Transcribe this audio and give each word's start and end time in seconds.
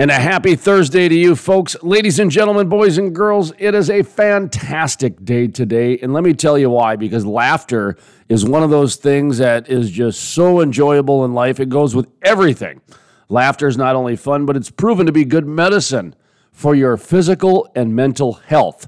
And 0.00 0.12
a 0.12 0.14
happy 0.14 0.54
Thursday 0.54 1.08
to 1.08 1.14
you, 1.14 1.34
folks. 1.34 1.74
Ladies 1.82 2.20
and 2.20 2.30
gentlemen, 2.30 2.68
boys 2.68 2.98
and 2.98 3.12
girls, 3.12 3.52
it 3.58 3.74
is 3.74 3.90
a 3.90 4.04
fantastic 4.04 5.24
day 5.24 5.48
today. 5.48 5.98
And 5.98 6.12
let 6.12 6.22
me 6.22 6.34
tell 6.34 6.56
you 6.56 6.70
why 6.70 6.94
because 6.94 7.26
laughter 7.26 7.96
is 8.28 8.44
one 8.44 8.62
of 8.62 8.70
those 8.70 8.94
things 8.94 9.38
that 9.38 9.68
is 9.68 9.90
just 9.90 10.20
so 10.20 10.60
enjoyable 10.60 11.24
in 11.24 11.34
life. 11.34 11.58
It 11.58 11.68
goes 11.68 11.96
with 11.96 12.06
everything. 12.22 12.80
Laughter 13.28 13.66
is 13.66 13.76
not 13.76 13.96
only 13.96 14.14
fun, 14.14 14.46
but 14.46 14.56
it's 14.56 14.70
proven 14.70 15.04
to 15.06 15.10
be 15.10 15.24
good 15.24 15.48
medicine 15.48 16.14
for 16.52 16.76
your 16.76 16.96
physical 16.96 17.68
and 17.74 17.96
mental 17.96 18.34
health. 18.34 18.86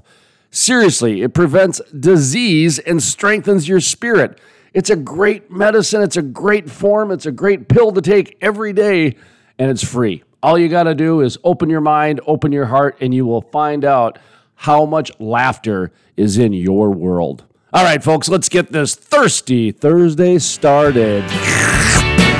Seriously, 0.49 1.23
it 1.23 1.33
prevents 1.33 1.81
disease 1.91 2.79
and 2.79 3.03
strengthens 3.03 3.67
your 3.67 3.81
spirit. 3.81 4.39
It's 4.73 4.89
a 4.89 4.95
great 4.95 5.51
medicine, 5.51 6.03
it's 6.03 6.15
a 6.15 6.21
great 6.21 6.71
form, 6.71 7.11
it's 7.11 7.25
a 7.25 7.33
great 7.33 7.67
pill 7.67 7.91
to 7.91 8.01
take 8.01 8.37
every 8.39 8.71
day, 8.71 9.17
and 9.59 9.69
it's 9.69 9.83
free. 9.83 10.23
All 10.43 10.57
you 10.57 10.69
got 10.69 10.83
to 10.83 10.95
do 10.95 11.21
is 11.21 11.37
open 11.43 11.69
your 11.69 11.81
mind, 11.81 12.19
open 12.25 12.51
your 12.51 12.65
heart, 12.65 12.97
and 12.99 13.13
you 13.13 13.27
will 13.27 13.41
find 13.41 13.85
out 13.85 14.17
how 14.55 14.85
much 14.85 15.11
laughter 15.19 15.91
is 16.17 16.39
in 16.39 16.51
your 16.51 16.89
world. 16.89 17.43
All 17.71 17.83
right, 17.83 18.03
folks, 18.03 18.27
let's 18.27 18.49
get 18.49 18.71
this 18.71 18.95
thirsty 18.95 19.71
Thursday 19.71 20.39
started. 20.39 21.23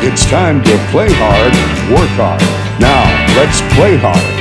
It's 0.03 0.27
time 0.31 0.63
to 0.63 0.87
play 0.89 1.09
hard, 1.11 1.53
work 1.91 2.09
hard. 2.17 2.41
Now, 2.81 3.03
let's 3.37 3.61
play 3.75 3.97
hard. 3.97 4.40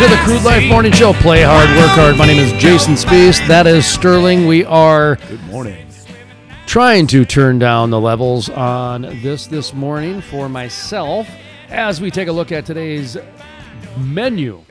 To 0.00 0.08
the 0.08 0.16
Crude 0.24 0.42
Life 0.44 0.66
Morning 0.66 0.92
Show. 0.92 1.12
Play 1.12 1.42
hard, 1.42 1.68
work 1.76 1.90
hard. 1.90 2.16
My 2.16 2.24
name 2.24 2.38
is 2.38 2.52
Jason 2.52 2.94
Spiess. 2.94 3.46
That 3.46 3.66
is 3.66 3.84
Sterling. 3.84 4.46
We 4.46 4.64
are 4.64 5.16
Good 5.16 5.44
morning. 5.48 5.86
trying 6.64 7.06
to 7.08 7.26
turn 7.26 7.58
down 7.58 7.90
the 7.90 8.00
levels 8.00 8.48
on 8.48 9.02
this 9.02 9.46
this 9.46 9.74
morning 9.74 10.22
for 10.22 10.48
myself 10.48 11.28
as 11.68 12.00
we 12.00 12.10
take 12.10 12.28
a 12.28 12.32
look 12.32 12.50
at 12.50 12.64
today's 12.64 13.18
menu 13.98 14.64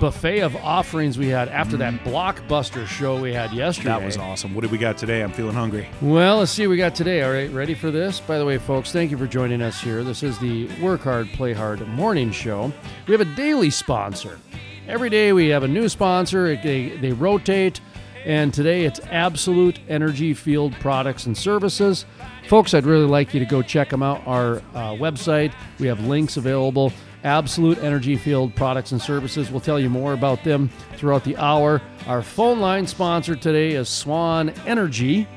buffet 0.00 0.40
of 0.40 0.56
offerings 0.56 1.16
we 1.16 1.28
had 1.28 1.48
after 1.48 1.76
that 1.76 1.94
mm-hmm. 1.94 2.08
blockbuster 2.08 2.84
show 2.84 3.20
we 3.20 3.32
had 3.32 3.52
yesterday. 3.52 3.90
That 3.90 4.02
was 4.04 4.16
awesome. 4.16 4.52
What 4.52 4.62
did 4.62 4.72
we 4.72 4.78
got 4.78 4.98
today? 4.98 5.22
I'm 5.22 5.30
feeling 5.30 5.54
hungry. 5.54 5.86
Well, 6.00 6.38
let's 6.38 6.50
see 6.50 6.66
what 6.66 6.72
we 6.72 6.76
got 6.76 6.96
today. 6.96 7.22
All 7.22 7.30
right, 7.30 7.52
ready 7.52 7.74
for 7.74 7.92
this? 7.92 8.18
By 8.18 8.36
the 8.36 8.44
way, 8.44 8.58
folks, 8.58 8.90
thank 8.90 9.12
you 9.12 9.16
for 9.16 9.28
joining 9.28 9.62
us 9.62 9.80
here. 9.80 10.02
This 10.02 10.24
is 10.24 10.40
the 10.40 10.66
Work 10.80 11.02
Hard, 11.02 11.28
Play 11.28 11.52
Hard 11.52 11.86
morning 11.86 12.32
show. 12.32 12.72
We 13.06 13.12
have 13.12 13.20
a 13.20 13.36
daily 13.36 13.70
sponsor. 13.70 14.40
Every 14.88 15.10
day 15.10 15.32
we 15.32 15.48
have 15.48 15.62
a 15.62 15.68
new 15.68 15.88
sponsor. 15.88 16.56
They, 16.56 16.96
they 16.96 17.12
rotate, 17.12 17.80
and 18.24 18.52
today 18.52 18.84
it's 18.84 18.98
Absolute 19.10 19.78
Energy 19.88 20.34
Field 20.34 20.72
Products 20.80 21.26
and 21.26 21.38
Services. 21.38 22.04
Folks, 22.48 22.74
I'd 22.74 22.84
really 22.84 23.06
like 23.06 23.32
you 23.32 23.38
to 23.38 23.46
go 23.46 23.62
check 23.62 23.90
them 23.90 24.02
out. 24.02 24.26
Our 24.26 24.56
uh, 24.74 24.94
website, 24.94 25.52
we 25.78 25.86
have 25.86 26.04
links 26.06 26.36
available. 26.36 26.92
Absolute 27.22 27.78
Energy 27.78 28.16
Field 28.16 28.56
Products 28.56 28.90
and 28.90 29.00
Services. 29.00 29.52
We'll 29.52 29.60
tell 29.60 29.78
you 29.78 29.88
more 29.88 30.14
about 30.14 30.42
them 30.42 30.68
throughout 30.96 31.22
the 31.22 31.36
hour. 31.36 31.80
Our 32.08 32.20
phone 32.20 32.58
line 32.58 32.88
sponsor 32.88 33.36
today 33.36 33.72
is 33.72 33.88
Swan 33.88 34.50
Energy. 34.66 35.28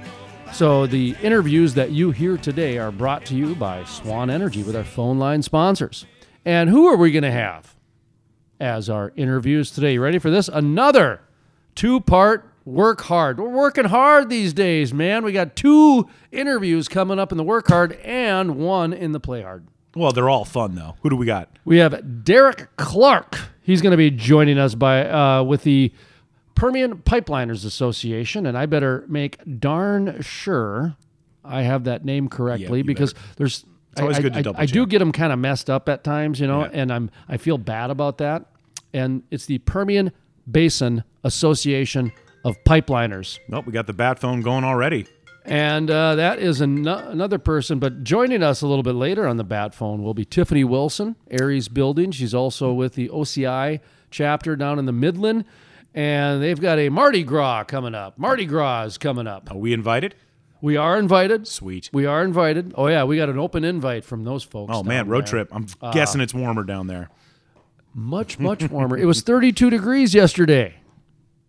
So 0.53 0.87
the 0.87 1.15
interviews 1.21 1.75
that 1.75 1.91
you 1.91 2.09
hear 2.09 2.37
today 2.37 2.80
are 2.80 2.91
brought 2.91 3.25
to 3.27 3.35
you 3.35 3.53
by 3.53 3.83
Swan 3.83 4.31
Energy 4.31 4.63
with 4.63 4.75
our 4.75 4.83
phone 4.83 5.19
line 5.19 5.43
sponsors. 5.43 6.07
And 6.43 6.67
who 6.67 6.87
are 6.87 6.97
we 6.97 7.11
going 7.11 7.23
to 7.23 7.31
have 7.31 7.74
as 8.66 8.89
our 8.89 9.13
interviews 9.16 9.69
today? 9.71 9.94
You 9.94 10.02
ready 10.02 10.17
for 10.17 10.31
this? 10.31 10.47
Another 10.47 11.21
two-part 11.75 12.49
work 12.65 13.02
hard. 13.02 13.39
We're 13.39 13.48
working 13.49 13.86
hard 13.86 14.30
these 14.30 14.53
days, 14.53 14.93
man. 14.93 15.23
We 15.23 15.31
got 15.31 15.55
two 15.55 16.09
interviews 16.31 16.87
coming 16.87 17.20
up 17.20 17.31
in 17.31 17.37
the 17.37 17.43
work 17.43 17.67
hard 17.67 17.93
and 18.03 18.55
one 18.58 18.92
in 18.92 19.11
the 19.11 19.20
play 19.20 19.43
hard. 19.43 19.67
Well, 19.95 20.11
they're 20.11 20.30
all 20.30 20.45
fun 20.45 20.76
though. 20.76 20.95
Who 21.02 21.09
do 21.11 21.15
we 21.15 21.26
got? 21.26 21.48
We 21.64 21.77
have 21.77 22.23
Derek 22.26 22.76
Clark. 22.76 23.37
He's 23.61 23.81
going 23.81 23.92
to 23.92 23.98
be 23.98 24.11
joining 24.11 24.58
us 24.58 24.76
by 24.76 25.08
uh, 25.08 25.43
with 25.43 25.64
the 25.64 25.93
Permian 26.55 26.97
Pipeliners 26.97 27.65
Association, 27.65 28.45
and 28.45 28.58
I 28.58 28.65
better 28.65 29.05
make 29.08 29.37
darn 29.59 30.21
sure 30.21 30.95
I 31.45 31.61
have 31.61 31.83
that 31.86 32.03
name 32.03 32.27
correctly 32.30 32.80
you 32.80 32.83
because 32.83 33.14
there's. 33.37 33.64
It's 33.93 34.02
always 34.02 34.17
I, 34.17 34.21
good 34.23 34.33
to 34.33 34.39
I- 34.39 34.42
double 34.42 34.59
I 34.59 34.65
do 34.65 34.86
get 34.86 34.99
them 34.99 35.14
kind 35.14 35.32
of 35.32 35.39
messed 35.39 35.70
up 35.70 35.87
at 35.87 36.03
times, 36.03 36.42
you 36.42 36.47
know, 36.47 36.64
Yeah. 36.64 36.71
and 36.73 36.92
I'm 36.92 37.09
I 37.30 37.37
feel 37.37 37.58
bad 37.58 37.89
about 37.92 38.17
that. 38.17 38.43
And 38.95 39.23
it's 39.30 39.45
the 39.45 39.58
Permian 39.60 40.11
Basin 40.50 41.04
Association 41.23 42.11
of 42.45 42.56
Pipeliners. 42.64 43.39
Nope, 43.50 43.66
we 43.66 43.73
got 43.73 43.88
the 43.88 43.94
bat 43.94 44.20
phone 44.20 44.42
going 44.42 44.64
already. 44.64 45.06
And 45.44 45.92
uh, 45.92 46.16
that 46.16 46.39
is 46.39 46.61
an- 46.61 46.88
another 46.88 47.38
person. 47.38 47.78
But 47.80 48.04
joining 48.04 48.42
us 48.42 48.61
a 48.61 48.67
little 48.67 48.83
bit 48.83 48.95
later 48.95 49.28
on 49.28 49.38
the 49.38 49.44
bat 49.44 49.76
phone 49.76 50.02
will 50.02 50.14
be 50.14 50.23
Tiffany 50.26 50.64
Wilson, 50.64 51.16
Aries 51.30 51.67
Building. 51.67 52.11
She's 52.11 52.33
also 52.33 52.72
with 52.73 52.94
the 52.94 53.10
OCI 53.10 53.82
chapter 54.11 54.56
down 54.56 54.80
in 54.80 54.86
the 54.86 54.92
Midland. 54.94 55.44
And 55.94 56.42
they've 56.42 56.60
got 56.60 56.80
a 56.80 56.89
Mardi 56.89 57.23
Gras 57.23 57.66
coming 57.66 57.94
up. 57.95 58.17
Mardi 58.17 58.45
Gras 58.45 58.83
is 58.86 58.98
coming 58.98 59.27
up. 59.27 59.52
Are 59.52 59.58
we 59.58 59.72
invited? 59.73 60.16
We 60.62 60.77
are 60.77 60.98
invited. 60.98 61.48
Sweet. 61.48 61.89
We 61.94 62.06
are 62.06 62.23
invited. 62.23 62.73
Oh, 62.76 62.88
yeah. 62.88 63.04
We 63.04 63.17
got 63.17 63.30
an 63.30 63.38
open 63.38 63.64
invite 63.64 64.04
from 64.04 64.23
those 64.23 64.44
folks. 64.44 64.72
Oh 64.73 64.83
man, 64.83 65.08
road 65.08 65.26
there. 65.26 65.27
trip. 65.27 65.50
I'm 65.52 65.67
Uh, 65.82 65.92
guessing 65.92 66.22
it's 66.22 66.33
warmer 66.33 66.64
down 66.64 66.88
there. 66.88 67.10
Much, 67.98 68.38
much 68.38 68.70
warmer. 68.70 68.98
it 68.98 69.06
was 69.06 69.22
32 69.22 69.70
degrees 69.70 70.14
yesterday. 70.14 70.76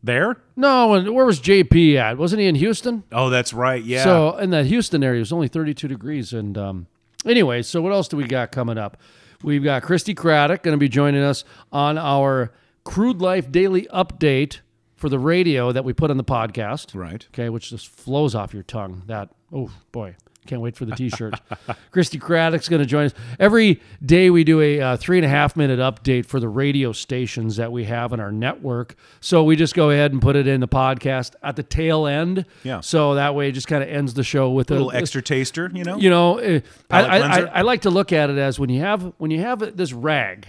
There? 0.03 0.37
No, 0.55 0.95
and 0.95 1.12
where 1.12 1.27
was 1.27 1.41
JP 1.41 1.97
at? 1.97 2.17
Wasn't 2.17 2.41
he 2.41 2.47
in 2.47 2.55
Houston? 2.55 3.03
Oh, 3.11 3.29
that's 3.29 3.53
right. 3.53 3.83
Yeah. 3.83 4.05
So 4.05 4.37
in 4.37 4.51
that 4.51 4.67
Houston 4.67 5.03
area, 5.03 5.17
it 5.17 5.21
was 5.21 5.33
only 5.33 5.49
32 5.49 5.89
degrees. 5.89 6.33
And 6.33 6.57
um, 6.57 6.87
anyway, 7.25 7.62
so 7.62 7.83
what 7.83 7.93
else 7.93 8.07
do 8.07 8.17
we 8.17 8.25
got 8.25 8.53
coming 8.53 8.79
up? 8.79 8.97
We've 9.43 9.65
got 9.65 9.83
Christy 9.83 10.15
Craddock 10.15 10.62
going 10.62 10.75
to 10.75 10.79
be 10.79 10.89
joining 10.89 11.23
us 11.23 11.43
on 11.73 11.99
our 11.99 12.53
Crude 12.84 13.21
Life 13.21 13.51
Daily 13.51 13.89
Update 13.93 14.61
for 14.95 15.09
the 15.09 15.19
radio 15.19 15.73
that 15.73 15.84
we 15.84 15.93
put 15.93 16.11
on 16.11 16.17
the 16.17 16.25
podcast. 16.25 16.95
right. 16.95 17.27
Okay, 17.33 17.49
which 17.49 17.71
just 17.71 17.89
flows 17.89 18.34
off 18.37 18.55
your 18.55 18.63
tongue. 18.63 19.03
That, 19.07 19.31
oh 19.53 19.71
boy, 19.91 20.15
can't 20.47 20.61
wait 20.62 20.77
for 20.77 20.84
the 20.84 20.95
t 20.97 21.09
shirt. 21.11 21.34
Christy 21.91 22.19
Craddock's 22.19 22.69
going 22.69 22.81
to 22.81 22.87
join 22.87 23.07
us. 23.07 23.15
Every 23.39 23.81
day 24.05 24.31
we 24.31 24.45
do 24.45 24.61
a 24.61 24.81
uh, 24.81 24.97
three 24.97 25.19
and 25.19 25.25
a 25.27 25.29
half 25.29 25.57
minute 25.57 25.79
update 25.79 26.27
for 26.27 26.41
the 26.41 26.49
radio 26.49 26.93
stations 26.93 27.57
that 27.57 27.73
we 27.73 27.84
have 27.84 28.12
in 28.12 28.21
our 28.21 28.33
network. 28.33 28.95
So 29.21 29.43
we 29.45 29.57
just 29.57 29.75
go 29.75 29.91
ahead 29.91 30.12
and 30.12 30.23
put 30.23 30.37
it 30.37 30.47
in 30.47 30.61
the 30.61 30.69
podcast 30.69 31.34
at 31.43 31.57
the 31.57 31.62
tail 31.62 32.07
end. 32.07 32.47
Yeah. 32.62 32.81
So 32.81 33.15
that 33.15 33.34
way 33.34 33.49
it 33.49 33.53
just 33.53 33.69
kind 33.69 33.83
of 33.83 33.89
ends 33.89 34.15
the 34.15 34.25
show 34.25 34.51
with 34.51 34.71
A 34.71 34.75
little 34.75 34.91
a, 34.91 34.97
extra 34.97 35.21
taster, 35.23 35.71
you 35.75 35.84
know? 35.84 35.97
You 35.97 36.11
know, 36.11 36.39
uh, 36.39 36.61
I, 36.91 37.01
I, 37.03 37.19
I. 37.19 37.41
I 37.41 37.63
like 37.63 37.83
to 37.83 37.91
look 37.91 38.13
at 38.13 38.31
it 38.31 38.39
as 38.39 38.59
when 38.59 38.71
you 38.71 38.81
have 38.81 39.13
when 39.19 39.31
you 39.31 39.41
have 39.41 39.77
this 39.77 39.93
rag, 39.93 40.47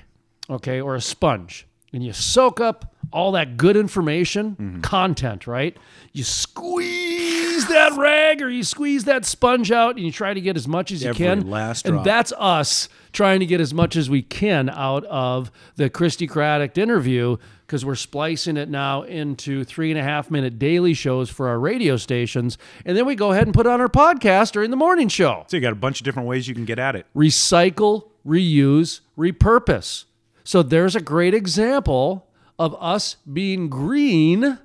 okay, 0.49 0.79
or 0.81 0.95
a 0.95 1.01
sponge, 1.01 1.65
and 1.91 2.03
you 2.03 2.13
soak 2.13 2.59
up 2.61 2.93
all 3.13 3.31
that 3.31 3.55
good 3.57 3.77
information, 3.77 4.55
Mm-hmm. 4.59 4.81
content, 4.81 5.47
right? 5.47 5.77
You 6.11 6.23
squeeze 6.23 7.46
that 7.67 7.97
rag 7.97 8.41
or 8.41 8.49
you 8.49 8.63
squeeze 8.63 9.05
that 9.05 9.25
sponge 9.25 9.71
out, 9.71 9.95
and 9.95 10.05
you 10.05 10.11
try 10.11 10.33
to 10.33 10.39
get 10.41 10.55
as 10.55 10.67
much 10.67 10.91
as 10.91 11.01
you 11.03 11.09
Every 11.09 11.25
can. 11.25 11.49
last 11.49 11.85
and 11.85 11.95
drop. 11.95 12.05
that's 12.05 12.31
us 12.37 12.87
trying 13.11 13.39
to 13.39 13.45
get 13.47 13.59
as 13.59 13.73
much 13.73 13.95
as 13.95 14.09
we 14.09 14.21
can 14.21 14.69
out 14.69 15.03
of 15.05 15.49
the 15.75 15.89
Christy 15.89 16.27
Craddock 16.27 16.77
interview 16.77 17.37
because 17.65 17.83
we're 17.83 17.95
splicing 17.95 18.55
it 18.57 18.69
now 18.69 19.01
into 19.01 19.63
three 19.63 19.89
and 19.91 19.99
a 19.99 20.03
half 20.03 20.29
minute 20.31 20.57
daily 20.59 20.93
shows 20.93 21.29
for 21.29 21.47
our 21.49 21.59
radio 21.59 21.97
stations. 21.97 22.57
And 22.85 22.95
then 22.95 23.05
we 23.05 23.15
go 23.15 23.31
ahead 23.33 23.47
and 23.47 23.53
put 23.53 23.65
on 23.67 23.81
our 23.81 23.89
podcast 23.89 24.51
during 24.53 24.69
the 24.69 24.77
morning 24.77 25.09
show. 25.09 25.43
So 25.47 25.57
you 25.57 25.61
got 25.61 25.73
a 25.73 25.75
bunch 25.75 25.99
of 25.99 26.05
different 26.05 26.29
ways 26.29 26.47
you 26.47 26.53
can 26.55 26.63
get 26.65 26.79
at 26.79 26.95
it. 26.95 27.05
Recycle, 27.15 28.09
reuse, 28.25 29.01
repurpose. 29.17 30.05
So 30.43 30.63
there's 30.63 30.95
a 30.95 31.01
great 31.01 31.33
example 31.33 32.27
of 32.57 32.73
us 32.79 33.17
being 33.31 33.67
green 33.69 34.59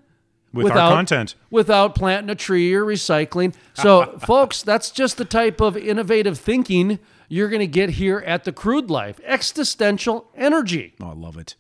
With 0.53 0.65
without 0.65 0.91
our 0.91 0.97
content. 0.99 1.35
without 1.51 1.95
planting 1.95 2.29
a 2.31 2.35
tree 2.35 2.73
or 2.75 2.85
recycling. 2.85 3.55
So, 3.75 4.19
folks, 4.27 4.63
that's 4.63 4.91
just 4.91 5.17
the 5.17 5.25
type 5.25 5.61
of 5.61 5.77
innovative 5.77 6.39
thinking 6.39 6.99
you're 7.29 7.49
going 7.49 7.61
to 7.61 7.67
get 7.67 7.91
here 7.91 8.19
at 8.27 8.45
the 8.45 8.53
Crude 8.53 8.91
Life. 8.91 9.19
Existential 9.25 10.29
energy. 10.37 10.95
Oh, 11.01 11.09
I 11.11 11.15
love 11.15 11.39
it. 11.39 11.55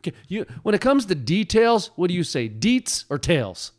Okay, 0.00 0.16
You, 0.28 0.46
when 0.62 0.74
it 0.74 0.80
comes 0.80 1.06
to 1.06 1.14
details, 1.16 1.90
what 1.96 2.06
do 2.08 2.14
you 2.14 2.22
say, 2.22 2.48
deets 2.48 3.04
or 3.10 3.18
tails? 3.18 3.72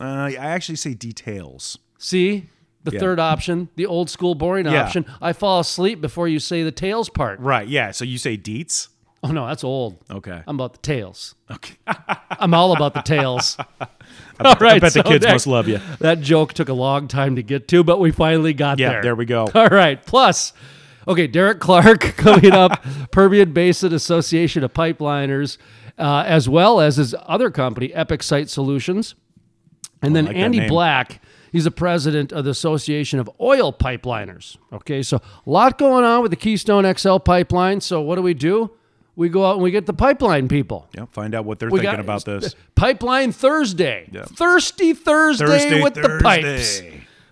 Uh, 0.00 0.04
I 0.04 0.34
actually 0.36 0.76
say 0.76 0.94
details. 0.94 1.76
See, 1.98 2.48
the 2.84 2.92
Yeah. 2.92 3.00
third 3.00 3.20
option, 3.20 3.68
the 3.76 3.84
old 3.84 4.08
school 4.08 4.34
boring 4.34 4.64
Yeah. 4.64 4.84
option. 4.84 5.04
I 5.20 5.34
fall 5.34 5.60
asleep 5.60 6.00
before 6.00 6.28
you 6.28 6.38
say 6.38 6.62
the 6.62 6.70
tails 6.72 7.10
part. 7.10 7.40
Right. 7.40 7.68
Yeah. 7.68 7.90
So 7.90 8.04
you 8.06 8.16
say 8.16 8.38
deets? 8.38 8.88
Oh 9.22 9.32
no, 9.32 9.46
that's 9.48 9.64
old. 9.64 9.98
Okay. 10.10 10.42
I'm 10.46 10.54
about 10.54 10.74
the 10.74 10.78
tails. 10.78 11.34
Okay. 11.50 11.74
I'm 12.30 12.54
all 12.54 12.72
about 12.72 12.94
the 12.94 13.02
tails. 13.02 13.56
All 14.40 14.54
right, 14.60 14.74
I 14.74 14.78
bet 14.78 14.92
the 14.94 15.02
kids 15.02 15.26
must 15.26 15.46
love 15.46 15.68
you. 15.68 15.80
That 15.98 16.20
joke 16.20 16.52
took 16.52 16.68
a 16.68 16.72
long 16.74 17.08
time 17.08 17.36
to 17.36 17.42
get 17.42 17.68
to, 17.68 17.82
but 17.82 17.98
we 18.00 18.10
finally 18.10 18.52
got 18.52 18.78
Yeah. 18.78 18.88
there. 18.88 18.98
Yeah, 18.98 19.02
there 19.02 19.14
we 19.16 19.24
go. 19.26 19.48
All 19.54 19.68
right. 19.68 20.04
Plus, 20.04 20.52
Okay, 21.06 21.26
Derek 21.26 21.58
Clark 21.58 22.00
coming 22.18 22.52
up, 22.52 22.84
Permian 23.12 23.52
Basin 23.54 23.94
Association 23.94 24.62
of 24.62 24.74
Pipeliners, 24.74 25.56
uh, 25.98 26.22
as 26.26 26.50
well 26.50 26.80
as 26.80 26.96
his 26.96 27.14
other 27.22 27.50
company, 27.50 27.94
Epic 27.94 28.22
Site 28.22 28.50
Solutions. 28.50 29.14
And 30.02 30.14
then 30.14 30.26
like 30.26 30.36
Andy. 30.36 30.68
Black, 30.68 31.22
he's 31.50 31.64
the 31.64 31.70
president 31.70 32.30
of 32.30 32.44
the 32.44 32.50
Association 32.50 33.18
of 33.18 33.30
Oil 33.40 33.72
Pipeliners. 33.72 34.58
Okay, 34.70 35.02
so 35.02 35.16
a 35.16 35.50
lot 35.50 35.78
going 35.78 36.04
on 36.04 36.20
with 36.20 36.30
the 36.30 36.36
Keystone 36.36 36.84
XL 36.94 37.16
pipeline. 37.16 37.80
So 37.80 38.02
what 38.02 38.16
do 38.16 38.22
we 38.22 38.34
do? 38.34 38.70
We 39.18 39.28
go 39.28 39.44
out 39.44 39.54
and 39.54 39.64
we 39.64 39.72
get 39.72 39.84
the 39.84 39.92
pipeline 39.92 40.46
people. 40.46 40.86
Yeah, 40.94 41.06
find 41.06 41.34
out 41.34 41.44
what 41.44 41.58
they're 41.58 41.70
We 41.70 41.80
thinking 41.80 41.98
about 41.98 42.24
this. 42.24 42.54
Pipeline 42.76 43.32
Thursday. 43.32 44.08
Yeah. 44.12 44.26
Thirsty 44.26 44.94
Thursday, 44.94 45.44
Thursday, 45.44 45.82
with 45.82 45.94
the 45.94 46.20
pipes. 46.22 46.80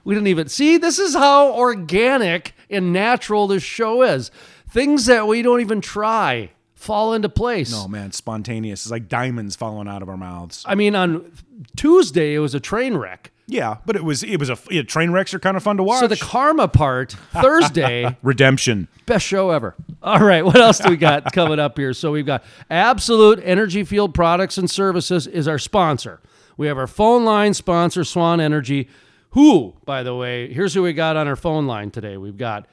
We 0.02 0.16
didn't 0.16 0.26
even 0.26 0.48
see. 0.48 0.78
This 0.78 0.98
is 0.98 1.14
how 1.14 1.52
organic 1.52 2.54
and 2.68 2.92
natural 2.92 3.46
this 3.46 3.62
show 3.62 4.02
is. 4.02 4.32
Things 4.68 5.06
that 5.06 5.28
we 5.28 5.42
don't 5.42 5.60
even 5.60 5.80
try 5.80 6.50
fall 6.74 7.14
into 7.14 7.28
place. 7.28 7.72
Oh 7.72 7.86
man, 7.86 8.10
spontaneous. 8.10 8.84
It's 8.84 8.90
like 8.90 9.08
diamonds 9.08 9.54
falling 9.54 9.86
out 9.86 10.02
of 10.02 10.08
our 10.08 10.16
mouths. 10.16 10.64
I 10.66 10.74
mean, 10.74 10.96
on 10.96 11.30
Tuesday 11.76 12.34
it 12.34 12.40
was 12.40 12.52
a 12.56 12.60
train 12.60 12.96
wreck. 12.96 13.30
Yeah, 13.48 13.76
but 13.86 13.94
it 13.94 14.02
was 14.04 14.24
it 14.24 14.38
was 14.38 14.50
a 14.50 14.58
yeah, 14.70 14.82
train 14.82 15.12
wrecks 15.12 15.32
are 15.32 15.38
kind 15.38 15.56
of 15.56 15.62
fun 15.62 15.76
to 15.76 15.82
watch. 15.84 16.00
So 16.00 16.08
the 16.08 16.16
karma 16.16 16.66
part 16.66 17.12
Thursday, 17.32 18.16
Redemption. 18.22 18.88
best 19.06 19.24
show 19.24 19.50
ever. 19.50 19.76
All 20.02 20.18
right, 20.18 20.44
what 20.44 20.56
else 20.56 20.78
do 20.78 20.90
we 20.90 20.96
got 20.96 21.32
coming 21.32 21.60
up 21.60 21.78
here? 21.78 21.92
So 21.92 22.10
we've 22.10 22.26
got 22.26 22.42
Absolute 22.70 23.40
Energy 23.44 23.84
Field 23.84 24.14
Products 24.14 24.58
and 24.58 24.68
Services 24.68 25.28
is 25.28 25.46
our 25.46 25.58
sponsor. 25.60 26.20
We 26.56 26.66
have 26.66 26.76
our 26.76 26.88
phone 26.88 27.24
line 27.24 27.54
sponsor, 27.54 28.02
Swan 28.02 28.40
Energy. 28.40 28.88
Who, 29.30 29.74
by 29.84 30.02
the 30.02 30.14
way, 30.16 30.52
here's 30.52 30.74
who 30.74 30.82
we 30.82 30.92
got 30.92 31.16
on 31.16 31.28
our 31.28 31.36
phone 31.36 31.66
line 31.66 31.90
today. 31.92 32.16
We've 32.16 32.36
got 32.38 32.66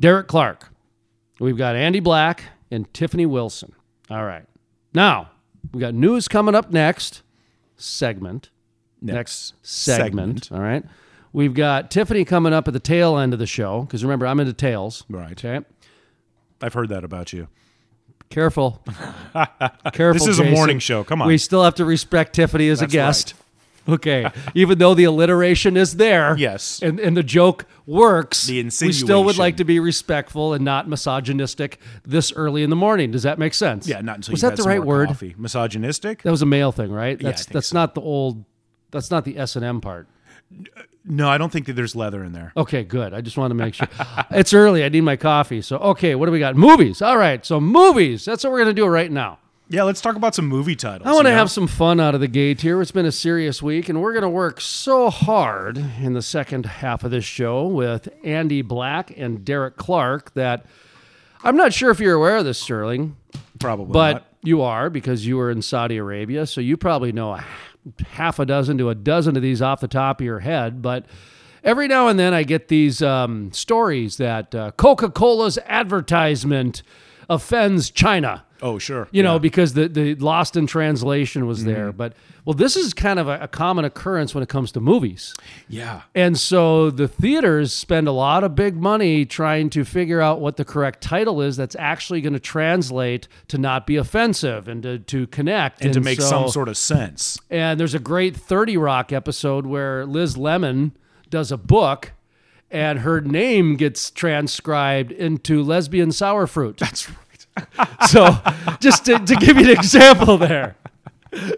Derek 0.00 0.28
Clark, 0.28 0.70
we've 1.40 1.58
got 1.58 1.76
Andy 1.76 2.00
Black, 2.00 2.44
and 2.70 2.92
Tiffany 2.94 3.26
Wilson. 3.26 3.74
All 4.08 4.24
right, 4.24 4.46
now 4.94 5.30
we 5.72 5.80
got 5.80 5.92
news 5.92 6.26
coming 6.26 6.54
up 6.54 6.70
next 6.70 7.22
segment. 7.76 8.48
Next 9.12 9.54
segment. 9.62 10.50
All 10.52 10.60
right. 10.60 10.84
We've 11.32 11.54
got 11.54 11.90
Tiffany 11.90 12.24
coming 12.24 12.52
up 12.52 12.68
at 12.68 12.74
the 12.74 12.80
tail 12.80 13.18
end 13.18 13.32
of 13.32 13.38
the 13.38 13.46
show 13.46 13.82
because 13.82 14.02
remember 14.04 14.26
I'm 14.26 14.38
into 14.40 14.52
tails. 14.52 15.04
Right. 15.08 15.32
Okay. 15.32 15.64
I've 16.62 16.74
heard 16.74 16.88
that 16.90 17.04
about 17.04 17.32
you. 17.32 17.48
Careful. 18.30 18.82
Careful. 19.92 20.14
This 20.14 20.26
is 20.26 20.38
a 20.38 20.42
Jason. 20.44 20.54
morning 20.54 20.78
show. 20.78 21.04
Come 21.04 21.22
on. 21.22 21.28
We 21.28 21.38
still 21.38 21.62
have 21.64 21.74
to 21.76 21.84
respect 21.84 22.34
Tiffany 22.34 22.68
as 22.68 22.80
That's 22.80 22.92
a 22.92 22.96
guest. 22.96 23.34
Okay. 23.86 24.30
Even 24.54 24.78
though 24.78 24.94
the 24.94 25.04
alliteration 25.04 25.76
is 25.76 25.96
there. 25.96 26.36
Yes. 26.44 26.80
And, 26.82 26.98
and 26.98 27.16
the 27.16 27.22
joke 27.22 27.66
works. 27.86 28.46
The 28.46 28.62
We 28.62 28.70
still 28.70 28.86
would 28.88 28.92
insinuation. 28.92 29.38
like 29.40 29.56
to 29.58 29.64
be 29.64 29.78
respectful 29.78 30.54
and 30.54 30.64
not 30.64 30.88
misogynistic 30.88 31.78
this 32.04 32.32
early 32.32 32.62
in 32.62 32.70
the 32.70 32.76
morning. 32.76 33.10
Does 33.10 33.24
that 33.24 33.38
make 33.38 33.52
sense? 33.54 33.86
Yeah, 33.86 34.00
not 34.00 34.16
until 34.16 34.32
Was 34.32 34.42
you 34.42 34.46
that 34.48 34.52
had 34.52 34.58
the 34.58 34.62
some 34.62 34.70
right 34.70 34.78
more 34.78 34.86
word? 34.86 35.08
Coffee. 35.08 35.34
Misogynistic? 35.36 36.22
That 36.22 36.30
was 36.30 36.42
a 36.42 36.46
male 36.46 36.72
thing, 36.72 36.90
right? 36.90 37.18
That's 37.18 37.42
think 37.44 37.52
that's 37.52 37.72
not 37.74 37.94
the 37.94 38.00
old 38.00 38.44
that's 38.94 39.10
not 39.10 39.24
the 39.24 39.36
S 39.36 39.56
and 39.56 39.64
M 39.64 39.80
part. 39.80 40.06
No, 41.04 41.28
I 41.28 41.36
don't 41.36 41.52
think 41.52 41.66
that 41.66 41.74
there's 41.74 41.94
leather 41.94 42.24
in 42.24 42.32
there. 42.32 42.52
Okay, 42.56 42.82
good. 42.82 43.12
I 43.12 43.20
just 43.20 43.36
want 43.36 43.50
to 43.50 43.54
make 43.54 43.74
sure. 43.74 43.88
it's 44.30 44.54
early. 44.54 44.84
I 44.84 44.88
need 44.88 45.02
my 45.02 45.16
coffee. 45.16 45.60
So, 45.60 45.76
okay, 45.76 46.14
what 46.14 46.26
do 46.26 46.32
we 46.32 46.38
got? 46.38 46.56
Movies. 46.56 47.02
All 47.02 47.18
right. 47.18 47.44
So, 47.44 47.60
movies. 47.60 48.24
That's 48.24 48.42
what 48.42 48.52
we're 48.52 48.60
going 48.60 48.74
to 48.74 48.80
do 48.80 48.86
right 48.86 49.12
now. 49.12 49.38
Yeah, 49.68 49.82
let's 49.82 50.00
talk 50.00 50.16
about 50.16 50.34
some 50.34 50.46
movie 50.46 50.76
titles. 50.76 51.06
I 51.06 51.12
want 51.12 51.24
to 51.24 51.30
you 51.30 51.34
know? 51.34 51.38
have 51.38 51.50
some 51.50 51.66
fun 51.66 51.98
out 51.98 52.14
of 52.14 52.20
the 52.20 52.28
gate 52.28 52.60
here. 52.60 52.80
It's 52.80 52.90
been 52.90 53.06
a 53.06 53.12
serious 53.12 53.62
week, 53.62 53.88
and 53.88 54.00
we're 54.00 54.12
going 54.12 54.22
to 54.22 54.28
work 54.28 54.60
so 54.60 55.10
hard 55.10 55.78
in 55.78 56.12
the 56.12 56.22
second 56.22 56.66
half 56.66 57.02
of 57.02 57.10
this 57.10 57.24
show 57.24 57.66
with 57.66 58.08
Andy 58.22 58.62
Black 58.62 59.12
and 59.16 59.44
Derek 59.44 59.76
Clark 59.76 60.34
that 60.34 60.66
I'm 61.42 61.56
not 61.56 61.72
sure 61.72 61.90
if 61.90 61.98
you're 61.98 62.14
aware 62.14 62.36
of 62.36 62.44
this, 62.44 62.58
Sterling, 62.58 63.16
probably 63.58 63.92
but 63.92 64.12
not. 64.12 64.26
you 64.42 64.62
are 64.62 64.90
because 64.90 65.26
you 65.26 65.36
were 65.38 65.50
in 65.50 65.62
Saudi 65.62 65.96
Arabia. 65.96 66.46
So 66.46 66.60
you 66.60 66.76
probably 66.76 67.12
know 67.12 67.32
a 67.32 67.44
half 68.06 68.38
a 68.38 68.46
dozen 68.46 68.78
to 68.78 68.88
a 68.88 68.94
dozen 68.94 69.36
of 69.36 69.42
these 69.42 69.62
off 69.62 69.80
the 69.80 69.88
top 69.88 70.20
of 70.20 70.24
your 70.24 70.40
head. 70.40 70.82
But 70.82 71.06
every 71.62 71.88
now 71.88 72.08
and 72.08 72.18
then 72.18 72.34
I 72.34 72.42
get 72.42 72.68
these 72.68 73.02
um, 73.02 73.52
stories 73.52 74.16
that 74.18 74.54
uh, 74.54 74.70
Coca 74.72 75.10
Cola's 75.10 75.58
advertisement 75.66 76.82
offends 77.28 77.90
China 77.90 78.44
Oh, 78.64 78.78
sure. 78.78 79.08
you 79.12 79.22
know, 79.22 79.38
because 79.38 79.74
the, 79.74 79.88
the 79.88 80.14
lost 80.14 80.56
in 80.56 80.66
translation 80.66 81.46
was 81.46 81.64
there. 81.64 81.88
Mm-hmm. 81.88 81.98
But 81.98 82.14
well, 82.46 82.54
this 82.54 82.76
is 82.76 82.94
kind 82.94 83.18
of 83.18 83.28
a, 83.28 83.40
a 83.42 83.48
common 83.48 83.84
occurrence 83.84 84.34
when 84.34 84.42
it 84.42 84.48
comes 84.48 84.72
to 84.72 84.80
movies. 84.80 85.34
yeah. 85.68 86.00
And 86.14 86.38
so 86.38 86.88
the 86.90 87.06
theaters 87.06 87.74
spend 87.74 88.08
a 88.08 88.12
lot 88.12 88.42
of 88.42 88.54
big 88.54 88.74
money 88.74 89.26
trying 89.26 89.68
to 89.70 89.84
figure 89.84 90.22
out 90.22 90.40
what 90.40 90.56
the 90.56 90.64
correct 90.64 91.02
title 91.02 91.42
is 91.42 91.58
that's 91.58 91.76
actually 91.78 92.22
going 92.22 92.32
to 92.32 92.40
translate 92.40 93.28
to 93.48 93.58
not 93.58 93.86
be 93.86 93.96
offensive 93.96 94.66
and 94.66 94.82
to, 94.82 94.98
to 94.98 95.26
connect 95.26 95.84
And 95.84 95.92
to 95.92 96.00
make 96.00 96.20
so- 96.20 96.28
some 96.28 96.48
sort 96.48 96.68
of 96.68 96.78
sense. 96.78 97.38
And 97.50 97.78
there's 97.78 97.94
a 97.94 97.98
great 97.98 98.34
30 98.34 98.78
Rock 98.78 99.12
episode 99.12 99.66
where 99.66 100.06
Liz 100.06 100.38
Lemon 100.38 100.96
does 101.28 101.52
a 101.52 101.58
book 101.58 102.12
and 102.70 103.00
her 103.00 103.20
name 103.20 103.76
gets 103.76 104.10
transcribed 104.10 105.12
into 105.12 105.62
lesbian 105.62 106.10
sour 106.12 106.46
fruit. 106.46 106.78
That's 106.78 107.08
right. 107.10 107.18
So, 108.08 108.36
just 108.80 109.06
to, 109.06 109.18
to 109.18 109.34
give 109.36 109.56
you 109.56 109.64
an 109.64 109.70
example 109.70 110.36
there. 110.36 110.76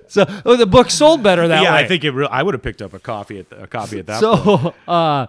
So, 0.07 0.25
oh, 0.45 0.57
the 0.57 0.67
book 0.67 0.91
sold 0.91 1.23
better 1.23 1.49
that 1.49 1.63
yeah, 1.63 1.73
way. 1.73 1.81
Yeah, 1.81 1.85
I 1.85 1.89
think 1.89 2.05
it. 2.05 2.13
Re- 2.13 2.29
I 2.31 2.43
would 2.43 2.55
have 2.55 2.63
picked 2.63 2.81
up 2.81 2.95
a 2.95 2.99
coffee 2.99 3.39
at 3.39 3.51
the, 3.51 3.65
a 3.65 3.67
copy 3.67 3.99
at 3.99 4.07
that. 4.07 4.21
so. 4.21 4.75
Uh, 4.89 5.27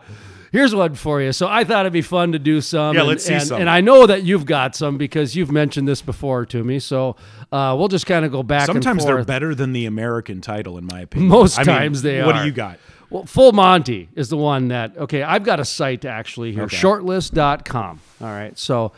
here's 0.51 0.73
one 0.73 0.95
for 0.95 1.21
you. 1.21 1.31
So, 1.33 1.47
I 1.47 1.63
thought 1.63 1.81
it'd 1.81 1.93
be 1.93 2.01
fun 2.01 2.31
to 2.33 2.39
do 2.39 2.61
some. 2.61 2.95
Yeah, 2.95 3.01
and, 3.01 3.09
let's 3.09 3.25
see 3.25 3.33
and, 3.33 3.43
some. 3.43 3.61
And 3.61 3.69
I 3.69 3.81
know 3.81 4.05
that 4.05 4.23
you've 4.23 4.45
got 4.45 4.75
some 4.75 4.97
because 4.97 5.35
you've 5.35 5.51
mentioned 5.51 5.87
this 5.87 6.01
before 6.01 6.45
to 6.47 6.63
me. 6.63 6.79
So, 6.79 7.15
uh, 7.51 7.75
we'll 7.77 7.89
just 7.89 8.05
kind 8.05 8.23
of 8.23 8.31
go 8.31 8.43
back. 8.43 8.67
Sometimes 8.67 9.05
they're 9.05 9.23
better 9.23 9.55
than 9.55 9.73
the 9.73 9.85
American 9.85 10.39
title, 10.41 10.77
in 10.77 10.85
my 10.85 11.01
opinion. 11.01 11.29
Most 11.29 11.59
I 11.59 11.63
mean, 11.63 11.75
times 11.75 12.01
they 12.01 12.17
What 12.19 12.29
are. 12.29 12.33
What 12.33 12.41
do 12.41 12.45
you 12.45 12.53
got? 12.53 12.79
Well, 13.09 13.25
Full 13.25 13.53
Monty 13.53 14.09
is 14.15 14.29
the 14.29 14.37
one 14.37 14.67
that, 14.67 14.97
okay, 14.97 15.23
I've 15.23 15.43
got 15.43 15.59
a 15.59 15.65
site 15.65 16.03
actually 16.05 16.51
here, 16.51 16.63
Okay. 16.63 16.75
shortlist.com. 16.75 18.01
All 18.21 18.27
right. 18.27 18.57
So, 18.59 18.91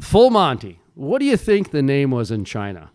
Full 0.00 0.30
Monty, 0.30 0.80
what 0.94 1.18
do 1.18 1.24
you 1.24 1.36
think 1.36 1.70
the 1.70 1.82
name 1.82 2.10
was 2.10 2.30
in 2.30 2.44
China? 2.44 2.90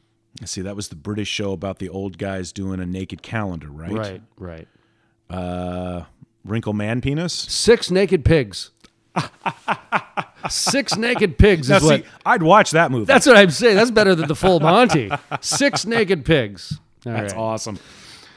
See, 0.45 0.61
that 0.61 0.75
was 0.75 0.87
the 0.89 0.95
British 0.95 1.27
show 1.27 1.51
about 1.51 1.79
the 1.79 1.89
old 1.89 2.17
guys 2.17 2.51
doing 2.51 2.79
a 2.79 2.85
naked 2.85 3.21
calendar, 3.21 3.67
right? 3.69 3.91
Right, 3.91 4.21
right. 4.37 4.67
Uh, 5.29 6.03
Wrinkle 6.43 6.73
Man 6.73 7.01
Penis. 7.01 7.33
Six 7.33 7.91
naked 7.91 8.25
pigs. 8.25 8.71
Six 10.49 10.97
naked 10.97 11.37
pigs 11.37 11.69
Now, 11.69 11.77
is 11.77 11.83
what. 11.83 12.03
I'd 12.25 12.43
watch 12.43 12.71
that 12.71 12.91
movie. 12.91 13.05
That's 13.05 13.25
what 13.25 13.37
I'm 13.37 13.49
saying. 13.51 13.77
That's 13.77 13.91
better 13.91 14.15
than 14.15 14.27
the 14.27 14.35
full 14.35 14.59
Monty. 14.59 15.09
Six 15.39 15.85
naked 15.85 16.25
pigs. 16.25 16.79
All 17.05 17.13
That's 17.13 17.33
right. 17.33 17.39
awesome. 17.41 17.79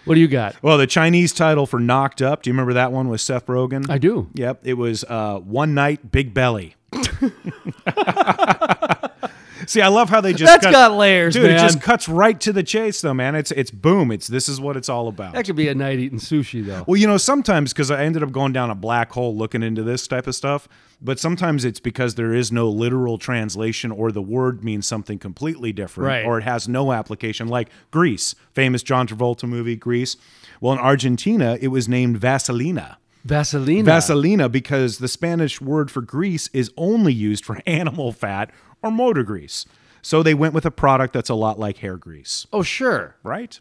What 0.04 0.14
do 0.14 0.20
you 0.20 0.28
got? 0.28 0.54
Well, 0.62 0.78
the 0.78 0.87
Chinese 0.87 1.32
title 1.32 1.66
for 1.66 1.80
Knocked 1.80 2.23
Up. 2.23 2.42
Do 2.42 2.50
you 2.50 2.52
remember 2.52 2.75
that 2.75 2.92
one 2.92 3.08
with 3.08 3.20
Seth 3.20 3.46
Rogen? 3.46 3.90
I 3.90 3.99
do. 3.99 4.28
Yep, 4.35 4.61
it 4.62 4.75
was 4.75 5.02
uh, 5.04 5.38
One 5.40 5.75
Night 5.75 6.12
Big 6.12 6.32
Belly. 6.32 6.76
See, 9.66 9.80
I 9.80 9.88
love 9.88 10.11
how 10.11 10.20
they 10.20 10.32
just 10.32 10.52
That's 10.52 10.64
cut- 10.66 10.73
got 10.73 10.92
layers, 10.92 11.35
dude. 11.35 11.46
It 11.50 11.58
just 11.58 11.80
cuts 11.80 12.08
right 12.08 12.38
to 12.42 12.52
the 12.52 12.62
chase, 12.62 13.00
though, 13.00 13.14
man. 13.14 13.35
It's 13.35 13.50
it's 13.52 13.70
boom. 13.73 14.12
It's 14.12 14.28
this 14.28 14.49
is 14.49 14.61
what 14.61 14.76
it's 14.76 14.88
all 14.88 15.08
about. 15.08 15.35
That 15.35 15.44
could 15.46 15.56
be 15.56 15.66
a 15.68 15.75
night 15.75 15.99
eating 15.99 16.20
sushi, 16.20 16.64
though. 16.64 16.85
Well, 16.87 16.99
you 17.00 17.06
know, 17.08 17.16
sometimes 17.16 17.73
because 17.73 17.90
I 17.90 18.04
ended 18.04 18.23
up 18.23 18.30
going 18.30 18.52
down 18.52 18.70
a 18.70 18.76
black 18.76 19.11
hole 19.12 19.37
looking 19.37 19.62
into 19.64 19.82
this 19.82 20.06
type 20.06 20.28
of 20.28 20.37
stuff, 20.37 20.68
but 21.00 21.18
sometimes 21.18 21.64
it's 21.64 21.80
because 21.80 22.14
there 22.14 22.32
is 22.32 22.52
no 22.52 22.68
literal 22.68 23.18
translation 23.18 23.90
or 23.90 24.12
the 24.12 24.23
word 24.23 24.62
means 24.62 24.87
something 24.87 25.18
completely 25.18 25.73
different 25.73 26.06
Right. 26.08 26.25
or 26.25 26.38
it 26.38 26.44
has 26.44 26.68
no 26.68 26.92
application, 26.92 27.49
like 27.49 27.68
Grease, 27.90 28.37
famous 28.52 28.85
John 28.85 29.08
Travolta 29.08 29.49
movie, 29.49 29.75
Grease. 29.75 30.16
Well, 30.61 30.75
in 30.75 30.78
Argentina, 30.78 31.58
it 31.61 31.68
was 31.68 31.88
named 31.88 32.20
Vaselina. 32.20 32.96
Vaseline. 33.26 33.85
Vaselina 33.85 34.50
because 34.50 34.99
the 34.99 35.09
Spanish 35.09 35.61
word 35.61 35.90
for 35.90 36.00
grease 36.00 36.49
is 36.52 36.71
only 36.76 37.12
used 37.12 37.45
for 37.45 37.59
animal 37.66 38.12
fat 38.12 38.50
or 38.83 38.90
motor 38.90 39.23
grease. 39.25 39.66
So 40.02 40.23
they 40.23 40.35
went 40.35 40.54
with 40.54 40.64
a 40.64 40.71
product 40.71 41.12
that's 41.12 41.28
a 41.30 41.35
lot 41.35 41.59
like 41.59 41.78
hair 41.78 41.97
grease, 41.97 42.47
Oh, 42.52 42.62
sure. 42.62 43.16
right? 43.25 43.59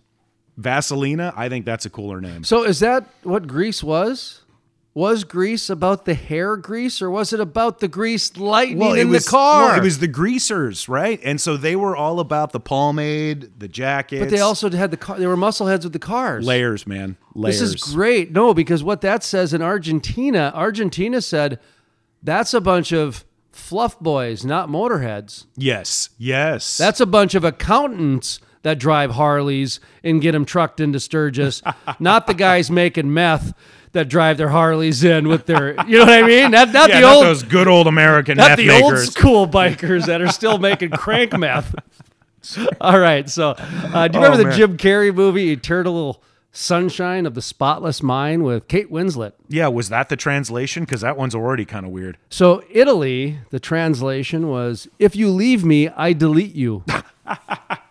Vaselina, 0.59 1.33
I 1.35 1.49
think 1.49 1.65
that's 1.65 1.85
a 1.85 1.89
cooler 1.89 2.21
name. 2.21 2.43
So 2.43 2.63
is 2.63 2.79
that 2.79 3.05
what 3.23 3.47
Grease 3.47 3.83
was? 3.83 4.41
Was 4.95 5.25
Grease 5.25 5.69
about 5.69 6.05
the 6.05 6.13
hair 6.13 6.55
grease, 6.55 7.01
or 7.01 7.11
was 7.11 7.33
it 7.33 7.41
about 7.41 7.79
the 7.79 7.89
grease 7.89 8.37
lightning 8.37 8.95
in 8.95 9.09
was, 9.09 9.25
the 9.25 9.29
car? 9.29 9.63
well, 9.63 9.77
it 9.77 9.83
was 9.83 9.99
the 9.99 10.07
greasers, 10.07 10.87
right? 10.87 11.19
And 11.21 11.39
so 11.41 11.57
they 11.57 11.75
were 11.75 11.97
all 11.97 12.21
about 12.21 12.53
the 12.53 12.61
pomade, 12.61 13.59
the 13.59 13.67
jackets. 13.67 14.21
but 14.21 14.29
they 14.29 14.39
also 14.39 14.69
had 14.69 14.91
the 14.91 14.97
car. 14.97 15.19
They 15.19 15.27
were 15.27 15.35
muscle 15.35 15.67
heads 15.67 15.85
with 15.85 15.91
the 15.91 15.99
cars. 15.99 16.47
layers, 16.47 16.87
man. 16.87 17.17
Layers. 17.33 17.59
This 17.59 17.69
is 17.71 17.93
great. 17.93 18.31
No, 18.31 18.53
because 18.53 18.85
what 18.85 19.01
that 19.01 19.21
says 19.21 19.53
in 19.53 19.61
Argentina, 19.61 20.53
Argentina 20.55 21.21
said 21.21 21.59
that's 22.23 22.53
a 22.53 22.61
bunch 22.61 22.93
of 22.93 23.25
fluff 23.51 23.99
boys, 23.99 24.45
not 24.45 24.69
motorheads. 24.69 25.45
Yes, 25.57 26.09
yes. 26.17 26.77
That's 26.77 27.01
a 27.01 27.05
bunch 27.05 27.35
of 27.35 27.43
accountants 27.43 28.39
that 28.61 28.79
drive 28.79 29.11
Harleys 29.11 29.79
and 30.03 30.21
get 30.21 30.31
them 30.31 30.45
trucked 30.45 30.79
into 30.79 30.99
Sturgis, 30.99 31.61
not 31.99 32.27
the 32.27 32.33
guys 32.33 32.71
making 32.71 33.13
meth. 33.13 33.53
That 33.95 34.07
drive 34.07 34.37
their 34.37 34.49
Harleys 34.49 35.03
in 35.03 35.27
with 35.27 35.45
their, 35.47 35.69
you 35.87 35.97
know 35.97 36.05
what 36.05 36.23
I 36.23 36.25
mean? 36.25 36.51
Not, 36.51 36.71
not 36.71 36.89
Yeah, 36.89 37.01
the 37.01 37.07
not 37.07 37.15
old, 37.15 37.25
those 37.25 37.43
good 37.43 37.67
old 37.67 37.87
American 37.87 38.37
not 38.37 38.51
meth 38.51 38.57
the 38.59 38.69
old 38.69 38.97
school 38.99 39.47
bikers 39.47 40.05
that 40.05 40.21
are 40.21 40.27
still 40.31 40.57
making 40.59 40.91
crank 40.91 41.37
meth. 41.37 41.73
All 42.79 42.99
right, 42.99 43.27
so 43.29 43.55
uh, 43.57 44.07
do 44.07 44.19
you 44.19 44.23
Oh, 44.23 44.27
remember 44.27 44.37
the 44.37 44.49
man. 44.49 44.57
Jim 44.57 44.77
Carrey 44.77 45.13
movie 45.13 45.51
Eternal 45.51 46.21
Sunshine 46.51 47.25
of 47.25 47.33
the 47.33 47.41
Spotless 47.41 48.01
Mind 48.03 48.43
with 48.45 48.67
Kate 48.67 48.89
Winslet? 48.91 49.33
Yeah, 49.49 49.67
was 49.67 49.89
that 49.89 50.09
the 50.09 50.15
translation? 50.15 50.83
Because 50.83 51.01
that 51.01 51.17
one's 51.17 51.33
already 51.35 51.65
kind 51.65 51.85
of 51.85 51.91
weird. 51.91 52.17
So 52.29 52.63
Italy, 52.69 53.39
the 53.49 53.59
translation 53.59 54.47
was, 54.47 54.87
"If 54.99 55.15
you 55.15 55.29
leave 55.31 55.65
me, 55.65 55.89
I 55.89 56.13
delete 56.13 56.53
you." 56.55 56.83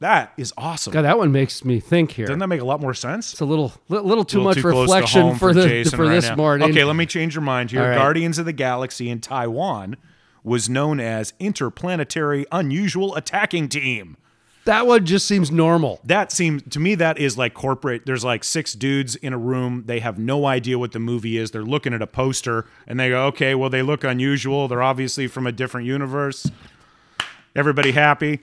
That 0.00 0.32
is 0.38 0.52
awesome. 0.56 0.92
God, 0.94 1.02
that 1.02 1.18
one 1.18 1.30
makes 1.30 1.62
me 1.64 1.78
think 1.78 2.12
here. 2.12 2.26
Doesn't 2.26 2.38
that 2.40 2.46
make 2.46 2.62
a 2.62 2.64
lot 2.64 2.80
more 2.80 2.94
sense? 2.94 3.32
It's 3.32 3.40
a 3.40 3.44
little, 3.44 3.72
li- 3.90 3.98
little 4.00 4.24
too 4.24 4.38
little 4.38 4.44
much 4.50 4.56
too 4.56 4.62
close 4.62 4.88
to 4.88 4.94
reflection 4.94 5.34
for 5.36 5.52
the 5.52 5.84
for 5.94 6.04
right 6.04 6.14
this 6.14 6.28
now. 6.30 6.36
morning. 6.36 6.70
Okay, 6.70 6.84
let 6.84 6.96
me 6.96 7.04
change 7.06 7.34
your 7.34 7.42
mind 7.42 7.70
here. 7.70 7.82
Right. 7.86 7.96
Guardians 7.96 8.38
of 8.38 8.46
the 8.46 8.52
Galaxy 8.54 9.10
in 9.10 9.20
Taiwan 9.20 9.96
was 10.42 10.70
known 10.70 11.00
as 11.00 11.34
Interplanetary 11.38 12.46
Unusual 12.50 13.14
Attacking 13.14 13.68
Team. 13.68 14.16
that 14.64 14.86
one 14.86 15.04
just 15.04 15.28
seems 15.28 15.50
normal. 15.50 16.00
That 16.02 16.32
seems 16.32 16.62
to 16.70 16.80
me 16.80 16.94
that 16.94 17.18
is 17.18 17.36
like 17.36 17.52
corporate. 17.52 18.06
There's 18.06 18.24
like 18.24 18.42
six 18.42 18.72
dudes 18.72 19.16
in 19.16 19.34
a 19.34 19.38
room. 19.38 19.82
They 19.84 20.00
have 20.00 20.18
no 20.18 20.46
idea 20.46 20.78
what 20.78 20.92
the 20.92 20.98
movie 20.98 21.36
is. 21.36 21.50
They're 21.50 21.62
looking 21.62 21.92
at 21.92 22.00
a 22.00 22.06
poster 22.06 22.64
and 22.86 22.98
they 22.98 23.10
go, 23.10 23.26
"Okay, 23.26 23.54
well 23.54 23.68
they 23.68 23.82
look 23.82 24.02
unusual. 24.02 24.66
They're 24.66 24.82
obviously 24.82 25.26
from 25.26 25.46
a 25.46 25.52
different 25.52 25.86
universe." 25.86 26.50
Everybody 27.54 27.92
happy? 27.92 28.40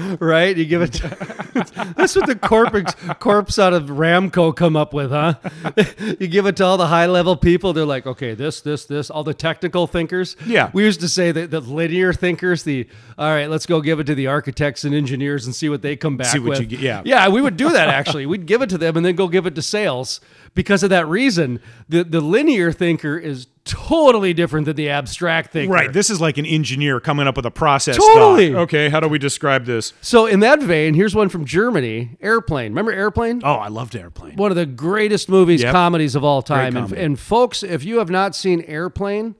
right? 0.20 0.56
You 0.56 0.64
give 0.64 0.82
it. 0.82 0.92
that's 1.96 2.14
what 2.16 2.26
the 2.26 2.38
corpse 2.40 2.94
corpse 3.18 3.58
out 3.58 3.72
of 3.72 3.84
Aramco 3.84 4.54
come 4.54 4.76
up 4.76 4.92
with, 4.92 5.10
huh? 5.10 5.34
you 6.20 6.26
give 6.28 6.46
it 6.46 6.56
to 6.56 6.64
all 6.64 6.76
the 6.76 6.86
high 6.86 7.06
level 7.06 7.36
people. 7.36 7.72
They're 7.72 7.84
like, 7.84 8.06
okay, 8.06 8.34
this, 8.34 8.60
this, 8.60 8.86
this. 8.86 9.10
All 9.10 9.24
the 9.24 9.34
technical 9.34 9.86
thinkers. 9.86 10.36
Yeah. 10.46 10.70
We 10.72 10.84
used 10.84 11.00
to 11.00 11.08
say 11.08 11.32
that 11.32 11.50
the 11.50 11.60
linear 11.60 12.12
thinkers. 12.12 12.62
The 12.62 12.88
all 13.18 13.30
right, 13.30 13.48
let's 13.50 13.66
go 13.66 13.80
give 13.80 14.00
it 14.00 14.04
to 14.04 14.14
the 14.14 14.26
architects 14.28 14.84
and 14.84 14.94
engineers 14.94 15.46
and 15.46 15.54
see 15.54 15.68
what 15.68 15.82
they 15.82 15.96
come 15.96 16.16
back 16.16 16.28
See 16.28 16.38
what 16.38 16.58
with. 16.58 16.68
get- 16.68 16.80
yeah. 16.80 17.02
Yeah, 17.04 17.28
we 17.28 17.40
would 17.42 17.56
do 17.56 17.70
that 17.70 17.88
actually. 17.88 18.26
We'd 18.26 18.46
give 18.46 18.62
it 18.62 18.70
to 18.70 18.78
them 18.78 18.96
and 18.96 19.04
then 19.04 19.16
go 19.16 19.28
give 19.28 19.46
it 19.46 19.54
to 19.56 19.62
sales. 19.62 20.20
Because 20.54 20.82
of 20.82 20.90
that 20.90 21.06
reason, 21.06 21.60
the 21.88 22.02
the 22.02 22.20
linear 22.20 22.72
thinker 22.72 23.16
is 23.16 23.46
totally 23.64 24.32
different 24.34 24.66
than 24.66 24.76
the 24.76 24.88
abstract 24.90 25.52
thing. 25.52 25.68
Right. 25.70 25.92
This 25.92 26.10
is 26.10 26.20
like 26.20 26.38
an 26.38 26.46
engineer 26.46 26.98
coming 27.00 27.26
up 27.26 27.36
with 27.36 27.46
a 27.46 27.50
process. 27.50 27.96
Totally. 27.96 28.52
thought. 28.52 28.62
Okay, 28.62 28.88
how 28.88 29.00
do 29.00 29.08
we 29.08 29.18
describe 29.18 29.64
this? 29.66 29.92
So 30.00 30.26
in 30.26 30.40
that 30.40 30.60
vein, 30.62 30.94
here's 30.94 31.14
one 31.14 31.28
from 31.28 31.44
Germany, 31.44 32.16
Airplane. 32.20 32.72
Remember 32.72 32.92
Airplane? 32.92 33.42
Oh, 33.44 33.54
I 33.54 33.68
loved 33.68 33.94
Airplane. 33.94 34.36
one 34.36 34.50
of 34.50 34.56
the 34.56 34.66
greatest 34.66 35.28
movies, 35.28 35.62
Yep. 35.62 35.72
comedies 35.72 36.14
of 36.14 36.24
all 36.24 36.42
time. 36.42 36.76
And, 36.76 36.92
and 36.92 37.18
folks, 37.18 37.62
if 37.62 37.84
you 37.84 37.98
have 37.98 38.10
not 38.10 38.34
seen 38.34 38.62
Airplane, 38.62 39.34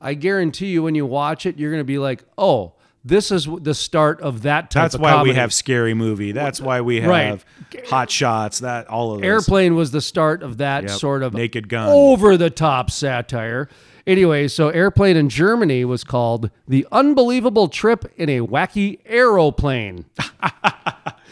I 0.00 0.14
guarantee 0.14 0.66
you 0.66 0.82
when 0.82 0.94
you 0.94 1.06
watch 1.06 1.46
it, 1.46 1.58
you're 1.58 1.70
going 1.70 1.80
to 1.80 1.84
be 1.84 1.98
like, 1.98 2.24
oh, 2.36 2.72
this 3.04 3.30
is 3.30 3.46
the 3.60 3.74
start 3.74 4.20
of 4.22 4.42
that 4.42 4.70
type 4.70 4.86
of. 4.86 4.92
That's 4.92 4.98
why 5.02 5.10
comedy. 5.12 5.30
we 5.30 5.36
have 5.36 5.52
Scary 5.52 5.94
Movie. 5.94 6.32
That's 6.32 6.60
why 6.60 6.80
we 6.80 7.00
have 7.00 7.10
Right. 7.10 7.44
Hot 7.88 8.10
Shots. 8.10 8.60
That 8.60 8.86
all 8.88 9.12
of 9.14 9.20
those. 9.20 9.26
Airplane 9.28 9.74
was 9.74 9.90
the 9.90 10.00
start 10.00 10.42
of 10.42 10.58
that 10.58 10.84
Yep. 10.84 10.92
sort 10.92 11.22
of 11.22 11.34
Naked 11.34 11.68
Gun. 11.68 11.88
over 11.90 12.36
the 12.36 12.50
top 12.50 12.90
satire. 12.90 13.68
Anyway, 14.06 14.48
so 14.48 14.68
Airplane 14.68 15.16
in 15.16 15.28
Germany 15.28 15.84
was 15.84 16.04
called 16.04 16.50
The 16.68 16.86
Unbelievable 16.92 17.68
Trip 17.68 18.04
in 18.16 18.28
a 18.28 18.40
Wacky 18.40 19.00
Aeroplane. 19.06 20.04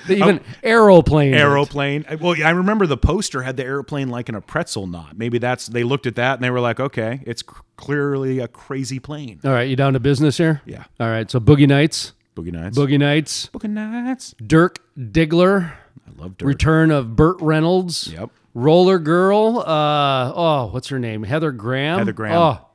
They 0.07 0.17
even 0.17 0.41
oh, 0.41 0.55
aeroplane. 0.63 1.35
it. 1.35 1.39
Aeroplane. 1.39 2.05
Uh, 2.09 2.17
well, 2.21 2.35
I 2.45 2.51
remember 2.51 2.87
the 2.87 2.97
poster 2.97 3.43
had 3.43 3.57
the 3.57 3.65
airplane 3.65 4.09
like 4.09 4.29
in 4.29 4.35
a 4.35 4.41
pretzel 4.41 4.87
knot. 4.87 5.17
Maybe 5.17 5.39
that's 5.39 5.67
they 5.67 5.85
looked 5.85 6.07
at 6.07 6.17
that 6.17 6.35
and 6.35 6.45
they 6.45 6.51
were 6.51 6.61
like, 6.61 6.81
okay, 6.81 7.21
it's 7.25 7.43
c- 7.43 7.55
clearly 7.77 8.39
a 8.39 8.49
crazy 8.49 8.99
plane. 8.99 9.41
All 9.45 9.53
right, 9.53 9.69
you 9.69 9.77
down 9.77 9.93
to 9.93 10.01
business 10.01 10.39
here? 10.39 10.61
Yeah. 10.67 10.85
All 10.99 11.09
right, 11.09 11.31
so 11.31 11.39
Boogie 11.39 11.69
Nights, 11.69 12.13
Boogie 12.35 12.53
Nights. 12.53 12.77
Boogie 12.77 12.99
Nights, 12.99 13.49
Boogie 13.53 13.71
Nights. 13.71 14.35
Dirk 14.45 14.79
Diggler, 14.99 15.73
I 16.07 16.21
love 16.21 16.37
Dirk. 16.37 16.49
Return 16.49 16.91
of 16.91 17.15
Burt 17.15 17.41
Reynolds. 17.41 18.09
Yep. 18.13 18.31
Roller 18.55 18.99
Girl. 18.99 19.59
Uh, 19.67 20.33
oh, 20.35 20.67
what's 20.73 20.89
her 20.89 20.99
name? 20.99 21.23
Heather 21.23 21.53
Graham. 21.53 21.99
Heather 21.99 22.13
Graham. 22.13 22.37
Oh, 22.37 22.67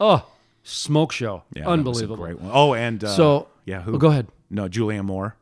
oh, 0.00 0.26
Smoke 0.64 1.12
Show. 1.12 1.42
Yeah, 1.54 1.62
that 1.62 1.66
was 1.66 1.68
a 1.68 1.72
Unbelievable. 1.72 2.16
great 2.16 2.40
one. 2.40 2.50
Oh, 2.52 2.74
and 2.74 3.02
uh, 3.04 3.08
So, 3.08 3.48
yeah, 3.64 3.82
who? 3.82 3.94
oh, 3.94 3.98
go 3.98 4.08
ahead. 4.08 4.26
No, 4.50 4.68
Julianne 4.68 5.04
Moore. 5.04 5.36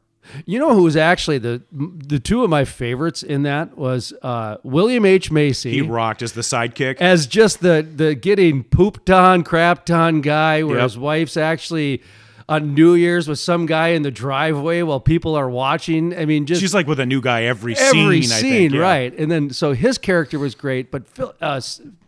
You 0.47 0.59
know 0.59 0.75
who 0.75 0.85
was 0.85 0.97
actually 0.97 1.37
the 1.37 1.61
the 1.71 2.19
two 2.19 2.43
of 2.45 2.49
my 2.49 2.65
favorites 2.65 3.23
in 3.23 3.43
that 3.43 3.77
was 3.77 4.15
uh, 4.23 4.57
William 4.63 5.05
H 5.05 5.31
Macy. 5.31 5.73
He 5.73 5.83
rocked 5.83 6.23
as 6.23 6.33
the 6.33 6.41
sidekick. 6.41 6.97
as 6.99 7.27
just 7.27 7.61
the 7.61 7.87
the 7.95 8.15
getting 8.15 8.65
pooped 8.65 9.11
on, 9.11 9.45
crapped 9.45 9.95
on 9.95 10.23
guy, 10.23 10.63
where 10.63 10.77
Yep. 10.77 10.83
his 10.85 10.97
wife's 10.99 11.37
actually 11.37 12.03
on 12.49 12.75
New 12.75 12.95
Year's 12.95 13.27
with 13.27 13.39
some 13.39 13.67
guy 13.67 13.89
in 13.89 14.03
the 14.03 14.11
driveway 14.11 14.83
while 14.83 15.01
people 15.01 15.35
are 15.35 15.49
watching. 15.49 16.17
I 16.17 16.25
mean, 16.27 16.47
just 16.47 16.61
She's 16.61 16.75
like 16.75 16.87
with 16.87 17.01
a 17.01 17.07
new 17.07 17.21
guy 17.21 17.45
every, 17.45 17.77
every 17.77 18.23
scene. 18.23 18.33
I 18.33 18.41
scene, 18.41 18.51
think. 18.71 18.73
yeah. 18.75 18.81
right? 18.81 19.19
And 19.19 19.31
then 19.31 19.51
so 19.51 19.73
his 19.73 19.99
character 19.99 20.39
was 20.39 20.55
great, 20.55 20.91
but 20.91 21.09
Phil, 21.09 21.35
uh, 21.41 21.61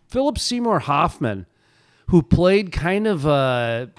Philip 0.09 0.39
Seymour 0.39 0.81
Hoffman, 0.81 1.47
who 2.09 2.23
played 2.23 2.71
kind 2.71 3.07
of 3.07 3.25
a 3.27 3.91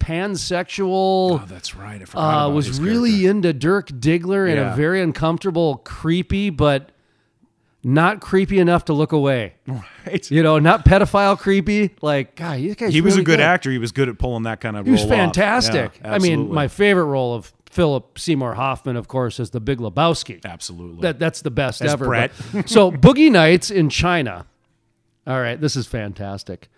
pansexual. 0.00 1.40
Oh, 1.40 1.44
that's 1.46 1.74
right. 1.74 2.00
I 2.00 2.04
forgot 2.04 2.46
uh, 2.46 2.50
was 2.50 2.80
really 2.80 3.10
character. 3.10 3.30
into 3.30 3.52
Dirk 3.52 3.88
Diggler 3.88 4.50
in 4.50 4.58
a 4.58 4.74
very 4.74 5.00
uncomfortable, 5.02 5.76
creepy, 5.84 6.50
but 6.50 6.90
not 7.84 8.20
creepy 8.20 8.58
enough 8.58 8.84
to 8.86 8.92
look 8.92 9.12
away. 9.12 9.54
Right. 9.66 10.30
You 10.30 10.42
know, 10.42 10.58
not 10.58 10.84
pedophile 10.84 11.38
creepy. 11.38 11.90
Like, 12.00 12.36
God, 12.36 12.60
you 12.60 12.74
guys. 12.74 12.92
He 12.92 13.00
was 13.00 13.14
really 13.14 13.22
a 13.22 13.24
good 13.24 13.40
actor. 13.40 13.70
He 13.70 13.78
was 13.78 13.92
good 13.92 14.08
at 14.08 14.18
pulling 14.18 14.44
that 14.44 14.60
kind 14.60 14.76
of. 14.76 14.86
He 14.86 14.92
was 14.92 15.04
fantastic. 15.04 15.98
Yeah, 16.00 16.14
I 16.14 16.18
mean, 16.18 16.52
my 16.52 16.68
favorite 16.68 17.04
role 17.06 17.34
of 17.34 17.52
Philip 17.70 18.18
Seymour 18.18 18.54
Hoffman, 18.54 18.96
of 18.96 19.08
course, 19.08 19.40
is 19.40 19.50
the 19.50 19.60
Big 19.60 19.78
Lebowski. 19.78 20.44
absolutely. 20.44 21.02
That 21.02 21.18
that's 21.18 21.42
the 21.42 21.50
best 21.50 21.80
As 21.82 21.92
ever. 21.92 22.04
Brett. 22.06 22.32
but- 22.52 22.68
so 22.68 22.92
Boogie 22.92 23.30
Nights 23.32 23.70
in 23.70 23.88
China. 23.88 24.46
All 25.26 25.40
right, 25.40 25.60
this 25.60 25.76
is 25.76 25.86
fantastic. 25.86 26.68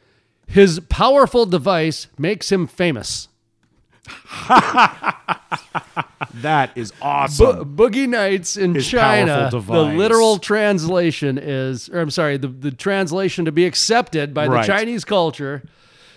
His 0.46 0.78
powerful 0.88 1.46
device 1.46 2.08
makes 2.18 2.52
him 2.52 2.66
famous. 2.66 3.28
that 6.34 6.70
is 6.76 6.92
Bo- 6.92 6.96
awesome. 7.06 7.76
Boogie 7.76 8.08
Nights 8.08 8.56
in 8.56 8.74
His 8.74 8.88
China. 8.88 9.48
The 9.50 9.60
literal 9.60 10.38
translation 10.38 11.38
is, 11.38 11.88
or 11.88 12.00
I'm 12.00 12.10
sorry, 12.10 12.36
the, 12.36 12.48
the 12.48 12.70
translation 12.70 13.44
to 13.44 13.52
be 13.52 13.64
accepted 13.66 14.34
by 14.34 14.46
Right. 14.46 14.66
the 14.66 14.72
Chinese 14.72 15.04
culture. 15.04 15.62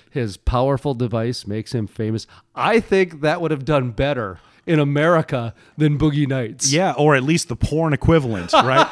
His 0.09 0.37
powerful 0.37 0.93
device 0.93 1.45
makes 1.45 1.73
him 1.75 1.85
famous. 1.85 2.25
I 2.55 2.79
think 2.79 3.21
that 3.21 3.41
would 3.41 3.51
have 3.51 3.65
done 3.65 3.91
better 3.91 4.39
in 4.65 4.79
America 4.79 5.53
than 5.77 5.97
Boogie 5.97 6.27
Nights. 6.27 6.73
yeah, 6.73 6.93
or 6.97 7.15
at 7.15 7.23
least 7.23 7.47
the 7.49 7.55
porn 7.55 7.93
equivalent, 7.93 8.51
right? 8.53 8.85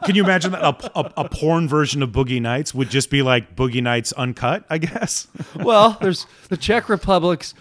Can 0.04 0.14
you 0.16 0.24
imagine 0.24 0.50
that 0.52 0.62
a, 0.62 0.98
a, 0.98 1.12
a 1.24 1.28
porn 1.28 1.68
version 1.68 2.02
of 2.02 2.10
Boogie 2.10 2.40
Nights 2.42 2.74
would 2.74 2.90
just 2.90 3.08
be 3.10 3.22
like 3.22 3.54
Boogie 3.56 3.82
Nights 3.82 4.12
uncut? 4.12 4.64
I 4.68 4.78
guess. 4.78 5.28
Well, 5.56 5.96
there's 6.02 6.26
the 6.48 6.56
Czech 6.56 6.88
Republic's. 6.88 7.54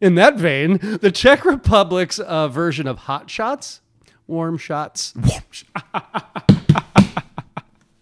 In 0.00 0.14
that 0.14 0.36
vein, 0.36 0.78
the 1.00 1.10
Czech 1.10 1.44
Republic's 1.44 2.18
uh, 2.20 2.48
version 2.48 2.86
of 2.86 2.98
Hot 3.00 3.28
Shots, 3.28 3.80
Warm 4.26 4.56
Shots. 4.58 5.12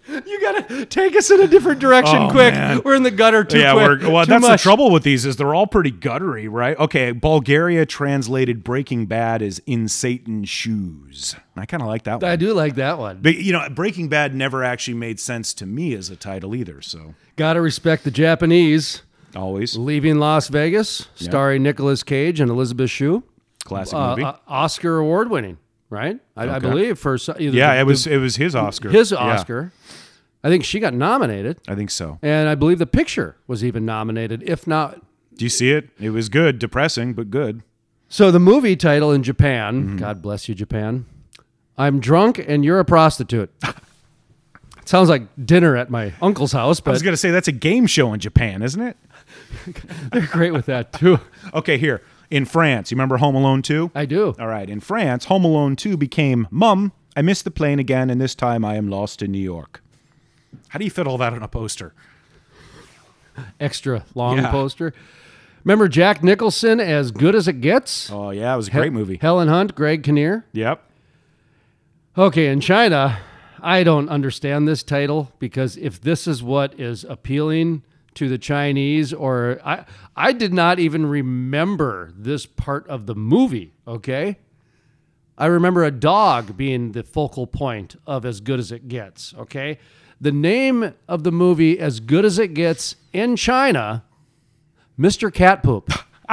you 0.26 0.40
gotta 0.40 0.86
take 0.86 1.16
us 1.16 1.30
in 1.30 1.40
a 1.40 1.48
different 1.48 1.80
direction, 1.80 2.16
Oh, 2.16 2.30
quick. 2.30 2.54
man. 2.54 2.80
We're 2.84 2.94
in 2.94 3.02
the 3.02 3.10
gutter 3.10 3.42
too 3.44 3.58
yeah, 3.58 3.72
quick. 3.72 4.02
we're 4.02 4.10
well. 4.12 4.24
Too 4.24 4.30
that's 4.30 4.42
much. 4.42 4.60
the 4.60 4.62
trouble 4.62 4.90
with 4.90 5.02
these 5.02 5.24
is 5.26 5.36
they're 5.36 5.54
all 5.54 5.66
pretty 5.66 5.90
guttery, 5.90 6.48
right? 6.50 6.78
Okay, 6.78 7.10
Bulgaria 7.12 7.84
translated 7.86 8.62
Breaking 8.62 9.06
Bad 9.06 9.42
as 9.42 9.58
"in 9.66 9.88
Satan's 9.88 10.48
shoes." 10.48 11.34
I 11.56 11.66
kind 11.66 11.82
of 11.82 11.88
like 11.88 12.04
that 12.04 12.20
one. 12.20 12.30
I 12.30 12.36
do 12.36 12.52
like 12.52 12.76
that 12.76 12.98
one. 12.98 13.18
But 13.20 13.36
you 13.36 13.52
know, 13.52 13.68
Breaking 13.70 14.08
Bad 14.08 14.34
never 14.34 14.62
actually 14.62 14.94
made 14.94 15.18
sense 15.18 15.52
to 15.54 15.66
me 15.66 15.94
as 15.94 16.08
a 16.10 16.16
title 16.16 16.54
either. 16.54 16.80
So 16.82 17.14
Gotta 17.36 17.60
respect 17.60 18.04
the 18.04 18.10
Japanese. 18.10 19.02
Always 19.36 19.76
Leaving 19.76 20.18
Las 20.18 20.48
Vegas, 20.48 21.08
starring 21.14 21.62
Nicolas 21.62 22.02
Cage 22.02 22.40
and 22.40 22.50
Elizabeth 22.50 22.90
Shue. 22.90 23.22
classic 23.64 23.94
Uh, 23.94 24.10
movie. 24.10 24.22
uh, 24.24 24.34
Oscar 24.48 24.98
award 24.98 25.30
winning, 25.30 25.58
right? 25.90 26.18
I, 26.36 26.48
I 26.56 26.58
believe 26.58 26.98
for 26.98 27.16
yeah, 27.38 27.74
the- 27.74 27.80
it 27.80 27.84
was 27.86 28.06
it 28.06 28.18
was 28.18 28.36
his 28.36 28.54
Oscar. 28.54 28.90
his 28.90 29.10
Yeah, 29.12 29.18
Oscar. 29.18 29.72
I 30.44 30.48
think 30.48 30.64
she 30.64 30.78
got 30.80 30.94
nominated. 30.94 31.58
I 31.66 31.74
think 31.74 31.90
so. 31.90 32.18
And 32.22 32.48
I 32.48 32.54
believe 32.54 32.78
the 32.78 32.86
picture 32.86 33.36
was 33.48 33.64
even 33.64 33.84
nominated, 33.84 34.42
if 34.44 34.66
not. 34.66 35.00
Do 35.34 35.44
you 35.44 35.48
see 35.48 35.72
it? 35.72 35.88
It 35.98 36.10
was 36.10 36.28
good, 36.28 36.58
depressing 36.60 37.12
but 37.14 37.30
good. 37.30 37.62
So 38.08 38.30
the 38.30 38.38
movie 38.38 38.76
title 38.76 39.10
in 39.12 39.22
Japan, 39.24 39.82
Mm-hmm. 39.82 39.96
God 39.96 40.22
bless 40.22 40.48
you, 40.48 40.54
Japan. 40.54 41.04
I'm 41.76 41.98
drunk 41.98 42.38
and 42.46 42.64
you're 42.64 42.78
a 42.78 42.84
prostitute. 42.84 43.50
it 43.64 43.74
sounds 44.88 45.08
like 45.08 45.22
dinner 45.44 45.76
at 45.76 45.90
my 45.90 46.12
uncle's 46.22 46.52
house, 46.52 46.78
but 46.80 46.90
I 46.90 46.92
was 46.92 47.02
gonna 47.02 47.16
say 47.16 47.30
that's 47.32 47.48
a 47.48 47.52
game 47.52 47.86
show 47.86 48.12
in 48.12 48.20
Japan, 48.20 48.62
isn't 48.62 48.80
it? 48.80 48.96
they're 50.12 50.26
great 50.26 50.52
with 50.52 50.66
that 50.66 50.92
too. 50.92 51.18
Okay, 51.54 51.78
here 51.78 52.02
in 52.30 52.44
France, 52.44 52.90
you 52.90 52.96
remember 52.96 53.16
Home 53.18 53.34
Alone 53.34 53.62
two? 53.62 53.90
I 53.94 54.04
do. 54.06 54.34
All 54.38 54.48
right, 54.48 54.68
in 54.68 54.80
France, 54.80 55.26
Home 55.26 55.44
Alone 55.44 55.76
2 55.76 55.96
became 55.96 56.48
Mum, 56.50 56.92
I 57.16 57.22
missed 57.22 57.44
the 57.44 57.50
plane 57.50 57.78
again, 57.78 58.10
and 58.10 58.20
this 58.20 58.34
time 58.34 58.64
I 58.64 58.74
am 58.76 58.88
lost 58.88 59.22
in 59.22 59.30
New 59.32 59.38
York. 59.38 59.82
How 60.68 60.78
do 60.78 60.84
you 60.84 60.90
fit 60.90 61.06
all 61.06 61.18
that 61.18 61.32
on 61.32 61.42
a 61.42 61.48
poster? 61.48 61.94
Extra 63.60 64.04
long 64.14 64.38
Yeah. 64.38 64.50
poster. 64.50 64.92
Remember 65.64 65.88
Jack 65.88 66.22
Nicholson 66.22 66.78
as 66.80 67.10
good 67.10 67.34
as 67.34 67.48
it 67.48 67.60
gets? 67.60 68.10
Oh 68.10 68.30
yeah, 68.30 68.52
it 68.54 68.56
was 68.56 68.68
a 68.68 68.70
great 68.70 68.92
movie. 68.92 69.18
Helen 69.20 69.48
Hunt, 69.48 69.74
Greg 69.74 70.02
Kinnear. 70.02 70.44
Yep. 70.52 70.82
Okay, 72.16 72.46
in 72.48 72.60
China, 72.60 73.18
I 73.60 73.82
don't 73.82 74.08
understand 74.08 74.66
this 74.68 74.82
title 74.82 75.32
because 75.38 75.76
if 75.76 76.00
this 76.00 76.26
is 76.26 76.42
what 76.42 76.78
is 76.78 77.04
appealing 77.04 77.82
to 78.16 78.28
the 78.28 78.38
Chinese, 78.38 79.12
or 79.12 79.60
I, 79.64 79.84
I 80.14 80.32
did 80.32 80.52
not 80.52 80.78
even 80.78 81.06
remember 81.06 82.12
this 82.16 82.46
part 82.46 82.86
of 82.88 83.06
the 83.06 83.14
movie. 83.14 83.74
Okay, 83.86 84.38
I 85.38 85.46
remember 85.46 85.84
a 85.84 85.90
dog 85.90 86.56
being 86.56 86.92
the 86.92 87.02
focal 87.02 87.46
point 87.46 87.96
of 88.06 88.24
as 88.24 88.40
good 88.40 88.58
as 88.58 88.72
it 88.72 88.88
gets. 88.88 89.34
Okay, 89.34 89.78
the 90.20 90.32
name 90.32 90.94
of 91.08 91.24
the 91.24 91.32
movie, 91.32 91.78
as 91.78 92.00
good 92.00 92.24
as 92.24 92.38
it 92.38 92.54
gets 92.54 92.96
in 93.12 93.36
China, 93.36 94.04
Mr. 94.98 95.32
Cat 95.32 95.62
Poop. 95.62 95.90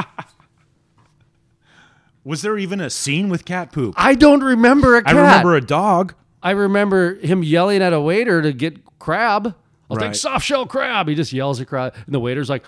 Was 2.23 2.41
there 2.41 2.57
even 2.57 2.79
a 2.79 2.89
scene 2.89 3.27
with 3.27 3.43
cat 3.43 3.73
poop? 3.73 3.95
I 3.97 4.15
don't 4.15 4.41
remember 4.41 4.95
a 4.95 5.03
cat. 5.03 5.13
I 5.13 5.19
remember 5.19 5.55
a 5.55 5.61
dog. 5.61 6.15
I 6.41 6.51
remember 6.51 7.15
him 7.15 7.43
yelling 7.43 7.81
at 7.81 7.91
a 7.91 7.99
waiter 7.99 8.41
to 8.41 8.53
get 8.53 8.99
crab. 8.99 9.55
I'll 9.89 9.97
take 9.97 10.15
soft 10.15 10.45
shell 10.45 10.65
crab. 10.65 11.07
He 11.07 11.15
just 11.15 11.33
yells 11.33 11.59
at 11.61 11.67
crab, 11.67 11.93
and 12.05 12.13
the 12.15 12.19
waiter's 12.19 12.49
like, 12.49 12.63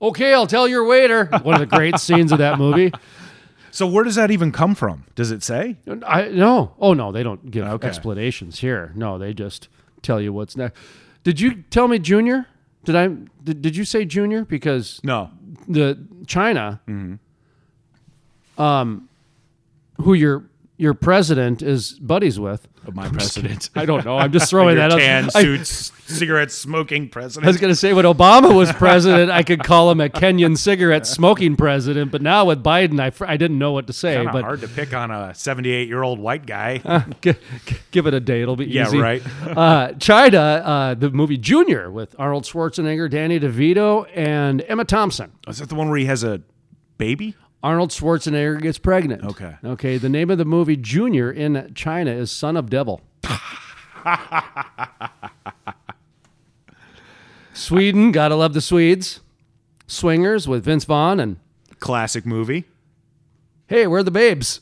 "Okay, 0.00 0.32
I'll 0.32 0.46
tell 0.46 0.68
your 0.68 0.84
waiter." 0.86 1.24
One 1.42 1.54
of 1.54 1.60
the 1.60 1.66
great 1.66 1.98
scenes 2.00 2.30
of 2.32 2.38
that 2.38 2.58
movie. 2.58 2.92
So 3.70 3.86
where 3.86 4.02
does 4.04 4.14
that 4.16 4.30
even 4.30 4.50
come 4.52 4.74
from? 4.74 5.04
Does 5.14 5.30
it 5.30 5.42
say? 5.42 5.76
I 6.06 6.28
no, 6.28 6.74
oh 6.78 6.94
no, 6.94 7.10
they 7.12 7.22
don't 7.22 7.50
give 7.50 7.64
Okay. 7.66 7.86
explanations 7.88 8.60
here. 8.60 8.92
No, 8.94 9.18
they 9.18 9.34
just 9.34 9.68
tell 10.02 10.20
you 10.20 10.32
what's 10.32 10.56
next. 10.56 10.78
Did 11.24 11.40
you 11.40 11.64
tell 11.70 11.88
me 11.88 11.98
Junior? 11.98 12.46
Did 12.84 12.96
I? 12.96 13.08
Did, 13.44 13.60
did 13.62 13.76
you 13.76 13.84
say 13.84 14.04
Junior? 14.04 14.44
Because 14.44 15.00
No. 15.02 15.30
the 15.66 15.98
China, 16.26 16.80
Mm-hmm. 16.88 18.62
um, 18.62 19.08
who 20.00 20.14
your 20.14 20.44
your 20.78 20.94
president 20.94 21.60
is 21.60 21.92
buddies 21.98 22.38
with. 22.40 22.66
My 22.94 23.06
president. 23.10 23.68
I 23.74 23.84
don't 23.84 24.02
know. 24.06 24.16
I'm 24.16 24.32
just 24.32 24.48
throwing 24.50 24.76
that 24.76 24.90
up. 24.92 24.98
tan 24.98 25.28
suits, 25.28 25.92
cigarette 26.06 26.50
smoking 26.50 27.10
president. 27.10 27.44
I 27.44 27.48
was 27.48 27.58
going 27.58 27.70
to 27.70 27.76
say 27.76 27.92
when 27.92 28.06
Obama 28.06 28.54
was 28.56 28.72
president, 28.72 29.30
I 29.30 29.42
could 29.42 29.62
call 29.62 29.90
him 29.90 30.00
a 30.00 30.08
Kenyan 30.08 30.56
cigarette 30.56 31.06
smoking 31.06 31.54
president, 31.56 32.10
but 32.10 32.22
now 32.22 32.46
with 32.46 32.64
Biden, 32.64 32.98
I, 32.98 33.12
I 33.30 33.36
didn't 33.36 33.58
know 33.58 33.72
what 33.72 33.88
to 33.88 33.92
say. 33.92 34.14
Kinda 34.16 34.32
but 34.32 34.42
hard 34.42 34.60
to 34.62 34.68
pick 34.68 34.94
on 34.94 35.10
a 35.10 35.34
78 35.34 35.86
year 35.86 36.02
old 36.02 36.18
white 36.18 36.46
guy. 36.46 36.78
g- 37.20 37.34
g- 37.66 37.76
give 37.90 38.06
it 38.06 38.14
a 38.14 38.20
day; 38.20 38.40
it'll 38.40 38.56
be 38.56 38.64
Yeah, 38.64 38.86
easy. 38.86 38.98
right. 38.98 39.22
uh, 39.46 39.92
China, 39.94 40.38
uh, 40.38 40.94
the 40.94 41.10
movie 41.10 41.36
Junior 41.36 41.90
with 41.90 42.14
Arnold 42.18 42.44
Schwarzenegger, 42.44 43.10
Danny 43.10 43.38
DeVito, 43.38 44.06
and 44.14 44.62
Emma 44.66 44.86
Thompson. 44.86 45.32
Is 45.46 45.58
that 45.58 45.68
the 45.68 45.74
one 45.74 45.90
where 45.90 45.98
he 45.98 46.06
has 46.06 46.24
a 46.24 46.40
baby? 46.96 47.34
Arnold 47.62 47.90
Schwarzenegger 47.90 48.60
gets 48.60 48.78
pregnant. 48.78 49.24
Okay. 49.24 49.56
Okay. 49.64 49.98
The 49.98 50.08
name 50.08 50.30
of 50.30 50.38
the 50.38 50.44
movie 50.44 50.76
Junior 50.76 51.30
in 51.30 51.72
China 51.74 52.10
is 52.10 52.30
Son 52.30 52.56
of 52.56 52.70
Devil. 52.70 53.00
Sweden, 57.52 58.12
gotta 58.12 58.36
love 58.36 58.54
the 58.54 58.60
Swedes. 58.60 59.20
Swingers 59.88 60.46
with 60.46 60.64
Vince 60.64 60.84
Vaughn 60.84 61.18
and 61.18 61.38
Classic 61.80 62.24
movie. 62.24 62.64
Hey, 63.66 63.86
where 63.86 64.00
are 64.00 64.04
the 64.04 64.10
babes? 64.10 64.60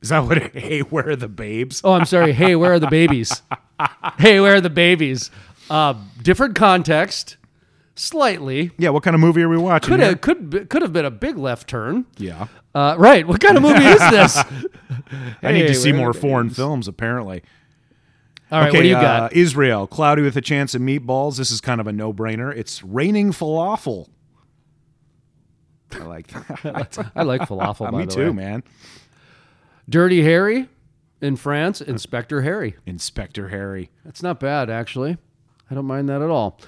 Is 0.00 0.08
that 0.08 0.20
what? 0.20 0.38
Hey, 0.54 0.80
where 0.80 1.10
are 1.10 1.16
the 1.16 1.28
babes? 1.28 1.80
Oh, 1.84 1.92
I'm 1.92 2.04
sorry. 2.04 2.32
Hey, 2.32 2.56
where 2.56 2.72
are 2.72 2.78
the 2.80 2.88
babies? 2.88 3.42
hey, 4.18 4.40
where 4.40 4.56
are 4.56 4.60
the 4.60 4.70
babies? 4.70 5.30
Uh, 5.70 5.94
different 6.20 6.54
context, 6.56 7.36
slightly. 7.94 8.70
Yeah, 8.78 8.90
what 8.90 9.02
kind 9.02 9.14
of 9.14 9.20
movie 9.20 9.42
are 9.42 9.48
we 9.48 9.56
watching? 9.58 9.90
Could 9.90 10.00
have 10.00 10.20
could 10.20 10.66
could 10.70 10.82
have 10.82 10.92
been 10.92 11.04
a 11.04 11.10
big 11.10 11.36
left 11.38 11.68
turn. 11.68 12.06
Yeah. 12.16 12.48
Uh, 12.74 12.94
right. 12.98 13.26
What 13.26 13.40
kind 13.40 13.56
of 13.56 13.62
movie 13.62 13.84
is 13.84 13.98
this? 13.98 14.36
I 15.42 15.52
need 15.52 15.62
Hey, 15.62 15.66
to 15.68 15.74
see 15.74 15.92
more 15.92 16.12
foreign 16.14 16.48
films, 16.50 16.88
apparently. 16.88 17.42
All 18.50 18.60
right. 18.60 18.68
okay, 18.68 18.78
what 18.78 18.82
do 18.82 18.88
you 18.88 18.96
uh, 18.96 19.00
got? 19.00 19.32
Israel, 19.34 19.86
cloudy 19.86 20.22
with 20.22 20.36
a 20.36 20.40
chance 20.42 20.74
of 20.74 20.82
meatballs. 20.82 21.36
This 21.38 21.50
is 21.50 21.60
kind 21.60 21.80
of 21.80 21.86
a 21.86 21.92
no 21.92 22.12
brainer. 22.12 22.54
It's 22.54 22.82
raining 22.82 23.32
falafel. 23.32 24.08
I 25.92 26.04
like 26.04 26.26
that. 26.28 27.10
I 27.14 27.22
like 27.22 27.42
falafel. 27.42 27.90
by 27.92 27.98
Me 27.98 28.04
the 28.06 28.10
too, 28.12 28.26
way. 28.28 28.32
man. 28.32 28.62
Dirty 29.88 30.22
Harry 30.22 30.68
in 31.20 31.36
France. 31.36 31.80
Inspector 31.80 32.40
Harry. 32.42 32.76
Inspector 32.86 33.48
Harry. 33.48 33.90
That's 34.04 34.22
not 34.22 34.40
bad, 34.40 34.70
actually. 34.70 35.18
I 35.70 35.74
don't 35.74 35.86
mind 35.86 36.08
that 36.08 36.22
at 36.22 36.30
all. 36.30 36.58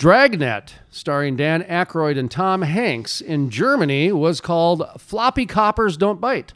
Dragnet, 0.00 0.76
starring 0.88 1.36
Dan 1.36 1.62
Aykroyd 1.64 2.18
and 2.18 2.30
Tom 2.30 2.62
Hanks 2.62 3.20
in 3.20 3.50
Germany, 3.50 4.10
was 4.12 4.40
called 4.40 4.82
Floppy 4.96 5.44
Coppers 5.44 5.98
Don't 5.98 6.18
Bite. 6.22 6.54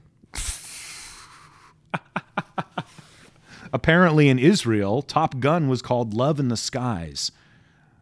Apparently, 3.71 4.31
in 4.31 4.39
Israel, 4.39 5.03
Top 5.03 5.41
Gun 5.41 5.69
was 5.69 5.83
called 5.83 6.15
Love 6.15 6.41
in 6.41 6.49
the 6.49 6.57
Skies. 6.57 7.33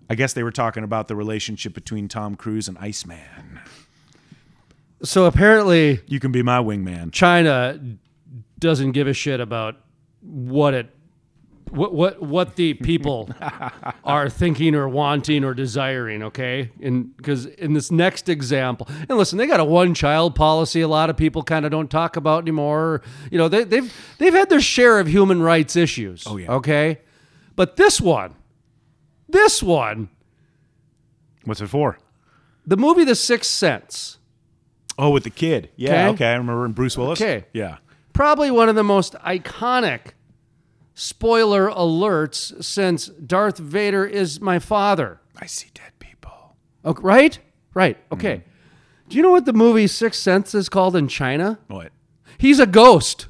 I 0.09 0.15
guess 0.15 0.33
they 0.33 0.45
were 0.45 0.53
talking 0.53 0.85
about 0.85 1.09
the 1.09 1.17
relationship 1.17 1.75
between 1.75 2.07
Tom 2.07 2.37
Cruise 2.37 2.69
and 2.69 2.79
Iceman. 2.79 3.59
So 5.03 5.25
apparently, 5.25 6.03
You 6.07 6.21
can 6.21 6.31
be 6.31 6.45
my 6.45 6.59
wingman. 6.59 7.11
China 7.13 7.81
doesn't 8.61 8.93
give 8.93 9.09
a 9.09 9.13
shit 9.13 9.41
about 9.41 9.75
what 10.21 10.73
it 10.73 10.95
what 11.73 11.95
what 11.95 12.23
what 12.23 12.57
the 12.57 12.75
people 12.75 13.29
are 14.05 14.29
thinking 14.29 14.75
or 14.75 14.89
wanting 14.89 15.43
or 15.45 15.55
desiring 15.55 16.23
okay 16.23 16.71
and 16.83 17.17
because 17.17 17.47
in 17.47 17.73
this 17.73 17.91
next 17.91 18.29
example 18.29 18.87
and 19.09 19.17
listen 19.19 19.39
they 19.39 19.47
got 19.47 19.59
a 19.61 19.65
one 19.65 19.95
child 19.95 20.35
policy 20.35 20.81
a 20.83 20.89
lot 20.89 21.09
of 21.11 21.17
people 21.17 21.43
kind 21.43 21.65
of 21.65 21.71
don't 21.71 21.91
talk 21.91 22.17
about 22.17 22.43
anymore 22.45 23.01
you 23.31 23.39
know 23.39 23.49
they, 23.49 23.65
they've 23.65 23.93
they've 24.19 24.35
had 24.35 24.49
their 24.51 24.61
share 24.61 25.01
of 25.01 25.07
human 25.09 25.41
rights 25.43 25.75
issues 25.75 26.25
oh 26.27 26.37
yeah. 26.37 26.51
okay 26.53 26.99
but 27.57 27.77
this 27.77 28.01
one 28.01 28.35
this 29.29 29.63
one 29.63 30.09
What's 31.45 31.61
it 31.61 31.67
for? 31.69 31.99
the 32.67 32.77
movie 32.77 33.05
the 33.05 33.15
sixth 33.17 33.51
sense 33.51 34.19
Oh, 34.99 35.09
with 35.09 35.25
the 35.25 35.31
kid. 35.31 35.71
Yeah, 35.75 35.91
Okay. 35.91 36.09
okay. 36.09 36.27
I 36.27 36.35
remember 36.35 36.67
in 36.67 36.73
Bruce 36.73 36.99
Willis. 36.99 37.19
Okay. 37.21 37.47
Yeah. 37.55 37.79
probably 38.13 38.51
one 38.51 38.69
of 38.69 38.75
the 38.75 38.85
most 38.85 39.15
iconic 39.25 40.09
spoiler 40.95 41.69
alerts 41.69 42.63
since 42.63 43.07
Darth 43.07 43.59
Vader 43.59 44.05
is 44.05 44.41
my 44.41 44.59
father. 44.59 45.21
I 45.41 45.47
see 45.47 45.69
dead 45.75 45.93
people. 45.99 46.57
Okay, 46.85 47.03
right? 47.03 47.39
Right. 47.75 47.97
Mm-hmm. 48.05 48.15
Okay. 48.15 48.45
Do 49.09 49.17
you 49.17 49.23
know 49.23 49.31
what 49.31 49.45
the 49.45 49.53
movie 49.53 49.87
Sixth 49.87 50.21
Sense 50.21 50.55
is 50.55 50.69
called 50.69 50.97
in 50.97 51.09
China? 51.09 51.59
What? 51.69 51.93
He's 52.39 52.59
a 52.59 52.67
ghost. 52.67 53.29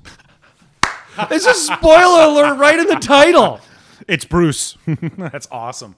it's 1.31 1.47
a 1.47 1.55
spoiler 1.55 2.23
alert 2.23 2.59
right 2.59 2.79
in 2.79 2.87
the 2.87 2.97
title. 2.97 3.61
It's 4.09 4.25
Bruce. 4.25 4.77
That's 4.87 5.49
awesome. 5.51 5.97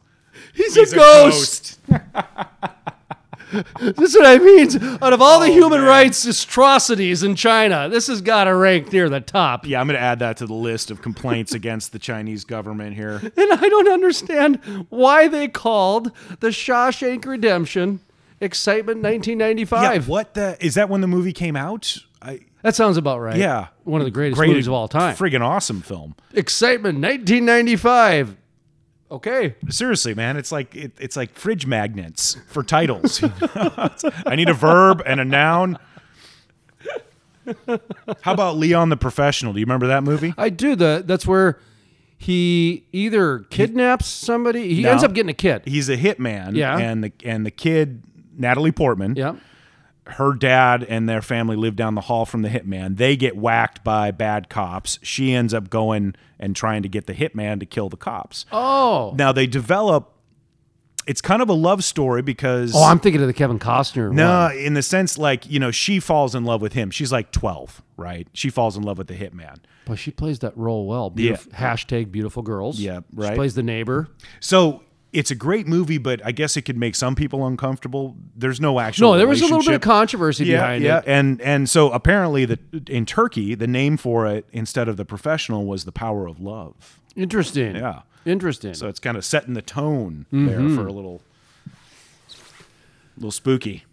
He's, 0.55 0.75
He's 0.75 0.93
a 0.93 0.97
ghost. 0.97 1.79
This 3.81 4.15
is 4.15 4.17
what 4.17 4.27
I 4.27 4.39
mean. 4.39 4.99
Out 5.03 5.13
of 5.13 5.23
all 5.23 5.41
the 5.41 5.47
oh, 5.47 5.53
human 5.53 5.81
man. 5.81 5.89
rights 5.89 6.25
atrocities 6.25 7.23
in 7.23 7.35
China, 7.37 7.89
this 7.89 8.07
has 8.09 8.21
got 8.21 8.45
to 8.45 8.55
rank 8.55 8.93
near 8.93 9.09
the 9.09 9.21
top. 9.21 9.67
Yeah, 9.67 9.81
I'm 9.81 9.87
going 9.87 9.97
to 9.97 10.03
add 10.03 10.19
that 10.21 10.37
to 10.39 10.47
the 10.47 10.55
list 10.55 10.91
of 10.91 11.03
complaints 11.03 11.53
against 11.53 11.93
the 11.93 11.99
Chinese 11.99 12.45
government 12.45 12.97
here. 12.97 13.21
And 13.37 13.53
I 13.53 13.69
don't 13.69 13.89
understand 13.89 14.87
why 14.89 15.29
they 15.29 15.49
called 15.49 16.13
the 16.41 16.49
Shawshank 16.49 17.27
Redemption 17.27 18.01
Excitement 18.41 19.03
1995. 19.03 19.83
Yeah, 19.83 20.09
what 20.11 20.35
the 20.35 20.57
is 20.65 20.75
that 20.75 20.89
when 20.89 21.01
the 21.01 21.07
movie 21.07 21.33
came 21.33 21.57
out? 21.57 21.99
I 22.23 22.41
That 22.63 22.75
sounds 22.75 22.97
about 22.97 23.21
right. 23.21 23.37
yeah, 23.37 23.69
One 23.85 24.01
of 24.01 24.05
the 24.07 24.11
greatest 24.11 24.39
Great- 24.39 24.49
movies 24.49 24.67
of 24.67 24.73
all 24.73 24.89
time. 24.89 25.15
Friggin' 25.17 25.41
awesome 25.43 25.83
film. 25.83 26.15
Excitement 26.33 27.01
1995. 27.01 28.37
Okay. 29.15 29.55
Seriously, 29.71 30.13
man, 30.15 30.37
it's 30.37 30.51
like 30.53 30.75
it, 30.75 30.93
it's 30.99 31.17
like 31.17 31.35
fridge 31.35 31.67
magnets 31.67 32.37
for 32.49 32.63
titles. 32.63 33.23
I 34.27 34.35
need 34.37 34.49
a 34.49 34.55
verb 34.55 35.03
and 35.07 35.21
a 35.21 35.25
noun. 35.25 35.79
How 38.23 38.33
about 38.33 38.57
Leon 38.57 38.89
the 38.89 38.97
Professional? 38.97 39.53
Do 39.53 39.61
you 39.61 39.67
remember 39.67 39.87
that 39.89 40.03
movie? 40.03 40.33
I 40.39 40.49
do 40.49 40.75
the 40.77 41.03
that's 41.07 41.27
where 41.27 41.59
he 42.17 42.85
either 42.93 43.41
kidnaps 43.51 44.07
somebody, 44.07 44.75
he 44.75 44.83
No. 44.83 44.91
ends 44.93 45.05
up 45.05 45.13
getting 45.13 45.31
a 45.31 45.35
kid. 45.35 45.63
He's 45.67 45.89
a 45.91 45.97
hitman. 45.97 46.57
Yeah. 46.57 46.79
and 46.79 47.05
the 47.05 47.13
and 47.25 47.45
the 47.45 47.51
kid 47.51 48.03
Natalie 48.37 48.73
Portman. 48.73 49.15
yeah. 49.17 49.35
Her 50.07 50.35
dad 50.35 50.85
and 50.85 51.09
their 51.09 51.23
family 51.23 51.57
live 51.57 51.77
down 51.77 51.95
the 51.95 52.03
hall 52.03 52.27
from 52.27 52.43
the 52.43 52.49
hitman. 52.51 52.97
They 52.99 53.17
get 53.17 53.37
whacked 53.37 53.83
by 53.83 54.11
bad 54.11 54.49
cops. 54.51 54.99
She 55.03 55.33
ends 55.33 55.55
up 55.55 55.71
going 55.71 56.15
and 56.39 56.55
trying 56.55 56.83
to 56.83 56.89
get 56.89 57.07
the 57.07 57.15
hitman 57.15 57.61
to 57.61 57.67
kill 57.67 57.89
the 57.89 57.97
cops. 57.97 58.45
Oh. 58.53 59.15
Now 59.17 59.33
they 59.33 59.47
develop. 59.47 60.11
It's 61.07 61.21
kind 61.21 61.43
of 61.43 61.51
a 61.51 61.55
love 61.55 61.85
story 61.85 62.23
because 62.23 62.73
Oh, 62.75 62.83
I'm 62.85 62.99
thinking 62.99 63.21
of 63.21 63.27
the 63.27 63.35
Kevin 63.35 63.59
Costner. 63.59 64.11
no, 64.11 64.45
one. 64.45 64.57
in 64.57 64.73
the 64.75 64.83
sense 64.83 65.19
like 65.19 65.49
you 65.51 65.59
know 65.59 65.71
she 65.71 66.01
falls 66.01 66.35
in 66.35 66.45
love 66.45 66.63
with 66.63 66.73
him. 66.73 66.91
She's 66.91 67.13
like 67.13 67.31
twelve. 67.31 67.83
right? 67.99 68.27
She 68.33 68.49
falls 68.51 68.77
in 68.77 68.83
love 68.85 68.97
with 68.99 69.09
the 69.09 69.15
hitman. 69.15 69.57
But 69.87 69.99
she 69.99 70.11
plays 70.11 70.39
that 70.39 70.57
role 70.57 70.87
well. 70.87 71.11
Beautif- 71.11 71.49
Hashtag 71.51 72.11
beautiful 72.11 72.43
girls. 72.43 72.81
Yeah, 72.81 73.01
She 73.01 73.17
right. 73.21 73.35
plays 73.37 73.55
the 73.55 73.63
neighbor. 73.63 74.09
So 74.41 74.83
it's 75.15 75.31
a 75.31 75.35
great 75.35 75.67
movie, 75.67 75.99
but 75.99 76.21
I 76.25 76.33
guess 76.33 76.57
it 76.57 76.63
could 76.63 76.77
make 76.77 76.95
some 76.97 77.15
people 77.15 77.47
uncomfortable. 77.47 78.17
There's 78.37 78.61
no 78.61 78.81
actual. 78.81 79.13
No, 79.13 79.19
there 79.19 79.27
was 79.27 79.41
a 79.41 79.45
little 79.45 79.63
bit 79.63 79.75
of 79.75 79.81
controversy 79.81 80.45
yeah, 80.47 80.57
behind 80.61 80.85
yeah. 80.85 80.99
it. 80.99 81.05
And 81.07 81.41
and 81.41 81.71
so 81.71 81.91
apparently 81.93 82.45
the 82.45 82.59
in 82.89 83.07
Turkey 83.07 83.55
the 83.55 83.67
name 83.67 83.97
for 83.97 84.27
it 84.27 84.47
instead 84.53 84.89
of 84.89 84.97
the 84.97 85.05
professional 85.05 85.65
was 85.67 85.85
the 85.85 85.93
power 85.93 86.27
of 86.27 86.41
love. 86.41 87.01
Interesting. 87.17 87.77
Yeah. 87.77 88.03
Interesting. 88.27 88.75
So 88.75 88.89
it's 88.89 88.99
kind 89.01 89.17
of 89.17 89.25
setting 89.25 89.55
the 89.55 89.63
tone 89.63 90.27
Mm-hmm. 90.33 90.47
there 90.47 90.77
for 90.77 90.87
a 90.87 90.93
little 90.93 91.23
little 93.17 93.31
spooky. 93.31 93.85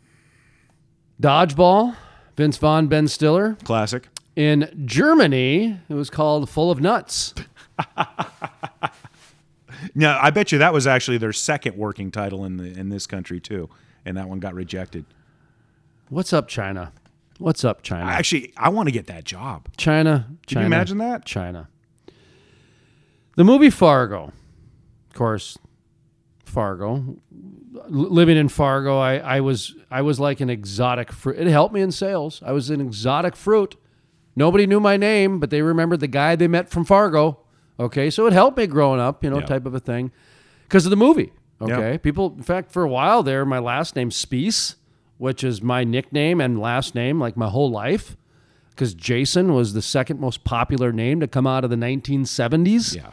Dodgeball, 1.21 1.95
Vince 2.35 2.57
Vaughn, 2.57 2.87
Ben 2.87 3.07
Stiller. 3.07 3.55
Classic. 3.63 4.07
In 4.35 4.83
Germany, 4.85 5.79
it 5.87 5.93
was 5.93 6.09
called 6.09 6.49
Full 6.49 6.71
of 6.71 6.81
Nuts. 6.81 7.35
No, 9.93 10.17
I 10.21 10.29
bet 10.29 10.51
you 10.51 10.57
that 10.59 10.73
was 10.73 10.87
actually 10.87 11.17
their 11.17 11.33
second 11.33 11.75
working 11.75 12.11
title 12.11 12.45
in 12.45 12.57
the 12.57 12.77
in 12.79 12.89
this 12.89 13.07
country 13.07 13.39
too, 13.39 13.69
and 14.05 14.17
that 14.17 14.29
one 14.29 14.39
got 14.39 14.53
rejected. 14.53 15.05
What's 16.09 16.33
up, 16.33 16.47
China? 16.47 16.91
What's 17.37 17.65
up, 17.65 17.81
China? 17.81 18.05
Actually, 18.05 18.53
I 18.55 18.69
want 18.69 18.87
to 18.87 18.91
get 18.91 19.07
that 19.07 19.23
job. 19.23 19.67
China. 19.77 20.27
Can 20.45 20.55
China. 20.55 20.61
you 20.61 20.65
imagine 20.67 20.97
that? 20.99 21.25
China. 21.25 21.67
The 23.35 23.43
movie 23.43 23.69
Fargo, 23.69 24.25
of 25.09 25.15
course, 25.15 25.57
Fargo. 26.45 27.17
L- 27.75 27.89
living 27.89 28.37
in 28.37 28.49
Fargo, 28.49 28.99
I, 28.99 29.17
I 29.17 29.39
was 29.39 29.75
I 29.89 30.01
was 30.01 30.19
like 30.19 30.39
an 30.39 30.49
exotic 30.49 31.11
fruit. 31.11 31.39
It 31.39 31.47
helped 31.47 31.73
me 31.73 31.81
in 31.81 31.91
sales. 31.91 32.41
I 32.45 32.51
was 32.51 32.69
an 32.69 32.79
exotic 32.79 33.35
fruit. 33.35 33.75
Nobody 34.35 34.65
knew 34.67 34.79
my 34.79 34.95
name, 34.95 35.39
but 35.39 35.49
they 35.49 35.61
remembered 35.61 35.99
the 35.99 36.07
guy 36.07 36.35
they 36.35 36.47
met 36.47 36.69
from 36.69 36.85
Fargo. 36.85 37.40
Okay, 37.81 38.09
so 38.09 38.27
it 38.27 38.33
helped 38.33 38.57
me 38.57 38.67
growing 38.67 38.99
up, 38.99 39.23
you 39.23 39.29
know, 39.29 39.39
Yeah. 39.39 39.45
type 39.45 39.65
of 39.65 39.73
a 39.73 39.79
thing, 39.79 40.11
because 40.63 40.85
of 40.85 40.89
the 40.91 40.95
movie. 40.97 41.33
Yeah. 41.65 41.77
Okay, 41.77 41.97
people. 41.97 42.33
In 42.37 42.43
fact, 42.43 42.71
for 42.71 42.83
a 42.83 42.87
while 42.89 43.23
there, 43.23 43.45
my 43.45 43.59
last 43.59 43.95
name 43.95 44.09
Spiess, 44.09 44.75
which 45.17 45.43
is 45.43 45.61
my 45.61 45.83
nickname 45.83 46.39
and 46.41 46.59
last 46.59 46.95
name, 46.95 47.19
like 47.19 47.35
my 47.37 47.47
whole 47.49 47.69
life 47.69 48.15
because 48.71 48.93
Jason 48.95 49.53
was 49.53 49.73
the 49.73 49.81
second 49.81 50.19
most 50.19 50.43
popular 50.43 50.91
name 50.91 51.19
to 51.19 51.27
come 51.27 51.45
out 51.45 51.63
of 51.63 51.69
the 51.69 51.75
1970s. 51.75 52.95
Yeah. 52.95 53.11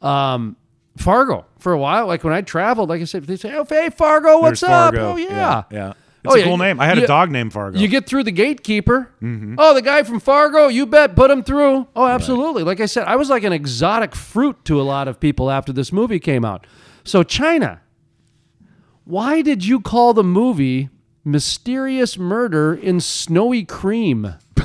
Um, 0.00 0.56
Fargo 0.96 1.44
for 1.58 1.72
a 1.72 1.78
while, 1.78 2.06
like 2.06 2.22
when 2.24 2.32
I 2.32 2.40
traveled, 2.40 2.88
like 2.88 3.00
I 3.00 3.04
said, 3.04 3.24
they 3.24 3.36
say, 3.36 3.52
"Oh, 3.54 3.64
hey 3.68 3.90
Fargo, 3.90 4.38
what's 4.40 4.60
There's 4.60 4.70
up?" 4.70 4.94
Fargo. 4.94 5.12
Oh 5.12 5.16
yeah, 5.16 5.64
Yeah. 5.70 5.92
It's 6.24 6.32
Oh, 6.32 6.36
a 6.36 6.38
yeah, 6.38 6.44
cool 6.46 6.56
name. 6.56 6.80
I 6.80 6.86
had 6.86 6.96
you- 6.96 7.04
a 7.04 7.06
dog 7.06 7.30
named 7.30 7.52
Fargo. 7.52 7.78
You 7.78 7.86
get 7.86 8.06
through 8.06 8.24
the 8.24 8.30
gatekeeper. 8.32 9.10
Mm-hmm. 9.22 9.56
Oh, 9.58 9.74
the 9.74 9.82
guy 9.82 10.02
from 10.04 10.20
Fargo, 10.20 10.68
you 10.68 10.86
bet, 10.86 11.14
put 11.14 11.30
him 11.30 11.42
through. 11.42 11.86
Oh, 11.94 12.06
absolutely. 12.06 12.62
Like 12.62 12.80
I 12.80 12.86
said, 12.86 13.06
I 13.06 13.16
was 13.16 13.28
like 13.28 13.44
an 13.44 13.52
exotic 13.52 14.14
fruit 14.14 14.64
to 14.64 14.80
a 14.80 14.82
lot 14.84 15.06
of 15.06 15.20
people 15.20 15.50
after 15.50 15.70
this 15.72 15.92
movie 15.92 16.18
came 16.18 16.44
out. 16.44 16.66
So 17.04 17.22
China, 17.22 17.82
why 19.04 19.42
did 19.42 19.66
you 19.66 19.80
call 19.80 20.14
the 20.14 20.24
movie 20.24 20.88
"Mysterious 21.24 22.16
Murder 22.16 22.72
in 22.74 23.00
Snowy 23.00 23.64
Cream"? 23.64 24.34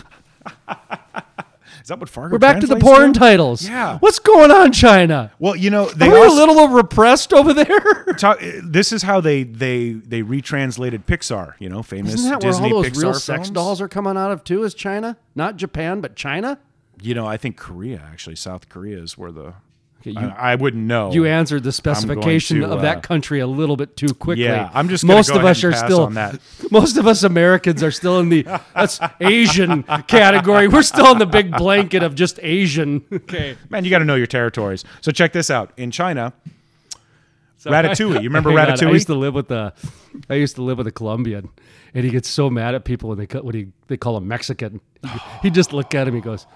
Is 1.90 1.92
that 1.92 2.00
what 2.02 2.10
Fargo? 2.10 2.34
We're 2.34 2.38
back 2.38 2.60
to 2.60 2.68
the 2.68 2.76
porn 2.76 3.14
titles. 3.14 3.68
Yeah. 3.68 3.98
What's 3.98 4.20
going 4.20 4.52
on, 4.52 4.72
China? 4.72 5.32
Well, 5.40 5.56
you 5.56 5.72
know, 5.72 5.90
they 5.90 6.08
Are 6.08 6.20
also, 6.20 6.36
a 6.36 6.38
little 6.38 6.68
repressed 6.68 7.34
over 7.34 7.52
there? 7.52 8.04
talk, 8.20 8.40
this 8.64 8.94
is 8.94 9.02
how 9.02 9.22
they 9.22 9.42
they 9.42 9.94
they 9.94 10.22
retranslated 10.22 11.08
Pixar. 11.08 11.56
You 11.58 11.68
know, 11.68 11.82
famous 11.82 12.14
Isn't 12.14 12.30
that 12.30 12.42
Disney 12.42 12.68
where 12.68 12.76
all 12.76 12.84
those 12.84 12.92
Pixar 12.92 13.02
real 13.02 13.12
films. 13.14 13.24
sex 13.24 13.50
dolls 13.50 13.82
are 13.82 13.88
coming 13.88 14.18
out 14.18 14.30
of 14.30 14.44
too? 14.44 14.62
Is 14.62 14.76
China 14.76 15.18
not 15.34 15.56
Japan, 15.56 16.00
but 16.00 16.16
China? 16.16 16.60
You 17.02 17.16
know, 17.16 17.26
I 17.26 17.38
think 17.38 17.58
Korea 17.58 18.00
actually, 18.06 18.36
South 18.36 18.70
Korea 18.70 19.00
is 19.00 19.18
where 19.18 19.32
the. 19.32 19.56
Okay, 20.02 20.12
you, 20.12 20.18
I, 20.20 20.54
I 20.54 20.56
wouldn't 20.56 20.84
know. 20.86 21.12
you 21.12 21.26
answered 21.26 21.64
the 21.64 21.74
specification 21.74 22.62
to, 22.62 22.66
of 22.66 22.80
uh, 22.80 22.82
that 22.84 23.04
country 23.04 23.42
a 23.42 23.48
little 23.48 23.76
bit 23.76 23.98
too 23.98 24.14
quickly. 24.14 24.46
Yeah, 24.46 24.70
I'm 24.74 24.88
just 24.88 25.04
most 25.04 25.28
go 25.30 25.36
of 25.36 25.42
ahead 25.44 25.52
us 25.58 25.64
and 25.64 25.74
are 25.74 25.78
still 25.78 26.04
on 26.04 26.14
that. 26.14 26.40
most 26.72 26.96
of 26.98 27.06
us 27.06 27.24
Americans 27.24 27.84
are 27.84 27.92
still 27.92 28.20
in 28.20 28.30
the 28.30 28.44
that's 28.74 29.00
Asian 29.20 29.84
category. 30.08 30.70
We're 30.70 30.84
still 30.84 31.12
in 31.12 31.18
the 31.18 31.26
big 31.26 31.52
blanket 31.52 32.02
of 32.04 32.16
just 32.16 32.40
Asian. 32.42 33.06
Okay, 33.30 33.58
Man, 33.70 33.84
you 33.84 33.90
got 33.92 34.00
to 34.00 34.06
know 34.06 34.16
your 34.16 34.26
territories. 34.28 34.84
So 35.02 35.12
check 35.12 35.34
this 35.34 35.52
out. 35.52 35.72
In 35.78 35.92
China, 35.92 36.34
Ratatouille. 37.64 38.16
You 38.24 38.30
remember 38.30 38.52
Hang 38.52 38.60
on, 38.60 38.70
I 38.70 38.76
Ratatouille? 38.76 38.94
used 38.94 39.08
to 39.08 39.16
live 39.16 39.34
with 39.34 39.50
the, 39.50 39.74
I 40.30 40.36
used 40.36 40.56
to 40.56 40.62
live 40.64 40.78
with 40.78 40.88
a 40.88 40.92
Colombian, 40.92 41.50
and 41.94 42.06
he 42.06 42.10
gets 42.12 42.30
so 42.30 42.50
mad 42.50 42.74
at 42.76 42.86
people 42.86 43.10
when 43.10 43.18
they 43.18 43.28
ca- 43.28 43.42
when 43.42 43.54
he 43.56 43.68
they 43.88 43.98
call 43.98 44.16
him 44.18 44.28
Mexican. 44.28 44.80
He, 45.04 45.20
he 45.44 45.50
just 45.50 45.74
look 45.74 45.94
at 45.94 46.08
him. 46.08 46.16
He 46.16 46.22
goes, 46.22 46.48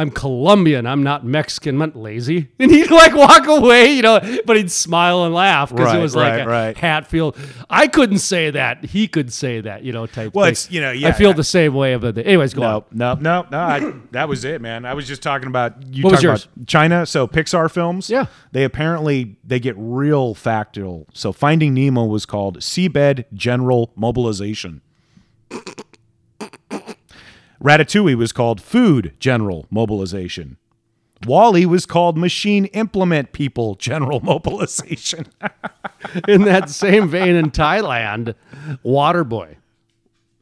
"I'm 0.00 0.10
Colombian. 0.10 0.86
I'm 0.86 1.02
not 1.02 1.24
Mexican. 1.24 1.74
I'm 1.74 1.90
not 1.90 1.96
lazy." 1.96 2.48
And 2.58 2.70
he'd 2.70 2.90
like 2.90 3.14
walk 3.14 3.46
away, 3.46 3.92
you 3.92 4.02
know, 4.02 4.20
but 4.46 4.56
he'd 4.56 4.70
smile 4.70 5.24
and 5.24 5.34
laugh 5.34 5.70
because 5.70 5.86
Right, 5.86 5.98
it 5.98 6.02
was 6.02 6.14
like 6.16 6.32
right, 6.32 6.40
a 6.40 6.48
right. 6.48 6.76
Hatfield. 6.76 7.36
I 7.68 7.86
couldn't 7.86 8.18
say 8.18 8.50
that. 8.50 8.84
He 8.84 9.08
could 9.08 9.32
say 9.32 9.60
that, 9.60 9.82
you 9.84 9.92
know, 9.92 10.06
type. 10.06 10.34
Well, 10.34 10.44
thing. 10.46 10.52
it's, 10.52 10.70
you 10.70 10.80
know, 10.80 10.90
yeah, 10.90 11.08
I 11.08 11.12
feel 11.12 11.30
yeah. 11.30 11.36
the 11.36 11.44
same 11.44 11.74
way 11.74 11.92
about 11.94 12.14
the. 12.16 12.26
Anyways, 12.26 12.54
go 12.54 12.62
on. 12.62 12.84
No, 12.92 13.14
no, 13.14 13.42
no, 13.42 13.46
no. 13.50 13.58
I, 13.58 13.92
that 14.12 14.28
was 14.28 14.44
it, 14.44 14.60
man. 14.60 14.84
I 14.84 14.94
was 14.94 15.06
just 15.06 15.22
talking 15.22 15.48
about 15.48 15.82
you 15.94 16.02
What 16.04 16.12
was 16.12 16.22
yours? 16.22 16.48
about 16.54 16.66
China. 16.66 17.06
So 17.06 17.26
Pixar 17.26 17.70
films, 17.70 18.08
Yeah. 18.10 18.26
they 18.52 18.64
apparently 18.64 19.36
they 19.44 19.60
get 19.60 19.74
real 19.78 20.34
factual. 20.34 21.06
So 21.12 21.32
Finding 21.32 21.74
Nemo 21.74 22.04
was 22.04 22.26
called 22.26 22.58
Seabed 22.60 23.24
General 23.32 23.92
Mobilization. 23.96 24.82
Ratatouille 27.62 28.16
was 28.16 28.32
called 28.32 28.60
Food 28.60 29.14
General 29.18 29.66
Mobilization. 29.70 30.56
Wally 31.26 31.66
was 31.66 31.84
called 31.84 32.16
Machine 32.16 32.64
Implement 32.66 33.32
People 33.32 33.74
General 33.74 34.20
Mobilization. 34.22 35.26
In 36.28 36.42
that 36.44 36.70
same 36.70 37.08
vein, 37.08 37.36
in 37.36 37.50
Thailand, 37.50 38.34
Waterboy, 38.82 39.56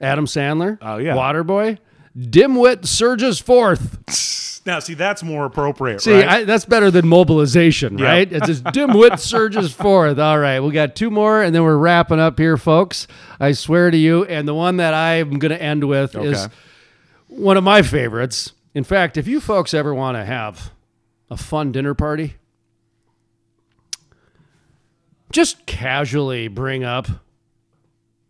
Adam 0.01 0.27
Sandler. 0.27 0.79
Oh, 0.81 0.99
yeah. 0.99 1.17
Waterboy. 1.17 1.79
Dimwit 2.17 2.87
surges 2.87 3.41
forth. 3.41 4.63
now, 4.67 4.79
see, 4.79 4.95
that's 4.95 5.25
more 5.25 5.45
appropriate, 5.47 6.01
See, 6.01 6.13
right? 6.13 6.29
I, 6.29 6.45
that's 6.45 6.65
better 6.65 6.93
than 6.93 7.09
mobilization, 7.09 7.97
right? 7.97 8.33
It's 8.33 8.47
just 8.47 8.65
dimwit 8.65 9.19
surges 9.19 9.73
forth. 9.73 10.19
All 10.19 10.39
right, 10.39 10.61
we 10.61 10.71
got 10.71 10.95
two 10.95 11.11
more, 11.11 11.43
and 11.43 11.53
then 11.53 11.65
we're 11.65 11.77
wrapping 11.77 12.21
up 12.21 12.39
here, 12.39 12.57
folks. 12.57 13.09
I 13.41 13.51
swear 13.53 13.91
to 13.91 13.97
you. 13.97 14.25
And 14.25 14.47
the 14.47 14.55
one 14.55 14.77
that 14.77 14.95
I'm 14.95 15.39
going 15.41 15.51
to 15.51 15.61
end 15.61 15.85
with 15.85 16.15
is 16.15 16.45
Okay. 16.45 16.55
One 17.39 17.57
of 17.57 17.65
my 17.65 17.83
favorites. 17.83 18.53
In 18.75 18.85
fact, 18.85 19.17
if 19.17 19.27
you 19.27 19.41
folks 19.41 19.73
ever 19.75 19.95
want 19.95 20.17
to 20.17 20.25
have 20.25 20.73
a 21.31 21.37
fun 21.37 21.73
dinner 21.73 21.95
party, 21.95 22.35
just 25.33 25.67
casually 25.67 26.49
bring 26.49 26.85
up 26.85 27.07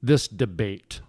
this 0.02 0.28
debate. 0.28 1.00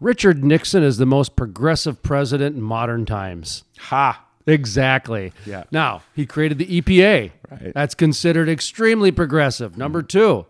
Richard 0.00 0.42
Nixon 0.44 0.82
is 0.82 0.96
the 0.98 1.06
most 1.06 1.36
progressive 1.36 2.02
president 2.02 2.56
in 2.56 2.62
modern 2.62 3.04
times. 3.04 3.64
ha. 3.78 4.26
Exactly. 4.46 5.32
Yeah. 5.46 5.64
Now, 5.70 6.02
he 6.16 6.24
created 6.26 6.58
the 6.58 6.80
EPA. 6.80 7.30
Right. 7.50 7.74
That's 7.74 7.94
considered 7.94 8.48
extremely 8.48 9.12
progressive. 9.12 9.76
Number 9.76 10.02
two, 10.02 10.46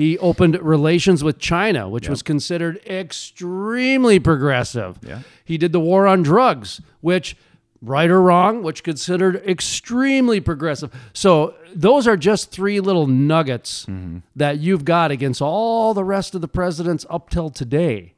he 0.00 0.16
opened 0.18 0.54
relations 0.62 1.22
with 1.22 1.38
China, 1.38 1.88
which 1.88 2.08
was 2.08 2.22
considered 2.22 2.76
extremely 2.86 4.18
progressive. 4.18 4.98
Yeah. 5.06 5.20
He 5.44 5.58
did 5.58 5.72
the 5.72 5.80
war 5.80 6.06
on 6.06 6.22
drugs, 6.22 6.80
which, 7.00 7.36
right 7.82 8.08
or 8.10 8.20
wrong, 8.22 8.62
which 8.62 8.82
considered 8.82 9.36
extremely 9.46 10.40
progressive. 10.40 10.90
So 11.12 11.54
those 11.74 12.06
are 12.06 12.16
just 12.16 12.50
three 12.50 12.80
little 12.80 13.06
nuggets 13.06 13.86
Mm-hmm. 13.86 14.18
that 14.36 14.58
you've 14.58 14.84
got 14.84 15.10
against 15.10 15.42
all 15.42 15.92
the 15.94 16.04
rest 16.04 16.34
of 16.34 16.40
the 16.40 16.48
presidents 16.48 17.04
up 17.10 17.30
till 17.30 17.50
today 17.50 18.14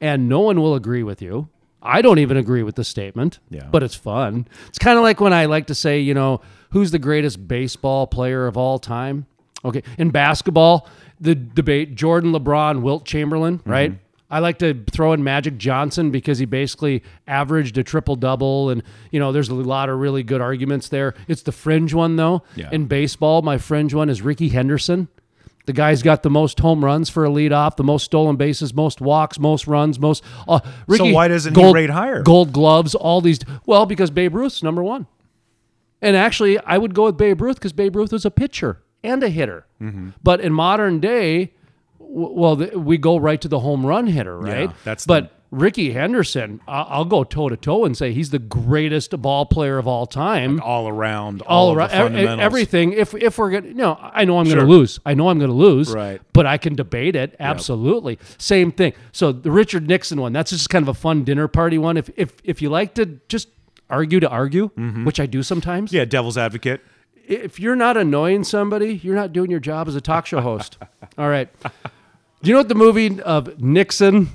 and 0.00 0.28
no 0.28 0.40
one 0.40 0.60
will 0.60 0.74
agree 0.74 1.02
with 1.04 1.22
you. 1.22 1.48
I 1.80 2.02
don't 2.02 2.18
even 2.18 2.36
agree 2.36 2.62
with 2.64 2.74
the 2.76 2.84
statement, 2.84 3.38
Yeah. 3.50 3.68
but 3.70 3.82
it's 3.82 3.94
fun. 3.94 4.46
It's 4.68 4.78
kind 4.78 4.98
of 4.98 5.02
like 5.04 5.20
when 5.20 5.32
I 5.32 5.46
like 5.46 5.66
to 5.68 5.74
say, 5.74 6.00
you 6.00 6.14
know, 6.14 6.40
who's 6.70 6.90
the 6.90 6.98
greatest 6.98 7.46
baseball 7.48 8.06
player 8.08 8.46
of 8.48 8.56
all 8.56 8.78
time? 8.80 9.26
Okay, 9.64 9.82
in 9.98 10.10
basketball, 10.10 10.88
the 11.22 11.34
debate 11.34 11.94
Jordan, 11.94 12.32
LeBron, 12.32 12.82
Wilt 12.82 13.04
Chamberlain, 13.04 13.60
right? 13.64 13.98
I 14.28 14.38
like 14.38 14.58
to 14.60 14.82
throw 14.90 15.12
in 15.12 15.22
Magic 15.22 15.58
Johnson 15.58 16.10
because 16.10 16.38
he 16.38 16.46
basically 16.46 17.02
averaged 17.26 17.76
a 17.76 17.84
triple 17.84 18.16
double, 18.16 18.70
and 18.70 18.82
you 19.10 19.20
know, 19.20 19.30
there's 19.30 19.50
a 19.50 19.54
lot 19.54 19.88
of 19.88 19.98
really 19.98 20.22
good 20.22 20.40
arguments 20.40 20.88
there. 20.88 21.14
It's 21.28 21.42
the 21.42 21.52
fringe 21.52 21.92
one 21.94 22.16
though. 22.16 22.42
Yeah. 22.56 22.70
In 22.72 22.86
baseball, 22.86 23.42
my 23.42 23.58
fringe 23.58 23.94
one 23.94 24.08
is 24.08 24.22
Ricky 24.22 24.48
Henderson. 24.48 25.08
The 25.66 25.72
guy's 25.72 26.02
got 26.02 26.24
the 26.24 26.30
most 26.30 26.58
home 26.58 26.84
runs 26.84 27.08
for 27.08 27.24
a 27.24 27.28
leadoff, 27.28 27.76
the 27.76 27.84
most 27.84 28.04
stolen 28.04 28.36
bases, 28.36 28.74
most 28.74 29.00
walks, 29.00 29.38
most 29.38 29.68
runs, 29.68 30.00
most. 30.00 30.24
Uh, 30.48 30.58
Ricky, 30.88 31.12
why 31.12 31.28
doesn't 31.28 31.54
he 31.54 31.72
rate 31.72 31.90
higher? 31.90 32.22
Gold 32.22 32.52
gloves, 32.52 32.94
all 32.96 33.20
these. 33.20 33.38
Well, 33.64 33.86
because 33.86 34.10
Babe 34.10 34.34
Ruth's 34.34 34.62
number 34.62 34.82
one. 34.82 35.06
And 36.00 36.16
actually, 36.16 36.58
I 36.58 36.78
would 36.78 36.94
go 36.94 37.04
with 37.04 37.16
Babe 37.16 37.40
Ruth 37.40 37.56
because 37.56 37.72
Babe 37.72 37.94
Ruth 37.94 38.10
was 38.10 38.24
a 38.24 38.30
pitcher 38.30 38.81
and 39.04 39.22
a 39.22 39.28
hitter. 39.28 39.66
Mm-hmm. 39.80 40.10
But 40.22 40.40
in 40.40 40.52
modern 40.52 41.00
day, 41.00 41.52
w- 41.98 42.30
well, 42.32 42.56
th- 42.56 42.72
we 42.74 42.98
go 42.98 43.16
right 43.16 43.40
to 43.40 43.48
the 43.48 43.60
home 43.60 43.84
run 43.86 44.06
hitter, 44.06 44.38
right? 44.38 44.70
that's 44.84 45.06
but 45.06 45.32
Ricky 45.50 45.92
Henderson, 45.92 46.60
I- 46.66 46.80
I'll 46.82 47.04
go 47.04 47.24
toe 47.24 47.50
to 47.50 47.58
toe 47.58 47.84
and 47.84 47.94
say 47.94 48.12
he's 48.14 48.30
the 48.30 48.38
greatest 48.38 49.20
ball 49.20 49.44
player 49.44 49.76
of 49.76 49.86
all 49.86 50.06
time. 50.06 50.60
all 50.62 50.88
around, 50.88 51.42
all, 51.42 51.66
all 51.66 51.70
of 51.72 51.76
around, 51.76 52.14
the 52.14 52.22
e- 52.22 52.40
everything. 52.40 52.92
If 52.94 53.14
if 53.14 53.36
we're 53.36 53.50
gonna, 53.50 53.68
you 53.68 53.74
know, 53.74 53.98
I 54.00 54.24
know 54.24 54.38
I'm 54.38 54.46
Sure. 54.46 54.56
gonna 54.56 54.68
lose. 54.68 54.98
I 55.04 55.12
know 55.12 55.28
I'm 55.28 55.38
gonna 55.38 55.52
lose. 55.52 55.92
Right. 55.92 56.22
But 56.32 56.46
I 56.46 56.56
can 56.56 56.74
debate 56.74 57.16
it. 57.16 57.36
Absolutely. 57.38 58.18
Same 58.38 58.72
thing. 58.72 58.94
So 59.12 59.30
the 59.30 59.50
Richard 59.50 59.86
Nixon 59.88 60.20
one. 60.22 60.32
That's 60.32 60.50
just 60.52 60.70
kind 60.70 60.82
of 60.82 60.88
a 60.88 60.94
fun 60.94 61.22
dinner 61.24 61.48
party 61.48 61.76
one. 61.76 61.98
If 61.98 62.08
if 62.16 62.32
if 62.44 62.62
you 62.62 62.70
like 62.70 62.94
to 62.94 63.18
just 63.28 63.48
argue 63.90 64.20
to 64.20 64.28
argue, 64.30 64.68
which 65.04 65.20
I 65.20 65.26
do 65.26 65.42
sometimes. 65.42 65.90
Mm-hmm. 65.90 65.96
Yeah, 65.98 66.04
devil's 66.06 66.38
advocate. 66.38 66.80
If 67.26 67.60
you're 67.60 67.76
not 67.76 67.96
annoying 67.96 68.44
somebody, 68.44 68.94
you're 69.02 69.14
not 69.14 69.32
doing 69.32 69.50
your 69.50 69.60
job 69.60 69.88
as 69.88 69.94
a 69.94 70.00
talk 70.00 70.26
show 70.26 70.40
host. 70.40 70.78
all 71.18 71.28
right. 71.28 71.48
Do 71.62 72.48
you 72.48 72.52
know 72.52 72.60
what 72.60 72.68
the 72.68 72.74
movie 72.74 73.20
of 73.22 73.60
Nixon 73.60 74.28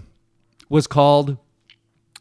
was 0.70 0.88
called 0.88 1.38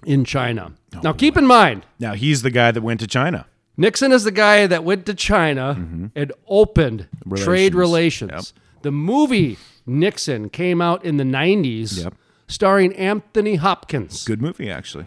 in 0.05 0.25
China? 0.25 0.73
Oh, 0.97 1.01
now 1.03 1.13
keep 1.13 1.37
in 1.37 1.47
mind. 1.47 1.87
Now 2.01 2.15
he's 2.15 2.43
the 2.43 2.51
guy 2.51 2.71
that 2.73 2.83
went 2.83 3.01
to 3.01 3.07
China. 3.07 3.47
Nixon 3.77 4.11
is 4.11 4.25
the 4.25 4.31
guy 4.33 4.67
that 4.67 4.85
went 4.85 5.05
to 5.07 5.15
China 5.15 6.11
and 6.15 6.33
opened 6.49 7.09
trade 7.37 7.73
Mm-hmm. 7.73 7.79
Relations. 7.79 8.31
relations. 8.31 8.55
The 8.83 8.91
movie 8.91 9.59
Nixon 9.87 10.49
came 10.49 10.81
out 10.81 11.05
in 11.05 11.17
the 11.19 11.25
90s, 11.25 12.03
Yep. 12.05 12.15
starring 12.49 12.95
Anthony 12.97 13.57
Hopkins. 13.57 14.25
Good 14.25 14.41
movie, 14.43 14.71
actually. 14.71 15.07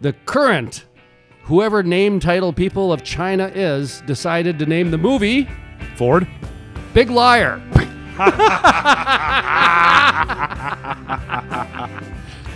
The 0.00 0.12
current, 0.12 0.84
whoever 1.50 1.82
name 1.82 2.20
title 2.20 2.52
people 2.52 2.92
of 2.92 3.02
China 3.02 3.50
is, 3.52 4.02
decided 4.06 4.56
to 4.60 4.66
name 4.66 4.92
the 4.92 4.96
movie 4.98 5.48
Ford. 5.96 6.26
Big 6.94 7.10
Liar. 7.10 7.60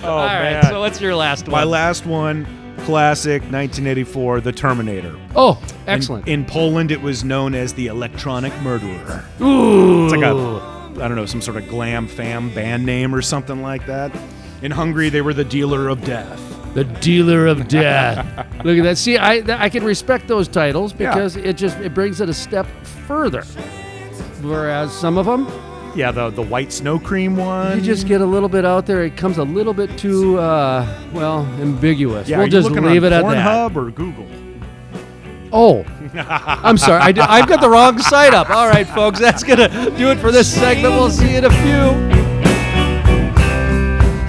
Oh 0.07 0.19
All 0.19 0.27
right, 0.27 0.63
so 0.65 0.81
what's 0.81 1.01
your 1.01 1.17
last 1.17 1.45
one? 1.49 1.53
My 1.53 1.65
last 1.65 2.05
one, 2.05 2.45
classic, 2.81 3.41
1984, 3.45 4.43
The 4.43 4.53
Terminator. 4.53 5.19
oh, 5.35 5.63
excellent. 5.87 6.29
In 6.29 6.45
Poland, 6.45 6.91
it 6.91 7.01
was 7.01 7.25
known 7.25 7.55
as 7.55 7.73
the 7.73 7.87
Electronic 7.87 8.53
Murderer. 8.61 9.25
Ooh. 9.41 10.05
It's 10.05 10.13
like 10.15 10.23
a, 10.23 11.01
I 11.03 11.09
don't 11.09 11.17
know, 11.17 11.25
some 11.25 11.41
sort 11.41 11.57
of 11.57 11.67
glam 11.71 12.07
fam 12.07 12.55
band 12.55 12.85
name 12.85 13.15
or 13.15 13.23
something 13.23 13.63
like 13.63 13.87
that. 13.87 14.15
In 14.61 14.71
Hungary, 14.71 15.09
they 15.09 15.23
were 15.23 15.33
the 15.33 15.43
Dealer 15.45 15.89
of 15.89 16.05
Death. 16.05 16.54
The 16.75 16.85
dealer 17.01 17.47
of 17.47 17.69
death. 17.69 18.27
Look 18.65 18.77
at 18.79 18.83
that. 18.85 18.99
See, 18.99 19.17
I 19.17 19.43
I 19.65 19.69
can 19.69 19.85
respect 19.85 20.27
those 20.29 20.49
titles 20.49 20.93
because 20.93 21.37
it 21.37 21.57
just 21.57 21.79
it 21.79 21.95
brings 21.95 22.21
it 22.21 22.29
a 22.29 22.35
step 22.35 22.67
further. 23.07 23.43
Whereas 24.43 24.93
some 24.93 25.17
of 25.17 25.25
them, 25.27 25.47
Yeah, 25.97 26.11
the 26.11 26.31
the 26.31 26.43
white 26.43 26.73
snow 26.73 26.99
cream 26.99 27.37
one. 27.37 27.79
you 27.79 27.83
just 27.85 28.07
get 28.07 28.21
a 28.21 28.27
little 28.27 28.49
bit 28.49 28.65
out 28.65 28.87
there. 28.87 29.05
It 29.05 29.17
comes 29.17 29.39
a 29.39 29.45
little 29.45 29.73
bit 29.73 29.97
too 29.97 30.39
uh, 30.39 30.87
well 31.13 31.47
ambiguous. 31.61 32.29
yeah, 32.29 32.39
we'll 32.39 32.49
just 32.49 32.71
leave 32.71 33.05
it 33.05 33.13
at 33.13 33.23
that. 33.23 33.71
Pornhub 33.71 33.77
or 33.77 33.91
Google? 33.91 34.27
Oh, 35.53 35.85
I'm 36.15 36.77
sorry. 36.77 37.01
I, 37.01 37.39
I've 37.39 37.47
got 37.49 37.61
the 37.61 37.71
wrong 37.71 37.99
site 38.01 38.35
up. 38.35 38.51
All 38.51 38.69
right, 38.69 38.87
folks, 38.89 39.21
that's 39.21 39.45
gonna 39.45 39.69
do 39.97 40.11
it 40.11 40.19
for 40.19 40.33
this 40.33 40.53
segment. 40.53 40.95
We'll 40.95 41.11
see 41.11 41.31
you 41.31 41.39
in 41.39 41.45
a 41.45 41.51
few. 41.51 42.15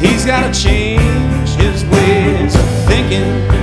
He's 0.08 0.24
got 0.26 0.46
a 0.48 0.54
change 0.54 1.02
his 1.02 1.04
ways 1.04 1.05
thinking. 3.16 3.56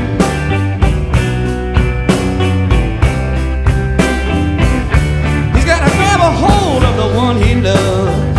He's 5.54 5.64
gotta 5.64 5.90
grab 5.96 6.20
a 6.20 6.32
hold 6.32 6.82
of 6.84 6.96
the 6.96 7.16
one 7.16 7.36
he 7.36 7.54
loves. 7.54 8.38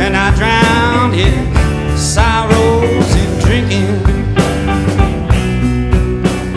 And 0.00 0.16
I 0.16 0.34
drowned 0.36 1.14
his 1.14 2.00
sorrows 2.00 3.14
in 3.16 3.38
drinking. 3.40 4.02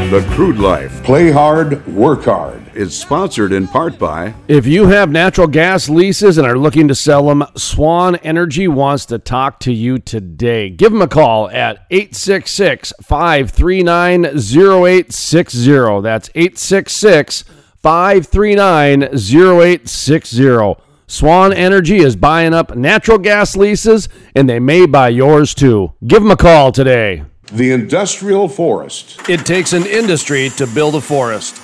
The 0.10 0.26
Crude 0.32 0.58
Life. 0.58 1.04
Play 1.04 1.32
hard, 1.32 1.86
work 1.88 2.26
hard. 2.26 2.57
Is 2.78 2.96
sponsored 2.96 3.54
in 3.54 3.68
part 3.68 3.98
by 3.98 4.36
If 4.48 4.68
you 4.68 4.86
have 4.86 5.10
natural 5.10 5.48
gas 5.48 5.90
leases 5.90 6.38
and 6.38 6.46
are 6.46 6.60
looking 6.60 6.88
to 6.90 6.94
sell 6.94 7.26
them, 7.28 7.44
Swan 7.56 8.18
Energy 8.18 8.68
wants 8.68 9.08
to 9.08 9.18
talk 9.18 9.60
to 9.62 9.74
you 9.74 9.98
today. 9.98 10.70
Give 10.70 10.92
them 10.92 11.02
a 11.02 11.08
call 11.08 11.50
at 11.50 11.88
866 11.90 12.94
539 13.02 14.26
0860. 14.26 16.02
That's 16.02 16.30
866 16.36 17.46
539 17.82 19.04
0860. 19.06 20.76
Swan 21.08 21.54
Energy 21.54 21.98
is 21.98 22.16
buying 22.16 22.54
up 22.54 22.76
natural 22.76 23.18
gas 23.18 23.56
leases 23.56 24.08
and 24.36 24.48
they 24.48 24.60
may 24.60 24.86
buy 24.86 25.10
yours 25.10 25.56
too. 25.56 25.94
Give 26.06 26.22
them 26.22 26.30
a 26.30 26.38
call 26.38 26.72
today. 26.72 27.24
the 27.52 27.72
Industrial 27.72 28.48
Forest. 28.48 29.28
It 29.28 29.48
takes 29.48 29.74
an 29.74 29.88
industry 29.88 30.50
to 30.58 30.68
build 30.68 30.94
a 30.94 31.02
forest. 31.02 31.64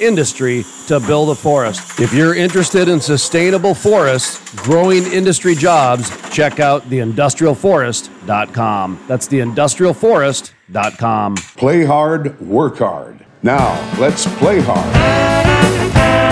industry 0.00 0.64
to 0.86 1.00
build 1.00 1.30
a 1.30 1.34
forest. 1.34 1.98
If 2.00 2.12
you're 2.12 2.34
interested 2.34 2.88
in 2.88 3.00
sustainable 3.00 3.74
forests, 3.74 4.54
growing 4.56 5.04
industry 5.12 5.54
jobs, 5.54 6.10
check 6.30 6.60
out 6.60 6.82
theindustrialforest.com. 6.90 9.04
That's 9.08 9.28
theindustrialforest.com. 9.28 11.34
Play 11.56 11.84
hard, 11.84 12.40
work 12.40 12.78
hard. 12.78 13.24
Now, 13.42 13.78
let's 13.98 14.26
play 14.38 14.60
hard. 14.60 16.25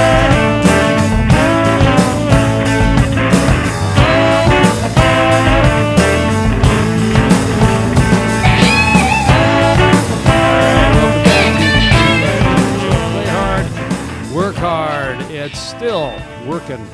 Still 15.85 16.12
working. 16.49 16.87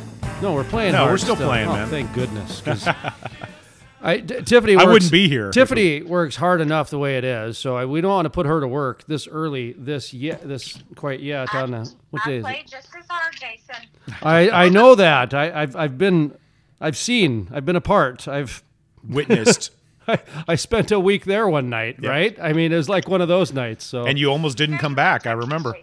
No, 0.42 0.52
we're 0.54 0.64
playing 0.64 0.92
No, 0.92 1.06
we're 1.06 1.18
still 1.18 1.36
playing, 1.36 1.68
Oh, 1.68 1.72
man. 1.74 1.88
Thank 1.88 2.12
goodness. 2.12 2.60
'cause 2.60 2.88
I, 4.02 4.18
T- 4.18 4.40
Tiffany 4.42 4.76
I 4.76 4.84
wouldn't 4.84 5.12
be 5.12 5.28
here. 5.28 5.50
Tiffany 5.50 6.02
works 6.02 6.34
hard 6.36 6.60
enough 6.62 6.88
the 6.90 6.98
way 6.98 7.18
it 7.18 7.24
is, 7.24 7.58
so 7.58 7.76
I, 7.76 7.84
we 7.84 8.00
don't 8.00 8.10
want 8.10 8.24
to 8.26 8.30
put 8.30 8.46
her 8.46 8.58
to 8.60 8.66
work 8.66 9.06
this 9.06 9.28
early, 9.28 9.74
this 9.74 10.12
yet, 10.14 10.46
this 10.48 10.82
quite 10.96 11.20
yet 11.20 11.54
on 11.54 11.74
a, 11.74 11.84
what 12.10 12.24
day 12.24 12.32
I 12.32 12.36
is 12.36 12.40
it? 12.40 12.42
played 12.42 12.66
just 12.66 12.88
as 12.98 13.04
hard, 13.10 13.34
Jason. 13.34 13.86
I, 14.22 14.48
I 14.64 14.68
know 14.70 14.94
that. 14.94 15.34
I, 15.34 15.62
I've, 15.62 15.76
I've 15.76 15.98
been, 15.98 16.34
I've 16.80 16.96
seen, 16.96 17.48
I've 17.52 17.66
been 17.66 17.76
a 17.76 17.80
part. 17.82 18.26
I've, 18.26 18.62
Witnessed. 19.08 19.70
I, 20.08 20.18
I 20.48 20.54
spent 20.56 20.90
a 20.90 20.98
week 20.98 21.24
there 21.26 21.46
one 21.48 21.68
night, 21.70 22.02
right? 22.04 22.36
I 22.40 22.54
mean, 22.54 22.72
it 22.72 22.76
was 22.76 22.88
like 22.88 23.06
one 23.06 23.20
of 23.20 23.28
those 23.28 23.52
nights. 23.52 23.84
So, 23.84 24.04
and 24.06 24.18
you 24.18 24.28
almost 24.30 24.56
didn't 24.58 24.78
come 24.78 24.94
back, 24.94 25.26
I 25.26 25.32
remember. 25.32 25.74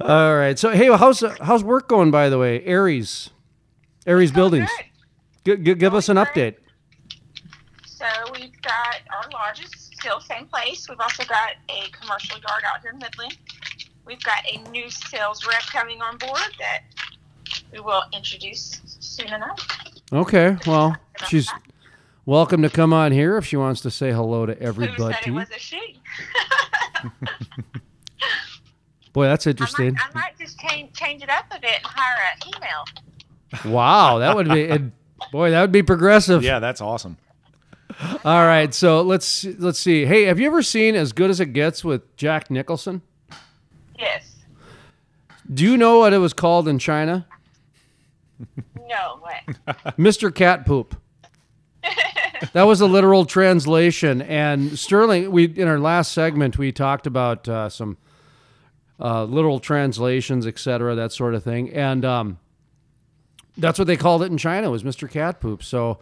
All 0.00 0.36
right. 0.36 0.58
So, 0.58 0.70
hey, 0.70 0.86
how's 0.96 1.20
how's 1.40 1.62
work 1.64 1.88
going? 1.88 2.10
By 2.10 2.28
the 2.28 2.38
way, 2.38 2.62
Aries, 2.64 3.30
Aries 4.06 4.32
Buildings. 4.32 4.70
G- 5.44 5.56
g- 5.56 5.74
give 5.74 5.94
us 5.94 6.08
an 6.08 6.16
update. 6.16 6.56
So 7.86 8.06
we've 8.32 8.60
got 8.62 9.00
our 9.12 9.28
lodges 9.32 9.70
still 9.98 10.20
same 10.20 10.46
place. 10.46 10.88
We've 10.88 11.00
also 11.00 11.24
got 11.24 11.52
a 11.68 11.88
commercial 11.90 12.38
yard 12.38 12.62
out 12.66 12.80
here 12.82 12.90
in 12.92 12.98
Midland. 12.98 13.36
We've 14.06 14.22
got 14.22 14.44
a 14.50 14.58
new 14.70 14.90
sales 14.90 15.46
rep 15.46 15.62
coming 15.72 16.02
on 16.02 16.18
board 16.18 16.40
that 16.58 16.82
we 17.72 17.80
will 17.80 18.02
introduce 18.12 18.80
soon 18.84 19.28
enough. 19.32 19.66
Okay. 20.12 20.56
Well, 20.66 20.96
she's 21.28 21.50
welcome 22.26 22.62
to 22.62 22.70
come 22.70 22.92
on 22.92 23.12
here 23.12 23.36
if 23.38 23.46
she 23.46 23.56
wants 23.56 23.80
to 23.82 23.90
say 23.90 24.12
hello 24.12 24.44
to 24.46 24.60
everybody. 24.60 25.02
Who 25.02 25.12
said 25.12 25.26
it 25.26 25.30
was 25.30 25.50
a 25.50 25.58
she? 25.58 26.00
Boy, 29.14 29.26
that's 29.26 29.46
I 29.46 29.50
interesting. 29.50 29.94
might, 29.94 30.02
I 30.10 30.18
might 30.18 30.38
just 30.38 30.58
change, 30.58 30.92
change 30.92 31.22
it 31.22 31.30
up 31.30 31.44
a 31.52 31.60
bit 31.60 31.76
and 31.76 31.86
hire 31.86 32.32
an 32.32 32.48
email. 32.56 33.72
Wow, 33.72 34.18
that 34.18 34.34
would 34.34 34.48
be. 34.48 34.62
It, 34.62 34.82
boy, 35.30 35.52
that 35.52 35.60
would 35.60 35.72
be 35.72 35.84
progressive. 35.84 36.42
Yeah, 36.42 36.58
that's 36.58 36.80
awesome. 36.80 37.16
All 38.24 38.44
right, 38.44 38.74
so 38.74 39.02
let's 39.02 39.44
let's 39.44 39.78
see. 39.78 40.04
Hey, 40.04 40.24
have 40.24 40.40
you 40.40 40.46
ever 40.48 40.62
seen 40.62 40.96
As 40.96 41.12
Good 41.12 41.30
as 41.30 41.38
It 41.38 41.52
Gets 41.52 41.84
with 41.84 42.16
Jack 42.16 42.50
Nicholson? 42.50 43.02
Yes. 43.96 44.34
Do 45.52 45.62
you 45.62 45.76
know 45.76 46.00
what 46.00 46.12
it 46.12 46.18
was 46.18 46.32
called 46.32 46.66
in 46.66 46.80
China? 46.80 47.26
No. 48.88 49.20
What? 49.20 49.56
Mr. 49.96 50.34
Cat 50.34 50.66
Poop. 50.66 50.96
that 52.52 52.64
was 52.64 52.80
a 52.80 52.86
literal 52.86 53.26
translation. 53.26 54.22
And 54.22 54.76
Sterling, 54.76 55.30
we 55.30 55.44
in 55.44 55.68
our 55.68 55.78
last 55.78 56.10
segment 56.10 56.58
we 56.58 56.72
talked 56.72 57.06
about 57.06 57.48
uh, 57.48 57.68
some 57.68 57.96
uh, 59.00 59.24
literal 59.24 59.60
translations, 59.60 60.46
etc., 60.46 60.94
that 60.94 61.12
sort 61.12 61.34
of 61.34 61.42
thing, 61.42 61.70
and 61.72 62.04
um, 62.04 62.38
that's 63.58 63.78
what 63.78 63.86
they 63.86 63.96
called 63.96 64.22
it 64.22 64.30
in 64.30 64.38
China 64.38 64.70
was 64.70 64.82
Mr. 64.82 65.10
Cat 65.10 65.40
Poop. 65.40 65.62
So, 65.62 65.98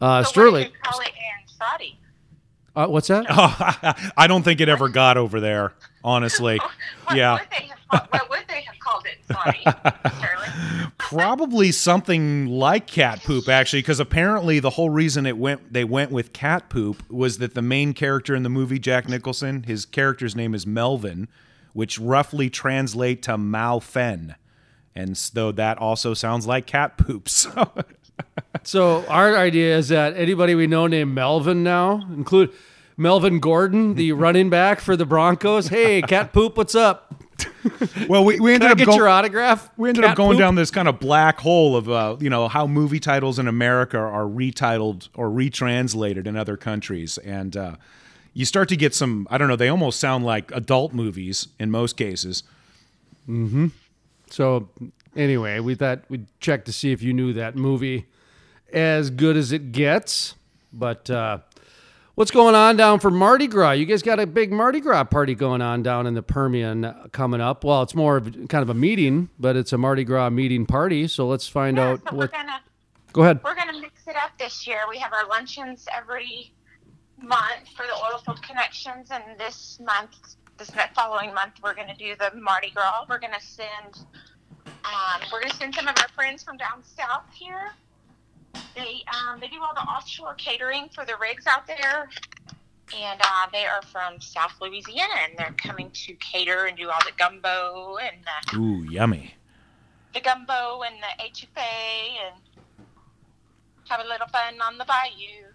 uh, 0.00 0.22
So 0.22 0.30
Sterling, 0.30 0.52
What 0.52 0.62
did 0.64 0.72
you 0.72 0.78
call 0.82 1.00
it 1.00 1.08
in 1.08 1.48
Saudi? 1.56 1.98
uh, 2.76 2.86
what's 2.88 3.08
that? 3.08 3.26
I 4.16 4.26
don't 4.26 4.42
think 4.42 4.60
it 4.60 4.68
ever 4.68 4.88
got 4.88 5.16
over 5.16 5.40
there, 5.40 5.72
honestly. 6.02 6.58
What 7.04 7.16
Yeah. 7.16 7.34
Would 7.34 7.42
they 7.50 7.66
have, 7.66 7.78
called- 7.90 8.08
what 8.12 8.30
would 8.30 8.44
they 8.48 8.62
have 8.62 8.78
called 8.78 9.04
it 9.06 9.18
in 9.28 9.34
Saudi, 9.36 9.62
Shirley? 10.20 10.90
Probably 10.98 11.70
something 11.72 12.46
like 12.46 12.86
cat 12.86 13.22
poop, 13.22 13.48
actually, 13.48 13.82
because 13.82 14.00
apparently 14.00 14.58
the 14.58 14.70
whole 14.70 14.88
reason 14.90 15.26
it 15.26 15.36
went 15.36 15.72
they 15.72 15.84
went 15.84 16.10
with 16.10 16.32
cat 16.32 16.68
poop 16.70 17.08
was 17.10 17.38
that 17.38 17.54
the 17.54 17.60
main 17.62 17.92
character 17.92 18.34
in 18.34 18.42
the 18.42 18.48
movie, 18.48 18.78
Jack 18.78 19.08
Nicholson, 19.08 19.64
his 19.64 19.84
character's 19.84 20.34
name 20.34 20.54
is 20.54 20.66
Melvin, 20.66 21.28
which 21.74 21.98
roughly 21.98 22.48
translate 22.48 23.22
to 23.24 23.36
Mao 23.36 23.78
Fen, 23.80 24.36
and 24.94 25.16
so 25.18 25.52
that 25.52 25.76
also 25.76 26.14
sounds 26.14 26.46
like 26.46 26.64
cat 26.66 26.96
poop. 26.96 27.28
So 27.28 27.70
So 28.62 29.04
our 29.08 29.36
idea 29.36 29.76
is 29.76 29.88
that 29.88 30.16
anybody 30.16 30.54
we 30.54 30.66
know 30.66 30.86
named 30.86 31.14
Melvin 31.14 31.62
now, 31.62 32.06
include 32.14 32.52
Melvin 32.96 33.40
Gordon, 33.40 33.94
the 33.94 34.12
running 34.24 34.48
back 34.50 34.80
for 34.80 34.96
the 34.96 35.04
Broncos. 35.04 35.68
Hey, 35.68 36.00
Cat 36.00 36.32
Poop, 36.32 36.56
what's 36.56 36.74
up? 36.76 37.12
well, 38.08 38.24
we, 38.24 38.38
we 38.38 38.54
ended 38.54 38.60
Can 38.62 38.68
I 38.68 38.72
up 38.72 38.78
get 38.78 38.86
go- 38.86 38.94
your 38.94 39.08
autograph? 39.08 39.68
We 39.76 39.88
ended 39.88 40.04
Cat 40.04 40.12
up 40.12 40.16
going 40.16 40.34
Poop? 40.34 40.38
down 40.38 40.54
this 40.54 40.70
kind 40.70 40.86
of 40.86 41.00
black 41.00 41.40
hole 41.40 41.76
of, 41.76 41.90
uh, 41.90 42.16
you 42.20 42.30
know, 42.30 42.46
how 42.46 42.66
movie 42.68 43.00
titles 43.00 43.38
in 43.40 43.48
America 43.48 43.98
are 43.98 44.24
retitled 44.24 45.08
or 45.16 45.28
retranslated 45.28 46.26
in 46.28 46.36
other 46.36 46.56
countries, 46.56 47.18
and 47.18 47.56
uh, 47.56 47.74
you 48.34 48.44
start 48.44 48.68
to 48.68 48.76
get 48.76 48.94
some. 48.94 49.26
I 49.30 49.38
don't 49.38 49.48
know. 49.48 49.56
They 49.56 49.68
almost 49.68 49.98
sound 49.98 50.24
like 50.24 50.50
adult 50.52 50.92
movies 50.92 51.48
in 51.58 51.70
most 51.70 51.96
cases. 51.96 52.42
mm-hmm 53.28 53.68
So 54.30 54.68
anyway, 55.16 55.60
we 55.60 55.74
thought 55.74 56.00
we'd 56.08 56.26
check 56.40 56.64
to 56.66 56.72
see 56.72 56.92
if 56.92 57.02
you 57.02 57.12
knew 57.12 57.32
that 57.34 57.56
movie 57.56 58.06
as 58.72 59.10
good 59.10 59.36
as 59.36 59.52
it 59.52 59.72
gets. 59.72 60.34
But 60.72 61.08
uh, 61.08 61.38
what's 62.16 62.32
going 62.32 62.56
on 62.56 62.76
down 62.76 62.98
for 62.98 63.10
Mardi 63.10 63.46
Gras? 63.46 63.72
You 63.72 63.86
guys 63.86 64.02
got 64.02 64.18
a 64.18 64.26
big 64.26 64.50
Mardi 64.52 64.80
Gras 64.80 65.04
party 65.04 65.34
going 65.36 65.62
on 65.62 65.82
down 65.84 66.06
in 66.08 66.14
the 66.14 66.22
Permian 66.22 66.84
uh, 66.84 67.06
coming 67.12 67.40
up. 67.40 67.62
Well, 67.62 67.82
it's 67.82 67.94
more 67.94 68.16
of 68.16 68.24
kind 68.48 68.62
of 68.62 68.68
a 68.70 68.74
meeting, 68.74 69.28
but 69.38 69.54
it's 69.56 69.72
a 69.72 69.78
Mardi 69.78 70.02
Gras 70.04 70.30
meeting 70.30 70.66
party. 70.66 71.06
So 71.06 71.28
let's 71.28 71.46
find 71.46 71.76
Yeah, 71.76 71.90
out 71.90 71.98
so 72.00 72.04
what. 72.06 72.14
we're 72.16 72.26
gonna 72.38 72.60
Go 73.12 73.22
ahead. 73.22 73.38
we're 73.44 73.54
gonna 73.54 73.78
mix 73.80 74.08
it 74.08 74.16
up 74.16 74.36
this 74.40 74.66
year. 74.66 74.78
We 74.90 74.98
have 74.98 75.12
our 75.12 75.28
luncheons 75.28 75.86
every 75.96 76.52
month 77.24 77.68
for 77.76 77.84
the 77.86 77.92
Oilfield 77.92 78.42
Connections, 78.42 79.10
and 79.10 79.24
this 79.38 79.78
month, 79.80 80.36
this 80.58 80.70
following 80.94 81.34
month, 81.34 81.54
we're 81.62 81.74
gonna 81.74 81.96
do 81.96 82.14
the 82.18 82.30
Mardi 82.38 82.70
Gras. 82.70 83.04
We're 83.08 83.18
gonna 83.18 83.40
send 83.40 84.06
um, 84.84 85.22
we're 85.32 85.40
gonna 85.42 85.54
send 85.54 85.74
some 85.74 85.88
of 85.88 85.94
our 85.98 86.08
friends 86.08 86.42
from 86.42 86.56
down 86.56 86.82
south 86.84 87.24
here. 87.32 87.70
They 88.76 89.02
um, 89.12 89.40
they 89.40 89.48
do 89.48 89.60
all 89.62 89.74
the 89.74 89.80
offshore 89.80 90.34
catering 90.34 90.88
for 90.94 91.04
the 91.04 91.14
rigs 91.20 91.46
out 91.46 91.66
there. 91.66 92.08
And 92.94 93.18
uh, 93.20 93.46
they 93.50 93.64
are 93.64 93.80
from 93.90 94.20
South 94.20 94.52
Louisiana, 94.60 95.14
and 95.28 95.38
they're 95.38 95.54
coming 95.56 95.90
to 95.90 96.12
cater 96.16 96.66
and 96.66 96.76
do 96.76 96.90
all 96.90 97.00
the 97.06 97.12
gumbo 97.18 97.96
and 97.96 98.16
the 98.52 98.58
Ooh, 98.58 98.84
yummy. 98.84 99.34
the 100.12 100.20
gumbo 100.20 100.82
and 100.82 100.94
the 101.02 101.24
etouffee 101.24 102.18
and 102.26 102.42
have 103.88 104.00
a 104.04 104.06
little 104.06 104.26
fun 104.28 104.60
on 104.62 104.76
the 104.76 104.84
bayou. 104.84 105.53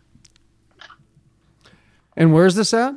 And 2.20 2.34
where's 2.34 2.54
this 2.54 2.74
at? 2.74 2.96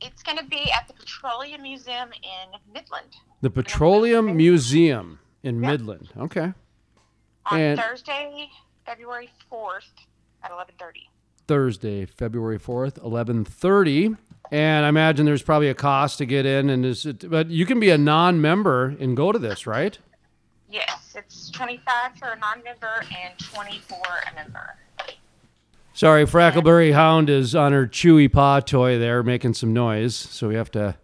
It's 0.00 0.22
going 0.22 0.38
to 0.38 0.44
be 0.46 0.68
at 0.72 0.88
the 0.88 0.94
Petroleum 0.94 1.62
Museum 1.62 2.08
in 2.22 2.72
Midland 2.72 3.14
The 3.42 3.50
Petroleum 3.50 4.34
Museum 4.36 5.20
in 5.44 5.60
Midland. 5.60 6.08
Okay. 6.16 6.52
on 7.46 7.60
And- 7.60 7.78
Thursday, 7.78 8.48
February 8.86 9.28
4th 9.50 9.90
at 10.42 10.50
11:30. 10.50 11.08
Thursday, 11.46 12.06
February 12.06 12.58
4th, 12.58 12.98
11:30. 13.04 14.16
And 14.50 14.84
I 14.86 14.88
imagine 14.88 15.26
there's 15.26 15.42
probably 15.42 15.68
a 15.68 15.74
cost 15.74 16.18
to 16.18 16.26
get 16.26 16.46
in 16.46 16.70
and 16.70 16.84
is 16.86 17.04
it, 17.06 17.28
but 17.30 17.48
you 17.48 17.66
can 17.66 17.78
be 17.80 17.90
a 17.90 17.98
non-member 17.98 18.96
and 19.00 19.16
go 19.16 19.32
to 19.32 19.38
this, 19.38 19.66
right? 19.66 19.98
Yes, 20.70 21.14
it's 21.16 21.50
25 21.50 22.16
for 22.18 22.28
a 22.28 22.38
non-member 22.38 23.04
and 23.24 23.38
20 23.38 23.78
for 23.80 24.02
a 24.30 24.34
member. 24.34 24.76
Sorry, 26.02 26.24
Frackleberry 26.24 26.92
Hound 26.92 27.30
is 27.30 27.54
on 27.54 27.70
her 27.70 27.86
chewy 27.86 28.26
paw 28.26 28.58
toy 28.58 28.98
there 28.98 29.22
making 29.22 29.54
some 29.54 29.72
noise, 29.72 30.16
so 30.16 30.48
we 30.48 30.56
have 30.56 30.68
to 30.72 30.96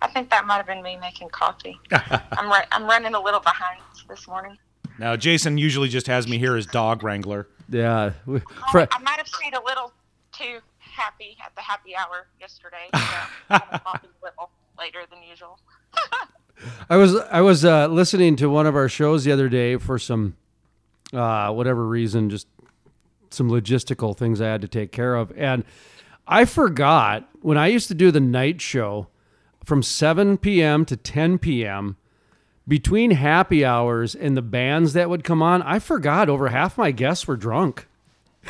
I 0.00 0.06
think 0.06 0.30
that 0.30 0.46
might 0.46 0.58
have 0.58 0.66
been 0.68 0.80
me 0.80 0.96
making 0.96 1.30
coffee. 1.30 1.76
I'm 1.90 2.46
ru- 2.48 2.68
I'm 2.70 2.84
running 2.84 3.14
a 3.14 3.20
little 3.20 3.40
behind 3.40 3.80
this 4.08 4.28
morning. 4.28 4.56
Now, 5.00 5.16
Jason 5.16 5.58
usually 5.58 5.88
just 5.88 6.06
has 6.06 6.28
me 6.28 6.38
here 6.38 6.54
as 6.54 6.66
dog 6.66 7.02
wrangler. 7.02 7.48
yeah. 7.68 8.12
Oh, 8.28 8.40
Fra- 8.70 8.86
I 8.92 9.02
might 9.02 9.16
have 9.16 9.26
stayed 9.26 9.54
a 9.54 9.64
little 9.64 9.92
too 10.30 10.60
happy 10.78 11.36
at 11.44 11.52
the 11.56 11.60
happy 11.60 11.96
hour 11.96 12.28
yesterday. 12.40 12.88
So 12.94 13.00
I'm 13.50 13.80
a 13.84 14.00
little 14.22 14.50
later 14.78 15.00
than 15.10 15.18
usual. 15.28 15.58
I 16.88 16.96
was 16.96 17.16
I 17.16 17.40
was 17.40 17.64
uh, 17.64 17.88
listening 17.88 18.36
to 18.36 18.48
one 18.48 18.66
of 18.68 18.76
our 18.76 18.88
shows 18.88 19.24
the 19.24 19.32
other 19.32 19.48
day 19.48 19.78
for 19.78 19.98
some 19.98 20.36
uh, 21.12 21.50
whatever 21.50 21.84
reason, 21.84 22.30
just 22.30 22.46
some 23.32 23.50
logistical 23.50 24.16
things 24.16 24.40
I 24.40 24.46
had 24.46 24.60
to 24.62 24.68
take 24.68 24.92
care 24.92 25.14
of, 25.14 25.32
and 25.36 25.64
I 26.26 26.44
forgot 26.44 27.28
when 27.40 27.56
I 27.56 27.68
used 27.68 27.88
to 27.88 27.94
do 27.94 28.10
the 28.10 28.20
night 28.20 28.60
show 28.60 29.08
from 29.64 29.82
7 29.82 30.38
p.m. 30.38 30.84
to 30.84 30.96
10 30.96 31.38
p.m. 31.38 31.96
between 32.66 33.12
happy 33.12 33.64
hours 33.64 34.14
and 34.14 34.36
the 34.36 34.42
bands 34.42 34.92
that 34.92 35.10
would 35.10 35.24
come 35.24 35.42
on. 35.42 35.62
I 35.62 35.78
forgot 35.78 36.28
over 36.28 36.48
half 36.48 36.78
my 36.78 36.90
guests 36.90 37.26
were 37.26 37.36
drunk. 37.36 37.86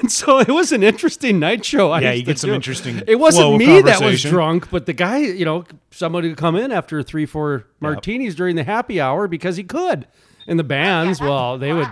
And 0.00 0.12
so 0.12 0.38
it 0.38 0.48
was 0.48 0.70
an 0.70 0.84
interesting 0.84 1.40
night 1.40 1.64
show. 1.64 1.90
I 1.90 2.00
Yeah, 2.00 2.12
you 2.12 2.22
get 2.22 2.38
some 2.38 2.50
do. 2.50 2.54
interesting 2.54 3.02
It 3.08 3.16
wasn't 3.16 3.56
me 3.56 3.80
that 3.80 4.00
was 4.00 4.22
drunk, 4.22 4.70
but 4.70 4.86
the 4.86 4.92
guy, 4.92 5.18
you 5.18 5.44
know, 5.44 5.64
somebody 5.90 6.28
would 6.28 6.36
come 6.36 6.54
in 6.54 6.70
after 6.70 7.02
three, 7.02 7.26
four 7.26 7.66
martinis 7.80 8.36
during 8.36 8.54
the 8.54 8.62
happy 8.62 9.00
hour 9.00 9.26
because 9.26 9.56
he 9.56 9.64
could. 9.64 10.06
And 10.46 10.56
the 10.56 10.62
bands, 10.62 11.20
well, 11.20 11.58
they 11.58 11.72
would 11.72 11.88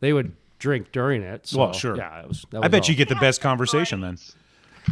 they 0.00 0.12
would 0.12 0.34
drink 0.64 0.92
during 0.92 1.20
it. 1.22 1.46
So, 1.46 1.58
Well, 1.58 1.72
sure. 1.74 1.94
Yeah, 1.94 2.22
it 2.22 2.28
was, 2.28 2.46
that 2.50 2.64
I 2.64 2.68
bet 2.68 2.84
all. 2.84 2.88
you 2.88 2.94
get 2.96 3.10
the 3.10 3.16
best 3.16 3.42
conversation 3.42 4.00
great. 4.00 4.18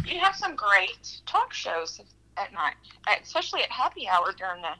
then. 0.05 0.13
You 0.13 0.19
have 0.19 0.35
some 0.35 0.55
great 0.55 1.19
talk 1.25 1.51
shows 1.51 1.99
at 2.37 2.53
night, 2.53 2.75
especially 3.23 3.63
at 3.63 3.71
happy 3.71 4.07
hour 4.07 4.31
during 4.37 4.61
the 4.61 4.75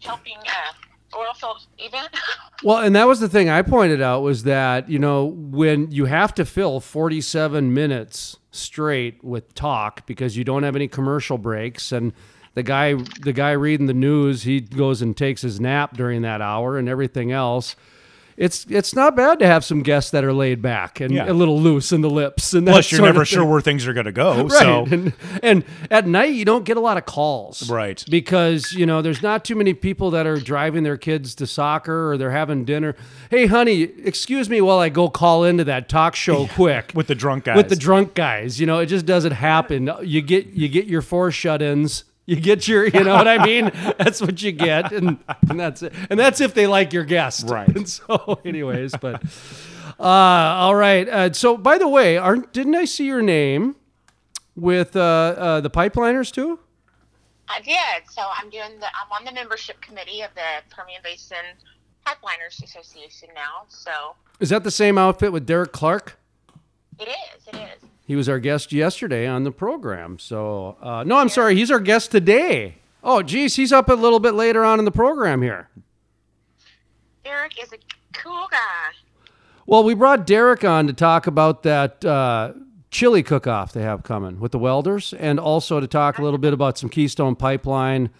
helping 0.00 0.38
uh, 0.38 1.18
oil 1.18 1.34
field 1.34 1.66
event. 1.78 2.08
Well, 2.62 2.78
and 2.78 2.96
that 2.96 3.06
was 3.06 3.20
the 3.20 3.28
thing 3.28 3.50
I 3.50 3.60
pointed 3.60 4.00
out 4.00 4.22
was 4.22 4.44
that, 4.44 4.88
you 4.88 4.98
know, 4.98 5.26
when 5.26 5.90
you 5.90 6.06
have 6.06 6.32
to 6.36 6.46
fill 6.46 6.80
47 6.80 7.74
minutes 7.74 8.38
straight 8.52 9.22
with 9.22 9.52
talk 9.54 10.06
because 10.06 10.34
you 10.38 10.44
don't 10.44 10.62
have 10.62 10.74
any 10.74 10.88
commercial 10.88 11.36
breaks 11.36 11.92
and 11.92 12.14
the 12.54 12.62
guy 12.62 12.94
the 13.20 13.34
guy 13.34 13.50
reading 13.52 13.84
the 13.84 13.92
news, 13.92 14.44
he 14.44 14.60
goes 14.60 15.02
and 15.02 15.14
takes 15.14 15.42
his 15.42 15.60
nap 15.60 15.94
during 15.94 16.22
that 16.22 16.40
hour 16.40 16.78
and 16.78 16.88
everything 16.88 17.32
else. 17.32 17.76
It's 18.36 18.66
it's 18.68 18.94
not 18.94 19.14
bad 19.14 19.38
to 19.38 19.46
have 19.46 19.64
some 19.64 19.82
guests 19.82 20.10
that 20.10 20.24
are 20.24 20.32
laid 20.32 20.60
back 20.60 21.00
and 21.00 21.12
Yeah. 21.14 21.30
a 21.30 21.32
little 21.32 21.60
loose 21.60 21.92
in 21.92 22.00
the 22.00 22.10
lips 22.10 22.52
and 22.52 22.66
Plus, 22.66 22.90
you're 22.90 23.00
never 23.02 23.24
sure 23.24 23.44
where 23.44 23.60
things 23.60 23.86
are 23.86 23.92
going 23.92 24.06
to 24.06 24.12
go. 24.12 24.44
Right. 24.48 24.50
So, 24.50 24.86
And, 24.90 25.12
and 25.42 25.64
at 25.90 26.06
night, 26.06 26.34
you 26.34 26.44
don't 26.44 26.64
get 26.64 26.76
a 26.76 26.80
lot 26.80 26.96
of 26.96 27.06
calls. 27.06 27.70
Right. 27.70 28.04
Because, 28.10 28.72
you 28.72 28.86
know, 28.86 29.02
there's 29.02 29.22
not 29.22 29.44
too 29.44 29.54
many 29.54 29.72
people 29.74 30.10
that 30.12 30.26
are 30.26 30.38
driving 30.40 30.82
their 30.82 30.96
kids 30.96 31.34
to 31.36 31.46
soccer 31.46 32.10
or 32.10 32.16
they're 32.18 32.30
having 32.32 32.64
dinner. 32.64 32.96
Hey, 33.30 33.46
honey, 33.46 33.82
excuse 33.82 34.50
me 34.50 34.60
while 34.60 34.78
I 34.78 34.88
go 34.88 35.08
call 35.08 35.44
into 35.44 35.64
that 35.64 35.88
talk 35.88 36.14
show 36.16 36.46
quick. 36.48 36.92
with 36.94 37.06
the 37.06 37.14
drunk 37.14 37.44
guys. 37.44 37.56
With 37.56 37.68
the 37.68 37.76
drunk 37.76 38.14
guys. 38.14 38.58
You 38.60 38.66
know, 38.66 38.78
it 38.80 38.86
just 38.86 39.06
doesn't 39.06 39.32
happen. 39.32 39.90
You 40.02 40.20
get 40.22 40.46
you 40.48 40.68
get 40.68 40.86
your 40.86 41.02
four 41.02 41.30
shut 41.30 41.62
ins. 41.62 42.04
You 42.26 42.36
get 42.36 42.66
your, 42.66 42.86
you 42.86 43.04
know 43.04 43.14
what 43.14 43.28
I 43.28 43.44
mean? 43.44 43.70
That's 43.98 44.20
what 44.20 44.40
you 44.42 44.52
get, 44.52 44.92
and, 44.92 45.18
and 45.48 45.60
that's 45.60 45.82
it. 45.82 45.92
And 46.08 46.18
that's 46.18 46.40
if 46.40 46.54
they 46.54 46.66
like 46.66 46.92
your 46.92 47.04
guest, 47.04 47.48
Right. 47.50 47.68
And 47.68 47.88
so, 47.98 48.40
anyways, 48.44 48.94
but 48.96 49.22
uh, 49.98 50.02
all 50.02 50.74
right. 50.74 51.08
Uh, 51.08 51.32
so, 51.32 51.56
by 51.56 51.76
the 51.78 51.88
way, 51.88 52.16
aren't 52.16 52.52
didn't 52.52 52.74
I 52.76 52.84
see 52.86 53.06
your 53.06 53.22
name 53.22 53.76
with 54.56 54.96
uh, 54.96 55.00
uh, 55.00 55.60
the 55.60 55.70
pipeliners 55.70 56.32
too? 56.32 56.58
I 57.48 57.60
did. 57.60 58.10
So 58.10 58.22
I'm 58.38 58.48
doing 58.48 58.80
the. 58.80 58.86
I'm 58.86 59.12
on 59.18 59.24
the 59.26 59.32
membership 59.32 59.80
committee 59.82 60.22
of 60.22 60.30
the 60.34 60.74
Permian 60.74 61.02
Basin 61.04 61.36
Pipeliners 62.06 62.62
Association 62.64 63.28
now. 63.34 63.64
So 63.68 64.16
Is 64.40 64.48
that 64.48 64.64
the 64.64 64.70
same 64.70 64.96
outfit 64.96 65.30
with 65.32 65.44
Derek 65.44 65.72
Clark? 65.72 66.18
it 66.98 67.08
is. 67.08 67.46
It 67.48 67.56
is. 67.56 67.88
He 68.06 68.16
was 68.16 68.28
our 68.28 68.38
guest 68.38 68.72
yesterday 68.72 69.26
on 69.26 69.44
the 69.44 69.50
program. 69.50 70.18
So, 70.18 70.76
uh, 70.82 71.04
no, 71.04 71.16
I'm 71.16 71.30
sorry, 71.30 71.56
he's 71.56 71.70
our 71.70 71.80
guest 71.80 72.10
today. 72.10 72.76
Oh, 73.02 73.22
geez, 73.22 73.56
he's 73.56 73.72
up 73.72 73.88
a 73.88 73.94
little 73.94 74.20
bit 74.20 74.34
later 74.34 74.64
on 74.64 74.78
in 74.78 74.84
the 74.84 74.90
program 74.90 75.40
here. 75.42 75.68
Eric 77.24 77.62
is 77.62 77.72
a 77.72 77.78
cool 78.12 78.46
guy. 78.50 78.92
Well, 79.66 79.82
we 79.82 79.94
brought 79.94 80.26
Derek 80.26 80.64
on 80.64 80.86
to 80.86 80.92
talk 80.92 81.26
about 81.26 81.62
that 81.62 82.04
uh, 82.04 82.52
chili 82.90 83.22
cook-off 83.22 83.72
they 83.72 83.80
have 83.80 84.02
coming 84.02 84.38
with 84.38 84.52
the 84.52 84.58
welders, 84.58 85.14
and 85.14 85.40
also 85.40 85.80
to 85.80 85.86
talk 85.86 86.18
a 86.18 86.22
little 86.22 86.38
bit 86.38 86.52
about 86.52 86.76
some 86.76 86.90
Keystone 86.90 87.34
Pipeline 87.34 88.10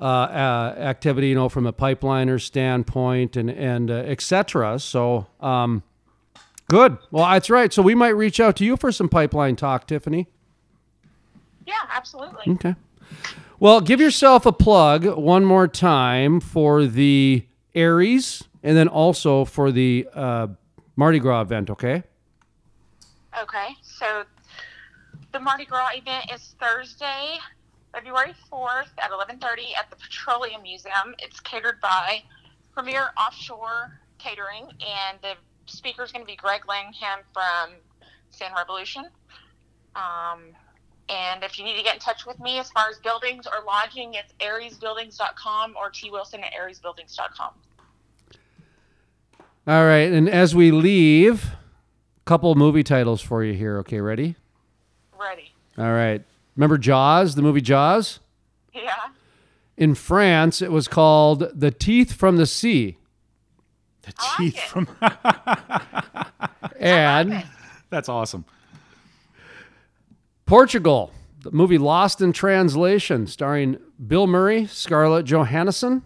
uh, 0.00 0.04
uh, 0.04 0.74
activity, 0.78 1.28
you 1.28 1.34
know, 1.36 1.48
from 1.48 1.66
a 1.66 1.72
pipeliner 1.72 2.40
standpoint, 2.40 3.36
and 3.36 3.48
and 3.48 3.90
uh, 3.90 4.02
et 4.06 4.20
cetera. 4.20 4.80
So, 4.80 5.28
um, 5.40 5.84
good. 6.68 6.98
Well, 7.10 7.26
that's 7.26 7.50
right. 7.50 7.72
So 7.72 7.82
we 7.82 7.94
might 7.94 8.16
reach 8.16 8.40
out 8.40 8.56
to 8.56 8.64
you 8.64 8.76
for 8.76 8.92
some 8.92 9.08
pipeline 9.08 9.56
talk, 9.56 9.86
Tiffany. 9.86 10.28
Yeah, 11.66 11.74
absolutely. 11.90 12.54
Okay. 12.54 12.74
Well, 13.60 13.80
give 13.80 14.00
yourself 14.00 14.46
a 14.46 14.52
plug 14.52 15.04
one 15.04 15.44
more 15.44 15.66
time 15.66 16.40
for 16.40 16.86
the 16.86 17.44
Aries, 17.74 18.44
and 18.62 18.76
then 18.76 18.88
also 18.88 19.44
for 19.44 19.72
the 19.72 20.08
uh, 20.14 20.48
Mardi 20.96 21.18
Gras 21.18 21.42
event. 21.42 21.68
Okay. 21.70 22.04
Okay, 23.42 23.68
so 23.82 24.24
the 25.32 25.40
Mardi 25.40 25.64
Gras 25.64 25.90
event 25.94 26.30
is 26.32 26.54
Thursday, 26.60 27.38
February 27.92 28.34
4th 28.50 28.88
at 28.98 29.10
11:30 29.10 29.76
at 29.78 29.90
the 29.90 29.96
Petroleum 29.96 30.62
Museum. 30.62 31.14
It's 31.18 31.40
catered 31.40 31.80
by 31.80 32.22
Premier 32.72 33.10
Offshore 33.18 34.00
Catering, 34.18 34.64
and 34.80 35.18
the 35.22 35.34
speaker 35.68 36.02
is 36.02 36.12
going 36.12 36.24
to 36.24 36.26
be 36.26 36.36
Greg 36.36 36.62
Langham 36.68 37.20
from 37.32 37.70
Sand 38.30 38.54
Revolution. 38.56 39.06
Um, 39.94 40.40
and 41.08 41.42
if 41.42 41.58
you 41.58 41.64
need 41.64 41.76
to 41.76 41.82
get 41.82 41.94
in 41.94 42.00
touch 42.00 42.26
with 42.26 42.38
me 42.38 42.58
as 42.58 42.70
far 42.70 42.88
as 42.90 42.98
buildings 42.98 43.46
or 43.46 43.64
lodging, 43.64 44.14
it's 44.14 44.32
ariesbuildings.com 44.40 45.74
or 45.76 45.90
twilson 45.90 46.42
at 46.42 46.52
ariesbuildings.com. 46.52 47.50
All 49.66 49.84
right, 49.84 50.10
and 50.10 50.28
as 50.28 50.54
we 50.54 50.70
leave, 50.70 51.44
a 51.44 52.24
couple 52.24 52.54
movie 52.54 52.82
titles 52.82 53.20
for 53.20 53.44
you 53.44 53.52
here. 53.52 53.78
Okay, 53.78 54.00
ready? 54.00 54.36
Ready. 55.18 55.52
All 55.76 55.92
right. 55.92 56.22
Remember 56.56 56.78
Jaws, 56.78 57.34
the 57.34 57.42
movie 57.42 57.60
Jaws? 57.60 58.20
Yeah. 58.74 58.94
In 59.76 59.94
France, 59.94 60.62
it 60.62 60.72
was 60.72 60.88
called 60.88 61.50
The 61.54 61.70
Teeth 61.70 62.12
from 62.12 62.36
the 62.36 62.46
Sea. 62.46 62.98
The 64.08 64.14
I 64.18 64.36
teeth 64.38 64.56
it. 64.56 64.62
from 64.62 64.88
And 66.80 67.44
That's 67.90 68.08
awesome. 68.08 68.44
Portugal, 70.46 71.12
the 71.42 71.50
movie 71.50 71.78
Lost 71.78 72.20
in 72.20 72.32
Translation, 72.32 73.26
starring 73.26 73.78
Bill 74.06 74.26
Murray, 74.26 74.66
Scarlett 74.66 75.26
Johansson, 75.26 76.02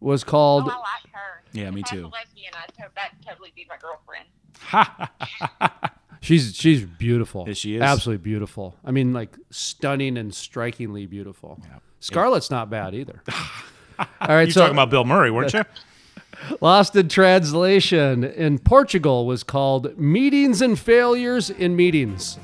was 0.00 0.22
Oh, 0.24 0.26
called. 0.26 0.64
I 0.64 0.66
like 0.76 1.12
her. 1.12 1.42
Yeah, 1.52 1.70
me 1.70 1.80
If 1.82 1.88
too. 1.88 2.06
lesbian, 2.12 2.52
I'd 2.54 2.72
to- 2.74 2.90
that'd 2.94 3.18
totally 3.26 3.52
be 3.54 3.66
my 3.68 3.76
girlfriend. 3.76 4.28
She's 6.20 6.56
she's 6.56 6.82
beautiful. 6.84 7.44
Yes, 7.46 7.58
she 7.58 7.76
is. 7.76 7.82
absolutely 7.82 8.22
beautiful. 8.24 8.74
I 8.84 8.90
mean, 8.90 9.12
like 9.12 9.36
stunning 9.50 10.18
and 10.18 10.34
strikingly 10.34 11.06
beautiful. 11.06 11.60
Scarlett's 12.00 12.50
not 12.50 12.68
bad 12.68 12.92
either. 12.96 13.22
All 13.98 14.06
right, 14.20 14.42
You're 14.42 14.50
so 14.50 14.60
talking 14.62 14.74
about 14.74 14.90
Bill 14.90 15.04
Murray, 15.04 15.30
weren't 15.30 15.54
you? 15.54 15.62
Lost 16.60 16.94
in 16.96 17.08
Translation 17.08 18.24
in 18.24 18.58
Portugal 18.58 19.26
was 19.26 19.42
called 19.42 19.98
Meetings 19.98 20.62
and 20.62 20.78
Failures 20.78 21.50
in 21.50 21.76
Meetings. 21.76 22.38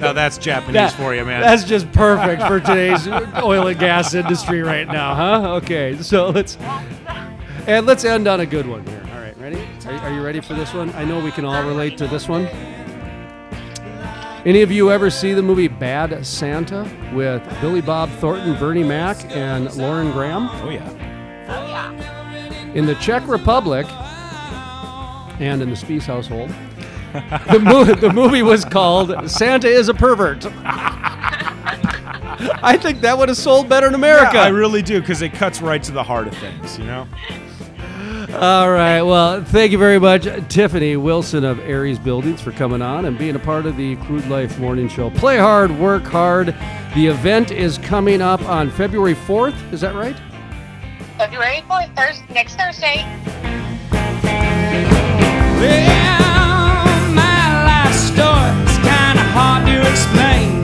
No, 0.00 0.12
that's 0.12 0.38
Japanese 0.38 0.74
That- 0.74 0.92
for 0.92 1.14
you, 1.14 1.24
man. 1.24 1.40
That's 1.40 1.64
just 1.64 1.90
perfect 1.92 2.42
for 2.42 2.60
today's 2.60 3.06
oil 3.42 3.68
and 3.68 3.78
gas 3.78 4.12
industry 4.14 4.62
right 4.62 4.86
now, 4.86 5.14
huh? 5.14 5.54
Okay, 5.56 5.96
so 6.02 6.28
let's 6.30 6.56
and 7.66 7.86
let's 7.86 8.04
end 8.04 8.28
on 8.28 8.40
a 8.40 8.46
good 8.46 8.66
one 8.66 8.84
here. 8.86 9.02
All 9.14 9.20
right, 9.20 9.36
ready? 9.38 9.66
Are, 9.86 9.92
are 9.92 10.12
you 10.12 10.22
ready 10.22 10.40
for 10.40 10.54
this 10.54 10.74
one? 10.74 10.90
I 10.94 11.04
know 11.04 11.20
we 11.20 11.30
can 11.30 11.44
all 11.44 11.62
relate 11.64 11.96
to 11.98 12.06
this 12.06 12.28
one. 12.28 12.46
Any 14.44 14.60
of 14.60 14.70
you 14.70 14.90
ever 14.90 15.08
see 15.08 15.32
the 15.32 15.42
movie 15.42 15.68
Bad 15.68 16.26
Santa 16.26 16.86
with 17.14 17.42
Billy 17.62 17.80
Bob 17.80 18.10
Thornton, 18.18 18.58
Bernie 18.58 18.84
Mac, 18.84 19.16
and 19.34 19.74
Lauren 19.76 20.12
Graham? 20.12 20.48
oh 20.62 20.68
yeah. 20.68 20.90
Oh, 21.48 21.66
yeah. 21.66 22.72
In 22.74 22.86
the 22.86 22.94
Czech 22.96 23.26
Republic 23.28 23.86
and 25.40 25.62
in 25.62 25.70
the 25.70 25.76
Spiess 25.76 26.02
household, 26.04 26.50
the, 27.52 27.60
mo- 27.60 27.84
the 27.84 28.12
movie 28.12 28.42
was 28.42 28.64
called 28.64 29.30
Santa 29.30 29.68
is 29.68 29.88
a 29.88 29.94
Pervert. 29.94 30.46
I 32.62 32.76
think 32.80 33.00
that 33.02 33.16
would 33.16 33.28
have 33.28 33.38
sold 33.38 33.68
better 33.68 33.86
in 33.86 33.94
America. 33.94 34.38
I 34.38 34.48
really 34.48 34.82
do 34.82 35.00
because 35.00 35.22
it 35.22 35.32
cuts 35.32 35.62
right 35.62 35.82
to 35.82 35.92
the 35.92 36.02
heart 36.02 36.26
of 36.26 36.36
things, 36.38 36.78
you 36.78 36.84
know. 36.84 37.06
All 38.34 38.70
right. 38.70 39.02
Well, 39.02 39.44
thank 39.44 39.70
you 39.70 39.78
very 39.78 40.00
much, 40.00 40.24
Tiffany 40.48 40.96
Wilson 40.96 41.44
of 41.44 41.60
Aries 41.60 41.98
Buildings, 42.00 42.40
for 42.40 42.50
coming 42.50 42.82
on 42.82 43.04
and 43.04 43.16
being 43.16 43.36
a 43.36 43.38
part 43.38 43.64
of 43.66 43.76
the 43.76 43.94
Crude 43.96 44.26
Life 44.28 44.58
Morning 44.58 44.88
Show. 44.88 45.10
Play 45.10 45.38
hard, 45.38 45.70
work 45.78 46.02
hard. 46.04 46.48
The 46.94 47.06
event 47.06 47.52
is 47.52 47.78
coming 47.78 48.20
up 48.20 48.42
on 48.48 48.70
February 48.70 49.14
4th. 49.14 49.72
Is 49.72 49.80
that 49.82 49.94
right? 49.94 50.16
February 51.16 51.62
4th, 51.68 51.94
Thursday, 51.94 52.26
next 52.34 52.56
Thursday. 52.56 53.04
Well, 55.60 56.86
my 57.14 57.64
life 57.64 57.94
story's 57.94 58.78
kinda 58.78 59.22
hard 59.32 59.64
to 59.66 59.80
explain. 59.88 60.63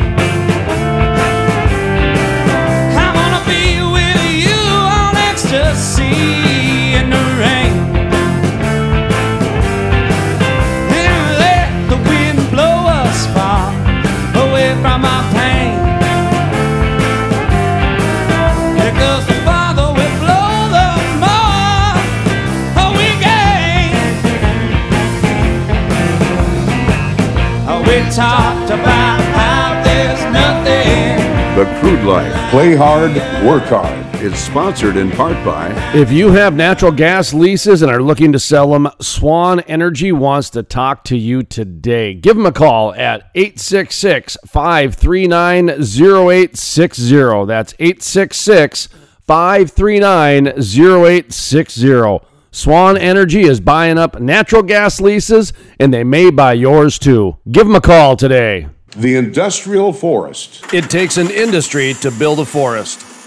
Talked 28.21 28.69
about 28.69 29.19
how 29.33 29.83
there's 29.83 30.23
nothing. 30.31 31.17
The 31.57 31.65
Crude 31.81 32.05
Life. 32.05 32.51
Play 32.51 32.77
hard, 32.77 33.15
work 33.47 33.63
hard. 33.65 34.07
Is 34.21 34.39
sponsored 34.39 34.99
in 34.99 35.11
part 35.11 35.43
by 35.47 35.73
If 35.95 36.13
you 36.13 36.31
have 36.33 36.55
natural 36.55 36.93
gas 36.93 37.33
leases 37.33 37.81
and 37.81 37.91
are 37.91 38.03
looking 38.03 38.33
to 38.33 38.39
sell 38.39 38.71
them, 38.71 38.89
Swan 39.01 39.61
Energy 39.61 40.13
wants 40.13 40.51
to 40.51 40.63
talk 40.63 41.05
to 41.05 41.17
you 41.17 41.43
today. 41.43 42.13
Give 42.13 42.37
them 42.37 42.45
a 42.45 42.53
call 42.53 42.93
at 42.93 43.31
866 43.35 44.37
539 44.47 45.71
0860. 45.71 47.47
That's 47.47 47.73
866 47.79 48.89
539 49.23 50.49
0860. 50.49 52.30
Swan 52.53 52.97
Energy 52.97 53.43
is 53.43 53.61
buying 53.61 53.97
up 53.97 54.21
natural 54.21 54.63
gas 54.63 55.01
leases 55.01 55.53
and 55.79 55.95
they 55.95 56.03
may 56.03 56.31
buy 56.31 56.53
yours 56.53 56.99
too. 56.99 57.37
Give 57.51 57.67
them 57.67 57.77
a 57.77 57.81
call 57.81 58.17
today. 58.17 58.69
the 58.97 59.15
Industrial 59.17 59.93
Forest. 59.93 60.65
It 60.75 60.91
takes 60.91 61.17
an 61.17 61.31
industry 61.31 61.95
to 62.01 62.11
build 62.11 62.41
a 62.41 62.45
forest. 62.45 63.07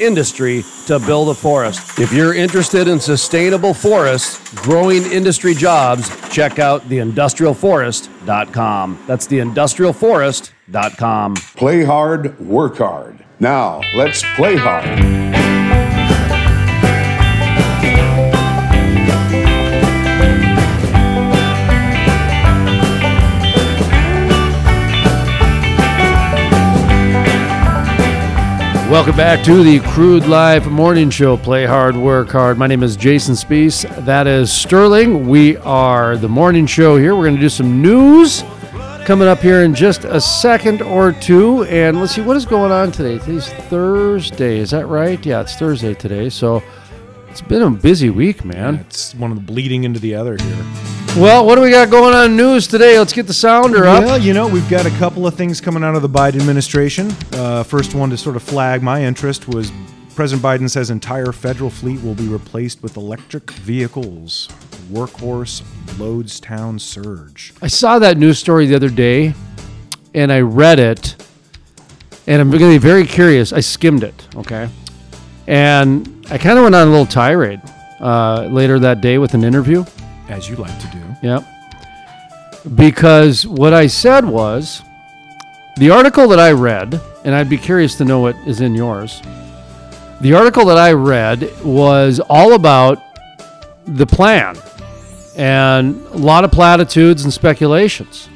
industry 0.00 0.64
to 0.86 0.98
build 0.98 1.28
a 1.28 1.34
forest. 1.34 1.98
If 1.98 2.10
you're 2.12 2.34
interested 2.34 2.88
in 2.88 2.98
sustainable 3.00 3.74
forests, 3.74 4.38
growing 4.62 5.02
industry 5.04 5.54
jobs, 5.54 6.10
check 6.30 6.58
out 6.58 6.82
theindustrialforest.com. 6.82 9.04
That's 9.06 9.28
theindustrialforest.com. 9.28 11.34
Play 11.56 11.84
hard, 11.84 12.38
work 12.40 12.78
hard. 12.78 13.24
Now, 13.40 13.80
let's 13.94 14.22
play 14.36 14.56
hard. 14.56 15.43
Welcome 28.94 29.16
back 29.16 29.44
to 29.46 29.64
the 29.64 29.80
Crude 29.80 30.28
Life 30.28 30.66
Morning 30.66 31.10
Show. 31.10 31.36
Play 31.36 31.66
hard, 31.66 31.96
work 31.96 32.28
hard. 32.28 32.58
My 32.58 32.68
name 32.68 32.84
is 32.84 32.94
Jason 32.94 33.34
Spiess. 33.34 33.82
That 34.04 34.28
is 34.28 34.52
Sterling. 34.52 35.26
We 35.26 35.56
are 35.56 36.16
the 36.16 36.28
morning 36.28 36.64
show 36.64 36.96
here. 36.96 37.16
We're 37.16 37.24
going 37.24 37.34
to 37.34 37.40
do 37.40 37.48
some 37.48 37.82
news 37.82 38.44
coming 39.04 39.26
up 39.26 39.40
here 39.40 39.62
in 39.62 39.74
just 39.74 40.04
a 40.04 40.20
second 40.20 40.80
or 40.80 41.10
two. 41.10 41.64
And 41.64 41.98
let's 41.98 42.14
see 42.14 42.20
what 42.20 42.36
is 42.36 42.46
going 42.46 42.70
on 42.70 42.92
today. 42.92 43.18
Today's 43.18 43.48
Thursday. 43.48 44.58
Is 44.60 44.70
that 44.70 44.86
right? 44.86 45.26
Yeah, 45.26 45.40
it's 45.40 45.56
Thursday 45.56 45.94
today. 45.94 46.28
So 46.28 46.62
it's 47.30 47.42
been 47.42 47.62
a 47.62 47.70
busy 47.70 48.10
week, 48.10 48.44
man. 48.44 48.76
It's 48.76 49.12
one 49.16 49.32
of 49.32 49.36
the 49.36 49.42
bleeding 49.42 49.82
into 49.82 49.98
the 49.98 50.14
other 50.14 50.36
here. 50.40 51.03
Well, 51.16 51.46
what 51.46 51.54
do 51.54 51.60
we 51.60 51.70
got 51.70 51.90
going 51.90 52.12
on 52.12 52.32
in 52.32 52.36
news 52.36 52.66
today? 52.66 52.98
Let's 52.98 53.12
get 53.12 53.28
the 53.28 53.32
sounder 53.32 53.86
up. 53.86 54.02
Well, 54.02 54.18
you 54.18 54.34
know, 54.34 54.48
we've 54.48 54.68
got 54.68 54.84
a 54.84 54.90
couple 54.98 55.28
of 55.28 55.34
things 55.34 55.60
coming 55.60 55.84
out 55.84 55.94
of 55.94 56.02
the 56.02 56.08
Biden 56.08 56.40
administration. 56.40 57.12
Uh, 57.30 57.62
first 57.62 57.94
one 57.94 58.10
to 58.10 58.16
sort 58.16 58.34
of 58.34 58.42
flag 58.42 58.82
my 58.82 59.00
interest 59.04 59.46
was 59.46 59.70
President 60.16 60.44
Biden 60.44 60.68
says 60.68 60.90
entire 60.90 61.30
federal 61.30 61.70
fleet 61.70 62.02
will 62.02 62.16
be 62.16 62.26
replaced 62.26 62.82
with 62.82 62.96
electric 62.96 63.48
vehicles. 63.52 64.48
Workhorse 64.90 65.62
Lordstown 65.98 66.80
surge. 66.80 67.54
I 67.62 67.68
saw 67.68 68.00
that 68.00 68.18
news 68.18 68.40
story 68.40 68.66
the 68.66 68.74
other 68.74 68.90
day 68.90 69.34
and 70.14 70.32
I 70.32 70.40
read 70.40 70.80
it 70.80 71.14
and 72.26 72.42
I'm 72.42 72.50
going 72.50 72.60
to 72.60 72.68
be 72.70 72.78
very 72.78 73.06
curious. 73.06 73.52
I 73.52 73.60
skimmed 73.60 74.02
it, 74.02 74.26
okay? 74.34 74.68
And 75.46 76.26
I 76.28 76.38
kind 76.38 76.58
of 76.58 76.64
went 76.64 76.74
on 76.74 76.88
a 76.88 76.90
little 76.90 77.06
tirade 77.06 77.60
uh, 78.00 78.48
later 78.50 78.80
that 78.80 79.00
day 79.00 79.18
with 79.18 79.34
an 79.34 79.44
interview. 79.44 79.84
As 80.28 80.48
you 80.48 80.56
like 80.56 80.78
to 80.80 80.86
do. 80.88 81.16
Yep. 81.22 81.44
Because 82.74 83.46
what 83.46 83.74
I 83.74 83.86
said 83.86 84.24
was 84.24 84.82
the 85.76 85.90
article 85.90 86.28
that 86.28 86.38
I 86.38 86.52
read, 86.52 87.00
and 87.24 87.34
I'd 87.34 87.50
be 87.50 87.58
curious 87.58 87.96
to 87.96 88.04
know 88.04 88.20
what 88.20 88.36
is 88.46 88.60
in 88.60 88.74
yours. 88.74 89.20
The 90.20 90.34
article 90.34 90.64
that 90.66 90.78
I 90.78 90.92
read 90.92 91.50
was 91.62 92.20
all 92.20 92.54
about 92.54 93.02
the 93.86 94.06
plan 94.06 94.56
and 95.36 96.00
a 96.06 96.16
lot 96.16 96.44
of 96.44 96.52
platitudes 96.52 97.24
and 97.24 97.32
speculations. 97.32 98.28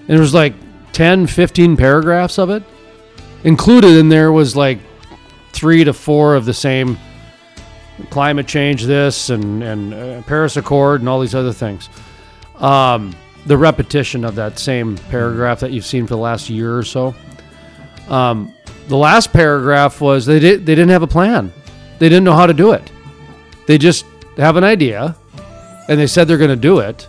And 0.00 0.08
there 0.08 0.20
was 0.20 0.34
like 0.34 0.54
10, 0.92 1.26
15 1.26 1.76
paragraphs 1.76 2.38
of 2.38 2.50
it. 2.50 2.62
Included 3.44 3.96
in 3.96 4.08
there 4.08 4.32
was 4.32 4.56
like 4.56 4.78
three 5.52 5.84
to 5.84 5.92
four 5.92 6.34
of 6.34 6.44
the 6.44 6.54
same 6.54 6.98
climate 8.10 8.46
change, 8.46 8.84
this 8.84 9.30
and 9.30 9.62
and 9.62 9.94
uh, 9.94 10.22
Paris 10.22 10.56
Accord, 10.56 11.00
and 11.00 11.08
all 11.08 11.20
these 11.20 11.34
other 11.34 11.52
things. 11.52 11.88
Um, 12.56 13.14
the 13.46 13.56
repetition 13.56 14.24
of 14.24 14.34
that 14.36 14.58
same 14.58 14.96
paragraph 14.96 15.60
that 15.60 15.72
you've 15.72 15.84
seen 15.84 16.06
for 16.06 16.14
the 16.14 16.20
last 16.20 16.48
year 16.48 16.76
or 16.76 16.82
so. 16.82 17.14
Um, 18.08 18.54
the 18.88 18.96
last 18.96 19.32
paragraph 19.32 20.00
was 20.00 20.26
they 20.26 20.38
did 20.40 20.66
they 20.66 20.74
didn't 20.74 20.90
have 20.90 21.02
a 21.02 21.08
plan. 21.08 21.52
They 21.98 22.08
didn't 22.08 22.24
know 22.24 22.34
how 22.34 22.46
to 22.46 22.54
do 22.54 22.72
it. 22.72 22.90
They 23.66 23.78
just 23.78 24.04
have 24.36 24.56
an 24.56 24.64
idea, 24.64 25.16
and 25.88 25.98
they 25.98 26.06
said 26.06 26.28
they're 26.28 26.38
going 26.38 26.50
to 26.50 26.56
do 26.56 26.80
it, 26.80 27.08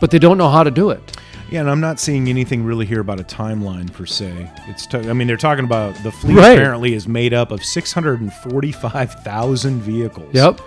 but 0.00 0.10
they 0.10 0.18
don't 0.18 0.38
know 0.38 0.48
how 0.48 0.62
to 0.62 0.70
do 0.70 0.90
it. 0.90 1.16
Yeah, 1.50 1.60
and 1.60 1.70
I'm 1.70 1.80
not 1.80 1.98
seeing 1.98 2.28
anything 2.28 2.62
really 2.64 2.86
here 2.86 3.00
about 3.00 3.18
a 3.18 3.24
timeline 3.24 3.92
per 3.92 4.06
se. 4.06 4.48
It's 4.68 4.86
t- 4.86 4.98
I 4.98 5.12
mean 5.12 5.26
they're 5.26 5.36
talking 5.36 5.64
about 5.64 5.96
the 6.04 6.12
fleet 6.12 6.36
Right. 6.36 6.52
apparently 6.56 6.94
is 6.94 7.08
made 7.08 7.34
up 7.34 7.50
of 7.50 7.64
645,000 7.64 9.80
vehicles. 9.80 10.32
Yep. 10.32 10.60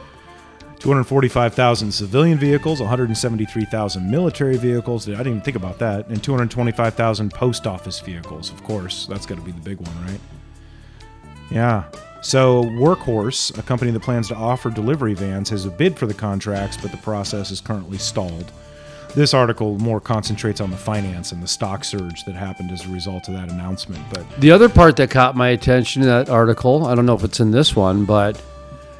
245,000 0.80 1.94
civilian 1.94 2.38
vehicles, 2.38 2.82
173,000 2.82 4.12
military 4.12 4.58
vehicles. 4.58 5.08
I 5.08 5.12
didn't 5.12 5.28
even 5.28 5.42
think 5.42 5.56
about 5.56 5.80
that, 5.80 6.10
and 6.10 6.22
225,000 6.22 7.32
post 7.32 7.66
office 7.66 8.02
vehicles. 8.02 8.52
Of 8.52 8.62
course, 8.64 9.06
that's 9.06 9.26
got 9.26 9.36
to 9.36 9.42
be 9.42 9.54
the 9.54 9.62
big 9.62 9.80
one, 9.80 9.96
right? 10.06 10.20
Yeah. 11.50 11.84
So 12.22 12.64
Workhorse, 12.64 13.58
a 13.58 13.62
company 13.62 13.92
that 13.92 14.02
plans 14.02 14.28
to 14.30 14.36
offer 14.36 14.70
delivery 14.70 15.14
vans, 15.14 15.50
has 15.52 15.66
a 15.66 15.70
bid 15.70 15.98
for 15.98 16.06
the 16.06 16.14
contracts, 16.14 16.76
but 16.82 16.92
the 16.92 16.98
process 16.98 17.50
is 17.52 17.62
currently 17.62 17.98
stalled. 17.98 18.52
This 19.16 19.34
article 19.34 19.78
more 19.78 20.00
concentrates 20.00 20.60
on 20.60 20.72
the 20.72 20.78
finance 20.78 21.32
and 21.32 21.42
the 21.44 21.48
stock 21.48 21.84
surge 21.84 22.24
that 22.26 22.36
happened 22.36 22.72
as 22.72 22.86
a 22.86 22.90
result 22.90 23.28
of 23.28 23.36
that 23.36 23.50
announcement. 23.52 24.04
But 24.12 24.26
The 24.40 24.52
other 24.52 24.70
part 24.70 24.96
that 24.98 25.12
caught 25.12 25.36
my 25.36 25.50
attention 25.50 26.02
in 26.02 26.08
that 26.08 26.30
article, 26.30 26.88
I 26.88 26.96
don't 26.96 27.06
know 27.06 27.14
if 27.16 27.24
it's 27.24 27.40
in 27.40 27.52
this 27.52 27.76
one, 27.76 28.06
but 28.06 28.42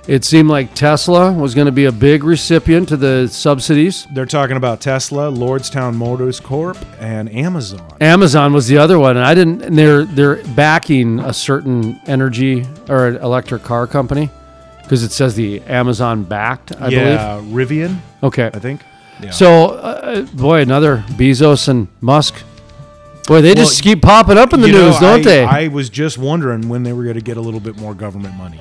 it 0.08 0.26
seemed 0.26 0.50
like 0.50 0.74
Tesla 0.76 1.32
was 1.32 1.56
going 1.56 1.66
to 1.66 1.72
be 1.72 1.86
a 1.86 1.92
big 1.92 2.24
recipient 2.24 2.90
to 2.90 2.98
the 2.98 3.28
subsidies. 3.28 4.06
they're 4.12 4.26
talking 4.26 4.58
about 4.58 4.82
Tesla, 4.82 5.32
Lordstown 5.32 5.96
Motors 5.96 6.40
Corp, 6.40 6.78
and 7.00 7.34
Amazon. 7.34 7.90
Amazon 8.02 8.54
was 8.54 8.68
the 8.68 8.78
other 8.78 9.00
one, 9.00 9.16
and 9.16 9.26
I 9.26 9.34
didn't. 9.34 9.62
And 9.62 9.78
they're 9.78 10.04
they're 10.04 10.44
backing 10.56 11.20
a 11.22 11.34
certain 11.34 12.00
energy 12.06 12.66
or 12.90 13.08
electric 13.08 13.64
car 13.64 13.88
company 13.88 14.30
because 14.82 15.04
it 15.04 15.12
says 15.12 15.36
the 15.36 15.62
Amazon 15.62 16.24
backed. 16.24 16.74
I 16.82 16.90
yeah, 16.90 17.42
Rivian. 17.46 17.98
Okay. 18.22 18.52
I 18.54 18.60
think. 18.60 18.82
Yeah. 19.24 19.32
So, 19.32 19.72
uh, 19.72 20.22
boy, 20.34 20.62
another 20.62 20.98
Bezos 21.10 21.68
and 21.68 21.88
Musk. 22.02 22.36
Boy, 23.28 23.42
they 23.42 23.56
just 23.56 23.82
keep 23.82 24.02
popping 24.02 24.38
up 24.38 24.52
in 24.54 24.60
the 24.62 24.68
You 24.68 24.74
know, 24.74 24.86
news, 24.90 25.00
don't 25.00 25.20
I, 25.20 25.24
they? 25.24 25.44
I 25.46 25.68
was 25.70 25.90
just 25.90 26.18
wondering 26.18 26.68
when 26.68 26.84
they 26.84 26.92
were 26.92 27.04
going 27.04 27.16
to 27.16 27.22
get 27.22 27.38
a 27.38 27.42
little 27.42 27.62
bit 27.62 27.78
more 27.78 27.94
government 27.94 28.36
money, 28.36 28.60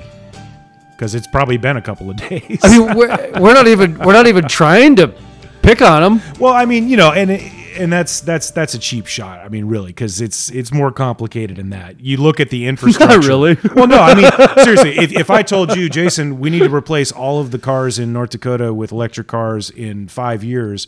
because 0.91 1.15
it's 1.15 1.27
probably 1.27 1.57
been 1.57 1.75
a 1.75 1.81
couple 1.81 2.09
of 2.09 2.15
days. 2.29 2.59
I 2.63 2.69
mean, 2.77 2.95
we're, 2.95 3.09
we're 3.41 3.53
not 3.53 3.67
even 3.67 3.97
we're 3.99 4.13
not 4.13 4.27
even 4.27 4.47
trying 4.47 4.95
to 4.97 5.13
pick 5.61 5.81
on 5.81 6.01
them. 6.01 6.21
well, 6.39 6.53
I 6.53 6.63
mean, 6.65 6.87
you 6.87 6.95
know, 6.95 7.11
and 7.11 7.29
and 7.75 7.91
that's 7.91 8.21
that's 8.21 8.51
that's 8.51 8.73
a 8.73 8.79
cheap 8.79 9.07
shot. 9.07 9.39
I 9.39 9.49
mean, 9.49 9.65
really, 9.65 9.87
because 9.87 10.21
it's 10.21 10.49
it's 10.51 10.71
more 10.71 10.91
complicated 10.91 11.57
than 11.57 11.69
that. 11.71 11.99
You 11.99 12.17
look 12.17 12.39
at 12.39 12.49
the 12.49 12.67
infrastructure. 12.67 13.19
really. 13.19 13.57
well, 13.75 13.87
no, 13.87 13.99
I 13.99 14.15
mean, 14.15 14.31
seriously, 14.63 14.97
if, 14.97 15.11
if 15.11 15.29
I 15.29 15.41
told 15.43 15.75
you, 15.75 15.89
Jason, 15.89 16.39
we 16.39 16.49
need 16.49 16.59
to 16.59 16.73
replace 16.73 17.11
all 17.11 17.39
of 17.39 17.51
the 17.51 17.59
cars 17.59 17.99
in 17.99 18.13
North 18.13 18.31
Dakota 18.31 18.73
with 18.73 18.91
electric 18.91 19.27
cars 19.27 19.69
in 19.69 20.07
five 20.07 20.43
years, 20.43 20.87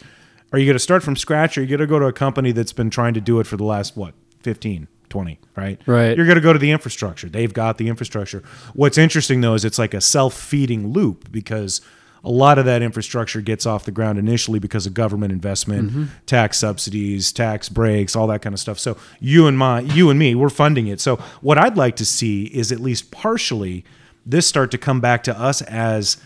are 0.52 0.60
you 0.60 0.66
going 0.66 0.76
to 0.76 0.80
start 0.80 1.04
from 1.04 1.16
scratch 1.16 1.58
or 1.58 1.62
are 1.62 1.64
you 1.64 1.70
going 1.70 1.80
to 1.80 1.88
go 1.88 2.00
to 2.00 2.06
a 2.06 2.14
company 2.14 2.52
that's 2.52 2.74
been 2.74 2.90
trying 2.90 3.14
to 3.14 3.22
do 3.22 3.40
it 3.40 3.48
for 3.48 3.58
the 3.58 3.64
last, 3.64 3.98
what, 3.98 4.14
15, 4.44 4.88
20, 5.10 5.40
right? 5.56 5.82
Right. 5.86 6.16
You're 6.16 6.26
going 6.26 6.36
to 6.36 6.42
go 6.42 6.54
to 6.54 6.60
the 6.60 6.72
infrastructure. 6.72 7.28
They've 7.28 7.54
got 7.54 7.78
the 7.78 7.88
infrastructure. 7.88 8.44
What's 8.74 8.98
interesting, 8.98 9.42
though, 9.42 9.54
is 9.54 9.66
it's 9.66 9.80
like 9.80 9.94
a 9.94 10.02
self 10.02 10.34
feeding 10.34 10.94
loop 10.94 11.32
because 11.32 11.82
a 12.26 12.32
lot 12.32 12.58
of 12.58 12.66
that 12.66 12.82
infrastructure 12.82 13.40
gets 13.40 13.68
off 13.68 13.86
the 13.86 13.92
ground 13.92 14.18
initially 14.18 14.58
because 14.58 14.88
of 14.88 14.96
government 14.96 15.32
investment, 15.32 15.92
mm-hmm. 15.92 16.06
tax 16.26 16.58
subsidies, 16.58 17.32
tax 17.32 17.70
breaks, 17.70 18.16
all 18.16 18.26
that 18.28 18.42
kind 18.42 18.54
of 18.54 18.60
stuff. 18.60 18.80
So 18.80 18.98
you 19.20 19.46
and 19.46 19.58
my, 19.58 19.82
you 19.82 20.10
and 20.10 20.18
me, 20.18 20.34
we're 20.34 20.50
funding 20.50 20.88
it. 20.88 21.00
So 21.00 21.18
what 21.42 21.60
I'd 21.60 21.78
like 21.78 21.96
to 21.98 22.06
see 22.06 22.46
is 22.46 22.72
at 22.72 22.80
least 22.80 23.12
partially 23.12 23.86
this 24.26 24.48
start 24.48 24.72
to 24.72 24.78
come 24.80 25.00
back 25.00 25.24
to 25.24 25.40
us 25.40 25.62
as 25.62 26.18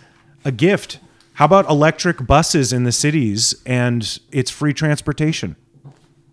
a 0.45 0.54
gift. 0.54 1.00
How 1.34 1.45
about 1.45 1.70
electric 1.70 2.26
buses 2.26 2.72
in 2.72 2.86
the 2.86 2.93
cities 2.93 3.54
and 3.66 4.20
it's 4.32 4.50
free 4.50 4.74
transportation? 4.74 5.58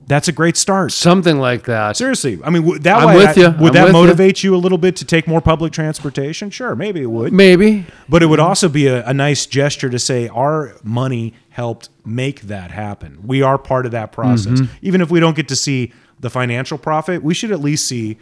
That's 0.09 0.28
a 0.28 0.32
great 0.32 0.57
start. 0.57 0.92
Something 0.92 1.38
like 1.38 1.64
that. 1.64 1.96
Seriously, 1.96 2.38
I 2.44 2.50
mean, 2.50 2.64
would 2.64 2.84
that 2.84 2.98
I'm 2.98 3.09
way, 3.09 3.26
with 3.26 3.36
ya. 3.36 3.54
would 3.59 3.76
I'm 3.76 3.86
that 3.86 3.92
motivate 3.92 4.44
you 4.44 4.54
a 4.54 4.57
little 4.57 4.78
bit 4.78 4.94
to 4.96 5.04
take 5.04 5.26
more 5.26 5.40
public 5.40 5.72
transportation? 5.72 6.50
Sure, 6.50 6.76
maybe 6.76 7.02
it 7.02 7.11
would. 7.11 7.32
Maybe. 7.32 7.86
But 8.09 8.22
it 8.22 8.26
would 8.26 8.38
also 8.40 8.68
be 8.68 8.86
a, 8.86 9.04
a 9.04 9.12
nice 9.12 9.46
gesture 9.46 9.90
to 9.90 9.98
say 9.98 10.28
our 10.28 10.76
money 10.84 11.34
helped 11.50 11.88
make 12.04 12.42
that 12.42 12.70
happen. 12.70 13.18
We 13.26 13.42
are 13.42 13.59
part 13.59 13.84
of 13.84 13.92
that 13.92 14.12
process. 14.12 14.61
Mm-hmm. 14.61 14.74
Even 14.82 15.00
if 15.00 15.11
we 15.11 15.18
don't 15.18 15.34
get 15.34 15.48
to 15.48 15.57
see 15.57 15.92
the 16.20 16.30
financial 16.30 16.78
profit, 16.78 17.22
we 17.22 17.34
should 17.34 17.50
at 17.50 17.61
least 17.61 17.86
see 17.88 18.18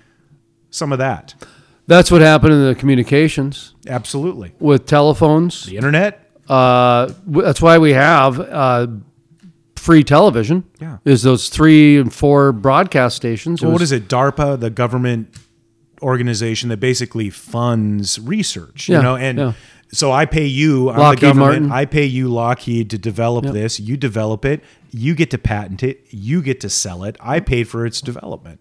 some 0.71 0.91
of 0.91 0.99
that. 0.99 1.35
That's 1.87 2.11
what 2.11 2.23
happened 2.23 2.55
in 2.55 2.65
the 2.65 2.75
communications 2.75 3.75
Absolutely. 3.87 4.53
with 4.59 4.87
telephones. 4.87 5.67
The 5.67 5.77
internet, 5.77 6.31
Uh, 6.49 7.13
that's 7.27 7.61
why 7.61 7.79
we 7.79 7.93
have 7.93 8.41
uh, 8.41 8.87
free 9.85 10.03
television. 10.03 10.65
Yeah. 10.81 10.99
Is 11.05 11.23
those 11.23 11.51
three 11.51 11.99
and 11.99 12.13
four 12.13 12.53
broadcast 12.53 13.17
stations. 13.17 13.63
well, 13.63 13.73
what 13.73 13.83
is 13.83 13.93
it? 13.93 14.09
DARPA, 14.09 14.59
the 14.59 14.71
government 14.71 15.29
organization 16.01 16.71
that 16.71 16.79
basically 16.79 17.29
funds 17.31 18.19
research. 18.19 18.89
Yeah, 18.89 18.97
You 18.99 19.03
know, 19.03 19.17
and 19.17 19.39
yeah. 19.39 19.53
so 19.93 20.11
I 20.11 20.25
pay 20.25 20.47
you, 20.47 20.91
I'm 20.91 20.99
Lockheed 20.99 21.19
the 21.19 21.27
government. 21.27 21.63
Martin. 21.69 21.73
I 21.73 21.85
pay 21.85 22.05
you, 22.07 22.29
Lockheed, 22.29 22.91
to 22.91 22.99
develop 22.99 23.45
this. 23.45 23.79
You 23.79 23.97
develop 23.97 24.45
it. 24.45 24.63
You 24.91 25.15
get 25.15 25.31
to 25.33 25.39
patent 25.39 25.83
it. 25.83 26.05
You 26.11 26.41
get 26.41 26.61
to 26.61 26.71
sell 26.71 27.05
it. 27.05 27.17
I 27.21 27.41
paid 27.41 27.69
for 27.69 27.85
its 27.85 28.01
development. 28.01 28.61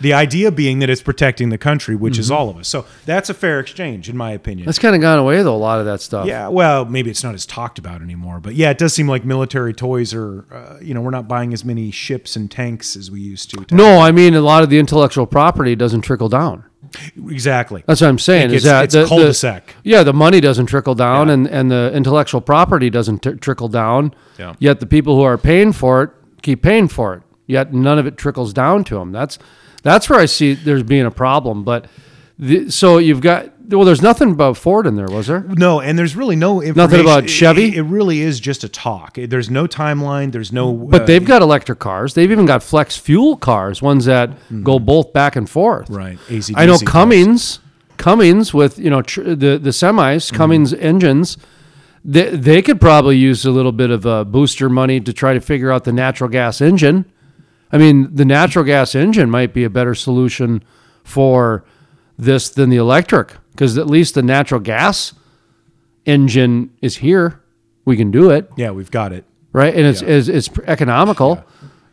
The 0.00 0.12
idea 0.14 0.50
being 0.50 0.78
that 0.80 0.90
it's 0.90 1.02
protecting 1.02 1.50
the 1.50 1.58
country, 1.58 1.94
which 1.94 2.18
is 2.18 2.30
all 2.30 2.48
of 2.48 2.56
us. 2.56 2.66
So 2.66 2.86
that's 3.04 3.30
a 3.30 3.34
fair 3.34 3.60
exchange, 3.60 4.08
in 4.08 4.16
my 4.16 4.32
opinion. 4.32 4.60
Mm-hmm. 4.62 4.68
That's 4.68 4.78
kind 4.78 4.94
of 4.96 5.00
gone 5.00 5.18
away 5.18 5.42
though. 5.42 5.54
A 5.54 5.56
lot 5.56 5.78
of 5.80 5.86
that 5.86 6.00
stuff. 6.00 6.26
Yeah, 6.26 6.48
well, 6.48 6.84
maybe 6.84 7.10
it's 7.10 7.22
not 7.22 7.34
as 7.34 7.46
talked 7.46 7.78
about 7.78 8.02
anymore, 8.02 8.40
but 8.40 8.54
yeah, 8.54 8.70
it 8.70 8.78
does 8.78 8.94
seem 8.94 9.06
like 9.06 9.24
military 9.24 9.72
toys 9.74 10.12
are, 10.14 10.44
uh, 10.52 10.78
you 10.82 10.92
know, 10.94 11.00
we're 11.02 11.10
not 11.10 11.28
buying 11.28 11.52
as 11.52 11.64
many 11.64 11.90
ships 11.90 12.34
and 12.36 12.50
tanks 12.50 12.96
as 12.96 13.10
we 13.10 13.20
used 13.20 13.50
to. 13.50 13.64
No, 13.74 14.00
I 14.00 14.10
mean 14.12 14.34
a 14.34 14.40
lot 14.40 14.62
of 14.64 14.70
the 14.70 14.78
intellectual 14.78 15.26
property 15.26 15.76
doesn't 15.76 16.00
trickle 16.02 16.28
down. 16.28 16.64
exactly. 17.16 17.84
That's 17.86 18.00
what 18.00 18.08
I'm 18.08 18.18
saying. 18.18 18.46
It's, 18.46 18.56
is 18.56 18.62
that 18.64 18.84
it's 18.84 18.94
the- 18.94 19.02
the- 19.02 19.08
cul-de-sac. 19.08 19.76
yeah, 19.84 20.02
the 20.02 20.12
money 20.12 20.40
doesn't 20.40 20.66
trickle 20.66 20.94
down, 20.94 21.28
Yeah. 21.28 21.34
and, 21.34 21.46
and 21.48 21.70
the 21.70 21.92
intellectual 21.94 22.40
property 22.40 22.90
doesn't 22.90 23.22
t- 23.22 23.34
trickle 23.34 23.68
down. 23.68 24.14
Yeah. 24.38 24.54
Yet 24.58 24.80
the 24.80 24.86
people 24.86 25.16
who 25.16 25.22
are 25.22 25.38
paying 25.38 25.72
for 25.72 26.02
it 26.02 26.10
keep 26.42 26.62
paying 26.62 26.88
for 26.88 27.14
it. 27.14 27.22
Yet 27.46 27.72
none 27.72 27.98
of 27.98 28.06
it 28.06 28.16
trickles 28.16 28.52
down 28.52 28.84
to 28.84 28.96
them. 28.96 29.12
That's 29.12 29.38
that's 29.82 30.08
where 30.08 30.18
I 30.18 30.26
see 30.26 30.54
there's 30.54 30.82
being 30.82 31.06
a 31.06 31.10
problem. 31.10 31.64
But 31.64 31.86
the, 32.38 32.70
so 32.70 32.98
you've 32.98 33.20
got 33.20 33.50
well, 33.68 33.84
there's 33.84 34.02
nothing 34.02 34.32
about 34.32 34.56
Ford 34.56 34.86
in 34.86 34.96
there, 34.96 35.06
was 35.06 35.28
there? 35.28 35.40
No, 35.40 35.80
and 35.80 35.98
there's 35.98 36.16
really 36.16 36.36
no 36.36 36.60
information. 36.60 37.00
about 37.06 37.28
Chevy? 37.30 37.68
It, 37.68 37.74
it 37.78 37.82
really 37.82 38.20
is 38.20 38.40
just 38.40 38.64
a 38.64 38.68
talk. 38.68 39.14
There's 39.16 39.48
no 39.50 39.66
timeline. 39.66 40.32
There's 40.32 40.52
no. 40.52 40.72
But 40.72 41.02
uh, 41.02 41.04
they've 41.06 41.24
got 41.24 41.40
electric 41.42 41.78
cars. 41.78 42.14
They've 42.14 42.30
even 42.30 42.44
got 42.44 42.62
flex 42.62 42.96
fuel 42.96 43.36
cars, 43.36 43.80
ones 43.80 44.04
that 44.06 44.30
go 44.64 44.78
both 44.78 45.12
back 45.12 45.36
and 45.36 45.48
forth. 45.48 45.86
Mm-hmm. 45.86 45.94
right. 45.96 46.18
AC/DC 46.28 46.54
I 46.56 46.66
know 46.66 46.72
cars. 46.78 46.82
Cummins, 46.88 47.58
Cummins 47.96 48.52
with 48.52 48.78
you 48.78 48.90
know 48.90 49.02
tr- 49.02 49.22
the 49.22 49.58
the 49.58 49.70
semis, 49.70 50.26
Mm-hmm. 50.26 50.36
Cummins 50.36 50.74
engines. 50.74 51.36
They, 52.04 52.30
they 52.30 52.62
could 52.62 52.80
probably 52.80 53.16
use 53.16 53.44
a 53.46 53.52
little 53.52 53.70
bit 53.70 53.90
of 53.90 54.04
uh, 54.04 54.24
booster 54.24 54.68
money 54.68 54.98
to 55.00 55.12
try 55.12 55.34
to 55.34 55.40
figure 55.40 55.70
out 55.70 55.84
the 55.84 55.92
natural 55.92 56.28
gas 56.28 56.60
engine. 56.60 57.04
I 57.72 57.78
mean, 57.78 58.14
the 58.14 58.24
natural 58.24 58.64
gas 58.64 58.94
engine 58.94 59.30
might 59.30 59.54
be 59.54 59.64
a 59.64 59.70
better 59.70 59.94
solution 59.94 60.62
for 61.04 61.64
this 62.18 62.50
than 62.50 62.68
the 62.70 62.76
electric 62.76 63.34
because 63.52 63.78
at 63.78 63.86
least 63.86 64.14
the 64.14 64.22
natural 64.22 64.60
gas 64.60 65.14
engine 66.06 66.70
is 66.80 66.96
here. 66.96 67.40
We 67.84 67.96
can 67.96 68.10
do 68.10 68.30
it 68.30 68.50
Yeah, 68.56 68.70
we've 68.70 68.90
got 68.90 69.12
it. 69.12 69.24
right? 69.52 69.74
And 69.74 69.86
it's 69.86 70.02
it's, 70.02 70.28
it's 70.28 70.48
economical. 70.66 71.42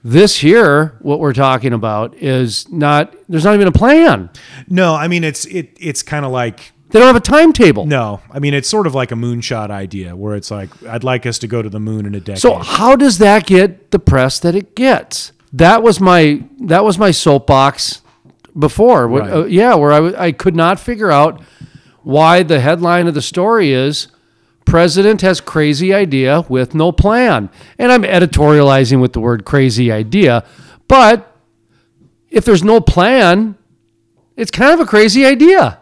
This 0.04 0.38
here, 0.38 0.96
what 1.02 1.20
we're 1.20 1.34
talking 1.34 1.74
about 1.74 2.16
is 2.16 2.70
not. 2.72 3.14
There's 3.28 3.44
not 3.44 3.56
even 3.56 3.68
a 3.68 3.72
plan. 3.72 4.30
No, 4.70 4.96
I 4.96 5.08
mean 5.10 5.24
it's 5.24 5.46
it. 5.46 5.76
It's 5.80 6.02
kind 6.04 6.26
of 6.26 6.32
like 6.32 6.72
They 6.90 7.00
don't 7.00 7.08
have 7.08 7.16
a 7.18 7.20
timetable. 7.20 7.86
no. 7.86 8.22
I 8.32 8.40
mean 8.40 8.54
it's 8.54 8.70
sort 8.70 8.88
of 8.88 8.96
like 8.96 9.12
a 9.12 9.16
moonshot 9.16 9.72
idea 9.72 10.16
where 10.16 10.36
it's 10.36 10.52
like 10.52 10.70
I'd 10.84 11.04
like 11.04 11.26
us 11.26 11.38
to 11.40 11.48
go 11.48 11.62
to 11.62 11.70
the 11.70 11.80
moon 11.82 12.06
in 12.06 12.16
a 12.16 12.20
decade. 12.20 12.40
So 12.40 12.56
how 12.60 12.96
does 12.96 13.18
that 13.18 13.46
get 13.46 13.92
the 13.92 14.00
press 14.00 14.40
that 14.40 14.56
it 14.56 14.76
gets? 14.76 15.32
That 15.54 15.82
was 15.84 16.00
my 16.00 16.44
that 16.62 16.84
was 16.84 16.98
my 16.98 17.12
soapbox 17.12 18.02
before. 18.58 19.08
Right. 19.08 19.32
uh, 19.32 19.46
yeah, 19.46 19.76
where 19.76 19.92
I 19.92 19.96
w- 19.98 20.16
I 20.18 20.32
could 20.32 20.56
not 20.56 20.80
figure 20.80 21.12
out 21.12 21.42
why 22.04 22.44
the 22.44 22.60
headline 22.60 23.08
of 23.08 23.14
the 23.14 23.22
story 23.22 23.72
is 23.72 24.08
president 24.66 25.22
has 25.22 25.42
crazy 25.42 25.94
idea 25.94 26.46
with 26.48 26.76
no 26.76 26.92
plan. 26.92 27.50
And 27.80 27.92
I'm 27.92 28.04
editorializing 28.04 29.02
with 29.02 29.14
the 29.14 29.20
word 29.20 29.44
crazy 29.44 29.92
idea, 29.92 30.46
but 30.88 31.36
if 32.30 32.46
there's 32.46 32.64
no 32.64 32.80
plan, 32.80 33.58
it's 34.36 34.52
kind 34.52 34.74
of 34.74 34.80
a 34.80 34.86
crazy 34.86 35.26
idea. 35.26 35.80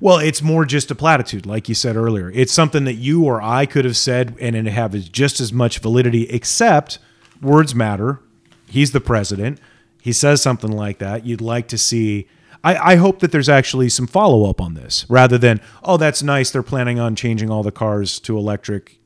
Well, 0.00 0.18
it's 0.18 0.42
more 0.42 0.64
just 0.64 0.90
a 0.90 0.94
platitude, 0.94 1.46
like 1.46 1.68
you 1.68 1.74
said 1.74 1.96
earlier. 1.96 2.30
It's 2.30 2.52
something 2.52 2.84
that 2.84 2.94
you 2.94 3.24
or 3.24 3.40
I 3.40 3.66
could 3.66 3.84
have 3.84 3.96
said 3.96 4.36
and 4.40 4.54
it 4.54 4.66
have 4.66 4.92
just 5.10 5.40
as 5.40 5.52
much 5.52 5.78
validity, 5.78 6.28
except 6.28 6.98
words 7.40 7.74
matter. 7.74 8.20
He's 8.70 8.92
the 8.92 9.00
president. 9.00 9.58
He 10.00 10.12
says 10.12 10.40
something 10.40 10.70
like 10.72 10.98
that. 10.98 11.26
You'd 11.26 11.40
like 11.40 11.68
to 11.68 11.78
see. 11.78 12.26
I, 12.64 12.92
I 12.92 12.96
hope 12.96 13.20
that 13.20 13.32
there's 13.32 13.48
actually 13.48 13.88
some 13.88 14.06
follow 14.06 14.48
up 14.48 14.60
on 14.60 14.74
this 14.74 15.04
rather 15.08 15.36
than, 15.38 15.60
oh, 15.82 15.96
that's 15.96 16.22
nice. 16.22 16.50
They're 16.50 16.62
planning 16.62 16.98
on 16.98 17.16
changing 17.16 17.50
all 17.50 17.62
the 17.62 17.72
cars 17.72 18.18
to 18.20 18.36
electric. 18.38 18.98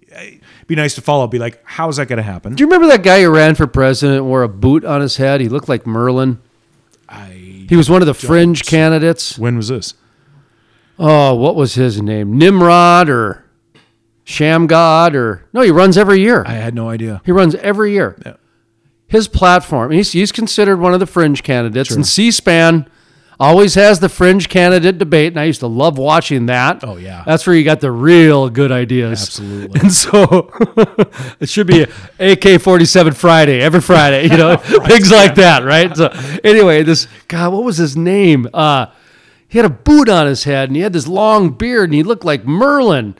Be 0.66 0.74
nice 0.76 0.94
to 0.96 1.00
follow 1.00 1.24
up. 1.24 1.30
Be 1.30 1.38
like, 1.38 1.60
how's 1.64 1.96
that 1.96 2.06
going 2.08 2.18
to 2.18 2.22
happen? 2.22 2.54
Do 2.54 2.62
you 2.62 2.66
remember 2.66 2.86
that 2.88 3.02
guy 3.02 3.22
who 3.22 3.30
ran 3.30 3.54
for 3.56 3.66
president 3.66 4.18
and 4.18 4.26
wore 4.26 4.42
a 4.44 4.48
boot 4.48 4.84
on 4.84 5.00
his 5.00 5.16
head? 5.16 5.40
He 5.40 5.48
looked 5.48 5.68
like 5.68 5.86
Merlin. 5.86 6.40
I, 7.08 7.66
He 7.68 7.74
was 7.76 7.90
one 7.90 8.02
of 8.02 8.06
the 8.06 8.14
fringe 8.14 8.64
candidates. 8.64 9.36
when 9.38 9.56
was 9.56 9.68
this? 9.68 9.94
Oh, 10.98 11.34
what 11.34 11.56
was 11.56 11.74
his 11.74 12.00
name? 12.00 12.38
Nimrod 12.38 13.08
or 13.08 13.44
Shamgod 14.24 15.14
or 15.14 15.46
no? 15.52 15.60
He 15.62 15.70
runs 15.70 15.98
every 15.98 16.20
year. 16.20 16.44
I 16.46 16.52
had 16.54 16.74
no 16.74 16.88
idea. 16.88 17.20
He 17.24 17.32
runs 17.32 17.54
every 17.56 17.92
year. 17.92 18.16
Yeah. 18.24 18.34
His 19.06 19.28
platform. 19.28 19.92
He's 19.92 20.12
he's 20.12 20.32
considered 20.32 20.78
one 20.78 20.94
of 20.94 21.00
the 21.00 21.06
fringe 21.06 21.42
candidates, 21.42 21.90
and 21.90 22.06
C-SPAN 22.06 22.88
always 23.38 23.74
has 23.74 24.00
the 24.00 24.08
fringe 24.08 24.48
candidate 24.48 24.98
debate, 24.98 25.32
and 25.32 25.40
I 25.40 25.44
used 25.44 25.60
to 25.60 25.66
love 25.66 25.98
watching 25.98 26.46
that. 26.46 26.84
Oh, 26.84 26.96
yeah. 26.96 27.24
that's 27.26 27.46
where 27.46 27.56
you 27.56 27.64
got 27.64 27.80
the 27.80 27.90
real 27.90 28.48
good 28.48 28.72
ideas. 28.72 29.22
Absolutely. 29.22 29.80
And 29.80 29.92
so 29.92 30.50
it 31.40 31.48
should 31.48 31.66
be 31.66 31.86
AK 32.18 32.60
forty 32.60 32.84
seven 32.84 33.12
Friday 33.12 33.60
every 33.60 33.80
Friday, 33.80 34.24
you 34.24 34.36
know, 34.36 34.56
things 34.86 35.10
like 35.10 35.34
that, 35.36 35.64
right? 35.64 35.94
So 35.96 36.08
anyway, 36.42 36.82
this 36.82 37.08
God, 37.28 37.52
what 37.52 37.64
was 37.64 37.76
his 37.76 37.96
name? 37.96 38.48
Uh, 38.52 38.86
he 39.48 39.58
had 39.58 39.66
a 39.66 39.70
boot 39.70 40.08
on 40.08 40.26
his 40.26 40.44
head 40.44 40.68
and 40.68 40.76
he 40.76 40.82
had 40.82 40.92
this 40.92 41.06
long 41.06 41.50
beard 41.50 41.90
and 41.90 41.94
he 41.94 42.02
looked 42.02 42.24
like 42.24 42.44
Merlin. 42.44 43.14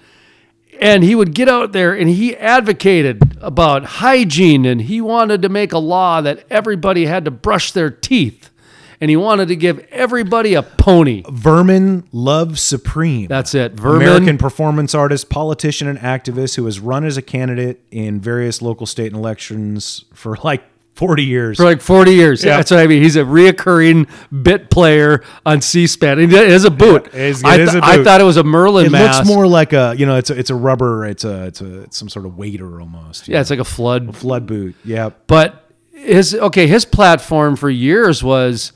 And 0.80 1.04
he 1.04 1.14
would 1.14 1.34
get 1.34 1.48
out 1.48 1.72
there 1.72 1.94
and 1.94 2.08
he 2.08 2.36
advocated 2.36 3.36
about 3.40 3.84
hygiene 3.84 4.64
and 4.64 4.82
he 4.82 5.00
wanted 5.00 5.42
to 5.42 5.48
make 5.48 5.72
a 5.72 5.78
law 5.78 6.20
that 6.20 6.44
everybody 6.50 7.06
had 7.06 7.24
to 7.24 7.30
brush 7.30 7.72
their 7.72 7.90
teeth. 7.90 8.50
And 9.00 9.10
he 9.10 9.16
wanted 9.16 9.48
to 9.48 9.56
give 9.56 9.80
everybody 9.90 10.54
a 10.54 10.62
pony. 10.62 11.24
Vermin 11.28 12.08
Love 12.12 12.58
Supreme. 12.58 13.26
That's 13.26 13.54
it. 13.54 13.72
Vermin. 13.72 14.02
American 14.02 14.38
performance 14.38 14.94
artist, 14.94 15.28
politician, 15.28 15.88
and 15.88 15.98
activist 15.98 16.56
who 16.56 16.64
has 16.64 16.80
run 16.80 17.04
as 17.04 17.16
a 17.16 17.22
candidate 17.22 17.80
in 17.90 18.20
various 18.20 18.62
local 18.62 18.86
state 18.86 19.08
and 19.08 19.16
elections 19.16 20.04
for 20.14 20.38
like 20.44 20.62
40 20.94 21.24
years. 21.24 21.56
for 21.56 21.64
like 21.64 21.80
40 21.80 22.12
years. 22.14 22.44
Yeah. 22.44 22.56
That's 22.56 22.70
what 22.70 22.80
I 22.80 22.86
mean. 22.86 23.02
He's 23.02 23.16
a 23.16 23.24
reoccurring 23.24 24.08
bit 24.44 24.70
player 24.70 25.22
on 25.44 25.60
C-SPAN. 25.60 26.20
It 26.20 26.32
is 26.32 26.64
a 26.64 26.70
boot. 26.70 27.08
Yeah, 27.12 27.20
it 27.20 27.30
is- 27.30 27.40
it 27.42 27.46
I, 27.46 27.58
is 27.60 27.70
th- 27.72 27.82
a 27.82 27.86
I 27.86 27.96
boot. 27.96 28.04
thought 28.04 28.20
it 28.20 28.24
was 28.24 28.36
a 28.36 28.44
Merlin 28.44 28.86
it 28.86 28.92
mask. 28.92 29.18
looks 29.18 29.28
more 29.28 29.46
like 29.46 29.72
a, 29.72 29.94
you 29.98 30.06
know, 30.06 30.16
it's 30.16 30.30
a, 30.30 30.38
it's 30.38 30.50
a 30.50 30.54
rubber, 30.54 31.04
it's 31.06 31.24
a, 31.24 31.46
it's 31.46 31.60
a, 31.60 31.82
it's 31.82 31.96
some 31.98 32.08
sort 32.08 32.26
of 32.26 32.36
waiter 32.36 32.80
almost. 32.80 33.26
yeah, 33.28 33.40
it's 33.40 33.50
like 33.50 33.58
a 33.58 33.64
flood. 33.64 34.16
flood 34.16 34.46
boot. 34.46 34.76
Yeah. 34.84 35.10
But 35.26 35.68
his 35.92 36.34
okay, 36.34 36.66
his 36.66 36.84
platform 36.84 37.56
for 37.56 37.70
years 37.70 38.22
was 38.22 38.72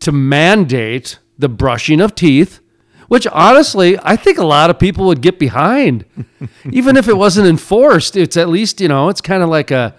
to 0.00 0.12
mandate 0.12 1.18
the 1.38 1.48
brushing 1.48 2.00
of 2.00 2.14
teeth, 2.14 2.60
which 3.08 3.26
honestly, 3.28 3.98
I 4.02 4.14
think 4.16 4.38
a 4.38 4.44
lot 4.46 4.70
of 4.70 4.78
people 4.78 5.06
would 5.06 5.20
get 5.20 5.38
behind. 5.38 6.04
Even 6.70 6.96
if 6.96 7.08
it 7.08 7.16
wasn't 7.16 7.48
enforced, 7.48 8.14
it's 8.16 8.36
at 8.36 8.48
least, 8.48 8.80
you 8.80 8.88
know, 8.88 9.08
it's 9.08 9.20
kind 9.20 9.42
of 9.42 9.48
like 9.48 9.70
a 9.70 9.94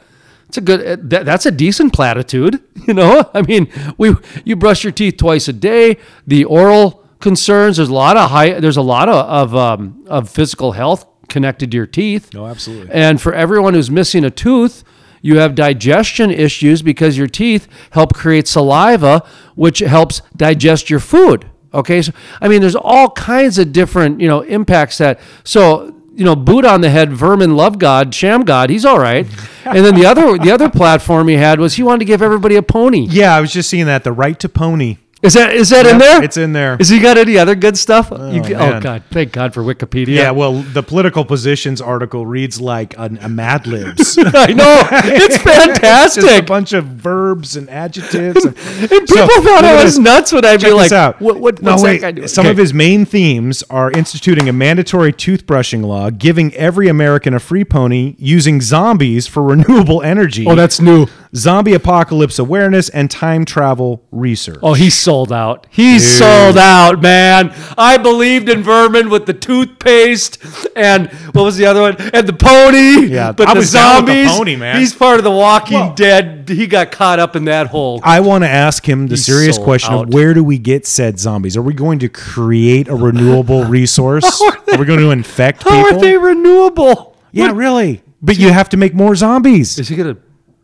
it's 0.52 0.58
a 0.58 0.62
good 0.62 1.10
that, 1.10 1.24
that's 1.26 1.46
a 1.46 1.52
decent 1.52 1.94
platitude, 1.94 2.62
you 2.88 2.94
know? 2.94 3.30
I 3.34 3.42
mean, 3.42 3.72
we 3.98 4.16
you 4.44 4.58
brush 4.58 4.84
your 4.84 4.92
teeth 4.92 5.16
twice 5.16 5.48
a 5.48 5.54
day, 5.54 5.98
the 6.28 6.44
oral 6.44 7.08
concerns, 7.22 7.78
there's 7.78 7.88
a 7.88 7.94
lot 7.94 8.18
of 8.18 8.32
high 8.32 8.60
there's 8.60 8.76
a 8.76 8.82
lot 8.82 9.08
of 9.08 9.16
of, 9.16 9.56
um, 9.56 10.04
of 10.08 10.30
physical 10.30 10.74
health 10.74 11.06
connected 11.30 11.72
to 11.72 11.78
your 11.78 11.86
teeth. 11.88 12.34
No, 12.34 12.48
absolutely. 12.48 12.94
And 12.94 13.22
for 13.22 13.34
everyone 13.34 13.76
who's 13.76 13.90
missing 13.90 14.26
a 14.26 14.30
tooth, 14.30 14.84
you 15.22 15.38
have 15.38 15.56
digestion 15.56 16.30
issues 16.32 16.82
because 16.82 17.18
your 17.18 17.28
teeth 17.28 17.70
help 17.92 18.14
create 18.14 18.46
saliva, 18.46 19.26
which 19.56 19.80
helps 19.80 20.22
digest 20.36 20.90
your 20.90 21.00
food. 21.00 21.50
Okay, 21.74 22.02
so 22.02 22.12
I 22.42 22.50
mean, 22.50 22.60
there's 22.60 22.76
all 22.76 23.12
kinds 23.12 23.58
of 23.58 23.72
different 23.72 24.20
you 24.20 24.28
know 24.28 24.42
impacts 24.42 24.98
that. 24.98 25.18
So 25.46 25.96
you 26.22 26.26
know, 26.26 26.36
boot 26.36 26.66
on 26.66 26.82
the 26.82 26.90
head, 26.92 27.12
vermin, 27.12 27.56
love 27.56 27.80
God, 27.80 28.14
sham 28.14 28.44
God, 28.44 28.70
he's 28.70 28.86
all 28.86 29.00
right. 29.00 29.26
and 29.66 29.84
then 29.84 29.96
the 29.96 30.06
other 30.06 30.38
the 30.38 30.52
other 30.52 30.70
platform 30.70 31.28
he 31.28 31.34
had 31.34 31.60
was 31.60 31.74
he 31.74 31.82
wanted 31.82 31.98
to 31.98 32.06
give 32.06 32.22
everybody 32.22 32.56
a 32.58 32.62
pony. 32.62 33.08
Yeah. 33.10 33.36
I 33.36 33.42
was 33.42 33.52
just 33.52 33.72
seeing 33.72 33.88
that. 33.88 34.04
The 34.04 34.12
right 34.12 34.40
to 34.40 34.48
pony. 34.48 34.98
Is 35.24 35.36
that 35.36 35.54
is 35.54 35.70
that 35.70 35.86
Yep, 35.86 35.94
in 35.94 36.00
there? 36.00 36.24
it's 36.24 36.38
in 36.38 36.54
there. 36.54 36.78
Is 36.80 36.90
he 36.90 37.00
got 37.00 37.16
any 37.18 37.38
other 37.38 37.54
good 37.54 37.78
stuff? 37.78 38.10
Oh, 38.12 38.32
you, 38.32 38.42
oh. 38.56 38.80
God, 38.80 39.04
thank 39.12 39.32
God 39.32 39.54
for 39.54 39.62
Wikipedia. 39.62 40.16
Yeah. 40.16 40.32
Well, 40.32 40.62
the 40.64 40.82
political 40.82 41.24
positions 41.26 41.80
article 41.80 42.26
reads 42.26 42.60
like 42.60 42.98
a, 42.98 43.06
a 43.22 43.30
Mad 43.30 43.68
Libs. 43.68 44.18
I 44.20 44.54
know 44.54 44.82
it's 44.92 45.38
fantastic. 45.44 46.24
Just 46.24 46.40
a 46.40 46.44
bunch 46.44 46.74
of 46.74 46.86
verbs 46.86 47.56
and 47.56 47.70
adjectives. 47.70 48.44
And, 48.46 48.58
And 48.92 49.08
people 49.08 49.28
thought 49.44 49.64
I 49.64 49.84
was 49.84 50.00
nuts 50.00 50.34
when 50.34 50.44
I'd 50.44 50.60
be 50.62 50.72
like, 50.72 50.92
out. 50.92 51.22
"What? 51.22 51.40
What? 51.40 51.62
no, 51.62 51.72
what's 51.72 51.84
wait. 51.84 51.98
that 52.02 52.08
guy 52.08 52.12
doing?" 52.14 52.28
Some 52.28 52.46
Okay. 52.48 52.52
of 52.52 52.58
his 52.58 52.74
main 52.74 53.06
themes 53.06 53.64
are 53.70 53.92
instituting 53.92 54.50
a 54.50 54.54
mandatory 54.54 55.14
toothbrushing 55.14 55.84
law, 55.86 56.10
giving 56.10 56.52
every 56.56 56.88
American 56.88 57.36
a 57.36 57.40
free 57.40 57.64
pony, 57.64 58.16
using 58.18 58.60
zombies 58.60 59.28
for 59.28 59.44
renewable 59.44 60.02
energy. 60.02 60.46
Oh, 60.48 60.56
that's 60.56 60.82
new. 60.82 61.06
Zombie 61.36 61.74
apocalypse 61.74 62.40
awareness 62.40 62.90
and 62.90 63.10
time 63.10 63.46
travel 63.46 64.04
research. 64.12 64.60
Oh, 64.62 64.74
he's 64.74 64.98
sold 64.98 65.32
out. 65.32 65.66
He's 65.70 66.06
sold 66.18 66.58
out, 66.58 67.02
man. 67.02 67.54
I 67.78 67.98
believed 67.98 68.50
in 68.50 68.64
Vermin 68.64 69.10
with 69.10 69.26
the 69.26 69.34
toothpaste 69.34 70.38
and 70.76 71.10
what 71.34 71.44
was 71.44 71.58
the 71.58 71.66
other 71.66 71.82
one? 71.82 71.96
And 72.14 72.28
the 72.28 72.34
pony. 72.34 73.08
Yeah, 73.08 73.32
but 73.32 73.48
I 73.48 73.54
the 73.54 73.60
with 73.60 73.68
the 73.72 73.72
zombies. 73.72 74.30
pony, 74.32 74.56
man. 74.56 74.80
He's 74.80 74.94
part 74.94 75.18
of 75.20 75.24
the 75.24 75.32
Walking 75.32 75.80
Well- 75.80 75.94
Dead. 75.96 76.50
He 76.50 76.68
got 76.68 76.92
caught 76.92 77.20
up 77.20 77.36
in 77.36 77.46
that 77.46 77.68
whole. 77.68 78.02
I 78.04 78.20
want 78.20 78.44
to 78.44 78.50
ask 78.50 78.88
him 78.88 79.08
the 79.08 79.14
He's 79.16 79.26
serious 79.26 79.58
question 79.58 79.94
out. 79.94 80.08
of 80.08 80.14
where 80.14 80.34
do 80.34 80.44
we 80.44 80.58
get 80.58 80.86
said 80.86 81.18
zombies? 81.20 81.56
Are 81.56 81.62
we 81.62 81.74
going 81.74 82.00
to 82.00 82.10
create 82.10 82.88
a 82.90 82.96
renewable 82.96 83.64
resource? 83.78 84.26
are 84.42 84.58
they- 84.66 84.74
are 84.74 84.80
we 84.80 84.86
going 84.86 85.00
to 85.00 85.12
infect 85.12 85.64
How 85.64 85.84
people? 85.86 85.98
are 86.00 86.02
they 86.02 86.18
renewable? 86.18 87.16
yeah, 87.32 87.48
What- 87.48 87.56
really. 87.56 88.02
But 88.22 88.38
you 88.38 88.50
have 88.52 88.70
to 88.70 88.78
make 88.78 88.94
more 88.94 89.16
zombies. 89.16 89.80
Is 89.80 89.88
he 89.88 89.96
gonna 89.96 90.16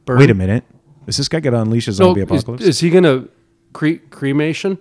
burn? 0.08 0.18
Wait 0.18 0.32
a 0.32 0.34
minute. 0.34 0.64
Is 1.06 1.18
this 1.18 1.28
guy 1.30 1.40
going 1.40 1.54
to 1.54 1.62
unleash 1.62 1.88
a 1.88 1.92
zombie 1.92 2.22
is, 2.22 2.24
apocalypse? 2.30 2.64
is 2.64 2.80
he 2.80 2.90
gonna 2.90 3.28
cre- 3.74 4.02
cremation 4.10 4.78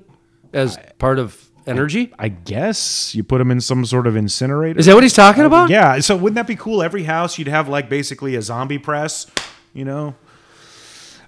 as 0.53 0.79
part 0.99 1.19
of 1.19 1.51
energy? 1.67 2.13
I 2.19 2.29
guess 2.29 3.15
you 3.15 3.23
put 3.23 3.41
him 3.41 3.51
in 3.51 3.61
some 3.61 3.85
sort 3.85 4.07
of 4.07 4.17
incinerator. 4.17 4.79
Is 4.81 4.87
that 4.87 4.95
what 4.95 5.03
he's 5.05 5.13
talking 5.15 5.45
about? 5.45 5.69
Yeah. 5.71 5.99
So 6.01 6.17
wouldn't 6.17 6.35
that 6.37 6.47
be 6.49 6.57
cool? 6.57 6.83
Every 6.83 7.05
house 7.05 7.39
you'd 7.39 7.47
have 7.49 7.69
like 7.69 7.89
basically 7.89 8.35
a 8.35 8.43
zombie 8.43 8.79
press, 8.79 9.27
you 9.75 9.85
know? 9.85 10.15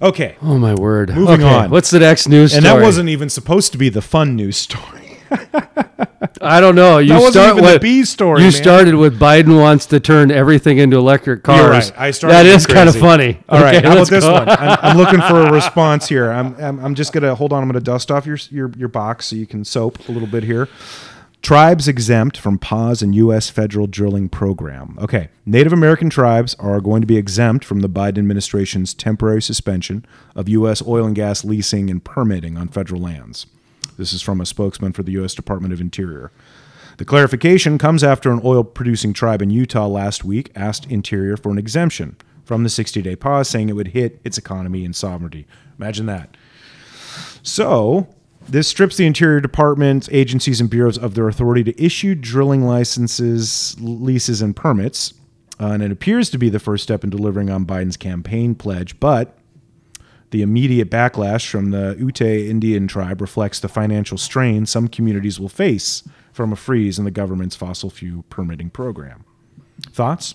Okay. 0.00 0.36
Oh 0.42 0.58
my 0.58 0.74
word. 0.74 1.14
Moving 1.14 1.42
Okay, 1.44 1.54
on. 1.54 1.70
What's 1.70 1.90
the 1.90 1.98
next 2.00 2.28
news 2.28 2.54
And 2.54 2.64
story? 2.64 2.80
that 2.80 2.84
wasn't 2.84 3.08
even 3.08 3.28
supposed 3.28 3.72
to 3.72 3.78
be 3.78 3.88
the 3.88 4.02
fun 4.02 4.34
news 4.36 4.56
story. 4.56 4.97
I 6.40 6.60
don't 6.60 6.74
know. 6.74 6.98
You 6.98 7.08
That 7.10 7.14
wasn't 7.20 7.32
start 7.34 7.50
even 7.52 7.64
the 7.64 7.72
with 7.74 7.82
bee 7.82 8.04
story, 8.04 8.40
You 8.40 8.46
man. 8.46 8.52
started 8.52 8.94
with 8.94 9.18
Biden 9.18 9.58
wants 9.60 9.86
to 9.86 10.00
turn 10.00 10.30
everything 10.30 10.78
into 10.78 10.96
electric 10.96 11.42
cars. 11.42 11.58
You're 11.60 11.70
right. 11.70 11.92
I 11.96 12.10
started 12.12 12.34
That 12.34 12.46
is 12.46 12.56
is 12.62 12.66
kind 12.66 12.88
of 12.88 12.96
funny. 12.96 13.40
All 13.48 13.60
right, 13.60 13.76
Okay, 13.76 13.86
how 13.86 13.94
about 13.94 14.08
this 14.08 14.24
go. 14.24 14.32
one? 14.32 14.48
I'm, 14.48 14.78
I'm 14.82 14.96
looking 15.02 15.20
for 15.20 15.40
a 15.42 15.52
response 15.52 16.08
here. 16.08 16.30
I'm, 16.30 16.54
I'm, 16.56 16.78
I'm 16.84 16.94
just 16.94 17.12
gonna 17.12 17.34
hold 17.34 17.52
on. 17.52 17.62
I'm 17.62 17.68
gonna 17.68 17.80
dust 17.80 18.10
off 18.10 18.26
your, 18.26 18.38
your 18.50 18.70
your 18.76 18.88
box 18.88 19.26
so 19.26 19.36
you 19.36 19.46
can 19.46 19.64
soap 19.64 20.08
a 20.08 20.12
little 20.12 20.28
bit 20.28 20.44
here. 20.44 20.68
Tribes 21.40 21.86
exempt 21.86 22.36
from 22.36 22.58
pause 22.58 23.00
in 23.00 23.12
U.S. 23.12 23.48
federal 23.48 23.86
drilling 23.86 24.28
program. 24.28 24.98
Okay, 25.00 25.28
Native 25.46 25.72
American 25.72 26.10
tribes 26.10 26.54
are 26.58 26.80
going 26.80 27.00
to 27.00 27.06
be 27.06 27.16
exempt 27.16 27.64
from 27.64 27.78
the 27.80 27.88
Biden 27.88 28.18
administration's 28.18 28.92
temporary 28.92 29.40
suspension 29.40 30.04
of 30.34 30.48
U.S. 30.48 30.82
oil 30.86 31.06
and 31.06 31.14
gas 31.14 31.44
leasing 31.44 31.90
and 31.90 32.02
permitting 32.02 32.56
on 32.58 32.66
federal 32.68 33.00
lands. 33.00 33.46
This 33.98 34.12
is 34.12 34.22
from 34.22 34.40
a 34.40 34.46
spokesman 34.46 34.92
for 34.92 35.02
the 35.02 35.12
U.S. 35.12 35.34
Department 35.34 35.74
of 35.74 35.80
Interior. 35.80 36.30
The 36.96 37.04
clarification 37.04 37.78
comes 37.78 38.02
after 38.02 38.30
an 38.30 38.40
oil 38.44 38.64
producing 38.64 39.12
tribe 39.12 39.42
in 39.42 39.50
Utah 39.50 39.86
last 39.86 40.24
week 40.24 40.50
asked 40.54 40.86
Interior 40.86 41.36
for 41.36 41.50
an 41.50 41.58
exemption 41.58 42.16
from 42.44 42.62
the 42.62 42.70
60 42.70 43.02
day 43.02 43.14
pause, 43.14 43.48
saying 43.48 43.68
it 43.68 43.74
would 43.74 43.88
hit 43.88 44.20
its 44.24 44.38
economy 44.38 44.84
and 44.84 44.96
sovereignty. 44.96 45.46
Imagine 45.78 46.06
that. 46.06 46.36
So, 47.42 48.08
this 48.48 48.66
strips 48.68 48.96
the 48.96 49.06
Interior 49.06 49.40
Department, 49.40 50.08
agencies, 50.10 50.60
and 50.60 50.70
bureaus 50.70 50.96
of 50.96 51.14
their 51.14 51.28
authority 51.28 51.62
to 51.64 51.82
issue 51.82 52.14
drilling 52.14 52.62
licenses, 52.64 53.76
leases, 53.78 54.40
and 54.40 54.56
permits. 54.56 55.12
Uh, 55.60 55.72
and 55.72 55.82
it 55.82 55.90
appears 55.90 56.30
to 56.30 56.38
be 56.38 56.48
the 56.48 56.60
first 56.60 56.84
step 56.84 57.04
in 57.04 57.10
delivering 57.10 57.50
on 57.50 57.66
Biden's 57.66 57.96
campaign 57.96 58.54
pledge, 58.54 58.98
but 59.00 59.37
the 60.30 60.42
immediate 60.42 60.90
backlash 60.90 61.48
from 61.48 61.70
the 61.70 61.96
Ute 61.98 62.20
Indian 62.20 62.86
tribe 62.86 63.20
reflects 63.20 63.60
the 63.60 63.68
financial 63.68 64.18
strain 64.18 64.66
some 64.66 64.88
communities 64.88 65.40
will 65.40 65.48
face 65.48 66.02
from 66.32 66.52
a 66.52 66.56
freeze 66.56 66.98
in 66.98 67.04
the 67.04 67.10
government's 67.10 67.56
fossil 67.56 67.90
fuel 67.90 68.24
permitting 68.30 68.70
program. 68.70 69.24
Thoughts? 69.90 70.34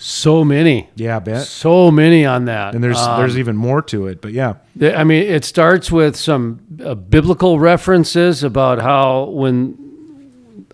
So 0.00 0.44
many. 0.44 0.88
Yeah, 0.94 1.16
I 1.16 1.18
bet. 1.18 1.46
So 1.46 1.90
many 1.90 2.24
on 2.24 2.44
that. 2.44 2.74
And 2.74 2.82
there's 2.82 2.98
Um, 2.98 3.18
there's 3.18 3.36
even 3.36 3.56
more 3.56 3.82
to 3.82 4.06
it, 4.06 4.20
but 4.20 4.32
yeah. 4.32 4.54
I 4.80 5.02
mean, 5.02 5.24
it 5.24 5.44
starts 5.44 5.90
with 5.90 6.16
some 6.16 6.60
uh, 6.84 6.94
biblical 6.94 7.58
references 7.58 8.44
about 8.44 8.80
how 8.80 9.24
when 9.24 9.76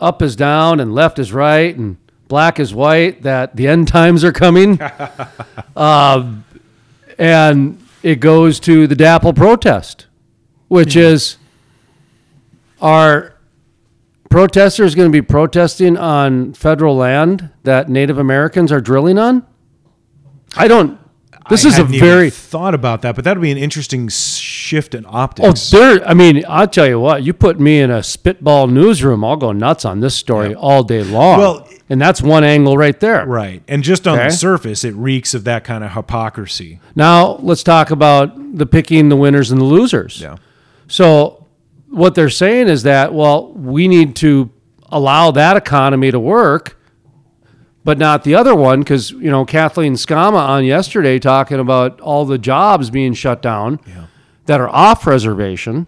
up 0.00 0.20
is 0.20 0.36
down 0.36 0.78
and 0.78 0.94
left 0.94 1.18
is 1.18 1.32
right 1.32 1.74
and 1.74 1.96
black 2.28 2.60
is 2.60 2.74
white, 2.74 3.22
that 3.22 3.56
the 3.56 3.66
end 3.66 3.88
times 3.88 4.24
are 4.24 4.32
coming. 4.32 4.78
um, 5.76 6.44
and 7.18 7.78
it 8.04 8.20
goes 8.20 8.60
to 8.60 8.86
the 8.86 8.94
DAPL 8.94 9.34
protest, 9.34 10.06
which 10.68 10.92
hmm. 10.92 11.00
is 11.00 11.38
our 12.80 13.34
protesters 14.28 14.94
going 14.94 15.10
to 15.10 15.12
be 15.12 15.22
protesting 15.22 15.96
on 15.96 16.52
federal 16.52 16.96
land 16.96 17.48
that 17.62 17.88
Native 17.88 18.18
Americans 18.18 18.70
are 18.70 18.80
drilling 18.82 19.18
on? 19.18 19.46
I 20.54 20.68
don't. 20.68 21.00
This 21.50 21.64
I 21.66 21.68
is 21.68 21.78
a 21.78 21.84
very 21.84 22.30
thought 22.30 22.74
about 22.74 23.02
that, 23.02 23.14
but 23.16 23.24
that 23.24 23.36
would 23.36 23.42
be 23.42 23.50
an 23.52 23.58
interesting 23.58 24.08
shift 24.08 24.94
in 24.94 25.04
optics. 25.06 25.72
Oh, 25.74 25.78
there. 25.96 26.08
I 26.08 26.14
mean, 26.14 26.42
I'll 26.48 26.66
tell 26.68 26.86
you 26.86 26.98
what. 26.98 27.22
You 27.22 27.32
put 27.34 27.60
me 27.60 27.80
in 27.80 27.90
a 27.90 28.02
spitball 28.02 28.66
newsroom, 28.66 29.22
I'll 29.24 29.36
go 29.36 29.52
nuts 29.52 29.84
on 29.84 30.00
this 30.00 30.14
story 30.14 30.54
all 30.54 30.82
day 30.82 31.02
long. 31.04 31.38
Well- 31.38 31.68
and 31.90 32.00
that's 32.00 32.22
one 32.22 32.44
angle 32.44 32.78
right 32.78 32.98
there. 32.98 33.26
right. 33.26 33.62
And 33.68 33.82
just 33.82 34.08
on 34.08 34.18
Okay. 34.18 34.28
the 34.28 34.34
surface, 34.34 34.84
it 34.84 34.94
reeks 34.94 35.34
of 35.34 35.44
that 35.44 35.64
kind 35.64 35.84
of 35.84 35.92
hypocrisy. 35.92 36.80
Now 36.96 37.36
let's 37.42 37.62
talk 37.62 37.90
about 37.90 38.56
the 38.56 38.64
picking 38.64 39.10
the 39.10 39.16
winners 39.16 39.50
and 39.50 39.60
the 39.60 39.66
losers. 39.66 40.18
Yeah. 40.18 40.36
So 40.88 41.44
what 41.90 42.14
they're 42.14 42.30
saying 42.30 42.68
is 42.68 42.84
that 42.84 43.12
well, 43.12 43.52
we 43.52 43.86
need 43.86 44.16
to 44.16 44.48
allow 44.88 45.30
that 45.32 45.58
economy 45.58 46.10
to 46.10 46.18
work, 46.18 46.78
but 47.84 47.98
not 47.98 48.24
the 48.24 48.34
other 48.34 48.54
one 48.54 48.80
because 48.80 49.10
you 49.10 49.30
know 49.30 49.44
Kathleen 49.44 49.94
Sgamma 49.94 50.38
on 50.38 50.64
yesterday 50.64 51.18
talking 51.18 51.60
about 51.60 52.00
all 52.00 52.24
the 52.24 52.38
jobs 52.38 52.90
being 52.90 53.12
shut 53.14 53.42
down 53.42 53.78
that 54.46 54.60
are 54.60 54.68
off 54.68 55.06
reservation, 55.06 55.86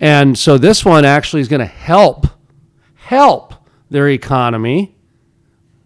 and 0.00 0.38
so 0.38 0.58
this 0.58 0.84
one 0.84 1.04
actually 1.04 1.42
is 1.42 1.48
going 1.48 1.60
to 1.60 1.66
help 1.66 2.26
help 2.94 3.54
their 3.90 4.08
economy, 4.08 4.96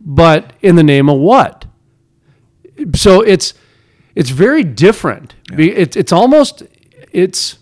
but 0.00 0.52
in 0.62 0.76
the 0.76 0.82
name 0.82 1.08
of 1.08 1.18
what? 1.18 1.66
So 2.94 3.20
it's 3.20 3.52
it's 4.14 4.30
very 4.30 4.64
different. 4.64 5.34
Be 5.54 5.70
It's 5.72 5.96
it's 5.96 6.12
almost 6.12 6.62
it's 7.12 7.58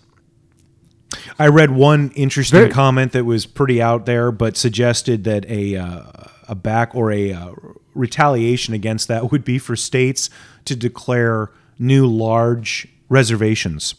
I 1.39 1.47
read 1.49 1.71
one 1.71 2.11
interesting 2.15 2.59
Very- 2.59 2.71
comment 2.71 3.13
that 3.13 3.25
was 3.25 3.47
pretty 3.47 3.81
out 3.81 4.07
there, 4.07 4.31
but 4.31 4.57
suggested 4.57 5.25
that 5.25 5.47
a 5.47 5.77
uh, 5.77 6.03
a 6.49 6.55
back 6.55 6.95
or 6.95 7.13
a 7.13 7.33
uh, 7.33 7.53
retaliation 7.95 8.75
against 8.75 9.09
that 9.09 9.31
would 9.31 9.45
be 9.45 9.59
for 9.59 9.77
states 9.77 10.31
to 10.65 10.75
declare 10.75 11.51
new 11.79 12.07
large 12.07 12.89
reservations 13.09 13.95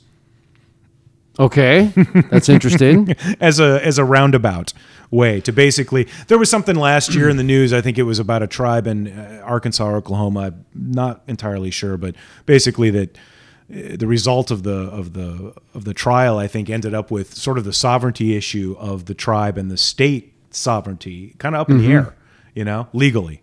okay. 1.40 1.92
That's 2.30 2.50
interesting. 2.50 3.16
as 3.40 3.60
a 3.60 3.84
as 3.86 3.98
a 3.98 4.04
roundabout 4.04 4.74
way 5.10 5.42
to 5.42 5.52
basically. 5.52 6.08
There 6.28 6.38
was 6.38 6.50
something 6.50 6.76
last 6.76 7.16
year 7.16 7.30
in 7.30 7.38
the 7.38 7.44
news. 7.44 7.74
I 7.74 7.82
think 7.82 7.98
it 7.98 8.04
was 8.04 8.20
about 8.20 8.44
a 8.44 8.48
tribe 8.48 8.86
in 8.86 9.08
uh, 9.08 9.42
Arkansas, 9.44 9.88
or 9.88 9.96
Oklahoma. 9.96 10.40
I'm 10.42 10.66
not 10.76 11.24
entirely 11.28 11.72
sure, 11.72 11.98
but 11.98 12.16
basically 12.46 12.90
that 12.92 13.18
uh, 13.18 13.96
the 13.98 14.08
result 14.08 14.52
of 14.52 14.64
the 14.64 14.72
of 14.72 15.14
the 15.14 15.54
of 15.74 15.86
the 15.86 15.94
trial, 15.94 16.38
I 16.38 16.48
think, 16.48 16.70
ended 16.70 16.94
up 16.94 17.10
with 17.10 17.34
sort 17.34 17.58
of 17.58 17.64
the 17.64 17.74
sovereignty 17.74 18.36
issue 18.36 18.76
of 18.78 19.06
the 19.06 19.16
tribe 19.16 19.58
and 19.58 19.72
the 19.72 19.78
state 19.78 20.34
sovereignty 20.52 21.36
kind 21.38 21.56
of 21.56 21.62
up 21.62 21.70
in 21.70 21.78
the 21.78 21.92
air, 21.92 22.16
you 22.54 22.66
know, 22.66 22.88
legally. 22.94 23.42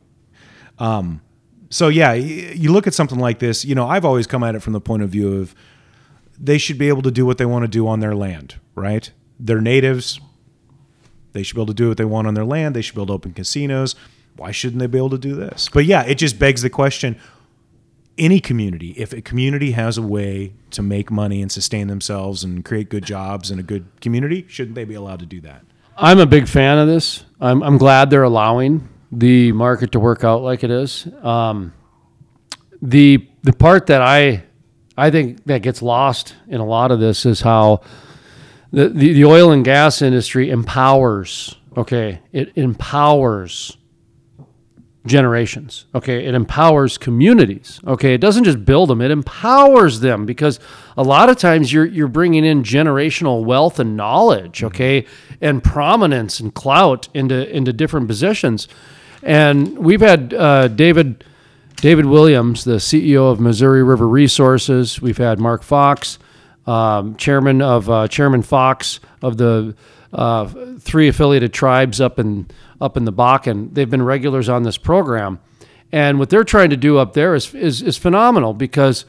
Um, 0.78 1.20
so 1.70 1.88
yeah, 1.88 2.12
you 2.12 2.72
look 2.72 2.86
at 2.86 2.94
something 2.94 3.18
like 3.18 3.38
this. 3.38 3.64
You 3.64 3.74
know, 3.74 3.88
I've 3.88 4.04
always 4.04 4.26
come 4.26 4.42
at 4.44 4.54
it 4.54 4.60
from 4.60 4.72
the 4.72 4.80
point 4.80 5.02
of 5.02 5.10
view 5.10 5.40
of 5.40 5.54
they 6.38 6.58
should 6.58 6.78
be 6.78 6.88
able 6.88 7.02
to 7.02 7.10
do 7.10 7.26
what 7.26 7.38
they 7.38 7.46
want 7.46 7.64
to 7.64 7.68
do 7.68 7.88
on 7.88 8.00
their 8.00 8.14
land, 8.14 8.56
right? 8.74 9.10
They're 9.40 9.60
natives. 9.60 10.20
They 11.32 11.42
should 11.42 11.54
be 11.54 11.60
able 11.60 11.66
to 11.66 11.74
do 11.74 11.88
what 11.88 11.96
they 11.96 12.04
want 12.04 12.26
on 12.26 12.34
their 12.34 12.44
land. 12.44 12.76
They 12.76 12.82
should 12.82 12.94
to 12.94 13.12
open 13.12 13.32
casinos. 13.32 13.94
Why 14.36 14.52
shouldn't 14.52 14.80
they 14.80 14.86
be 14.86 14.98
able 14.98 15.10
to 15.10 15.18
do 15.18 15.34
this? 15.34 15.68
But 15.72 15.86
yeah, 15.86 16.02
it 16.02 16.16
just 16.16 16.38
begs 16.38 16.62
the 16.62 16.70
question 16.70 17.18
any 18.18 18.40
community, 18.40 18.94
if 18.96 19.12
a 19.12 19.20
community 19.20 19.72
has 19.72 19.98
a 19.98 20.02
way 20.02 20.54
to 20.70 20.82
make 20.82 21.10
money 21.10 21.42
and 21.42 21.50
sustain 21.52 21.88
themselves 21.88 22.44
and 22.44 22.64
create 22.64 22.88
good 22.88 23.04
jobs 23.04 23.50
in 23.50 23.58
a 23.58 23.62
good 23.62 23.86
community, 24.00 24.44
shouldn't 24.48 24.74
they 24.74 24.84
be 24.84 24.94
allowed 24.94 25.20
to 25.20 25.26
do 25.26 25.40
that? 25.42 25.62
I'm 25.96 26.18
a 26.18 26.26
big 26.26 26.48
fan 26.48 26.78
of 26.78 26.88
this. 26.88 27.24
I'm, 27.40 27.62
I'm 27.62 27.78
glad 27.78 28.10
they're 28.10 28.22
allowing 28.22 28.88
the 29.16 29.50
market 29.52 29.92
to 29.92 30.00
work 30.00 30.24
out 30.24 30.42
like 30.42 30.62
it 30.62 30.70
is. 30.70 31.08
Um, 31.22 31.72
the 32.82 33.26
the 33.42 33.52
part 33.52 33.86
that 33.86 34.02
I 34.02 34.44
I 34.96 35.10
think 35.10 35.44
that 35.44 35.62
gets 35.62 35.82
lost 35.82 36.34
in 36.48 36.60
a 36.60 36.66
lot 36.66 36.90
of 36.90 37.00
this 37.00 37.24
is 37.24 37.40
how 37.40 37.80
the, 38.72 38.88
the, 38.88 39.14
the 39.14 39.24
oil 39.24 39.52
and 39.52 39.64
gas 39.64 40.02
industry 40.02 40.50
empowers. 40.50 41.56
Okay, 41.76 42.20
it 42.32 42.52
empowers 42.56 43.76
generations. 45.06 45.86
Okay, 45.94 46.26
it 46.26 46.34
empowers 46.34 46.98
communities. 46.98 47.80
Okay, 47.86 48.14
it 48.14 48.20
doesn't 48.20 48.44
just 48.44 48.66
build 48.66 48.90
them; 48.90 49.00
it 49.00 49.10
empowers 49.10 50.00
them 50.00 50.26
because 50.26 50.60
a 50.96 51.02
lot 51.02 51.30
of 51.30 51.38
times 51.38 51.72
you're 51.72 51.86
you're 51.86 52.08
bringing 52.08 52.44
in 52.44 52.62
generational 52.62 53.44
wealth 53.44 53.78
and 53.78 53.96
knowledge. 53.96 54.62
Okay, 54.62 55.06
and 55.40 55.64
prominence 55.64 56.38
and 56.38 56.54
clout 56.54 57.08
into 57.14 57.48
into 57.54 57.72
different 57.72 58.08
positions. 58.08 58.68
And 59.26 59.76
we've 59.76 60.00
had 60.00 60.32
uh, 60.32 60.68
David 60.68 61.24
David 61.74 62.06
Williams, 62.06 62.62
the 62.62 62.76
CEO 62.76 63.30
of 63.30 63.40
Missouri 63.40 63.82
River 63.82 64.06
Resources. 64.06 65.02
We've 65.02 65.18
had 65.18 65.40
Mark 65.40 65.64
Fox, 65.64 66.20
um, 66.64 67.16
chairman 67.16 67.60
of 67.60 67.90
uh, 67.90 68.06
Chairman 68.06 68.42
Fox 68.42 69.00
of 69.22 69.36
the 69.36 69.74
uh, 70.12 70.46
three 70.78 71.08
affiliated 71.08 71.52
tribes 71.52 72.00
up 72.00 72.20
in 72.20 72.46
up 72.80 72.96
in 72.96 73.04
the 73.04 73.12
Bakken. 73.12 73.74
They've 73.74 73.90
been 73.90 74.04
regulars 74.04 74.48
on 74.48 74.62
this 74.62 74.78
program, 74.78 75.40
and 75.90 76.20
what 76.20 76.30
they're 76.30 76.44
trying 76.44 76.70
to 76.70 76.76
do 76.76 76.98
up 76.98 77.12
there 77.12 77.34
is 77.34 77.52
is, 77.52 77.82
is 77.82 77.98
phenomenal 77.98 78.54
because 78.54 79.06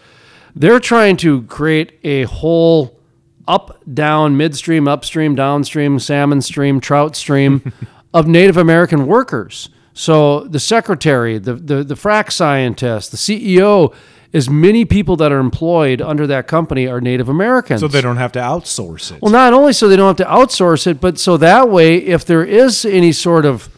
they're 0.55 0.79
trying 0.79 1.17
to 1.17 1.43
create 1.43 1.99
a 2.03 2.23
whole 2.23 2.99
up, 3.47 3.83
down, 3.93 4.35
midstream, 4.35 4.87
upstream, 4.87 5.35
downstream, 5.35 5.99
salmon 5.99 6.41
stream, 6.41 6.79
trout 6.79 7.15
stream 7.15 7.71
of 8.15 8.27
Native 8.27 8.57
American 8.57 9.05
workers. 9.05 9.69
So 9.97 10.41
the 10.41 10.59
secretary, 10.59 11.39
the, 11.39 11.55
the 11.55 11.83
the 11.83 11.95
frac 11.95 12.31
scientist, 12.31 13.09
the 13.09 13.17
CEO, 13.17 13.95
as 14.31 14.47
many 14.47 14.85
people 14.85 15.15
that 15.15 15.31
are 15.31 15.39
employed 15.39 16.03
under 16.03 16.27
that 16.27 16.45
company 16.45 16.87
are 16.87 17.01
Native 17.01 17.29
Americans. 17.29 17.81
So 17.81 17.87
they 17.87 18.01
don't 18.01 18.17
have 18.17 18.31
to 18.33 18.39
outsource 18.39 19.11
it. 19.11 19.23
Well, 19.23 19.31
not 19.31 19.53
only 19.53 19.73
so 19.73 19.87
they 19.87 19.95
don't 19.95 20.15
have 20.15 20.27
to 20.27 20.31
outsource 20.31 20.85
it, 20.85 21.01
but 21.01 21.17
so 21.17 21.35
that 21.37 21.69
way, 21.69 21.97
if 21.97 22.23
there 22.25 22.43
is 22.43 22.85
any 22.85 23.11
sort 23.11 23.43
of 23.43 23.75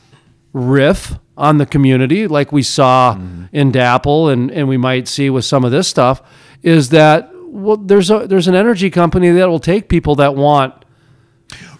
riff 0.52 1.18
on 1.38 1.58
the 1.58 1.66
community, 1.66 2.28
like 2.28 2.52
we 2.52 2.64
saw 2.64 3.16
mm-hmm. 3.16 3.46
in 3.54 3.72
DAPL 3.72 4.34
and, 4.34 4.52
and 4.52 4.68
we 4.68 4.76
might 4.76 5.08
see 5.08 5.30
with 5.30 5.46
some 5.46 5.64
of 5.64 5.72
this 5.72 5.88
stuff, 5.88 6.22
is 6.62 6.90
that 6.90 7.32
well, 7.46 7.78
there's 7.78 8.12
a 8.12 8.28
there's 8.28 8.50
an 8.50 8.56
energy 8.56 8.90
company 8.90 9.32
that 9.32 9.48
will 9.48 9.60
take 9.60 9.88
people 9.88 10.16
that 10.16 10.36
want 10.36 10.79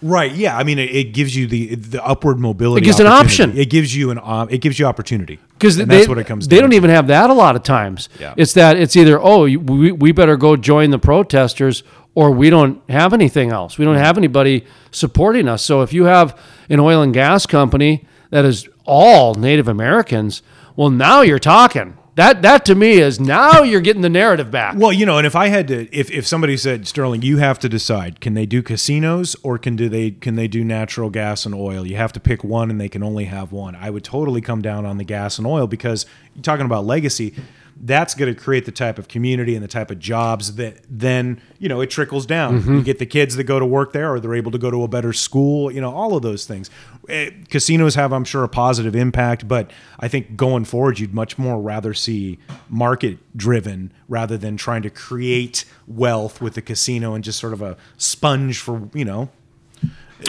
Right. 0.02 0.32
Yeah. 0.32 0.56
I 0.56 0.64
mean, 0.64 0.78
it, 0.78 0.94
it 0.94 1.04
gives 1.12 1.36
you 1.36 1.46
the 1.46 1.74
the 1.74 2.04
upward 2.04 2.38
mobility. 2.38 2.82
It 2.82 2.84
gives 2.84 3.00
an 3.00 3.06
option. 3.06 3.56
It 3.56 3.70
gives 3.70 3.94
you 3.94 4.10
an 4.10 4.18
op- 4.22 4.52
it 4.52 4.58
gives 4.58 4.78
you 4.78 4.86
opportunity 4.86 5.38
because 5.52 5.76
that's 5.76 6.08
what 6.08 6.18
it 6.18 6.26
comes. 6.26 6.46
To. 6.46 6.50
They 6.54 6.60
don't 6.60 6.70
to. 6.70 6.76
even 6.76 6.90
have 6.90 7.08
that 7.08 7.30
a 7.30 7.34
lot 7.34 7.56
of 7.56 7.62
times. 7.62 8.08
Yeah. 8.18 8.34
It's 8.36 8.54
that 8.54 8.76
it's 8.76 8.96
either 8.96 9.20
oh 9.20 9.42
we, 9.42 9.92
we 9.92 10.12
better 10.12 10.36
go 10.36 10.56
join 10.56 10.90
the 10.90 10.98
protesters 10.98 11.82
or 12.14 12.30
we 12.30 12.50
don't 12.50 12.82
have 12.90 13.12
anything 13.12 13.50
else. 13.50 13.78
We 13.78 13.84
don't 13.84 13.96
have 13.96 14.18
anybody 14.18 14.64
supporting 14.90 15.48
us. 15.48 15.62
So 15.62 15.82
if 15.82 15.92
you 15.92 16.04
have 16.04 16.38
an 16.68 16.80
oil 16.80 17.02
and 17.02 17.14
gas 17.14 17.46
company 17.46 18.06
that 18.30 18.44
is 18.44 18.68
all 18.84 19.34
Native 19.34 19.68
Americans, 19.68 20.42
well 20.76 20.90
now 20.90 21.20
you're 21.22 21.38
talking. 21.38 21.96
That 22.16 22.42
that 22.42 22.64
to 22.66 22.74
me 22.74 22.98
is 22.98 23.20
now 23.20 23.62
you're 23.62 23.80
getting 23.80 24.02
the 24.02 24.08
narrative 24.08 24.50
back. 24.50 24.74
Well, 24.76 24.92
you 24.92 25.06
know, 25.06 25.18
and 25.18 25.26
if 25.26 25.36
I 25.36 25.48
had 25.48 25.68
to, 25.68 25.88
if, 25.96 26.10
if 26.10 26.26
somebody 26.26 26.56
said 26.56 26.86
Sterling, 26.86 27.22
you 27.22 27.38
have 27.38 27.58
to 27.60 27.68
decide: 27.68 28.20
can 28.20 28.34
they 28.34 28.46
do 28.46 28.62
casinos 28.62 29.36
or 29.42 29.58
can 29.58 29.76
do 29.76 29.88
they 29.88 30.10
can 30.10 30.34
they 30.34 30.48
do 30.48 30.64
natural 30.64 31.08
gas 31.08 31.46
and 31.46 31.54
oil? 31.54 31.86
You 31.86 31.96
have 31.96 32.12
to 32.14 32.20
pick 32.20 32.42
one, 32.42 32.70
and 32.70 32.80
they 32.80 32.88
can 32.88 33.02
only 33.02 33.26
have 33.26 33.52
one. 33.52 33.74
I 33.76 33.90
would 33.90 34.04
totally 34.04 34.40
come 34.40 34.60
down 34.60 34.84
on 34.84 34.98
the 34.98 35.04
gas 35.04 35.38
and 35.38 35.46
oil 35.46 35.66
because 35.66 36.04
you're 36.34 36.42
talking 36.42 36.66
about 36.66 36.84
legacy. 36.84 37.34
That's 37.82 38.14
going 38.14 38.34
to 38.34 38.38
create 38.38 38.66
the 38.66 38.72
type 38.72 38.98
of 38.98 39.08
community 39.08 39.54
and 39.54 39.64
the 39.64 39.68
type 39.68 39.90
of 39.90 39.98
jobs 39.98 40.56
that 40.56 40.80
then 40.90 41.40
you 41.58 41.66
know 41.68 41.80
it 41.80 41.88
trickles 41.88 42.26
down. 42.26 42.62
You 42.66 42.82
get 42.82 42.98
the 42.98 43.06
kids 43.06 43.36
that 43.36 43.44
go 43.44 43.58
to 43.58 43.64
work 43.64 43.92
there, 43.94 44.12
or 44.12 44.20
they're 44.20 44.34
able 44.34 44.50
to 44.50 44.58
go 44.58 44.70
to 44.70 44.82
a 44.82 44.88
better 44.88 45.12
school. 45.14 45.72
You 45.72 45.80
know, 45.80 45.90
all 45.94 46.14
of 46.14 46.22
those 46.22 46.44
things. 46.44 46.68
Eh, 47.08 47.30
Casinos 47.48 47.94
have, 47.94 48.12
I'm 48.12 48.24
sure, 48.24 48.44
a 48.44 48.48
positive 48.48 48.94
impact, 48.94 49.48
but 49.48 49.70
I 49.98 50.08
think 50.08 50.36
going 50.36 50.64
forward, 50.66 50.98
you'd 50.98 51.14
much 51.14 51.38
more 51.38 51.58
rather 51.60 51.94
see 51.94 52.38
market 52.68 53.16
driven 53.36 53.92
rather 54.08 54.36
than 54.36 54.58
trying 54.58 54.82
to 54.82 54.90
create 54.90 55.64
wealth 55.86 56.40
with 56.42 56.54
the 56.54 56.62
casino 56.62 57.14
and 57.14 57.24
just 57.24 57.38
sort 57.38 57.52
of 57.54 57.62
a 57.62 57.78
sponge 57.96 58.58
for 58.58 58.90
you 58.92 59.04
know. 59.06 59.30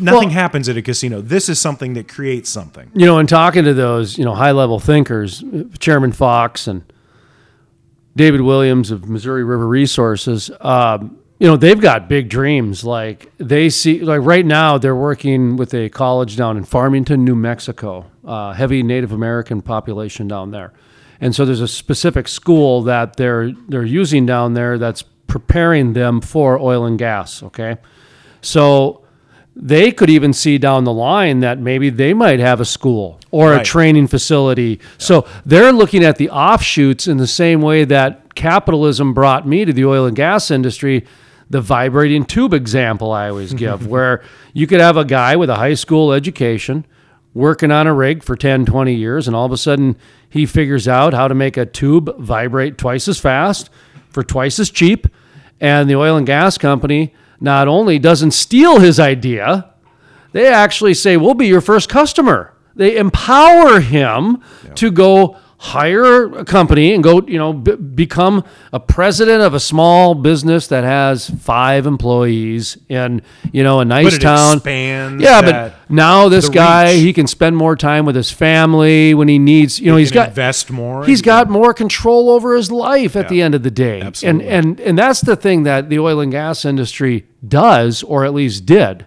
Nothing 0.01 0.29
Well- 0.29 0.29
happens 0.29 0.69
at 0.69 0.77
a 0.77 0.81
casino. 0.81 1.19
This 1.19 1.49
is 1.49 1.59
something 1.59 1.95
that 1.95 2.07
creates 2.07 2.49
something. 2.49 2.89
you 2.93 3.05
know, 3.05 3.19
in 3.19 3.27
talking 3.27 3.65
to 3.65 3.73
those, 3.73 4.17
you 4.17 4.23
know, 4.23 4.33
high 4.35 4.51
level 4.51 4.79
thinkers, 4.79 5.43
Chairman 5.79 6.13
Fox 6.13 6.65
and 6.65 6.83
David 8.15 8.41
Williams 8.41 8.91
of 8.91 9.07
Missouri 9.07 9.43
River 9.43 9.67
Resources, 9.67 10.51
um, 10.59 11.17
you 11.39 11.47
know, 11.47 11.57
they've 11.57 11.81
got 11.81 12.07
big 12.07 12.29
dreams. 12.29 12.83
Like 12.83 13.31
they 13.37 13.69
see, 13.69 14.01
like 14.01 14.21
right 14.21 14.45
now, 14.45 14.77
they're 14.77 14.95
working 14.95 15.55
with 15.55 15.73
a 15.73 15.89
college 15.89 16.37
down 16.37 16.55
in 16.55 16.63
Farmington, 16.63 17.25
New 17.25 17.35
Mexico, 17.35 18.05
uh, 18.23 18.53
heavy 18.53 18.83
Native 18.83 19.11
American 19.11 19.61
population 19.61 20.27
down 20.27 20.51
there, 20.51 20.71
and 21.19 21.33
so 21.33 21.43
there's 21.43 21.61
a 21.61 21.67
specific 21.67 22.27
school 22.27 22.83
that 22.83 23.15
they're 23.15 23.51
they're 23.69 23.83
using 23.83 24.27
down 24.27 24.53
there 24.53 24.77
that's 24.77 25.01
preparing 25.25 25.93
them 25.93 26.21
for 26.21 26.59
oil 26.59 26.85
and 26.85 26.99
gas. 26.99 27.41
Okay, 27.41 27.77
so 28.41 29.00
they 29.55 29.91
could 29.91 30.09
even 30.09 30.31
see 30.33 30.57
down 30.57 30.85
the 30.85 30.93
line 30.93 31.41
that 31.41 31.59
maybe 31.59 31.89
they 31.89 32.13
might 32.13 32.39
have 32.39 32.61
a 32.61 32.65
school 32.65 33.19
or 33.31 33.53
a 33.53 33.63
training 33.63 34.07
facility. 34.07 34.79
So 34.97 35.27
they're 35.45 35.73
looking 35.73 36.03
at 36.03 36.17
the 36.17 36.29
offshoots 36.29 37.07
in 37.07 37.17
the 37.17 37.27
same 37.27 37.61
way 37.61 37.83
that 37.85 38.33
capitalism 38.35 39.13
brought 39.13 39.47
me 39.47 39.65
to 39.65 39.73
the 39.73 39.85
oil 39.85 40.05
and 40.05 40.15
gas 40.15 40.51
industry. 40.51 41.05
The 41.49 41.59
vibrating 41.59 42.23
tube 42.23 42.53
example 42.53 43.11
I 43.11 43.27
always 43.27 43.53
give, 43.53 43.87
where 43.95 44.23
you 44.53 44.67
could 44.67 44.79
have 44.79 44.95
a 44.95 45.03
guy 45.03 45.35
with 45.35 45.49
a 45.49 45.55
high 45.55 45.73
school 45.73 46.13
education 46.13 46.85
working 47.33 47.71
on 47.71 47.87
a 47.87 47.93
rig 47.93 48.23
for 48.23 48.35
10, 48.35 48.65
20 48.65 48.93
years, 48.93 49.27
and 49.27 49.35
all 49.35 49.45
of 49.45 49.51
a 49.51 49.57
sudden 49.57 49.97
he 50.29 50.45
figures 50.45 50.87
out 50.87 51.13
how 51.13 51.27
to 51.27 51.35
make 51.35 51.57
a 51.57 51.65
tube 51.65 52.17
vibrate 52.17 52.77
twice 52.77 53.07
as 53.07 53.19
fast 53.19 53.69
for 54.09 54.23
twice 54.23 54.59
as 54.59 54.69
cheap. 54.69 55.07
And 55.59 55.89
the 55.89 55.95
oil 55.95 56.17
and 56.17 56.25
gas 56.25 56.57
company 56.57 57.13
not 57.41 57.67
only 57.67 57.99
doesn't 57.99 58.31
steal 58.31 58.79
his 58.79 58.99
idea, 58.99 59.73
they 60.31 60.47
actually 60.47 60.93
say, 60.93 61.17
We'll 61.17 61.33
be 61.33 61.47
your 61.47 61.59
first 61.59 61.89
customer. 61.89 62.53
They 62.75 62.95
empower 62.95 63.81
him 63.81 64.41
to 64.75 64.91
go 64.91 65.37
hire 65.63 66.23
a 66.39 66.43
company 66.43 66.91
and 66.91 67.03
go, 67.03 67.21
you 67.27 67.37
know, 67.37 67.53
b- 67.53 67.75
become 67.75 68.43
a 68.73 68.79
president 68.79 69.43
of 69.43 69.53
a 69.53 69.59
small 69.59 70.15
business 70.15 70.65
that 70.65 70.83
has 70.83 71.29
five 71.29 71.85
employees 71.85 72.79
in, 72.89 73.21
you 73.51 73.61
know, 73.63 73.79
a 73.79 73.85
nice 73.85 74.05
But 74.05 74.13
it 74.15 74.21
town. 74.21 74.57
expands 74.57 75.21
yeah, 75.23 75.39
but 75.41 75.75
now 75.87 76.29
this 76.29 76.49
guy, 76.49 76.93
reach. 76.93 77.01
he 77.01 77.13
can 77.13 77.27
spend 77.27 77.55
more 77.57 77.75
time 77.75 78.05
with 78.07 78.15
his 78.15 78.31
family 78.31 79.13
when 79.13 79.27
he 79.27 79.37
needs, 79.37 79.79
you 79.79 79.91
know, 79.91 79.97
he's 79.97 80.09
can 80.09 80.15
got 80.21 80.29
invest 80.29 80.71
more. 80.71 81.05
He's 81.05 81.21
got 81.21 81.47
more 81.47 81.75
control 81.75 82.31
over 82.31 82.55
his 82.55 82.71
life 82.71 83.15
at 83.15 83.29
the 83.29 83.43
end 83.43 83.53
of 83.53 83.61
the 83.61 83.69
day. 83.69 84.01
Absolutely. 84.01 84.47
And 84.47 84.65
and 84.65 84.79
and 84.79 84.97
that's 84.97 85.21
the 85.21 85.35
thing 85.35 85.61
that 85.63 85.89
the 85.89 85.99
oil 85.99 86.21
and 86.21 86.31
gas 86.31 86.65
industry 86.65 87.27
does 87.47 88.01
or 88.01 88.25
at 88.25 88.33
least 88.33 88.65
did. 88.65 89.05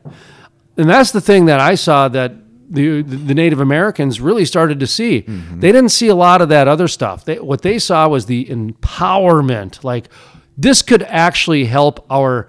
And 0.77 0.89
that's 0.89 1.11
the 1.11 1.21
thing 1.21 1.47
that 1.47 1.59
I 1.59 1.75
saw 1.75 2.07
that 2.11 2.33
the 2.75 3.03
the 3.03 3.35
Native 3.35 3.61
Americans 3.61 4.21
really 4.21 4.45
started 4.45 4.81
to 4.81 4.87
see. 4.87 5.23
Mm-hmm. 5.23 5.61
They 5.61 5.73
didn't 5.73 5.91
see 5.91 6.09
a 6.09 6.15
lot 6.15 6.43
of 6.43 6.49
that 6.51 6.69
other 6.69 6.89
stuff. 6.89 7.25
They, 7.25 7.39
what 7.39 7.63
they 7.63 7.79
saw 7.79 8.09
was 8.09 8.27
the 8.27 8.45
empowerment. 8.47 9.83
Like 9.85 10.09
this 10.57 10.83
could 10.83 11.03
actually 11.05 11.65
help 11.65 12.05
our 12.11 12.49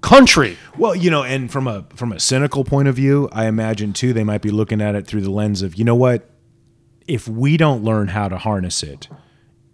country. 0.00 0.56
Well, 0.78 0.94
you 0.94 1.10
know, 1.10 1.22
and 1.24 1.50
from 1.50 1.66
a 1.66 1.84
from 1.94 2.12
a 2.12 2.20
cynical 2.20 2.64
point 2.64 2.88
of 2.88 2.94
view, 2.94 3.28
I 3.32 3.46
imagine 3.46 3.92
too 3.92 4.12
they 4.12 4.24
might 4.24 4.42
be 4.42 4.50
looking 4.50 4.80
at 4.80 4.94
it 4.94 5.06
through 5.06 5.22
the 5.22 5.30
lens 5.30 5.62
of, 5.62 5.74
you 5.76 5.84
know 5.84 5.94
what? 5.94 6.30
If 7.06 7.28
we 7.28 7.56
don't 7.56 7.84
learn 7.84 8.08
how 8.08 8.28
to 8.28 8.36
harness 8.36 8.82
it, 8.82 9.08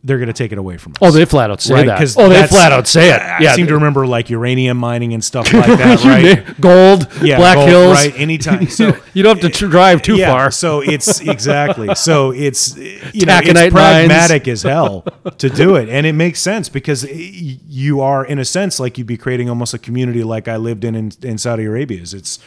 they're 0.04 0.18
going 0.18 0.26
to 0.26 0.32
take 0.32 0.50
it 0.50 0.58
away 0.58 0.76
from 0.78 0.92
us. 0.92 0.98
Oh, 1.00 1.10
they 1.12 1.24
flat 1.24 1.50
out 1.52 1.60
say 1.60 1.74
Right, 1.74 1.86
that. 1.86 2.14
Oh, 2.18 2.28
they 2.28 2.44
flat 2.48 2.72
out 2.72 2.88
say 2.88 3.10
it. 3.14 3.20
I 3.22 3.38
yeah, 3.40 3.54
seem 3.54 3.68
to 3.68 3.74
remember 3.74 4.04
like 4.04 4.30
uranium 4.30 4.76
mining 4.76 5.14
and 5.14 5.22
stuff 5.22 5.52
like 5.52 5.66
that, 5.78 6.02
right? 6.04 6.60
Gold, 6.60 7.06
Yeah, 7.22 7.36
Black 7.36 7.54
gold, 7.54 7.68
Hills. 7.68 7.92
right? 7.94 8.12
Anytime. 8.18 8.66
So 8.66 8.96
you 9.14 9.22
don't 9.22 9.40
have 9.40 9.52
to 9.52 9.68
drive 9.68 10.02
too 10.02 10.16
yeah, 10.16 10.32
far. 10.32 10.50
So 10.50 10.80
it's 10.80 11.20
exactly. 11.34 11.94
So 11.94 12.32
it's 12.32 12.76
you 12.76 13.26
know 13.26 13.32
Taconite 13.40 13.66
it's 13.66 13.74
mines. 13.74 14.08
pragmatic 14.08 14.48
as 14.48 14.62
hell 14.62 15.04
to 15.38 15.48
do 15.48 15.76
it, 15.76 15.88
and 15.88 16.04
it 16.04 16.14
makes 16.14 16.40
sense 16.40 16.68
because 16.68 17.04
you 17.08 18.00
are 18.00 18.24
in 18.24 18.38
a 18.40 18.44
sense 18.44 18.80
like 18.80 18.98
you'd 18.98 19.06
be 19.06 19.16
creating 19.16 19.48
almost 19.48 19.72
a 19.72 19.78
community 19.78 20.24
like 20.24 20.48
I 20.48 20.56
lived 20.56 20.84
in 20.84 20.94
in, 20.96 21.12
in 21.22 21.38
Saudi 21.38 21.64
Arabia. 21.64 22.00
Is 22.00 22.12
it's 22.12 22.38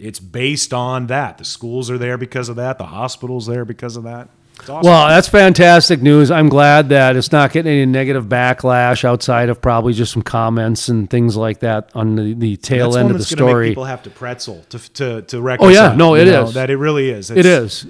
it's 0.00 0.18
based 0.18 0.74
on 0.74 1.06
that. 1.06 1.38
The 1.38 1.44
schools 1.44 1.90
are 1.92 1.98
there 1.98 2.18
because 2.18 2.48
of 2.48 2.56
that. 2.56 2.78
The 2.78 2.86
hospitals 2.86 3.46
there 3.46 3.64
because 3.64 3.96
of 3.96 4.02
that. 4.02 4.28
It's 4.60 4.68
awesome. 4.68 4.88
Well, 4.90 5.08
that's 5.08 5.28
fantastic 5.28 6.00
news. 6.00 6.30
I'm 6.30 6.48
glad 6.48 6.88
that 6.90 7.16
it's 7.16 7.32
not 7.32 7.52
getting 7.52 7.72
any 7.72 7.86
negative 7.86 8.26
backlash 8.26 9.04
outside 9.04 9.48
of 9.48 9.60
probably 9.60 9.92
just 9.92 10.12
some 10.12 10.22
comments 10.22 10.88
and 10.88 11.10
things 11.10 11.36
like 11.36 11.60
that 11.60 11.90
on 11.94 12.16
the, 12.16 12.34
the 12.34 12.56
tail 12.56 12.92
that's 12.92 12.96
end 12.96 13.10
of 13.10 13.14
the 13.14 13.18
that's 13.18 13.34
gonna 13.34 13.44
make 13.46 13.50
story. 13.50 13.66
Oh, 13.66 13.70
people 13.70 13.84
have 13.84 14.02
to 14.04 14.10
pretzel 14.10 14.64
to 14.70 14.78
to 14.94 15.22
to 15.22 15.36
oh, 15.36 15.40
reconcile. 15.40 15.72
yeah, 15.90 15.94
no, 15.94 16.14
it 16.14 16.28
is 16.28 16.32
know, 16.32 16.46
that 16.52 16.70
it 16.70 16.76
really 16.76 17.10
is. 17.10 17.30
It 17.30 17.38
It's- 17.38 17.86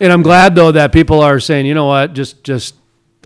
And 0.00 0.12
I'm 0.12 0.22
glad 0.22 0.54
though 0.54 0.72
that 0.72 0.92
people 0.92 1.20
are 1.20 1.40
saying, 1.40 1.66
you 1.66 1.74
know 1.74 1.86
what, 1.86 2.12
just 2.12 2.42
just 2.44 2.74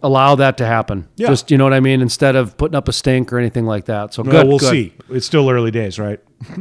allow 0.03 0.35
that 0.35 0.59
to 0.59 0.67
happen. 0.67 1.09
Yeah. 1.17 1.29
Just 1.29 1.51
you 1.51 1.57
know 1.59 1.65
what 1.65 1.73
I 1.73 1.81
mean, 1.81 2.03
instead 2.03 2.37
of 2.37 2.57
putting 2.59 2.75
up 2.77 2.89
a 2.89 2.93
stink 2.93 3.33
or 3.33 3.39
anything 3.39 3.65
like 3.65 3.87
that. 3.87 4.13
So 4.15 4.23
Well, 4.23 4.33
good. 4.33 4.47
we'll 4.49 4.59
good. 4.59 4.71
see. 4.71 4.93
It's 5.11 5.25
still 5.27 5.49
early 5.51 5.71
days, 5.71 5.99
right? 5.99 6.21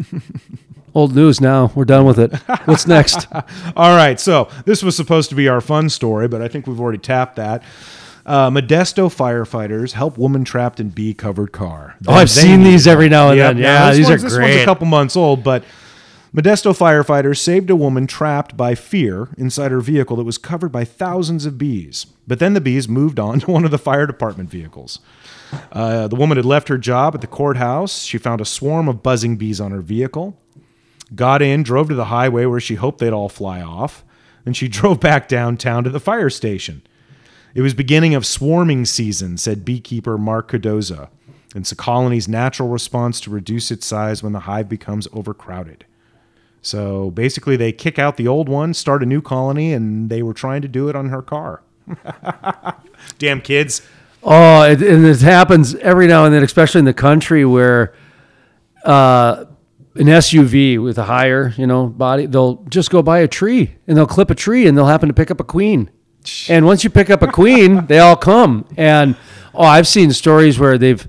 Old 0.95 1.15
news 1.15 1.41
now. 1.41 1.71
We're 1.73 1.85
done 1.85 2.05
with 2.05 2.19
it. 2.19 2.33
What's 2.65 2.85
next? 2.85 3.27
All 3.75 3.95
right, 3.95 4.19
so 4.19 4.47
this 4.65 4.83
was 4.83 4.95
supposed 4.95 5.29
to 5.29 5.35
be 5.35 5.47
our 5.47 5.59
fun 5.61 5.89
story, 5.89 6.27
but 6.27 6.41
I 6.41 6.47
think 6.47 6.67
we've 6.67 6.79
already 6.79 6.99
tapped 6.99 7.37
that. 7.37 7.63
Uh, 8.25 8.49
Modesto 8.49 9.13
firefighters 9.13 9.93
help 9.93 10.17
woman 10.17 10.43
trapped 10.45 10.79
in 10.79 10.89
bee 10.89 11.13
covered 11.13 11.51
car. 11.51 11.95
Oh, 12.07 12.13
I've 12.13 12.29
seen 12.29 12.63
these 12.63 12.87
every 12.87 13.09
now 13.09 13.29
and 13.29 13.37
Yep, 13.37 13.53
then. 13.55 13.63
Yeah, 13.63 13.89
this 13.89 13.97
these 13.97 14.07
are 14.07 14.11
one's- 14.11 14.21
This 14.23 14.37
one's 14.37 14.55
a 14.55 14.65
couple 14.65 14.85
months 14.87 15.15
old, 15.17 15.43
but 15.43 15.63
Modesto 16.33 16.77
firefighters 16.77 17.37
saved 17.39 17.69
a 17.69 17.75
woman 17.75 18.07
trapped 18.07 18.55
by 18.55 18.75
fear 18.75 19.29
inside 19.37 19.71
her 19.71 19.81
vehicle 19.81 20.15
that 20.17 20.23
was 20.23 20.37
covered 20.37 20.71
by 20.71 20.85
thousands 20.85 21.45
of 21.45 21.57
bees. 21.57 22.05
But 22.27 22.39
then 22.39 22.53
the 22.53 22.61
bees 22.61 22.87
moved 22.87 23.19
on 23.19 23.39
to 23.41 23.51
one 23.51 23.65
of 23.65 23.71
the 23.71 23.77
fire 23.77 24.05
department 24.07 24.49
vehicles. 24.49 24.99
Uh, 25.71 26.07
the 26.07 26.15
woman 26.15 26.37
had 26.37 26.45
left 26.45 26.67
her 26.69 26.77
job 26.77 27.13
at 27.15 27.21
the 27.21 27.27
courthouse. 27.27 28.03
She 28.03 28.17
found 28.17 28.41
a 28.41 28.45
swarm 28.45 28.87
of 28.87 29.03
buzzing 29.03 29.35
bees 29.37 29.59
on 29.59 29.71
her 29.71 29.81
vehicle 29.81 30.37
got 31.13 31.41
in, 31.41 31.63
drove 31.63 31.89
to 31.89 31.95
the 31.95 32.05
highway 32.05 32.45
where 32.45 32.59
she 32.59 32.75
hoped 32.75 32.99
they'd 32.99 33.13
all 33.13 33.29
fly 33.29 33.61
off, 33.61 34.03
and 34.45 34.55
she 34.55 34.67
drove 34.69 34.99
back 34.99 35.27
downtown 35.27 35.83
to 35.83 35.89
the 35.89 35.99
fire 35.99 36.29
station. 36.29 36.81
It 37.55 37.61
was 37.61 37.73
beginning 37.73 38.15
of 38.15 38.25
swarming 38.25 38.85
season, 38.85 39.37
said 39.37 39.63
beekeeper 39.63 40.17
Mark 40.17 40.51
Cardoza. 40.51 41.09
It's 41.55 41.71
a 41.71 41.75
colony's 41.75 42.27
natural 42.27 42.69
response 42.69 43.19
to 43.21 43.29
reduce 43.29 43.69
its 43.69 43.85
size 43.85 44.23
when 44.23 44.33
the 44.33 44.41
hive 44.41 44.67
becomes 44.67 45.07
overcrowded. 45.13 45.85
So 46.63 47.11
basically, 47.11 47.55
they 47.57 47.71
kick 47.71 47.99
out 47.99 48.17
the 48.17 48.27
old 48.27 48.49
one, 48.49 48.73
start 48.73 49.03
a 49.03 49.05
new 49.05 49.21
colony, 49.21 49.73
and 49.73 50.09
they 50.09 50.23
were 50.23 50.33
trying 50.33 50.61
to 50.63 50.67
do 50.67 50.89
it 50.89 50.95
on 50.95 51.09
her 51.09 51.21
car. 51.21 51.61
Damn 53.19 53.41
kids. 53.41 53.81
Oh, 54.23 54.63
and 54.63 54.81
it 54.81 55.21
happens 55.21 55.75
every 55.75 56.07
now 56.07 56.25
and 56.25 56.33
then, 56.33 56.41
especially 56.41 56.79
in 56.79 56.85
the 56.85 56.93
country 56.93 57.43
where 57.43 57.93
uh, 58.85 59.45
an 59.95 60.07
SUV 60.07 60.81
with 60.81 60.97
a 60.97 61.03
higher, 61.03 61.53
you 61.57 61.67
know, 61.67 61.87
body, 61.87 62.25
they'll 62.25 62.55
just 62.69 62.89
go 62.89 63.01
by 63.01 63.19
a 63.19 63.27
tree 63.27 63.75
and 63.87 63.95
they'll 63.97 64.07
clip 64.07 64.29
a 64.29 64.35
tree 64.35 64.67
and 64.67 64.77
they'll 64.77 64.87
happen 64.87 65.07
to 65.07 65.13
pick 65.13 65.29
up 65.29 65.39
a 65.39 65.43
queen. 65.43 65.89
And 66.49 66.65
once 66.65 66.83
you 66.83 66.89
pick 66.89 67.09
up 67.09 67.21
a 67.21 67.27
queen, 67.27 67.85
they 67.87 67.99
all 67.99 68.15
come. 68.15 68.65
And 68.77 69.15
oh, 69.53 69.63
I've 69.63 69.87
seen 69.87 70.11
stories 70.11 70.57
where 70.57 70.77
they've 70.77 71.05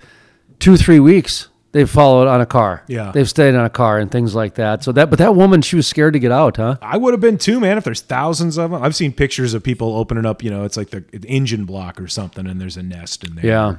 two, 0.59 0.77
three 0.77 1.01
weeks 1.01 1.49
they've 1.75 1.91
followed 1.91 2.29
on 2.29 2.41
a 2.41 2.47
car. 2.47 2.85
Yeah. 2.87 3.11
they've 3.13 3.29
stayed 3.29 3.55
on 3.57 3.65
a 3.65 3.71
car 3.71 3.99
and 3.99 4.11
things 4.11 4.35
like 4.35 4.55
that. 4.55 4.85
So 4.85 4.93
that, 4.93 5.11
but 5.11 5.19
that 5.19 5.35
woman, 5.35 5.61
she 5.61 5.75
was 5.75 5.89
scared 5.89 6.13
to 6.13 6.21
get 6.21 6.31
out, 6.31 6.57
huh? 6.57 6.77
I 6.81 6.97
would 6.97 7.13
have 7.13 7.21
been 7.21 7.37
too, 7.37 7.59
man. 7.59 7.77
If 7.77 7.85
there's 7.85 8.01
thousands 8.01 8.57
of 8.59 8.71
them, 8.71 8.81
I've 8.81 8.95
seen 8.95 9.13
pictures 9.13 9.55
of 9.55 9.63
people 9.65 9.97
opening 9.97 10.25
up. 10.25 10.43
You 10.43 10.51
know, 10.51 10.65
it's 10.65 10.77
like 10.77 10.91
the 10.91 11.05
engine 11.27 11.65
block 11.65 12.01
or 12.01 12.07
something, 12.07 12.47
and 12.47 12.61
there's 12.61 12.77
a 12.77 12.83
nest 12.83 13.25
in 13.25 13.35
there. 13.35 13.47
Yeah. 13.47 13.77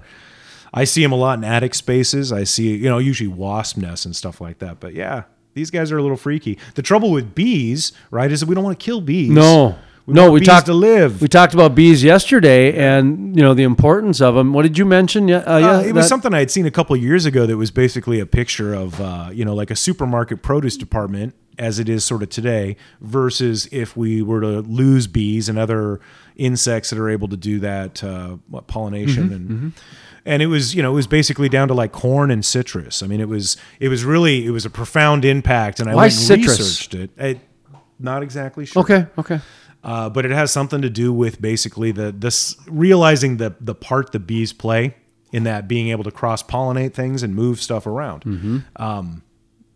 I 0.74 0.84
see 0.84 1.02
them 1.02 1.12
a 1.12 1.16
lot 1.16 1.38
in 1.38 1.44
attic 1.44 1.74
spaces. 1.76 2.32
I 2.32 2.44
see, 2.44 2.76
you 2.76 2.90
know, 2.90 2.98
usually 2.98 3.28
wasp 3.28 3.78
nests 3.78 4.06
and 4.06 4.16
stuff 4.16 4.42
like 4.42 4.60
that. 4.60 4.80
But 4.80 4.94
yeah, 4.94 5.24
these 5.54 5.72
guys 5.72 5.92
are 5.92 5.98
a 5.98 6.02
little 6.02 6.18
freaky. 6.18 6.58
The 6.76 6.82
trouble 6.82 7.12
with 7.12 7.34
bees, 7.36 7.94
right, 8.12 8.32
is 8.32 8.40
that 8.42 8.48
we 8.50 8.56
don't 8.56 8.64
want 8.64 8.80
to 8.80 8.84
kill 8.84 9.00
bees. 9.02 9.30
No, 9.30 9.78
We 10.06 10.14
no, 10.14 10.24
want 10.24 10.34
we 10.34 10.40
bees 10.42 10.48
talked 10.48 10.66
to 10.68 10.74
live. 10.74 11.22
We 11.22 11.28
talked 11.28 11.54
about 11.54 11.76
bees 11.76 12.04
yesterday, 12.04 12.76
and 12.78 13.36
you 13.36 13.42
know 13.42 13.54
the 13.54 13.64
importance 13.64 14.22
of 14.22 14.36
them. 14.36 14.54
What 14.54 14.64
did 14.64 14.78
you 14.78 14.86
mention? 14.86 15.28
Yeah, 15.28 15.38
uh, 15.38 15.58
yeah, 15.58 15.72
Uh, 15.78 15.80
it 15.82 15.94
was 15.94 16.06
that- 16.06 16.10
something 16.10 16.34
I 16.34 16.40
had 16.40 16.52
seen 16.52 16.66
a 16.66 16.72
couple 16.72 16.96
years 16.98 17.26
ago 17.26 17.46
that 17.46 17.58
was 17.58 17.72
basically 17.72 18.20
a 18.20 18.26
picture 18.26 18.74
of, 18.74 19.00
uh, 19.02 19.30
you 19.34 19.46
know, 19.46 19.56
like 19.56 19.72
a 19.72 19.76
supermarket 19.76 20.42
produce 20.44 20.76
department 20.78 21.34
as 21.58 21.80
it 21.80 21.88
is 21.88 22.04
sort 22.04 22.22
of 22.22 22.28
today 22.30 22.76
versus 23.00 23.70
if 23.72 23.96
we 23.96 24.22
were 24.22 24.42
to 24.42 24.60
lose 24.62 25.08
bees 25.08 25.48
and 25.48 25.58
other 25.58 26.02
insects 26.36 26.90
that 26.90 27.00
are 27.00 27.10
able 27.10 27.28
to 27.30 27.38
do 27.38 27.60
that 27.60 28.04
uh, 28.04 28.38
what, 28.50 28.68
pollination 28.68 29.30
Mm-hmm, 29.30 29.34
and 29.34 29.74
and 30.28 30.42
it 30.42 30.48
was 30.48 30.74
you 30.74 30.82
know 30.82 30.92
it 30.92 30.96
was 30.96 31.08
basically 31.08 31.50
down 31.50 31.68
to 31.68 31.74
like 31.74 31.92
corn 31.92 32.32
and 32.32 32.44
citrus. 32.44 33.04
I 33.04 33.08
mean 33.08 33.22
it 33.22 33.30
was 33.30 33.58
it 33.80 33.90
was 33.90 34.04
really 34.04 34.46
it 34.46 34.50
was 34.52 34.66
a 34.66 34.70
profound 34.70 35.24
impact 35.26 35.80
and 35.80 35.90
I 35.90 35.94
Why 35.96 36.04
went 36.04 36.14
and 36.14 36.22
citrus? 36.22 36.60
researched 36.60 36.96
it. 36.96 37.12
I, 37.20 37.40
not 38.00 38.24
exactly 38.24 38.66
sure. 38.66 38.82
Okay, 38.84 39.06
okay. 39.18 39.40
Uh, 39.84 40.10
but 40.10 40.26
it 40.26 40.32
has 40.32 40.52
something 40.52 40.82
to 40.82 40.90
do 40.90 41.14
with 41.14 41.40
basically 41.40 41.92
the 41.92 42.12
this 42.12 42.56
realizing 42.68 43.38
the 43.38 43.56
the 43.62 43.76
part 43.76 44.12
the 44.12 44.20
bees 44.20 44.52
play 44.52 44.96
in 45.32 45.44
that 45.44 45.68
being 45.68 45.90
able 45.90 46.04
to 46.04 46.12
cross 46.12 46.42
pollinate 46.42 46.94
things 46.94 47.22
and 47.24 47.36
move 47.36 47.62
stuff 47.62 47.86
around. 47.86 48.64
Um, 48.78 49.22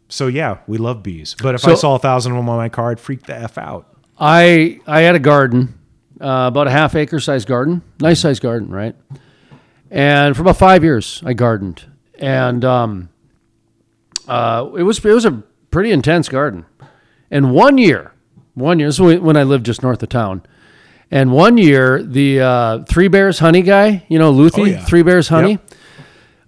so 0.08 0.28
yeah, 0.28 0.58
we 0.68 0.78
love 0.80 1.04
bees. 1.04 1.36
But 1.42 1.54
if 1.56 1.68
I 1.68 1.76
saw 1.76 1.96
a 1.96 2.00
thousand 2.00 2.32
of 2.32 2.38
them 2.38 2.50
on 2.50 2.58
my 2.58 2.70
car, 2.70 2.92
I'd 2.92 3.00
freak 3.00 3.24
the 3.28 3.36
f 3.36 3.58
out. 3.58 3.86
I 4.20 4.80
I 4.88 5.02
had 5.02 5.16
a 5.16 5.20
garden, 5.20 5.78
uh, 6.22 6.46
about 6.48 6.68
a 6.68 6.72
half 6.72 6.96
acre 6.96 7.20
size 7.20 7.46
garden, 7.46 7.82
nice 8.00 8.20
size 8.20 8.40
garden, 8.40 8.70
right? 8.70 8.96
And 9.92 10.36
for 10.36 10.42
about 10.44 10.58
five 10.58 10.84
years, 10.84 11.22
I 11.26 11.34
gardened, 11.34 11.86
and 12.18 12.64
um, 12.64 13.10
uh, 14.28 14.70
it 14.78 14.84
was 14.84 15.04
it 15.04 15.12
was 15.14 15.26
a 15.26 15.32
pretty 15.72 15.92
intense 15.92 16.30
garden. 16.30 16.66
And 17.32 17.52
one 17.52 17.78
year, 17.78 18.12
one 18.54 18.80
year, 18.80 18.88
this 18.88 19.00
is 19.00 19.20
when 19.20 19.38
I 19.38 19.44
lived 19.44 19.66
just 19.66 19.84
north 19.84 20.02
of 20.04 20.10
town. 20.10 20.44
And 21.12 21.32
one 21.32 21.58
year, 21.58 22.04
the 22.04 22.40
uh, 22.40 22.84
Three 22.84 23.08
Bears 23.08 23.40
Honey 23.40 23.64
guy, 23.64 24.06
you 24.10 24.20
know, 24.20 24.32
Luthi, 24.32 24.60
Oh, 24.60 24.66
yeah. 24.66 24.86
Three 24.86 25.02
Bears 25.02 25.28
Honey, 25.28 25.52
Yep. 25.54 25.74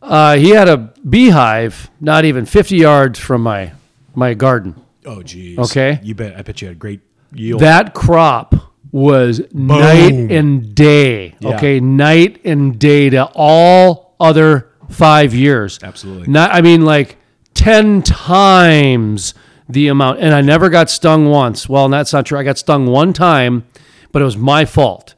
uh, 0.04 0.36
he 0.36 0.50
had 0.52 0.68
a 0.70 0.78
beehive 1.08 1.90
not 2.00 2.26
even 2.26 2.46
50 2.46 2.76
yards 2.78 3.18
from 3.20 3.42
my 3.42 3.72
my 4.14 4.34
garden. 4.36 4.76
Oh 5.06 5.24
geez. 5.24 5.58
Okay. 5.58 6.00
You 6.04 6.14
bet. 6.14 6.36
I 6.38 6.44
bet 6.44 6.62
you 6.62 6.68
had 6.68 6.78
a 6.78 6.80
great 6.80 7.02
yield. 7.34 7.62
That 7.62 7.96
crop 7.96 8.54
was 8.92 9.42
night 9.54 10.14
and 10.32 10.76
day. 10.76 11.36
Yeah. 11.40 11.56
Okay, 11.56 11.80
night 11.80 12.42
and 12.44 12.78
day 12.78 13.10
to 13.10 13.26
all 13.34 14.16
other 14.20 14.72
five 14.90 15.34
years. 15.34 15.80
Absolutely. 15.82 16.28
Not, 16.28 16.52
I 16.52 16.62
mean, 16.62 16.84
like 16.84 17.18
ten 17.54 18.02
times 18.02 19.34
the 19.70 19.88
amount, 19.88 20.20
and 20.20 20.34
I 20.34 20.42
never 20.42 20.70
got 20.70 20.90
stung 20.90 21.30
once. 21.30 21.70
Well, 21.70 21.88
that's 21.90 22.14
not 22.14 22.26
true. 22.26 22.38
I 22.38 22.44
got 22.44 22.58
stung 22.58 22.88
one 22.88 23.14
time, 23.14 23.66
but 24.12 24.22
it 24.22 24.26
was 24.26 24.38
my 24.38 24.66
fault. 24.66 25.16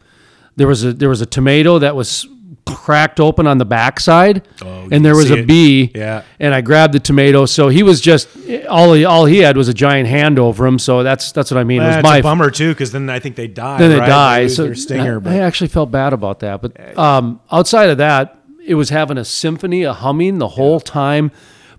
There 0.55 0.67
was 0.67 0.83
a 0.83 0.93
there 0.93 1.09
was 1.09 1.21
a 1.21 1.25
tomato 1.25 1.79
that 1.79 1.95
was 1.95 2.27
cracked 2.65 3.19
open 3.19 3.47
on 3.47 3.57
the 3.57 3.65
backside, 3.65 4.47
Oh, 4.61 4.87
and 4.91 5.03
there 5.05 5.15
was 5.15 5.31
a 5.31 5.39
it. 5.39 5.47
bee. 5.47 5.91
Yeah. 5.93 6.23
And 6.39 6.53
I 6.53 6.61
grabbed 6.61 6.93
the 6.93 6.99
tomato. 6.99 7.45
So 7.45 7.67
he 7.69 7.83
was 7.83 8.01
just 8.01 8.27
all 8.69 8.93
he 8.93 9.05
all 9.05 9.25
he 9.25 9.39
had 9.39 9.57
was 9.57 9.67
a 9.67 9.73
giant 9.73 10.07
hand 10.07 10.39
over 10.39 10.65
him. 10.65 10.79
So 10.79 11.03
that's 11.03 11.31
that's 11.31 11.51
what 11.51 11.57
I 11.57 11.63
mean. 11.63 11.81
it 11.81 11.95
was 11.95 12.03
my 12.03 12.17
a 12.17 12.23
bummer 12.23 12.49
too, 12.51 12.71
because 12.73 12.91
then 12.91 13.09
I 13.09 13.19
think 13.19 13.35
they 13.35 13.47
die. 13.47 13.77
then 13.77 13.89
they 13.89 13.99
right? 13.99 14.07
die. 14.07 14.41
lose 14.43 14.55
so 14.55 14.73
stinger. 14.73 15.17
I, 15.17 15.19
but 15.19 15.33
I 15.33 15.39
actually 15.39 15.67
felt 15.69 15.91
bad 15.91 16.13
about 16.13 16.39
that. 16.41 16.61
But 16.61 16.97
um, 16.97 17.39
outside 17.51 17.89
of 17.89 17.97
that, 17.99 18.39
it 18.65 18.75
was 18.75 18.89
having 18.89 19.17
a 19.17 19.25
symphony, 19.25 19.83
a 19.83 19.93
humming 19.93 20.37
the 20.39 20.49
whole 20.49 20.79
time. 20.79 21.31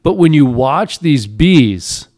But 0.02 0.14
when 0.14 0.32
you 0.34 0.44
watch 0.44 0.98
these 0.98 1.26
bees, 1.26 2.08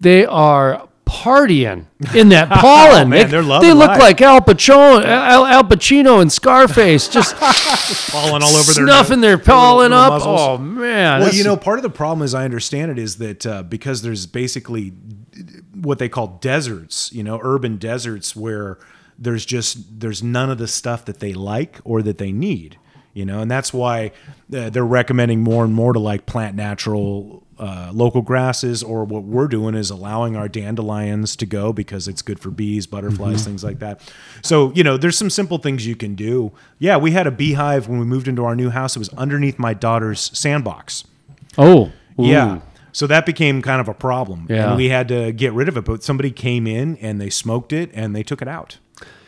they 0.00 0.24
are 0.24 0.88
partying 1.06 1.86
in 2.14 2.30
that 2.30 2.48
pollen. 2.60 3.06
Oh, 3.06 3.08
man, 3.08 3.10
they, 3.10 3.24
they're 3.24 3.42
loving 3.42 3.68
they 3.68 3.74
look 3.74 3.88
life. 3.88 4.00
like 4.00 4.22
Al 4.22 4.40
Pacino, 4.40 5.04
Al, 5.04 5.44
Al 5.44 5.64
Pacino 5.64 6.20
and 6.20 6.32
Scarface, 6.32 7.08
just 7.08 7.34
falling 8.10 8.42
all 8.42 8.48
over 8.56 8.72
their 8.72 8.86
snuffing 8.86 9.20
their 9.20 9.38
pollen 9.38 9.90
little 9.90 9.98
up. 9.98 10.12
muzzles. 10.12 10.40
Oh 10.40 10.58
man! 10.58 11.20
Well, 11.20 11.34
you 11.34 11.44
know, 11.44 11.56
part 11.56 11.78
of 11.78 11.82
the 11.82 11.90
problem, 11.90 12.24
as 12.24 12.34
I 12.34 12.44
understand 12.44 12.90
it, 12.90 12.98
is 12.98 13.16
that 13.16 13.46
uh, 13.46 13.62
because 13.62 14.02
there's 14.02 14.26
basically 14.26 14.92
what 15.74 15.98
they 15.98 16.08
call 16.08 16.38
deserts, 16.40 17.12
you 17.12 17.22
know, 17.22 17.38
urban 17.42 17.76
deserts 17.76 18.34
where 18.34 18.78
there's 19.18 19.44
just 19.44 20.00
there's 20.00 20.22
none 20.22 20.50
of 20.50 20.58
the 20.58 20.68
stuff 20.68 21.04
that 21.04 21.20
they 21.20 21.34
like 21.34 21.80
or 21.84 22.02
that 22.02 22.18
they 22.18 22.32
need, 22.32 22.78
you 23.12 23.24
know, 23.24 23.40
and 23.40 23.50
that's 23.50 23.72
why 23.72 24.10
uh, 24.54 24.70
they're 24.70 24.84
recommending 24.84 25.40
more 25.40 25.64
and 25.64 25.74
more 25.74 25.92
to 25.92 25.98
like 25.98 26.26
plant 26.26 26.56
natural 26.56 27.43
uh, 27.58 27.90
local 27.92 28.22
grasses, 28.22 28.82
or 28.82 29.04
what 29.04 29.22
we're 29.24 29.48
doing 29.48 29.74
is 29.74 29.90
allowing 29.90 30.36
our 30.36 30.48
dandelions 30.48 31.36
to 31.36 31.46
go 31.46 31.72
because 31.72 32.08
it's 32.08 32.22
good 32.22 32.40
for 32.40 32.50
bees, 32.50 32.86
butterflies, 32.86 33.44
things 33.44 33.62
like 33.62 33.78
that. 33.78 34.00
So, 34.42 34.72
you 34.74 34.82
know, 34.82 34.96
there's 34.96 35.16
some 35.16 35.30
simple 35.30 35.58
things 35.58 35.86
you 35.86 35.96
can 35.96 36.14
do. 36.14 36.52
Yeah, 36.78 36.96
we 36.96 37.12
had 37.12 37.26
a 37.26 37.30
beehive 37.30 37.88
when 37.88 37.98
we 37.98 38.04
moved 38.04 38.28
into 38.28 38.44
our 38.44 38.56
new 38.56 38.70
house. 38.70 38.96
It 38.96 38.98
was 38.98 39.08
underneath 39.10 39.58
my 39.58 39.74
daughter's 39.74 40.36
sandbox. 40.36 41.04
oh 41.58 41.92
ooh. 42.18 42.24
Yeah. 42.26 42.60
So 42.92 43.08
that 43.08 43.26
became 43.26 43.60
kind 43.60 43.80
of 43.80 43.88
a 43.88 43.94
problem. 43.94 44.46
Yeah. 44.48 44.68
And 44.68 44.76
we 44.76 44.88
had 44.88 45.08
to 45.08 45.32
get 45.32 45.52
rid 45.52 45.68
of 45.68 45.76
it. 45.76 45.84
But 45.84 46.04
somebody 46.04 46.30
came 46.30 46.66
in 46.66 46.96
and 46.98 47.20
they 47.20 47.28
smoked 47.28 47.72
it 47.72 47.90
and 47.92 48.14
they 48.14 48.22
took 48.22 48.40
it 48.40 48.46
out. 48.46 48.78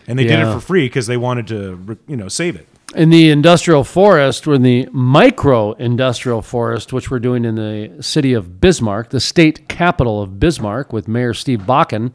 And 0.06 0.16
they 0.16 0.22
did 0.24 0.38
it 0.38 0.52
for 0.52 0.60
free 0.60 0.86
because 0.86 1.08
they 1.08 1.16
wanted 1.16 1.48
to, 1.48 1.98
you 2.06 2.16
know, 2.16 2.28
save 2.28 2.54
it. 2.54 2.68
In 2.96 3.10
the 3.10 3.30
industrial 3.30 3.84
forest, 3.84 4.46
we're 4.46 4.54
in 4.54 4.62
the 4.62 4.88
micro 4.92 5.72
industrial 5.72 6.42
forest, 6.42 6.92
which 6.92 7.10
we're 7.10 7.18
doing 7.18 7.44
in 7.44 7.54
the 7.54 8.02
city 8.02 8.32
of 8.32 8.60
Bismarck, 8.60 9.10
the 9.10 9.20
state 9.20 9.68
capital 9.68 10.22
of 10.22 10.40
Bismarck, 10.40 10.92
with 10.92 11.06
Mayor 11.06 11.34
Steve 11.34 11.60
Bakken. 11.60 12.14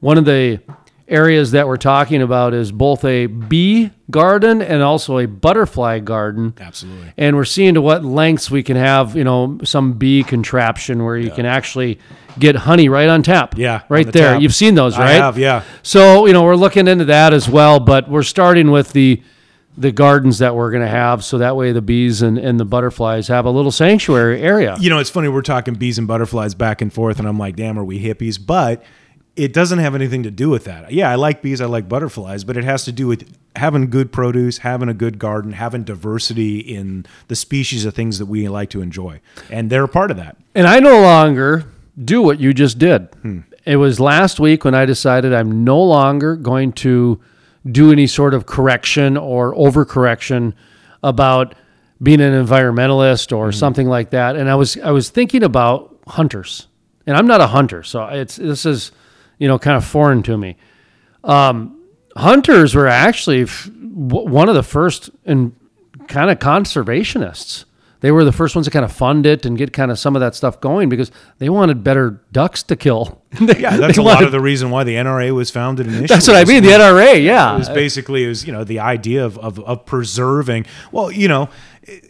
One 0.00 0.18
of 0.18 0.24
the 0.24 0.60
areas 1.08 1.50
that 1.52 1.66
we're 1.66 1.76
talking 1.76 2.22
about 2.22 2.54
is 2.54 2.72
both 2.72 3.04
a 3.04 3.26
bee 3.26 3.90
garden 4.10 4.62
and 4.62 4.82
also 4.82 5.18
a 5.18 5.26
butterfly 5.26 5.98
garden. 5.98 6.54
Absolutely. 6.58 7.12
And 7.16 7.36
we're 7.36 7.44
seeing 7.44 7.74
to 7.74 7.80
what 7.82 8.04
lengths 8.04 8.50
we 8.50 8.62
can 8.62 8.76
have, 8.76 9.14
you 9.14 9.24
know, 9.24 9.58
some 9.62 9.94
bee 9.94 10.24
contraption 10.24 11.04
where 11.04 11.16
you 11.16 11.30
can 11.30 11.44
actually 11.46 11.98
get 12.38 12.56
honey 12.56 12.88
right 12.88 13.08
on 13.08 13.22
tap. 13.22 13.56
Yeah, 13.58 13.82
Right 13.88 14.06
the 14.06 14.12
there. 14.12 14.32
tap. 14.32 14.42
You've 14.42 14.54
seen 14.54 14.74
those, 14.74 14.96
right? 14.98 15.10
I 15.10 15.12
have, 15.12 15.38
yeah. 15.38 15.64
So, 15.82 16.26
you 16.26 16.32
know, 16.32 16.44
we're 16.44 16.56
looking 16.56 16.88
into 16.88 17.04
that 17.06 17.34
as 17.34 17.48
well, 17.48 17.78
but 17.78 18.08
we're 18.08 18.22
starting 18.22 18.70
with 18.70 18.92
the 18.92 19.22
the 19.76 19.92
gardens 19.92 20.38
that 20.38 20.54
we're 20.54 20.70
going 20.70 20.82
to 20.82 20.88
have 20.88 21.24
so 21.24 21.38
that 21.38 21.56
way 21.56 21.72
the 21.72 21.82
bees 21.82 22.20
and, 22.20 22.38
and 22.38 22.60
the 22.60 22.64
butterflies 22.64 23.28
have 23.28 23.46
a 23.46 23.50
little 23.50 23.72
sanctuary 23.72 24.42
area. 24.42 24.76
You 24.78 24.90
know, 24.90 24.98
it's 24.98 25.10
funny. 25.10 25.28
We're 25.28 25.42
talking 25.42 25.74
bees 25.74 25.98
and 25.98 26.06
butterflies 26.06 26.54
back 26.54 26.82
and 26.82 26.92
forth. 26.92 27.18
And 27.18 27.26
I'm 27.26 27.38
like, 27.38 27.56
damn, 27.56 27.78
are 27.78 27.84
we 27.84 28.02
hippies? 28.02 28.38
But 28.44 28.82
it 29.34 29.54
doesn't 29.54 29.78
have 29.78 29.94
anything 29.94 30.24
to 30.24 30.30
do 30.30 30.50
with 30.50 30.64
that. 30.64 30.92
Yeah, 30.92 31.10
I 31.10 31.14
like 31.14 31.40
bees. 31.40 31.62
I 31.62 31.64
like 31.64 31.88
butterflies. 31.88 32.44
But 32.44 32.58
it 32.58 32.64
has 32.64 32.84
to 32.84 32.92
do 32.92 33.06
with 33.06 33.34
having 33.56 33.88
good 33.88 34.12
produce, 34.12 34.58
having 34.58 34.90
a 34.90 34.94
good 34.94 35.18
garden, 35.18 35.52
having 35.52 35.84
diversity 35.84 36.58
in 36.58 37.06
the 37.28 37.36
species 37.36 37.86
of 37.86 37.94
things 37.94 38.18
that 38.18 38.26
we 38.26 38.46
like 38.48 38.68
to 38.70 38.82
enjoy. 38.82 39.20
And 39.50 39.70
they're 39.70 39.84
a 39.84 39.88
part 39.88 40.10
of 40.10 40.18
that. 40.18 40.36
And 40.54 40.66
I 40.66 40.80
no 40.80 41.00
longer 41.00 41.64
do 42.02 42.20
what 42.20 42.40
you 42.40 42.52
just 42.52 42.78
did. 42.78 43.08
Hmm. 43.22 43.40
It 43.64 43.76
was 43.76 44.00
last 44.00 44.38
week 44.38 44.64
when 44.64 44.74
I 44.74 44.84
decided 44.84 45.32
I'm 45.32 45.64
no 45.64 45.80
longer 45.80 46.36
going 46.36 46.72
to 46.72 47.20
do 47.70 47.92
any 47.92 48.06
sort 48.06 48.34
of 48.34 48.46
correction 48.46 49.16
or 49.16 49.54
overcorrection 49.54 50.54
about 51.02 51.54
being 52.02 52.20
an 52.20 52.32
environmentalist 52.32 53.36
or 53.36 53.52
something 53.52 53.86
like 53.88 54.10
that. 54.10 54.36
And 54.36 54.50
I 54.50 54.54
was 54.54 54.76
I 54.78 54.90
was 54.90 55.10
thinking 55.10 55.42
about 55.42 55.96
hunters. 56.06 56.68
And 57.06 57.16
I'm 57.16 57.26
not 57.26 57.40
a 57.40 57.48
hunter, 57.48 57.82
so 57.82 58.04
it's 58.06 58.36
this 58.36 58.64
is 58.64 58.92
you 59.38 59.48
know 59.48 59.58
kind 59.58 59.76
of 59.76 59.84
foreign 59.84 60.22
to 60.24 60.36
me. 60.36 60.56
Um, 61.24 61.80
hunters 62.16 62.74
were 62.74 62.86
actually 62.86 63.42
f- 63.42 63.68
one 63.68 64.48
of 64.48 64.54
the 64.54 64.62
first 64.62 65.10
and 65.24 65.54
kind 66.08 66.30
of 66.30 66.38
conservationists. 66.38 67.64
They 68.02 68.10
were 68.12 68.24
the 68.24 68.32
first 68.32 68.54
ones 68.54 68.66
to 68.66 68.70
kind 68.70 68.84
of 68.84 68.92
fund 68.92 69.24
it 69.24 69.46
and 69.46 69.56
get 69.56 69.72
kind 69.72 69.90
of 69.90 69.98
some 69.98 70.14
of 70.14 70.20
that 70.20 70.34
stuff 70.34 70.60
going 70.60 70.88
because 70.90 71.10
they 71.38 71.48
wanted 71.48 71.82
better 71.82 72.20
ducks 72.32 72.62
to 72.64 72.76
kill. 72.76 73.22
They- 73.40 73.60
Yeah, 73.60 73.78
that's 73.78 73.96
a 73.96 74.02
lot 74.02 74.22
of 74.22 74.30
the 74.32 74.40
reason 74.40 74.70
why 74.70 74.84
the 74.84 74.96
NRA 74.96 75.32
was 75.34 75.50
founded 75.50 75.86
initially. 75.86 76.06
That's 76.08 76.28
what 76.28 76.36
I 76.36 76.44
mean. 76.44 76.62
The 76.62 76.68
NRA, 76.70 77.22
yeah. 77.24 77.54
It 77.54 77.58
was 77.58 77.68
basically 77.70 78.24
it 78.24 78.28
was 78.28 78.46
you 78.46 78.52
know 78.52 78.64
the 78.64 78.80
idea 78.80 79.24
of, 79.24 79.38
of 79.38 79.58
of 79.60 79.86
preserving. 79.86 80.66
Well, 80.90 81.10
you 81.10 81.28
know, 81.28 81.48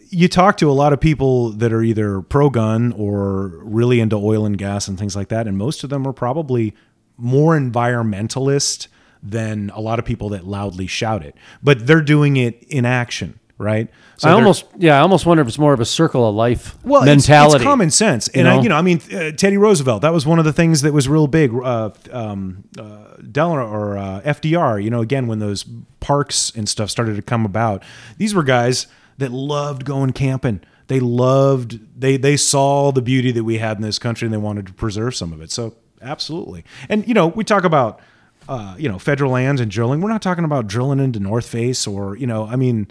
you 0.09 0.27
talk 0.27 0.57
to 0.57 0.69
a 0.69 0.73
lot 0.73 0.91
of 0.93 0.99
people 0.99 1.51
that 1.51 1.71
are 1.71 1.81
either 1.81 2.21
pro 2.21 2.49
gun 2.49 2.91
or 2.97 3.47
really 3.63 3.99
into 4.01 4.15
oil 4.17 4.45
and 4.45 4.57
gas 4.57 4.87
and 4.89 4.99
things 4.99 5.15
like 5.15 5.29
that, 5.29 5.47
and 5.47 5.57
most 5.57 5.83
of 5.83 5.89
them 5.89 6.05
are 6.07 6.13
probably 6.13 6.73
more 7.17 7.57
environmentalist 7.57 8.87
than 9.21 9.71
a 9.73 9.79
lot 9.79 9.99
of 9.99 10.05
people 10.05 10.29
that 10.29 10.45
loudly 10.45 10.87
shout 10.87 11.23
it. 11.23 11.35
But 11.61 11.87
they're 11.87 12.01
doing 12.01 12.35
it 12.37 12.63
in 12.63 12.85
action. 12.85 13.39
right? 13.57 13.89
So 14.23 14.29
I 14.29 14.31
almost, 14.31 14.65
yeah, 14.77 14.97
I 14.97 15.01
almost 15.01 15.25
wonder 15.25 15.41
if 15.41 15.49
it's 15.49 15.59
more 15.59 15.73
of 15.73 15.81
a 15.81 15.85
circle 15.85 16.25
of 16.25 16.33
life 16.33 16.77
well, 16.85 17.03
mentality. 17.03 17.57
It's, 17.57 17.63
common 17.65 17.91
sense, 17.91 18.29
and 18.29 18.47
you 18.47 18.51
I, 18.51 18.55
know? 18.55 18.63
you 18.63 18.69
know, 18.69 18.77
I 18.77 18.81
mean, 18.81 19.01
uh, 19.13 19.31
Teddy 19.31 19.57
Roosevelt. 19.57 20.01
That 20.01 20.13
was 20.13 20.25
one 20.25 20.39
of 20.39 20.45
the 20.45 20.53
things 20.53 20.81
that 20.83 20.93
was 20.93 21.09
real 21.09 21.27
big. 21.27 21.53
Uh, 21.53 21.89
um, 22.09 22.63
uh, 22.79 23.15
Delano 23.29 23.67
or 23.67 23.97
uh, 23.97 24.21
FDR. 24.21 24.81
You 24.81 24.89
know, 24.89 25.01
again 25.01 25.27
when 25.27 25.39
those 25.39 25.65
parks 25.99 26.53
and 26.55 26.69
stuff 26.69 26.89
started 26.89 27.17
to 27.17 27.21
come 27.21 27.45
about, 27.45 27.83
these 28.17 28.33
were 28.33 28.43
guys 28.43 28.87
that 29.17 29.33
loved 29.33 29.83
going 29.83 30.13
camping. 30.13 30.61
They 30.87 31.01
loved 31.01 31.81
they 31.99 32.15
they 32.15 32.37
saw 32.37 32.93
the 32.93 33.01
beauty 33.01 33.33
that 33.33 33.43
we 33.43 33.57
had 33.57 33.75
in 33.75 33.83
this 33.83 33.99
country, 33.99 34.25
and 34.25 34.33
they 34.33 34.37
wanted 34.37 34.67
to 34.67 34.73
preserve 34.73 35.17
some 35.17 35.33
of 35.33 35.41
it. 35.41 35.51
So 35.51 35.75
absolutely, 36.01 36.63
and 36.87 37.05
you 37.05 37.13
know, 37.13 37.27
we 37.27 37.43
talk 37.43 37.65
about. 37.65 37.99
Uh, 38.45 38.75
you 38.77 38.89
know, 38.89 38.99
federal 38.99 39.31
lands 39.31 39.61
and 39.61 39.71
drilling. 39.71 40.01
We're 40.01 40.09
not 40.09 40.21
talking 40.21 40.43
about 40.43 40.67
drilling 40.67 40.99
into 40.99 41.17
North 41.17 41.47
Face 41.47 41.87
or, 41.87 42.17
you 42.17 42.27
know, 42.27 42.45
I 42.45 42.57
mean, 42.57 42.89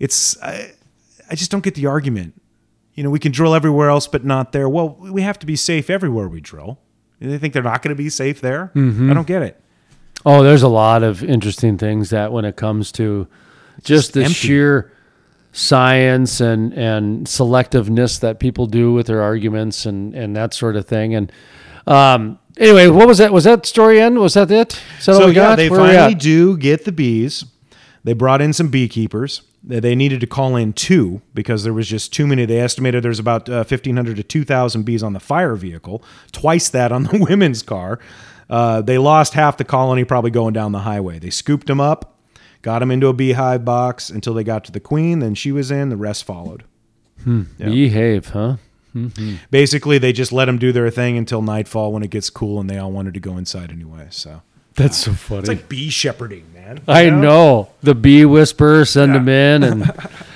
it's, 0.00 0.40
I, 0.42 0.72
I 1.30 1.36
just 1.36 1.52
don't 1.52 1.62
get 1.62 1.76
the 1.76 1.86
argument 1.86 2.34
you 3.00 3.04
know, 3.04 3.08
we 3.10 3.18
can 3.18 3.32
drill 3.32 3.54
everywhere 3.54 3.88
else, 3.88 4.06
but 4.06 4.26
not 4.26 4.52
there. 4.52 4.68
Well, 4.68 4.90
we 5.00 5.22
have 5.22 5.38
to 5.38 5.46
be 5.46 5.56
safe 5.56 5.88
everywhere 5.88 6.28
we 6.28 6.42
drill. 6.42 6.78
They 7.18 7.38
think 7.38 7.54
they're 7.54 7.62
not 7.62 7.80
going 7.80 7.96
to 7.96 8.02
be 8.02 8.10
safe 8.10 8.42
there. 8.42 8.72
I 9.10 9.14
don't 9.14 9.26
get 9.26 9.40
it. 9.40 9.58
Oh, 10.26 10.42
there's 10.42 10.62
a 10.62 10.68
lot 10.68 11.02
of 11.02 11.24
interesting 11.24 11.78
things 11.78 12.10
that 12.10 12.30
when 12.30 12.44
it 12.44 12.56
comes 12.56 12.92
to 12.92 13.26
just, 13.82 14.12
the 14.12 14.24
empty. 14.24 14.34
sheer 14.34 14.92
science 15.52 16.42
and 16.42 16.74
and 16.74 17.26
selectiveness 17.26 18.20
that 18.20 18.38
people 18.38 18.66
do 18.66 18.92
with 18.92 19.06
their 19.06 19.22
arguments 19.22 19.86
and 19.86 20.14
and 20.14 20.36
that 20.36 20.52
sort 20.52 20.76
of 20.76 20.86
thing. 20.86 21.14
And 21.14 21.32
um, 21.86 22.38
anyway, 22.58 22.88
what 22.88 23.08
was 23.08 23.16
that? 23.16 23.32
Was 23.32 23.44
that 23.44 23.64
story 23.64 23.98
end? 23.98 24.18
Was 24.18 24.34
that 24.34 24.50
it? 24.50 24.78
Is 24.98 25.06
that 25.06 25.12
all 25.12 25.20
So 25.20 25.26
we 25.28 25.32
yeah, 25.32 25.42
got? 25.42 25.56
they 25.56 25.70
Where 25.70 25.80
finally 25.80 26.14
do 26.14 26.58
get 26.58 26.84
the 26.84 26.92
bees. 26.92 27.46
They 28.04 28.12
brought 28.12 28.42
in 28.42 28.52
some 28.52 28.68
beekeepers. 28.68 29.40
They- 29.62 29.94
needed 29.94 30.20
to 30.22 30.26
call 30.26 30.56
in 30.56 30.72
two 30.72 31.20
because 31.34 31.64
there 31.64 31.72
was 31.74 31.86
just 31.88 32.12
too 32.12 32.26
many. 32.26 32.44
They 32.46 32.60
estimated 32.60 33.02
there's 33.02 33.18
about 33.18 33.48
uh, 33.48 33.64
1,500 33.64 34.16
to 34.16 34.22
2,000 34.22 34.84
bees 34.84 35.02
on 35.02 35.12
the 35.12 35.20
fire 35.20 35.54
vehicle, 35.54 36.02
twice 36.32 36.68
that 36.70 36.92
on 36.92 37.02
the 37.04 37.18
women's 37.28 37.62
car. 37.62 37.98
Uh, 38.48 38.80
they 38.82 38.96
lost 38.98 39.34
half 39.34 39.56
the 39.58 39.64
colony 39.64 40.02
probably 40.04 40.30
going 40.30 40.52
down 40.54 40.72
the 40.72 40.80
highway. 40.80 41.18
They 41.18 41.30
scooped 41.30 41.66
them 41.66 41.80
up, 41.80 42.16
got 42.62 42.78
them 42.80 42.90
into 42.90 43.06
a 43.08 43.12
beehive 43.12 43.64
box 43.64 44.10
until 44.10 44.34
they 44.34 44.42
got 44.44 44.64
to 44.64 44.72
the 44.72 44.80
queen. 44.80 45.18
Then 45.20 45.34
she 45.34 45.52
was 45.52 45.70
in. 45.70 45.88
The 45.90 45.96
rest 45.96 46.24
followed. 46.24 46.64
Behave, 47.24 48.28
huh? 48.30 48.56
basically 49.52 49.98
they 49.98 50.12
just 50.12 50.32
let 50.32 50.46
them 50.46 50.58
do 50.58 50.72
their 50.72 50.90
thing 50.90 51.16
until 51.16 51.42
nightfall 51.42 51.92
when 51.92 52.02
it 52.02 52.10
gets 52.10 52.28
cool 52.28 52.58
and 52.58 52.68
they 52.68 52.76
all 52.76 52.90
wanted 52.90 53.14
to 53.14 53.20
go 53.20 53.36
inside 53.36 53.70
anyway 53.70 54.08
so 54.10 54.42
That's 54.74 54.96
so 54.96 55.12
funny. 55.12 55.40
it's 55.40 55.48
like 55.48 55.68
bee 55.68 55.90
shepherding 55.90 56.44
man 56.76 56.82
I 56.88 57.02
You 57.02 57.10
know 57.12 57.68
the 57.82 57.94
bee 57.94 58.24
whisperer. 58.24 58.84
Send 58.84 59.14
them 59.14 59.28
in, 59.28 59.62
and 59.62 59.92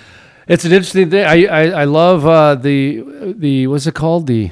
it's 0.49 0.65
an 0.65 0.73
interesting 0.73 1.11
thing. 1.11 1.25
I 1.25 1.47
I, 1.47 1.63
I 1.83 1.85
love 1.85 2.27
uh, 2.27 2.55
the 2.55 3.35
the 3.37 3.67
what's 3.67 3.87
it 3.87 3.95
called 3.95 4.27
the 4.27 4.51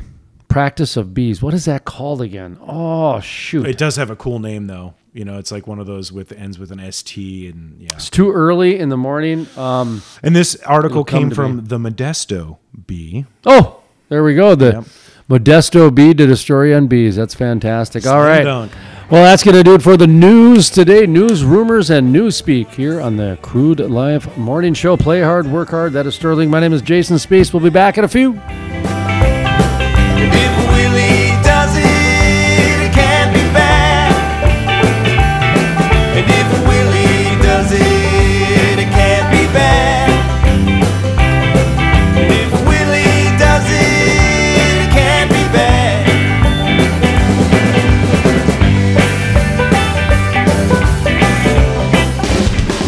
practice 0.48 0.96
of 0.96 1.14
bees. 1.14 1.42
What 1.42 1.54
is 1.54 1.64
that 1.64 1.84
called 1.84 2.20
again? 2.22 2.58
Oh 2.60 3.20
shoot! 3.20 3.66
it 3.66 3.78
does 3.78 3.96
have 3.96 4.10
a 4.10 4.16
cool 4.16 4.38
name 4.38 4.66
though 4.66 4.94
you 5.14 5.24
know 5.26 5.38
it's 5.38 5.52
like 5.52 5.66
one 5.66 5.78
of 5.78 5.86
those 5.86 6.10
with 6.10 6.32
ends 6.32 6.58
with 6.58 6.70
an 6.72 6.78
st 6.90 7.52
and 7.54 7.76
yeah 7.80 7.88
it's 7.92 8.08
too 8.08 8.32
early 8.32 8.78
in 8.78 8.88
the 8.88 8.96
morning. 8.96 9.46
Um, 9.56 10.02
and 10.22 10.34
this 10.34 10.56
article 10.64 11.04
came 11.04 11.30
from 11.30 11.56
me. 11.56 11.62
the 11.66 11.78
modesto 11.78 12.58
bee 12.86 13.26
oh, 13.44 13.80
there 14.08 14.24
we 14.24 14.34
go. 14.34 14.54
The 14.54 14.72
Yep. 14.72 14.84
Modesto 15.30 15.94
bee 15.94 16.12
did 16.14 16.30
a 16.30 16.36
story 16.36 16.74
on 16.74 16.88
bees. 16.88 17.16
That's 17.16 17.34
fantastic. 17.34 18.06
All 18.06 18.14
Slam 18.20 18.26
right. 18.26 18.42
dunk. 18.42 18.72
Well, 19.12 19.24
that's 19.24 19.44
going 19.44 19.58
to 19.58 19.62
do 19.62 19.74
it 19.74 19.82
for 19.82 19.98
the 19.98 20.06
news 20.06 20.70
today. 20.70 21.04
News, 21.04 21.44
rumors, 21.44 21.90
and 21.90 22.10
news 22.10 22.34
speak 22.34 22.70
here 22.70 22.98
on 22.98 23.18
the 23.18 23.38
Crude 23.42 23.78
Life 23.78 24.38
Morning 24.38 24.72
Show. 24.72 24.96
Play 24.96 25.20
hard, 25.20 25.46
work 25.46 25.68
hard. 25.68 25.92
That 25.92 26.06
is 26.06 26.14
Sterling. 26.14 26.48
My 26.48 26.60
name 26.60 26.72
is 26.72 26.80
Jason 26.80 27.16
Spiess. 27.16 27.52
We'll 27.52 27.62
be 27.62 27.68
back 27.68 27.98
in 27.98 28.04
a 28.04 28.08
few. 28.08 28.40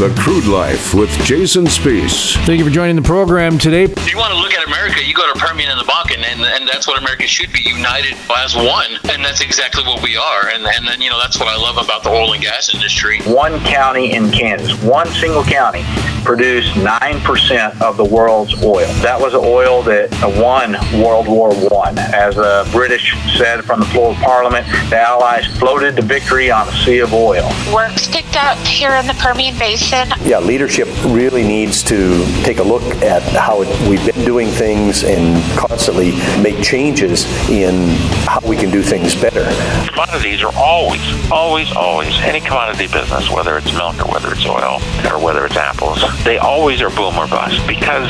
The 0.05 0.13
Crude 0.21 0.45
Life 0.45 0.93
with 0.93 1.09
Jason 1.25 1.65
Spiess. 1.65 2.37
Thank 2.45 2.59
you 2.59 2.65
for 2.67 2.71
joining 2.71 2.95
the 2.95 3.01
program 3.01 3.57
today. 3.57 3.85
If 3.85 4.13
you 4.13 4.19
want 4.19 4.35
to 4.35 4.39
look 4.39 4.53
at 4.53 4.67
America, 4.67 5.03
you 5.03 5.15
go 5.15 5.25
to 5.33 5.39
Permian 5.41 5.71
and 5.71 5.81
the 5.81 5.89
Bakken, 5.89 6.21
and, 6.21 6.43
and 6.43 6.64
that's 6.67 6.87
what 6.87 6.99
America 6.99 7.27
should 7.27 7.53
be 7.53 7.63
united 7.63 8.17
as 8.37 8.55
one. 8.55 8.99
And 9.11 9.25
that's 9.25 9.41
exactly 9.41 9.83
what 9.85 10.03
we 10.03 10.17
are. 10.17 10.49
And, 10.49 10.65
and 10.67 10.87
then, 10.87 11.01
you 11.01 11.11
know, 11.11 11.19
that's 11.19 11.39
what 11.39 11.49
I 11.49 11.57
love 11.57 11.83
about 11.83 12.03
the 12.03 12.11
oil 12.11 12.33
and 12.33 12.43
gas 12.43 12.75
industry. 12.75 13.21
one 13.23 13.59
county 13.65 14.13
in 14.13 14.31
Kansas, 14.31 14.81
one 14.83 15.09
single 15.09 15.45
county, 15.45 15.85
produced 16.25 16.75
9% 16.75 17.81
of 17.83 17.97
the 17.97 18.05
world's 18.05 18.55
oil. 18.63 18.87
That 19.03 19.21
was 19.21 19.35
oil 19.35 19.83
that 19.83 20.11
won 20.41 20.73
World 21.01 21.29
War 21.29 21.55
One. 21.69 21.99
As 21.99 22.37
the 22.37 22.69
British 22.73 23.15
said 23.37 23.65
from 23.65 23.81
the 23.81 23.87
floor 23.87 24.13
of 24.13 24.17
Parliament, 24.17 24.67
the 24.89 24.99
Allies 24.99 25.47
floated 25.59 25.97
to 25.97 26.03
victory 26.03 26.51
on 26.51 26.69
a 26.69 26.73
sea 26.85 27.01
of 27.01 27.13
oil. 27.13 27.51
Work's 27.73 28.09
picked 28.09 28.37
up 28.37 28.59
here 28.67 28.93
in 28.93 29.07
the 29.07 29.15
Permian 29.15 29.59
Basin. 29.59 30.09
Yeah, 30.23 30.39
leadership 30.39 30.89
really 31.05 31.43
needs 31.43 31.83
to 31.85 32.25
take 32.43 32.59
a 32.59 32.63
look 32.63 32.83
at 33.03 33.23
how 33.23 33.63
it, 33.63 33.89
we've 33.89 34.05
been 34.05 34.25
doing 34.25 34.49
things 34.49 35.05
and 35.05 35.43
constantly 35.59 36.13
make 36.43 36.54
changes 36.63 37.25
in 37.49 37.89
how 38.27 38.41
we 38.47 38.57
can 38.57 38.71
do 38.71 38.83
things 38.83 39.15
better. 39.15 39.45
commodities 39.89 40.43
are 40.43 40.55
always, 40.57 41.01
always, 41.31 41.71
always, 41.73 42.15
any 42.21 42.41
commodity 42.41 42.87
business, 42.87 43.31
whether 43.31 43.57
it's 43.57 43.73
milk 43.73 43.99
or 44.05 44.13
whether 44.13 44.33
it's 44.33 44.47
oil 44.47 44.81
or 45.11 45.19
whether 45.23 45.45
it's 45.47 45.57
apples, 45.57 46.03
they 46.25 46.39
always 46.39 46.81
are 46.81 46.91
boom 46.91 47.17
or 47.17 47.27
bust 47.27 47.67
because 47.67 48.09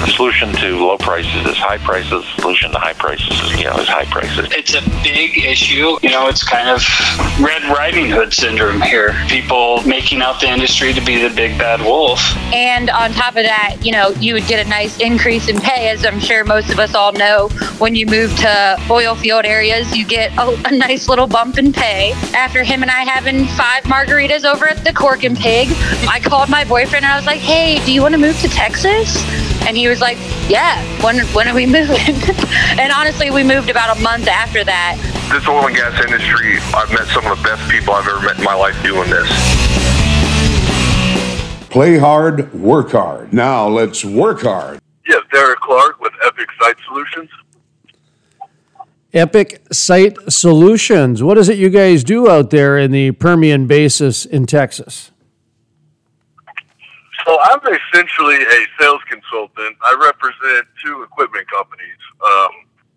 the 0.00 0.06
solution 0.08 0.52
to 0.52 0.76
low 0.84 0.98
prices 0.98 1.46
is 1.46 1.56
high 1.56 1.78
prices, 1.78 2.10
the 2.10 2.42
solution 2.42 2.70
to 2.72 2.78
high 2.78 2.92
prices 2.92 3.28
is, 3.40 3.58
you 3.58 3.64
know, 3.64 3.76
is 3.78 3.88
high 3.88 4.04
prices. 4.06 4.48
it's 4.52 4.74
a 4.74 4.82
big 5.02 5.38
issue. 5.38 5.98
You 6.02 6.10
know, 6.10 6.28
it's 6.28 6.42
kind 6.42 6.68
of 6.68 6.82
Red 7.40 7.62
Riding 7.64 8.10
Hood 8.10 8.32
syndrome 8.32 8.80
here. 8.80 9.14
People 9.28 9.82
making 9.86 10.22
out 10.22 10.40
the 10.40 10.48
industry 10.48 10.92
to 10.92 11.00
be 11.00 11.20
the 11.20 11.34
big 11.34 11.58
bad 11.58 11.80
wolf. 11.80 12.20
And 12.52 12.90
on 12.90 13.12
top 13.12 13.36
of 13.36 13.44
that, 13.44 13.76
you 13.82 13.92
know, 13.92 14.10
you 14.20 14.34
would 14.34 14.46
get 14.46 14.64
a 14.64 14.68
nice 14.68 14.98
increase 15.00 15.48
in 15.48 15.58
pay, 15.60 15.88
as 15.88 16.04
I'm 16.04 16.20
sure 16.20 16.44
most 16.44 16.70
of 16.70 16.78
us 16.78 16.94
all 16.94 17.12
know. 17.12 17.48
When 17.78 17.94
you 17.94 18.06
move 18.06 18.34
to 18.38 18.76
oil 18.90 19.14
field 19.14 19.44
areas, 19.44 19.96
you 19.96 20.04
get 20.04 20.36
a, 20.36 20.48
a 20.66 20.76
nice 20.76 21.08
little 21.08 21.28
bump 21.28 21.58
in 21.58 21.72
pay. 21.72 22.10
After 22.34 22.64
him 22.64 22.82
and 22.82 22.90
I 22.90 23.04
having 23.04 23.46
five 23.46 23.84
margaritas 23.84 24.44
over 24.44 24.68
at 24.68 24.82
the 24.82 24.92
Cork 24.92 25.22
and 25.22 25.36
Pig, 25.36 25.68
I 26.08 26.18
called 26.20 26.48
my 26.48 26.64
boyfriend 26.64 27.04
and 27.04 27.12
I 27.12 27.16
was 27.16 27.24
like, 27.24 27.38
hey, 27.38 27.78
do 27.86 27.92
you 27.92 28.02
want 28.02 28.14
to 28.14 28.18
move 28.18 28.36
to 28.40 28.48
Texas? 28.48 29.22
And 29.62 29.76
he 29.76 29.86
was 29.86 30.00
like, 30.00 30.18
yeah, 30.48 30.82
when, 31.04 31.20
when 31.28 31.46
are 31.46 31.54
we 31.54 31.66
moving? 31.78 32.16
and 32.80 32.90
honestly, 32.90 33.30
we 33.30 33.44
moved 33.44 33.70
about 33.70 33.96
a 33.96 34.00
month 34.00 34.26
after 34.26 34.64
that. 34.64 34.98
This 35.30 35.46
oil 35.46 35.68
and 35.68 35.76
gas 35.76 36.00
industry, 36.02 36.58
I've 36.74 36.90
met 36.90 37.06
some 37.14 37.30
of 37.30 37.38
the 37.38 37.44
best 37.44 37.70
people 37.70 37.94
I've 37.94 38.08
ever 38.08 38.20
met 38.26 38.38
in 38.38 38.44
my 38.44 38.54
life 38.54 38.74
doing 38.82 39.08
this. 39.08 39.28
Play 41.70 41.96
hard, 41.96 42.52
work 42.54 42.90
hard. 42.90 43.32
Now 43.32 43.68
let's 43.68 44.04
work 44.04 44.40
hard. 44.40 44.80
Yes, 45.06 45.22
Derek 45.32 45.60
Clark 45.60 46.00
with 46.00 46.12
Epic 46.26 46.48
Site 46.60 46.76
Solutions. 46.88 47.30
Epic 49.14 49.62
Site 49.72 50.18
Solutions. 50.30 51.22
What 51.22 51.38
is 51.38 51.48
it 51.48 51.56
you 51.56 51.70
guys 51.70 52.04
do 52.04 52.28
out 52.28 52.50
there 52.50 52.76
in 52.76 52.90
the 52.90 53.12
Permian 53.12 53.66
Basin 53.66 54.12
in 54.30 54.46
Texas? 54.46 55.10
So 57.26 57.38
I'm 57.42 57.60
essentially 57.60 58.36
a 58.36 58.66
sales 58.78 59.00
consultant. 59.08 59.76
I 59.82 59.96
represent 60.00 60.66
two 60.84 61.02
equipment 61.02 61.50
companies. 61.50 61.96
Um, 62.24 62.50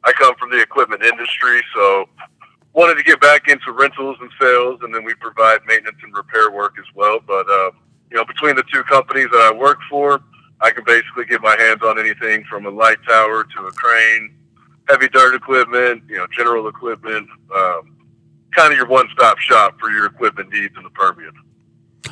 I 0.04 0.12
come 0.14 0.36
from 0.36 0.52
the 0.52 0.62
equipment 0.62 1.04
industry, 1.04 1.62
so 1.74 2.08
wanted 2.74 2.96
to 2.96 3.04
get 3.04 3.20
back 3.20 3.48
into 3.48 3.72
rentals 3.72 4.18
and 4.22 4.30
sales, 4.40 4.80
and 4.84 4.94
then 4.94 5.04
we 5.04 5.14
provide 5.16 5.60
maintenance 5.68 5.98
and 6.04 6.16
repair 6.16 6.52
work 6.52 6.76
as 6.80 6.86
well. 6.96 7.20
But 7.26 7.50
uh, 7.50 7.72
you 8.10 8.18
know, 8.18 8.26
between 8.26 8.56
the 8.56 8.64
two 8.72 8.84
companies 8.84 9.28
that 9.32 9.42
I 9.42 9.58
work 9.58 9.80
for, 9.90 10.22
I 10.62 10.72
can 10.72 10.84
basically 10.86 11.26
get 11.26 11.42
my 11.42 11.56
hands 11.58 11.82
on 11.84 12.00
anything 12.00 12.44
from 12.50 12.66
a 12.66 12.70
light 12.70 13.00
tower 13.08 13.44
to 13.44 13.66
a 13.66 13.72
crane, 13.72 14.36
heavy 14.92 15.08
dirt 15.10 15.34
equipment, 15.34 16.04
you 16.08 16.18
know, 16.18 16.28
general 16.36 16.68
equipment. 16.68 17.28
Um, 17.56 17.98
kind 18.56 18.74
of 18.74 18.78
your 18.78 18.88
one-stop 18.88 19.38
shop 19.40 19.80
for 19.80 19.90
your 19.90 20.06
equipment 20.06 20.52
needs 20.52 20.76
in 20.76 20.84
the 20.84 20.90
Permian. 20.90 21.32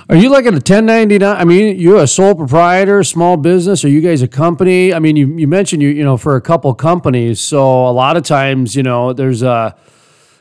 Are 0.08 0.16
you 0.16 0.30
like 0.30 0.46
a 0.46 0.52
1099? 0.52 1.22
I 1.24 1.44
mean, 1.44 1.78
you're 1.78 2.02
a 2.02 2.08
sole 2.08 2.34
proprietor, 2.34 3.04
small 3.04 3.38
business. 3.38 3.84
Are 3.84 3.90
you 3.90 4.02
guys 4.02 4.22
a 4.22 4.28
company? 4.28 4.94
I 4.94 5.00
mean, 5.00 5.16
you, 5.16 5.28
you 5.38 5.48
mentioned 5.48 5.82
you 5.82 5.90
you 5.90 6.04
know 6.04 6.18
for 6.18 6.36
a 6.36 6.42
couple 6.42 6.74
companies. 6.74 7.42
So 7.42 7.88
a 7.88 7.92
lot 7.92 8.16
of 8.16 8.24
times, 8.24 8.76
you 8.76 8.84
know, 8.84 9.14
there's 9.14 9.42
a 9.42 9.76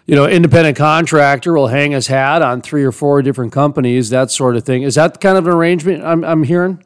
you 0.06 0.14
know 0.14 0.26
independent 0.26 0.76
contractor 0.76 1.54
will 1.54 1.68
hang 1.68 1.92
his 1.92 2.06
hat 2.06 2.40
on 2.40 2.62
three 2.62 2.84
or 2.84 2.92
four 2.92 3.20
different 3.20 3.52
companies, 3.52 4.10
that 4.10 4.30
sort 4.30 4.56
of 4.56 4.64
thing. 4.64 4.82
Is 4.82 4.94
that 4.94 5.20
kind 5.20 5.36
of 5.36 5.46
an 5.46 5.52
arrangement 5.52 6.04
I'm 6.04 6.24
I'm 6.24 6.44
hearing? 6.44 6.82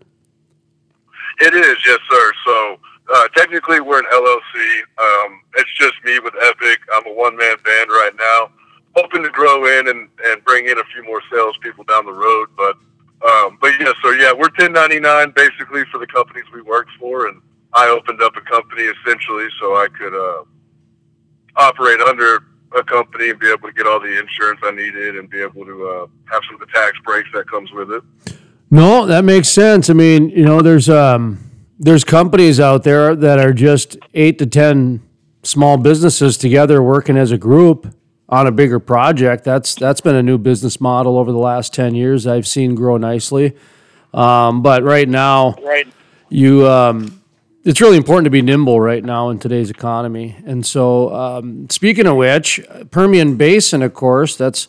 It 1.41 1.55
is, 1.55 1.77
yes, 1.87 1.99
sir. 2.11 2.33
So 2.47 2.79
uh, 3.13 3.29
technically, 3.37 3.81
we're 3.81 3.99
an 3.99 4.07
LLC. 4.13 4.81
Um, 4.99 5.43
it's 5.57 5.71
just 5.79 5.95
me 6.05 6.19
with 6.19 6.35
Epic. 6.41 6.81
I'm 6.95 7.07
a 7.07 7.13
one 7.13 7.37
man 7.37 7.57
band 7.65 7.91
right 7.91 8.13
now. 8.19 8.51
Hoping 8.97 9.23
to 9.23 9.31
grow 9.31 9.67
in 9.79 9.89
and, 9.89 10.09
and 10.25 10.45
bring 10.45 10.67
in 10.67 10.79
a 10.79 10.85
few 10.93 11.05
more 11.05 11.23
salespeople 11.31 11.85
down 11.85 12.07
the 12.07 12.13
road. 12.13 12.49
But 12.57 12.77
um, 13.27 13.59
but 13.61 13.73
yes, 13.79 13.95
so 14.03 14.11
yeah, 14.11 14.33
we're 14.33 14.51
1099 14.59 15.33
basically 15.37 15.85
for 15.93 15.99
the 15.99 16.07
companies 16.07 16.45
we 16.53 16.63
work 16.63 16.89
for, 16.99 17.29
and 17.29 17.41
I 17.75 17.89
opened 17.89 18.23
up 18.23 18.37
a 18.37 18.41
company 18.41 18.83
essentially 18.83 19.47
so 19.61 19.77
I 19.77 19.89
could 19.97 20.15
uh, 20.15 20.45
operate 21.57 22.01
under 22.01 22.45
a 22.75 22.83
company 22.83 23.31
and 23.31 23.39
be 23.39 23.49
able 23.49 23.69
to 23.69 23.75
get 23.75 23.87
all 23.87 24.01
the 24.01 24.19
insurance 24.19 24.61
I 24.65 24.73
needed 24.73 25.17
and 25.17 25.29
be 25.29 25.41
able 25.41 25.65
to 25.65 25.89
uh, 25.89 26.07
have 26.33 26.43
some 26.47 26.55
of 26.55 26.61
the 26.61 26.73
tax 26.75 26.99
breaks 27.05 27.29
that 27.35 27.49
comes 27.49 27.71
with 27.73 27.93
it. 27.93 28.03
No, 28.71 29.07
that 29.07 29.25
makes 29.25 29.49
sense. 29.49 29.91
I 29.91 29.93
mean, 29.93 30.31
you 30.31 30.45
know, 30.45 30.63
there's 30.63 30.89
um, 30.89 31.39
there's 31.83 32.05
companies 32.05 32.61
out 32.61 32.85
there 32.85 33.17
that 33.17 33.41
are 33.41 33.53
just 33.53 33.99
eight 34.15 34.39
to 34.39 34.47
ten 34.47 35.03
small 35.43 35.77
businesses 35.77 36.39
together 36.39 36.81
working 36.81 37.17
as 37.17 37.33
a 37.33 37.39
group 37.39 37.93
on 38.29 38.47
a 38.47 38.53
bigger 38.53 38.79
project. 38.79 39.43
That's 39.43 39.75
that's 39.75 40.01
been 40.01 40.15
a 40.15 40.23
new 40.23 40.39
business 40.39 40.81
model 40.81 41.19
over 41.19 41.33
the 41.33 41.39
last 41.39 41.75
ten 41.75 41.95
years. 41.97 42.27
I've 42.27 42.47
seen 42.47 42.77
grow 42.77 42.97
nicely, 42.97 43.57
um, 44.15 44.63
but 44.63 44.85
right 44.85 45.09
now, 45.09 45.57
right, 45.63 45.87
you. 46.31 46.67
Um, 46.67 47.19
it's 47.65 47.81
really 47.81 47.97
important 47.97 48.25
to 48.25 48.31
be 48.31 48.43
nimble 48.43 48.81
right 48.81 49.05
now 49.05 49.31
in 49.31 49.39
today's 49.39 49.71
economy. 49.71 50.35
And 50.45 50.67
so, 50.67 51.15
um, 51.15 51.71
speaking 51.71 52.09
of 52.09 52.17
which, 52.17 52.61
Permian 52.91 53.37
Basin, 53.37 53.83
of 53.83 53.95
course, 53.95 54.35
that's 54.35 54.67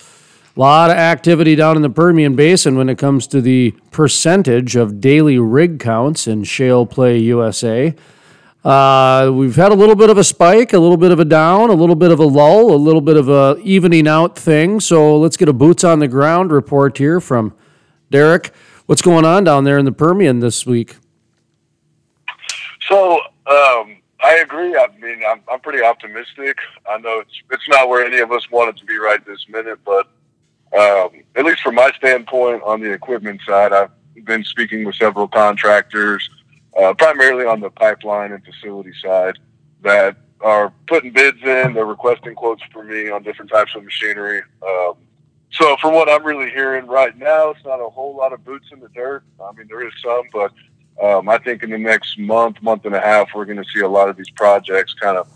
a 0.56 0.60
lot 0.60 0.92
of 0.92 0.98
activity 0.98 1.56
down 1.56 1.76
in 1.76 1.82
the 1.82 1.90
Permian 1.90 2.36
Basin 2.36 2.78
when 2.78 2.90
it 2.90 2.98
comes 2.98 3.26
to 3.28 3.42
the 3.42 3.72
percentage 3.92 4.76
of 4.76 5.02
daily 5.02 5.40
rig 5.40 5.80
counts 5.80 6.28
in 6.28 6.44
shale 6.44 6.86
play 6.86 7.18
USA. 7.18 7.96
Uh, 8.64 9.32
we've 9.34 9.56
had 9.56 9.72
a 9.72 9.76
little 9.76 9.96
bit 9.96 10.10
of 10.10 10.18
a 10.18 10.24
spike, 10.24 10.72
a 10.72 10.80
little 10.80 10.96
bit 10.96 11.12
of 11.12 11.20
a 11.20 11.26
down, 11.26 11.70
a 11.70 11.74
little 11.74 11.96
bit 11.96 12.12
of 12.12 12.20
a 12.20 12.26
lull, 12.26 12.74
a 12.74 12.78
little 12.78 13.02
bit 13.02 13.18
of 13.18 13.28
a 13.28 13.58
evening 13.62 14.08
out 14.08 14.38
thing. 14.38 14.80
So 14.80 15.18
let's 15.18 15.36
get 15.36 15.50
a 15.50 15.54
boots 15.54 15.84
on 15.84 16.00
the 16.00 16.08
ground 16.08 16.52
report 16.52 16.98
here 16.98 17.20
from 17.20 17.54
Derek. 18.10 18.54
What's 18.86 19.02
going 19.02 19.26
on 19.26 19.44
down 19.44 19.64
there 19.64 19.78
in 19.78 19.86
the 19.86 19.92
Permian 19.92 20.40
this 20.40 20.66
week? 20.66 20.98
So 22.88 23.16
um, 23.48 23.98
I 24.24 24.40
agree. 24.42 24.76
I 24.76 24.88
mean, 25.02 25.22
I'm, 25.28 25.42
I'm 25.52 25.60
pretty 25.60 25.84
optimistic. 25.84 26.58
I 26.88 27.00
know 27.00 27.20
it's 27.20 27.42
it's 27.52 27.68
not 27.68 27.90
where 27.90 28.06
any 28.06 28.20
of 28.20 28.32
us 28.32 28.50
want 28.52 28.70
it 28.70 28.78
to 28.78 28.86
be 28.86 28.98
right 28.98 29.26
this 29.26 29.46
minute, 29.50 29.80
but 29.84 30.08
um, 30.78 31.10
at 31.36 31.46
least 31.46 31.62
from 31.62 31.76
my 31.76 31.92
standpoint 31.98 32.64
on 32.64 32.82
the 32.82 32.92
equipment 32.92 33.42
side, 33.48 33.74
I've 33.74 33.92
been 34.26 34.44
speaking 34.44 34.86
with 34.86 34.96
several 34.96 35.28
contractors, 35.28 36.28
uh, 36.80 36.94
primarily 36.94 37.46
on 37.46 37.60
the 37.60 37.70
pipeline 37.70 38.32
and 38.32 38.44
facility 38.44 38.94
side, 39.02 39.38
that 39.82 40.18
are 40.42 40.74
putting 40.88 41.12
bids 41.12 41.42
in. 41.44 41.74
They're 41.74 41.86
requesting 41.86 42.36
quotes 42.36 42.64
for 42.72 42.84
me 42.84 43.10
on 43.10 43.24
different 43.24 43.52
types 43.52 43.76
of 43.76 43.84
machinery. 43.84 44.42
Um, 44.66 44.94
so, 45.52 45.78
from 45.78 45.94
what 45.94 46.10
I'm 46.10 46.24
really 46.24 46.50
hearing 46.50 46.88
right 46.88 47.16
now, 47.16 47.52
it's 47.52 47.64
not 47.64 47.80
a 47.80 47.90
whole 47.90 48.16
lot 48.16 48.34
of 48.34 48.44
boots 48.44 48.66
in 48.72 48.80
the 48.80 48.90
dirt. 48.90 49.24
I 49.40 49.52
mean, 49.54 49.68
there 49.68 49.86
is 49.86 49.94
some, 50.04 50.24
but 50.34 50.52
um, 51.02 51.30
I 51.30 51.38
think 51.38 51.62
in 51.62 51.70
the 51.70 51.78
next 51.78 52.18
month, 52.18 52.62
month 52.64 52.86
and 52.86 52.96
a 52.96 53.00
half, 53.00 53.30
we're 53.36 53.46
going 53.46 53.62
to 53.62 53.70
see 53.74 53.82
a 53.82 53.88
lot 53.88 54.10
of 54.10 54.18
these 54.18 54.30
projects 54.32 54.94
kind 54.96 55.18
of 55.18 55.28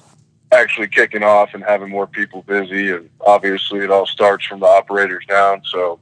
actually 0.52 0.88
kicking 0.88 1.24
off 1.24 1.50
and 1.54 1.64
having 1.64 1.90
more 1.90 2.08
people 2.08 2.42
busy. 2.44 2.92
And 2.92 3.10
obviously, 3.26 3.80
it 3.80 3.92
all 3.92 4.06
starts 4.06 4.46
from 4.46 4.60
the 4.62 4.66
operators 4.66 5.26
down. 5.28 5.62
So 5.66 6.00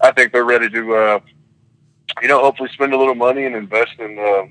I 0.00 0.10
think 0.12 0.32
they're 0.32 0.44
ready 0.44 0.70
to, 0.70 0.94
uh, 0.94 1.20
you 2.22 2.28
know, 2.28 2.40
hopefully 2.40 2.70
spend 2.72 2.92
a 2.92 2.98
little 2.98 3.14
money 3.14 3.44
and 3.44 3.54
invest 3.54 3.98
in 3.98 4.18
uh, 4.18 4.46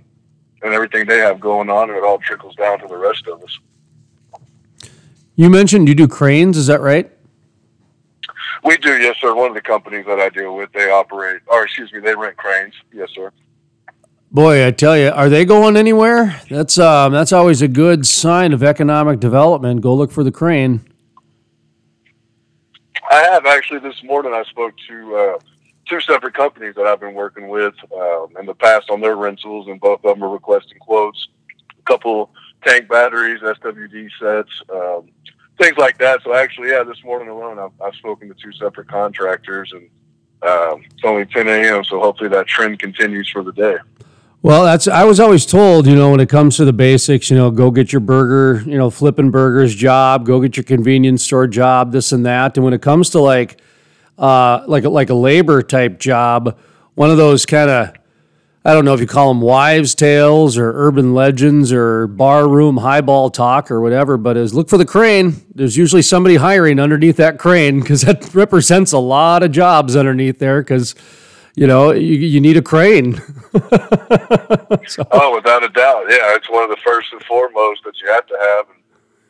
in 0.65 0.73
everything 0.73 1.05
they 1.05 1.17
have 1.19 1.39
going 1.39 1.69
on, 1.69 1.89
and 1.89 1.97
it 1.97 2.03
all 2.03 2.19
trickles 2.19 2.55
down 2.55 2.79
to 2.79 2.87
the 2.87 2.97
rest 2.97 3.27
of 3.27 3.43
us. 3.43 3.59
You 5.35 5.49
mentioned 5.49 5.87
you 5.87 5.95
do 5.95 6.07
cranes, 6.07 6.57
is 6.57 6.67
that 6.67 6.79
right? 6.79 7.11
We 8.63 8.77
do, 8.77 8.97
yes, 8.97 9.17
sir. 9.19 9.35
One 9.35 9.49
of 9.49 9.55
the 9.55 9.61
companies 9.61 10.05
that 10.05 10.19
I 10.19 10.29
deal 10.29 10.55
with, 10.55 10.71
they 10.71 10.89
operate, 10.89 11.41
or 11.47 11.63
excuse 11.65 11.91
me, 11.91 11.99
they 11.99 12.15
rent 12.15 12.37
cranes, 12.37 12.73
yes, 12.93 13.09
sir. 13.13 13.31
Boy, 14.33 14.65
I 14.65 14.71
tell 14.71 14.97
you, 14.97 15.09
are 15.09 15.29
they 15.29 15.45
going 15.45 15.77
anywhere? 15.77 16.41
That's 16.49 16.79
um, 16.79 17.13
that's 17.13 17.31
always 17.31 17.61
a 17.61 17.67
good 17.67 18.07
sign 18.07 18.51
of 18.51 18.63
economic 18.63 19.19
development. 19.19 19.81
Go 19.81 19.93
look 19.93 20.11
for 20.11 20.23
the 20.23 20.31
crane. 20.31 20.83
I 23.11 23.21
have 23.25 23.45
actually 23.45 23.81
this 23.81 24.01
morning. 24.03 24.33
I 24.33 24.41
spoke 24.49 24.73
to 24.87 25.15
uh, 25.15 25.39
two 25.87 26.01
separate 26.01 26.33
companies 26.33 26.73
that 26.73 26.87
I've 26.87 26.99
been 26.99 27.13
working 27.13 27.47
with 27.47 27.75
um, 27.95 28.29
in 28.39 28.47
the 28.47 28.55
past 28.55 28.89
on 28.89 29.01
their 29.01 29.15
rentals, 29.15 29.67
and 29.67 29.79
both 29.79 30.03
of 30.03 30.15
them 30.15 30.23
are 30.23 30.29
requesting 30.29 30.79
quotes. 30.79 31.27
A 31.77 31.83
couple 31.83 32.31
tank 32.65 32.89
batteries, 32.89 33.39
SWD 33.41 34.09
sets, 34.19 34.49
um, 34.73 35.09
things 35.59 35.77
like 35.77 35.99
that. 35.99 36.23
So 36.23 36.33
actually, 36.33 36.69
yeah, 36.69 36.81
this 36.81 37.03
morning 37.03 37.29
alone, 37.29 37.59
I've, 37.59 37.79
I've 37.79 37.95
spoken 37.95 38.29
to 38.29 38.33
two 38.33 38.51
separate 38.53 38.87
contractors, 38.87 39.71
and 39.73 39.87
um, 40.41 40.83
it's 40.85 41.03
only 41.03 41.27
10 41.27 41.47
a.m. 41.47 41.83
So 41.83 41.99
hopefully 41.99 42.29
that 42.29 42.47
trend 42.47 42.79
continues 42.79 43.29
for 43.29 43.43
the 43.43 43.53
day. 43.53 43.77
Well, 44.43 44.65
that's 44.65 44.89
I 44.89 45.05
was 45.05 45.21
always 45.21 45.45
told, 45.45 45.87
you 45.87 45.95
know, 45.95 46.11
when 46.11 46.19
it 46.19 46.27
comes 46.27 46.57
to 46.57 46.65
the 46.65 46.73
basics, 46.73 47.31
you 47.31 47.37
know, 47.37 47.49
go 47.49 47.71
get 47.71 47.93
your 47.93 48.01
burger, 48.01 48.61
you 48.69 48.77
know, 48.77 48.89
flipping 48.89 49.31
burgers 49.31 49.73
job, 49.73 50.25
go 50.25 50.41
get 50.41 50.57
your 50.57 50.65
convenience 50.65 51.23
store 51.23 51.47
job, 51.47 51.93
this 51.93 52.11
and 52.11 52.25
that. 52.25 52.57
And 52.57 52.65
when 52.65 52.73
it 52.73 52.81
comes 52.81 53.09
to 53.11 53.21
like 53.21 53.61
uh 54.17 54.65
like 54.67 54.83
like 54.83 55.09
a 55.09 55.13
labor 55.13 55.63
type 55.63 55.97
job, 55.97 56.59
one 56.95 57.09
of 57.09 57.15
those 57.15 57.45
kind 57.45 57.69
of 57.69 57.93
I 58.65 58.73
don't 58.73 58.83
know 58.83 58.93
if 58.93 58.99
you 58.99 59.07
call 59.07 59.29
them 59.29 59.39
wives' 59.39 59.95
tales 59.95 60.57
or 60.57 60.73
urban 60.75 61.13
legends 61.13 61.71
or 61.71 62.07
barroom 62.07 62.75
highball 62.75 63.29
talk 63.29 63.71
or 63.71 63.79
whatever, 63.79 64.17
but 64.17 64.35
is 64.35 64.53
look 64.53 64.67
for 64.67 64.77
the 64.77 64.85
crane. 64.85 65.37
There's 65.55 65.77
usually 65.77 66.01
somebody 66.01 66.35
hiring 66.35 66.81
underneath 66.81 67.15
that 67.15 67.39
crane 67.39 67.79
because 67.79 68.01
that 68.01 68.35
represents 68.35 68.91
a 68.91 68.99
lot 68.99 69.41
of 69.41 69.53
jobs 69.53 69.95
underneath 69.95 70.39
there 70.39 70.61
because 70.61 70.95
you 71.55 71.67
know, 71.67 71.91
you, 71.91 72.15
you 72.15 72.41
need 72.41 72.57
a 72.57 72.61
crane. 72.61 73.13
so. 74.87 75.05
Oh, 75.11 75.35
without 75.35 75.63
a 75.63 75.69
doubt. 75.69 76.05
Yeah, 76.09 76.35
it's 76.35 76.49
one 76.49 76.63
of 76.63 76.69
the 76.69 76.81
first 76.83 77.13
and 77.13 77.21
foremost 77.23 77.83
that 77.83 77.93
you 78.01 78.11
have 78.11 78.25
to 78.27 78.37
have. 78.39 78.65
And, 78.69 78.79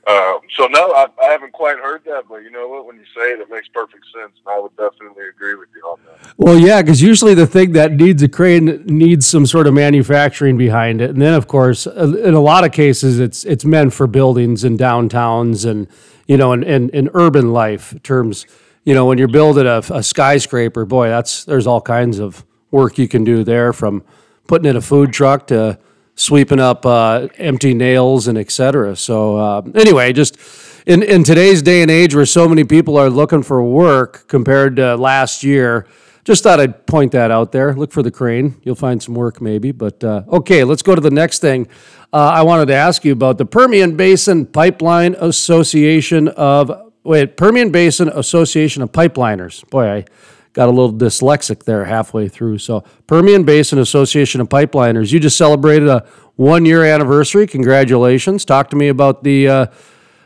um, 0.05 0.39
so, 0.55 0.67
no, 0.67 0.91
I, 0.91 1.07
I, 1.21 1.31
haven't 1.31 1.53
quite 1.53 1.77
heard 1.77 2.03
that, 2.05 2.23
but 2.27 2.37
you 2.43 2.51
know 2.51 2.67
what? 2.67 2.85
When 2.85 2.97
you 2.97 3.05
say 3.15 3.31
it, 3.31 3.39
it 3.39 3.49
makes 3.49 3.69
perfect 3.69 4.05
sense. 4.13 4.33
And 4.45 4.53
I 4.53 4.59
would 4.59 4.75
definitely 4.75 5.29
agree 5.29 5.55
with 5.55 5.69
you 5.75 5.81
on 5.83 5.99
that. 6.05 6.33
Well, 6.37 6.57
yeah, 6.57 6.81
because 6.81 7.01
usually 7.01 7.33
the 7.33 7.47
thing 7.47 7.71
that 7.73 7.93
needs 7.93 8.21
a 8.21 8.27
crane 8.27 8.83
needs 8.85 9.25
some 9.25 9.45
sort 9.45 9.65
of 9.65 9.73
manufacturing 9.73 10.57
behind 10.57 11.01
it. 11.01 11.09
And 11.11 11.21
then, 11.21 11.33
of 11.33 11.47
course, 11.47 11.87
uh, 11.87 12.17
in 12.23 12.33
a 12.33 12.41
lot 12.41 12.65
of 12.65 12.73
cases, 12.73 13.19
it's 13.19 13.45
it's 13.45 13.63
meant 13.63 13.93
for 13.93 14.07
buildings 14.07 14.65
and 14.65 14.77
downtowns 14.77 15.69
and, 15.69 15.87
you 16.27 16.35
know, 16.35 16.51
and, 16.51 16.65
in, 16.65 16.89
in 16.89 17.09
urban 17.13 17.53
life 17.53 17.95
terms 18.03 18.45
you 18.84 18.93
know, 18.93 19.05
when 19.05 19.18
you're 19.18 19.27
building 19.27 19.65
a, 19.65 19.81
a 19.91 20.03
skyscraper, 20.03 20.85
boy, 20.85 21.07
that's 21.10 21.45
there's 21.45 21.68
all 21.68 21.81
kinds 21.81 22.19
of 22.19 22.45
work 22.72 22.97
you 22.97 23.07
can 23.07 23.23
do 23.23 23.43
there, 23.43 23.72
from 23.72 24.03
putting 24.47 24.69
in 24.69 24.76
a 24.76 24.81
food 24.81 25.14
truck 25.14 25.47
to 25.47 25.80
sweeping 26.15 26.60
up 26.60 26.85
uh, 26.85 27.27
empty 27.38 27.73
nails 27.73 28.27
and 28.27 28.38
etc. 28.38 28.95
So 28.95 29.38
uh, 29.38 29.61
anyway, 29.76 30.14
just 30.14 30.38
in 30.85 31.01
in 31.01 31.23
today's 31.23 31.61
day 31.61 31.81
and 31.81 31.89
age, 31.89 32.14
where 32.14 32.26
so 32.26 32.47
many 32.47 32.64
people 32.64 32.97
are 32.97 33.10
looking 33.10 33.43
for 33.43 33.64
work 33.64 34.27
compared 34.27 34.76
to 34.77 34.95
last 34.95 35.43
year, 35.43 35.88
just 36.26 36.43
thought 36.43 36.60
I'd 36.60 36.85
point 36.85 37.14
that 37.14 37.31
out 37.31 37.51
there. 37.51 37.73
Look 37.73 37.91
for 37.91 38.03
the 38.03 38.11
crane; 38.11 38.55
you'll 38.64 38.76
find 38.76 39.01
some 39.01 39.15
work 39.15 39.41
maybe. 39.41 39.72
But 39.72 40.03
uh, 40.03 40.23
okay, 40.27 40.64
let's 40.64 40.81
go 40.81 40.93
to 40.93 41.01
the 41.01 41.11
next 41.11 41.39
thing. 41.39 41.68
Uh, 42.11 42.31
I 42.35 42.43
wanted 42.43 42.68
to 42.68 42.76
ask 42.76 43.03
you 43.05 43.14
about 43.14 43.38
the 43.38 43.45
Permian 43.45 43.95
Basin 43.95 44.45
Pipeline 44.45 45.15
Association 45.19 46.27
of 46.27 46.92
wait, 47.03 47.38
Permian 47.38 47.71
Basin 47.71 48.09
Association 48.09 48.81
of 48.81 48.91
Pipeliners. 48.91 49.67
Boy, 49.69 49.89
I 49.89 50.05
got 50.53 50.69
a 50.69 50.71
little 50.71 50.93
dyslexic 50.93 51.63
there 51.63 51.85
halfway 51.85 52.27
through. 52.27 52.59
So, 52.59 52.84
Permian 53.07 53.43
Basin 53.43 53.80
Association 53.80 54.41
of 54.41 54.49
Pipeliners, 54.49 55.11
you 55.11 55.19
just 55.19 55.38
celebrated 55.38 55.88
a 55.88 56.05
one 56.35 56.65
year 56.65 56.84
anniversary. 56.84 57.47
Congratulations. 57.47 58.45
Talk 58.45 58.69
to 58.69 58.75
me 58.75 58.88
about 58.88 59.23
the 59.23 59.47
uh, 59.47 59.65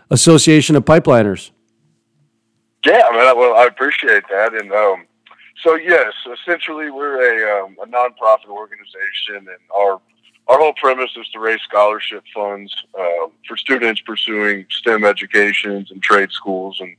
Association 0.10 0.76
of 0.76 0.86
Pipeliners. 0.86 1.52
Yeah, 2.86 3.04
man, 3.12 3.38
well, 3.38 3.56
I 3.58 3.66
appreciate 3.66 4.24
that. 4.30 4.54
And 4.54 4.72
um, 4.72 5.06
so, 5.64 5.76
yes, 5.76 6.14
essentially, 6.42 6.90
we're 6.92 7.20
a, 7.20 7.66
um, 7.66 7.76
a 7.82 7.88
nonprofit 7.88 8.50
organization, 8.50 9.38
and 9.38 9.60
our 9.76 10.00
our 10.48 10.58
whole 10.58 10.74
premise 10.74 11.12
is 11.18 11.28
to 11.30 11.40
raise 11.40 11.62
scholarship 11.62 12.24
funds 12.34 12.74
uh, 12.98 13.28
for 13.48 13.58
students 13.58 14.02
pursuing 14.02 14.66
STEM 14.70 15.04
educations 15.04 15.92
and 15.92 16.02
trade 16.02 16.32
schools, 16.32 16.80
and 16.80 16.96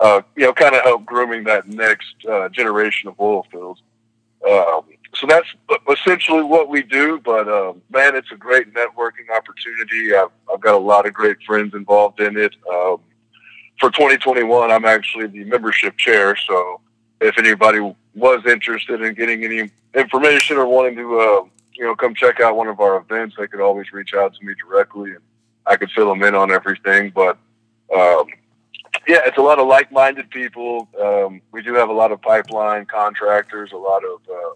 uh, 0.00 0.22
you 0.36 0.44
know, 0.44 0.52
kind 0.52 0.74
of 0.74 0.82
help 0.82 1.04
grooming 1.04 1.44
that 1.44 1.68
next 1.68 2.14
uh, 2.28 2.48
generation 2.48 3.08
of 3.08 3.20
oil 3.20 3.46
fields. 3.50 3.82
Um, 4.48 4.82
so 5.14 5.26
that's 5.26 5.48
essentially 5.90 6.42
what 6.42 6.68
we 6.68 6.82
do. 6.82 7.20
But 7.20 7.48
um, 7.48 7.82
man, 7.90 8.16
it's 8.16 8.32
a 8.32 8.36
great 8.36 8.72
networking 8.74 9.28
opportunity. 9.34 10.14
I've, 10.14 10.30
I've, 10.52 10.60
got 10.60 10.74
a 10.74 10.78
lot 10.78 11.06
of 11.06 11.12
great 11.12 11.36
friends 11.46 11.74
involved 11.74 12.20
in 12.20 12.36
it. 12.36 12.54
Um, 12.72 12.98
for 13.78 13.90
2021, 13.90 14.70
I'm 14.70 14.84
actually 14.84 15.26
the 15.26 15.44
membership 15.44 15.96
chair. 15.96 16.36
So 16.36 16.80
if 17.20 17.38
anybody 17.38 17.94
was 18.14 18.44
interested 18.46 19.02
in 19.02 19.14
getting 19.14 19.44
any 19.44 19.70
information 19.94 20.56
or 20.56 20.66
wanting 20.66 20.96
to 20.96 21.20
uh, 21.20 21.42
you 21.80 21.86
know 21.86 21.96
come 21.96 22.14
check 22.14 22.40
out 22.40 22.56
one 22.56 22.68
of 22.68 22.78
our 22.78 22.98
events, 22.98 23.36
they 23.38 23.46
could 23.46 23.62
always 23.62 23.90
reach 23.90 24.12
out 24.14 24.34
to 24.34 24.44
me 24.44 24.52
directly, 24.62 25.12
and 25.12 25.20
I 25.66 25.76
could 25.76 25.90
fill 25.90 26.10
them 26.10 26.22
in 26.22 26.34
on 26.34 26.52
everything. 26.52 27.10
But 27.14 27.38
um, 27.92 28.26
yeah, 29.08 29.20
it's 29.24 29.38
a 29.38 29.42
lot 29.42 29.58
of 29.58 29.66
like-minded 29.66 30.28
people. 30.28 30.88
Um, 31.02 31.40
we 31.52 31.62
do 31.62 31.72
have 31.74 31.88
a 31.88 31.92
lot 31.92 32.12
of 32.12 32.20
pipeline 32.20 32.84
contractors, 32.84 33.72
a 33.72 33.78
lot 33.78 34.02
of 34.04 34.20
uh, 34.30 34.54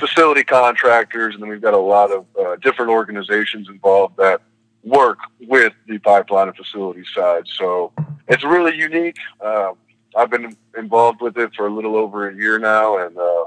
facility 0.00 0.42
contractors, 0.42 1.34
and 1.34 1.42
then 1.42 1.50
we've 1.50 1.62
got 1.62 1.72
a 1.72 1.78
lot 1.78 2.10
of 2.10 2.26
uh, 2.38 2.56
different 2.56 2.90
organizations 2.90 3.68
involved 3.68 4.16
that 4.16 4.42
work 4.82 5.18
with 5.42 5.72
the 5.86 5.98
pipeline 5.98 6.48
and 6.48 6.56
facility 6.56 7.04
side. 7.14 7.44
So 7.46 7.92
it's 8.26 8.42
really 8.42 8.76
unique. 8.76 9.18
Uh, 9.40 9.72
I've 10.16 10.30
been 10.30 10.56
involved 10.76 11.20
with 11.20 11.38
it 11.38 11.54
for 11.54 11.68
a 11.68 11.70
little 11.72 11.94
over 11.94 12.28
a 12.28 12.34
year 12.34 12.58
now, 12.58 12.98
and 12.98 13.16
uh, 13.16 13.44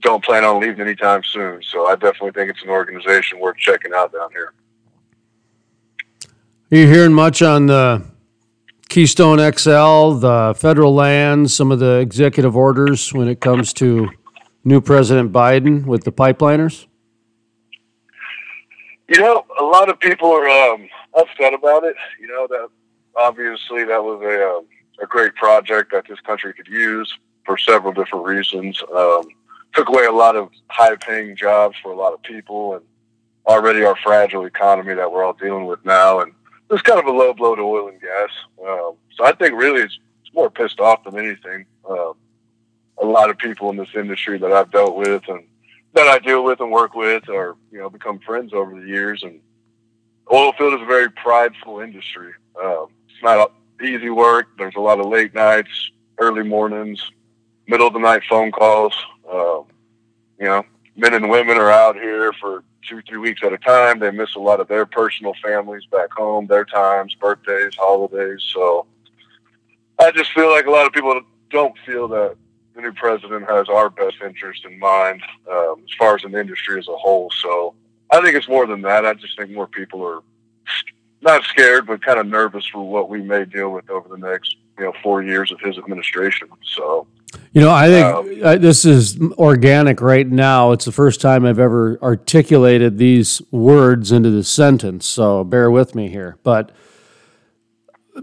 don't 0.00 0.24
plan 0.24 0.44
on 0.44 0.60
leaving 0.60 0.80
anytime 0.80 1.22
soon. 1.24 1.62
So 1.62 1.86
I 1.86 1.94
definitely 1.94 2.32
think 2.32 2.50
it's 2.50 2.62
an 2.62 2.68
organization 2.68 3.38
worth 3.38 3.56
checking 3.56 3.92
out 3.94 4.12
down 4.12 4.30
here. 4.32 4.52
Are 6.72 6.76
you 6.76 6.86
hearing 6.86 7.12
much 7.12 7.42
on 7.42 7.66
the 7.66 8.02
Keystone 8.88 9.38
XL, 9.38 10.18
the 10.18 10.54
federal 10.56 10.94
lands, 10.94 11.54
some 11.54 11.72
of 11.72 11.78
the 11.78 11.98
executive 11.98 12.56
orders 12.56 13.12
when 13.12 13.28
it 13.28 13.40
comes 13.40 13.72
to 13.74 14.08
new 14.64 14.80
President 14.80 15.32
Biden 15.32 15.84
with 15.84 16.04
the 16.04 16.12
pipeliners? 16.12 16.86
You 19.08 19.20
know, 19.20 19.44
a 19.58 19.64
lot 19.64 19.88
of 19.88 19.98
people 19.98 20.30
are 20.30 20.48
um, 20.48 20.88
upset 21.14 21.54
about 21.54 21.84
it. 21.84 21.96
You 22.20 22.28
know 22.28 22.46
that 22.48 22.68
obviously 23.16 23.84
that 23.84 24.02
was 24.02 24.22
a 24.22 24.48
um, 24.48 24.66
a 25.02 25.06
great 25.06 25.34
project 25.34 25.92
that 25.92 26.04
this 26.08 26.20
country 26.20 26.52
could 26.52 26.68
use 26.68 27.12
for 27.44 27.56
several 27.56 27.92
different 27.92 28.24
reasons. 28.24 28.82
Um, 28.94 29.28
took 29.74 29.88
away 29.88 30.04
a 30.04 30.12
lot 30.12 30.36
of 30.36 30.50
high 30.68 30.96
paying 30.96 31.36
jobs 31.36 31.76
for 31.82 31.92
a 31.92 31.96
lot 31.96 32.12
of 32.12 32.22
people 32.22 32.74
and 32.74 32.84
already 33.46 33.84
our 33.84 33.96
fragile 33.96 34.44
economy 34.44 34.94
that 34.94 35.10
we're 35.10 35.24
all 35.24 35.32
dealing 35.32 35.66
with 35.66 35.84
now. 35.84 36.20
And 36.20 36.32
it's 36.70 36.82
kind 36.82 37.00
of 37.00 37.06
a 37.06 37.10
low 37.10 37.32
blow 37.32 37.54
to 37.54 37.62
oil 37.62 37.88
and 37.88 38.00
gas. 38.00 38.30
Um, 38.66 38.94
so 39.16 39.24
I 39.24 39.32
think 39.32 39.54
really 39.54 39.82
it's, 39.82 39.98
it's 40.24 40.34
more 40.34 40.50
pissed 40.50 40.80
off 40.80 41.04
than 41.04 41.18
anything. 41.18 41.66
Um, 41.88 42.14
a 43.02 43.06
lot 43.06 43.30
of 43.30 43.38
people 43.38 43.70
in 43.70 43.76
this 43.76 43.88
industry 43.94 44.38
that 44.38 44.52
I've 44.52 44.70
dealt 44.70 44.96
with 44.96 45.22
and 45.28 45.44
that 45.94 46.06
I 46.06 46.18
deal 46.18 46.44
with 46.44 46.60
and 46.60 46.70
work 46.70 46.94
with 46.94 47.28
are, 47.28 47.56
you 47.72 47.78
know, 47.78 47.90
become 47.90 48.20
friends 48.20 48.52
over 48.52 48.78
the 48.78 48.86
years. 48.86 49.22
And 49.22 49.40
oil 50.32 50.52
field 50.52 50.74
is 50.74 50.82
a 50.82 50.86
very 50.86 51.10
prideful 51.10 51.80
industry. 51.80 52.32
Um, 52.62 52.86
it's 53.08 53.22
not 53.22 53.52
easy 53.82 54.10
work. 54.10 54.48
There's 54.58 54.76
a 54.76 54.80
lot 54.80 55.00
of 55.00 55.06
late 55.06 55.34
nights, 55.34 55.90
early 56.18 56.42
mornings, 56.42 57.10
middle 57.66 57.86
of 57.86 57.94
the 57.94 57.98
night 57.98 58.22
phone 58.28 58.52
calls. 58.52 58.94
Um, 59.32 59.64
you 60.38 60.46
know, 60.46 60.64
men 60.96 61.14
and 61.14 61.30
women 61.30 61.56
are 61.56 61.70
out 61.70 61.96
here 61.96 62.32
for 62.32 62.64
two, 62.86 63.02
three 63.02 63.18
weeks 63.18 63.42
at 63.44 63.52
a 63.52 63.58
time. 63.58 63.98
They 63.98 64.10
miss 64.10 64.34
a 64.34 64.40
lot 64.40 64.60
of 64.60 64.68
their 64.68 64.86
personal 64.86 65.34
families 65.42 65.84
back 65.86 66.12
home, 66.12 66.46
their 66.46 66.64
times, 66.64 67.14
birthdays, 67.14 67.74
holidays. 67.76 68.42
So 68.52 68.86
I 69.98 70.10
just 70.10 70.32
feel 70.32 70.50
like 70.50 70.66
a 70.66 70.70
lot 70.70 70.86
of 70.86 70.92
people 70.92 71.20
don't 71.50 71.76
feel 71.86 72.08
that 72.08 72.36
the 72.74 72.80
new 72.80 72.92
president 72.92 73.48
has 73.48 73.68
our 73.68 73.90
best 73.90 74.16
interest 74.24 74.64
in 74.64 74.78
mind 74.78 75.22
um, 75.50 75.82
as 75.84 75.94
far 75.98 76.14
as 76.14 76.24
an 76.24 76.34
industry 76.34 76.78
as 76.78 76.88
a 76.88 76.96
whole. 76.96 77.30
So 77.42 77.74
I 78.10 78.20
think 78.20 78.34
it's 78.34 78.48
more 78.48 78.66
than 78.66 78.82
that. 78.82 79.04
I 79.04 79.14
just 79.14 79.36
think 79.38 79.50
more 79.50 79.66
people 79.66 80.04
are 80.04 80.20
not 81.20 81.44
scared, 81.44 81.86
but 81.86 82.02
kind 82.02 82.18
of 82.18 82.26
nervous 82.26 82.66
for 82.66 82.88
what 82.88 83.10
we 83.10 83.20
may 83.20 83.44
deal 83.44 83.70
with 83.70 83.90
over 83.90 84.08
the 84.08 84.16
next 84.16 84.56
you 84.78 84.86
know 84.86 84.92
four 85.02 85.22
years 85.22 85.52
of 85.52 85.60
his 85.60 85.78
administration. 85.78 86.48
So. 86.74 87.06
You 87.52 87.60
know, 87.60 87.70
I 87.70 87.88
think 87.88 88.44
um, 88.44 88.60
this 88.60 88.84
is 88.84 89.20
organic 89.32 90.00
right 90.00 90.26
now. 90.26 90.72
It's 90.72 90.84
the 90.84 90.92
first 90.92 91.20
time 91.20 91.44
I've 91.44 91.58
ever 91.58 91.98
articulated 92.02 92.98
these 92.98 93.40
words 93.50 94.12
into 94.12 94.30
the 94.30 94.44
sentence, 94.44 95.06
so 95.06 95.44
bear 95.44 95.70
with 95.70 95.94
me 95.94 96.08
here. 96.08 96.38
But 96.42 96.72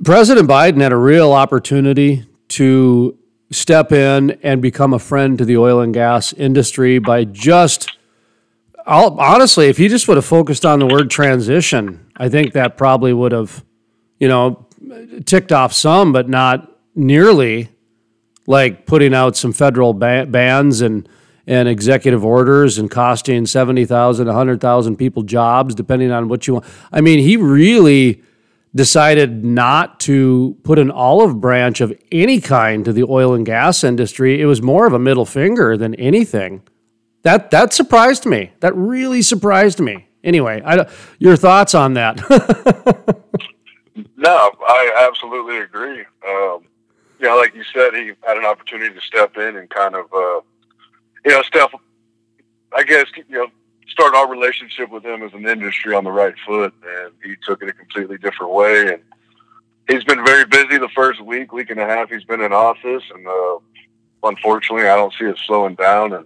President 0.04 0.48
Biden 0.50 0.82
had 0.82 0.92
a 0.92 0.98
real 0.98 1.34
opportunity 1.34 2.26
to 2.50 3.18
step 3.52 3.92
in 3.92 4.32
and 4.44 4.62
become 4.62 4.94
a 4.94 5.00
friend 5.00 5.38
to 5.38 5.46
the 5.46 5.58
oil 5.58 5.80
and 5.80 5.94
gas 5.94 6.34
industry 6.34 7.00
by 7.00 7.24
just 7.24 7.98
I'll, 8.88 9.20
honestly, 9.20 9.68
if 9.68 9.76
he 9.76 9.90
just 9.90 10.08
would 10.08 10.16
have 10.16 10.26
focused 10.26 10.66
on 10.66 10.80
the 10.80 10.86
word 10.86 11.12
transition, 11.12 12.10
I 12.16 12.30
think 12.30 12.54
that 12.54 12.78
probably 12.78 13.12
would 13.12 13.34
have, 13.34 13.66
you 14.18 14.30
know, 14.30 14.66
ticked 15.26 15.52
off 15.52 15.74
some, 15.74 16.14
but 16.14 16.30
not 16.30 16.72
nearly 16.96 17.70
like 18.48 18.86
putting 18.86 19.14
out 19.14 19.38
some 19.38 19.54
federal 19.54 19.94
bans 19.94 20.82
and 20.82 21.08
and 21.50 21.70
executive 21.70 22.26
orders 22.26 22.78
and 22.78 22.92
costing 22.92 23.46
70,000, 23.46 24.28
100,000 24.28 24.98
people 24.98 25.24
jobs, 25.24 25.74
depending 25.74 26.12
on 26.12 26.28
what 26.28 26.46
you 26.46 26.56
want. 26.56 26.66
I 26.92 27.00
mean, 27.00 27.20
he 27.20 27.38
really 27.38 28.22
decided 28.76 29.46
not 29.46 29.98
to 30.02 30.58
put 30.64 30.78
an 30.78 30.92
olive 30.92 31.40
branch 31.40 31.80
of 31.80 31.98
any 32.12 32.42
kind 32.42 32.84
to 32.84 32.92
the 32.92 33.04
oil 33.04 33.34
and 33.34 33.46
gas 33.46 33.86
industry. 33.86 34.42
It 34.42 34.46
was 34.46 34.62
more 34.62 34.86
of 34.86 34.92
a 34.92 35.00
middle 35.00 35.26
finger 35.26 35.78
than 35.78 35.96
anything. 35.96 36.64
That 37.24 37.50
that 37.52 37.74
surprised 37.74 38.26
me. 38.26 38.52
That 38.60 38.76
really 38.76 39.22
surprised 39.22 39.80
me. 39.80 40.08
Anyway, 40.24 40.62
I, 40.66 40.88
your 41.20 41.38
thoughts 41.38 41.74
on 41.74 41.94
that? 41.94 42.18
no, 44.18 44.52
I 44.68 45.08
absolutely 45.08 45.60
agree. 45.60 46.06
Um, 46.28 46.66
you 47.20 47.28
know, 47.28 47.38
like 47.38 47.56
you 47.56 47.64
said, 47.74 47.94
he 47.94 48.12
had 48.26 48.38
an 48.38 48.46
opportunity 48.46 48.94
to 48.94 49.02
step 49.02 49.38
in 49.38 49.56
and 49.58 49.70
kind 49.70 49.96
of, 49.96 50.06
uh, 50.14 50.42
you 51.26 51.32
know, 51.32 51.42
step. 51.44 51.72
I 52.76 52.84
guess 52.84 53.06
you 53.16 53.38
know, 53.38 53.48
start 53.88 54.14
our 54.14 54.30
relationship 54.30 54.92
with 54.92 55.06
him 55.06 55.24
as 55.24 55.34
an 55.34 55.48
industry 55.48 55.96
on 55.96 56.04
the 56.04 56.12
right 56.12 56.36
foot, 56.46 56.74
and 56.86 57.14
he 57.24 57.36
took 57.44 57.62
it 57.64 57.70
a 57.70 57.74
completely 57.74 58.18
different 58.18 58.54
way. 58.54 58.94
And 58.94 59.02
he's 59.90 60.04
been 60.04 60.24
very 60.26 60.46
busy 60.46 60.78
the 60.78 60.90
first 60.94 61.22
week, 61.22 61.54
week 61.54 61.70
and 61.70 61.80
a 61.80 61.86
half 61.86 62.10
he's 62.10 62.26
been 62.26 62.42
in 62.42 62.54
office, 62.54 63.04
and 63.14 63.28
uh, 63.28 63.58
unfortunately, 64.24 64.88
I 64.88 64.96
don't 64.96 65.14
see 65.14 65.26
it 65.26 65.38
slowing 65.46 65.76
down. 65.76 66.14
And 66.14 66.26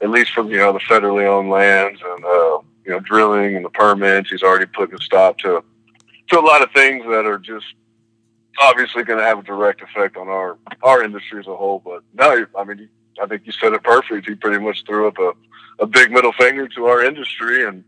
at 0.00 0.10
least 0.10 0.32
for 0.32 0.44
you 0.44 0.58
know 0.58 0.72
the 0.72 0.80
federally 0.80 1.26
owned 1.26 1.50
lands 1.50 2.00
and 2.04 2.24
uh, 2.24 2.58
you 2.84 2.90
know 2.90 3.00
drilling 3.00 3.56
and 3.56 3.64
the 3.64 3.70
permits. 3.70 4.30
He's 4.30 4.42
already 4.42 4.66
putting 4.66 4.94
a 4.94 5.02
stop 5.02 5.38
to 5.38 5.62
to 6.28 6.38
a 6.38 6.40
lot 6.40 6.62
of 6.62 6.70
things 6.72 7.04
that 7.06 7.26
are 7.26 7.38
just 7.38 7.66
obviously 8.60 9.04
going 9.04 9.18
to 9.18 9.24
have 9.24 9.38
a 9.38 9.42
direct 9.42 9.82
effect 9.82 10.16
on 10.16 10.28
our 10.28 10.58
our 10.82 11.02
industry 11.02 11.40
as 11.40 11.46
a 11.46 11.56
whole. 11.56 11.80
But 11.84 12.02
no, 12.14 12.46
I 12.56 12.64
mean, 12.64 12.88
I 13.20 13.26
think 13.26 13.42
you 13.44 13.52
said 13.52 13.72
it 13.72 13.82
perfect. 13.82 14.28
He 14.28 14.34
pretty 14.34 14.62
much 14.62 14.84
threw 14.84 15.08
up 15.08 15.18
a 15.18 15.32
a 15.80 15.86
big 15.86 16.10
middle 16.10 16.32
finger 16.32 16.66
to 16.68 16.86
our 16.86 17.04
industry 17.04 17.66
and 17.66 17.84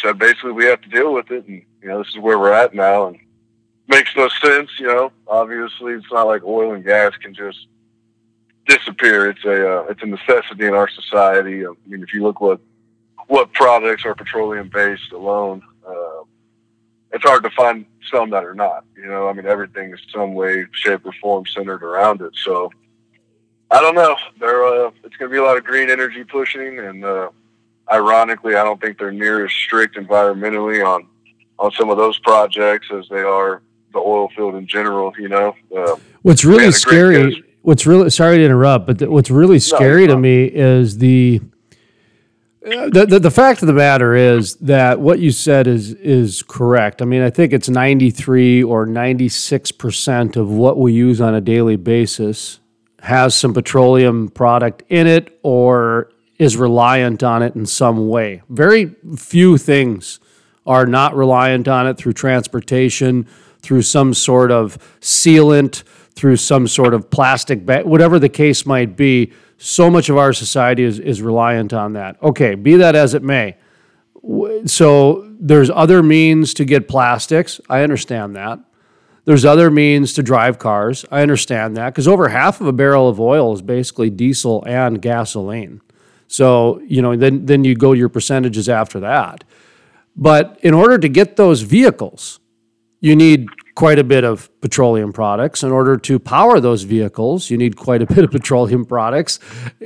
said 0.00 0.18
basically 0.18 0.52
we 0.52 0.64
have 0.66 0.80
to 0.82 0.88
deal 0.88 1.12
with 1.12 1.30
it, 1.30 1.46
and 1.46 1.62
you 1.82 1.88
know 1.88 1.98
this 1.98 2.08
is 2.08 2.18
where 2.18 2.38
we're 2.38 2.52
at 2.52 2.74
now, 2.74 3.08
and 3.08 3.18
makes 3.88 4.14
no 4.16 4.28
sense. 4.28 4.70
You 4.78 4.86
know, 4.86 5.12
obviously 5.26 5.92
it's 5.92 6.10
not 6.10 6.26
like 6.26 6.42
oil 6.44 6.74
and 6.74 6.84
gas 6.84 7.14
can 7.16 7.34
just 7.34 7.66
disappear. 8.66 9.28
It's 9.28 9.44
a 9.44 9.80
uh, 9.80 9.86
it's 9.90 10.02
a 10.02 10.06
necessity 10.06 10.66
in 10.66 10.74
our 10.74 10.88
society. 10.88 11.66
I 11.66 11.70
mean, 11.86 12.02
if 12.02 12.14
you 12.14 12.22
look 12.22 12.40
what 12.40 12.60
what 13.26 13.52
products 13.52 14.04
are 14.04 14.14
petroleum 14.14 14.70
based 14.72 15.12
alone, 15.12 15.62
uh, 15.86 16.24
it's 17.12 17.24
hard 17.24 17.42
to 17.44 17.50
find 17.50 17.84
some 18.10 18.30
that 18.30 18.44
are 18.44 18.54
not. 18.54 18.84
You 18.96 19.06
know, 19.06 19.28
I 19.28 19.32
mean, 19.32 19.46
everything 19.46 19.92
is 19.92 20.00
some 20.12 20.34
way, 20.34 20.66
shape, 20.72 21.04
or 21.04 21.12
form 21.20 21.44
centered 21.46 21.82
around 21.82 22.20
it. 22.20 22.32
So 22.44 22.70
I 23.70 23.80
don't 23.80 23.94
know. 23.94 24.16
There, 24.38 24.64
uh, 24.64 24.90
it's 25.04 25.16
going 25.16 25.30
to 25.30 25.34
be 25.34 25.38
a 25.38 25.44
lot 25.44 25.56
of 25.56 25.64
green 25.64 25.90
energy 25.90 26.24
pushing, 26.24 26.78
and 26.78 27.04
uh, 27.04 27.30
ironically, 27.92 28.56
I 28.56 28.64
don't 28.64 28.80
think 28.80 28.98
they're 28.98 29.12
near 29.12 29.44
as 29.44 29.52
strict 29.52 29.96
environmentally 29.96 30.84
on 30.86 31.06
on 31.58 31.70
some 31.72 31.90
of 31.90 31.98
those 31.98 32.18
projects 32.20 32.88
as 32.90 33.06
they 33.10 33.20
are 33.20 33.62
the 33.92 33.98
oil 33.98 34.28
field 34.34 34.54
in 34.54 34.66
general. 34.66 35.12
You 35.18 35.28
know, 35.28 35.54
uh, 35.76 35.96
what's 36.22 36.44
really 36.44 36.72
scary 36.72 37.44
what's 37.62 37.86
really 37.86 38.10
sorry 38.10 38.38
to 38.38 38.44
interrupt, 38.44 38.86
but 38.86 38.98
th- 38.98 39.10
what's 39.10 39.30
really 39.30 39.58
scary 39.58 40.06
no, 40.06 40.14
to 40.14 40.20
me 40.20 40.44
is 40.44 40.98
the, 40.98 41.40
Uh, 42.64 42.90
the, 42.90 43.06
the 43.06 43.18
the 43.18 43.30
fact 43.30 43.62
of 43.62 43.66
the 43.66 43.72
matter 43.72 44.14
is 44.14 44.56
that 44.56 45.00
what 45.00 45.18
you 45.18 45.30
said 45.30 45.66
is 45.66 45.94
is 45.94 46.42
correct. 46.42 47.00
I 47.00 47.06
mean, 47.06 47.22
I 47.22 47.30
think 47.30 47.52
it's 47.52 47.70
ninety 47.70 48.10
three 48.10 48.62
or 48.62 48.84
ninety 48.84 49.28
six 49.30 49.72
percent 49.72 50.36
of 50.36 50.50
what 50.50 50.78
we 50.78 50.92
use 50.92 51.20
on 51.20 51.34
a 51.34 51.40
daily 51.40 51.76
basis 51.76 52.60
has 53.00 53.34
some 53.34 53.54
petroleum 53.54 54.28
product 54.28 54.82
in 54.90 55.06
it 55.06 55.38
or 55.42 56.12
is 56.38 56.58
reliant 56.58 57.22
on 57.22 57.42
it 57.42 57.54
in 57.54 57.64
some 57.64 58.08
way. 58.08 58.42
Very 58.50 58.94
few 59.16 59.56
things 59.56 60.20
are 60.66 60.84
not 60.84 61.16
reliant 61.16 61.66
on 61.66 61.86
it 61.86 61.96
through 61.96 62.12
transportation, 62.12 63.26
through 63.62 63.82
some 63.82 64.12
sort 64.12 64.50
of 64.50 64.76
sealant 65.00 65.82
through 66.14 66.36
some 66.36 66.68
sort 66.68 66.92
of 66.92 67.08
plastic 67.10 67.64
bag, 67.64 67.86
whatever 67.86 68.18
the 68.18 68.28
case 68.28 68.66
might 68.66 68.96
be. 68.96 69.32
So 69.62 69.90
much 69.90 70.08
of 70.08 70.16
our 70.16 70.32
society 70.32 70.84
is, 70.84 70.98
is 70.98 71.20
reliant 71.20 71.74
on 71.74 71.92
that. 71.92 72.16
Okay, 72.22 72.54
be 72.54 72.76
that 72.76 72.96
as 72.96 73.12
it 73.12 73.22
may. 73.22 73.58
So 74.64 75.30
there's 75.38 75.68
other 75.68 76.02
means 76.02 76.54
to 76.54 76.64
get 76.64 76.88
plastics. 76.88 77.60
I 77.68 77.82
understand 77.82 78.34
that. 78.36 78.58
There's 79.26 79.44
other 79.44 79.70
means 79.70 80.14
to 80.14 80.22
drive 80.22 80.58
cars. 80.58 81.04
I 81.10 81.20
understand 81.20 81.76
that 81.76 81.90
because 81.90 82.08
over 82.08 82.30
half 82.30 82.62
of 82.62 82.68
a 82.68 82.72
barrel 82.72 83.06
of 83.06 83.20
oil 83.20 83.52
is 83.52 83.60
basically 83.60 84.08
diesel 84.08 84.64
and 84.66 85.00
gasoline. 85.02 85.82
So, 86.26 86.80
you 86.86 87.02
know, 87.02 87.14
then 87.14 87.44
then 87.44 87.62
you 87.62 87.74
go 87.74 87.92
your 87.92 88.08
percentages 88.08 88.66
after 88.66 88.98
that. 89.00 89.44
But 90.16 90.58
in 90.62 90.72
order 90.72 90.96
to 90.96 91.08
get 91.08 91.36
those 91.36 91.60
vehicles, 91.60 92.40
you 93.00 93.14
need 93.14 93.48
quite 93.74 93.98
a 93.98 94.04
bit 94.04 94.24
of 94.24 94.50
petroleum 94.60 95.12
products. 95.12 95.62
In 95.62 95.70
order 95.70 95.96
to 95.96 96.18
power 96.18 96.60
those 96.60 96.82
vehicles, 96.82 97.50
you 97.50 97.56
need 97.56 97.76
quite 97.76 98.02
a 98.02 98.06
bit 98.06 98.24
of 98.24 98.30
petroleum 98.32 98.84
products, 98.84 99.38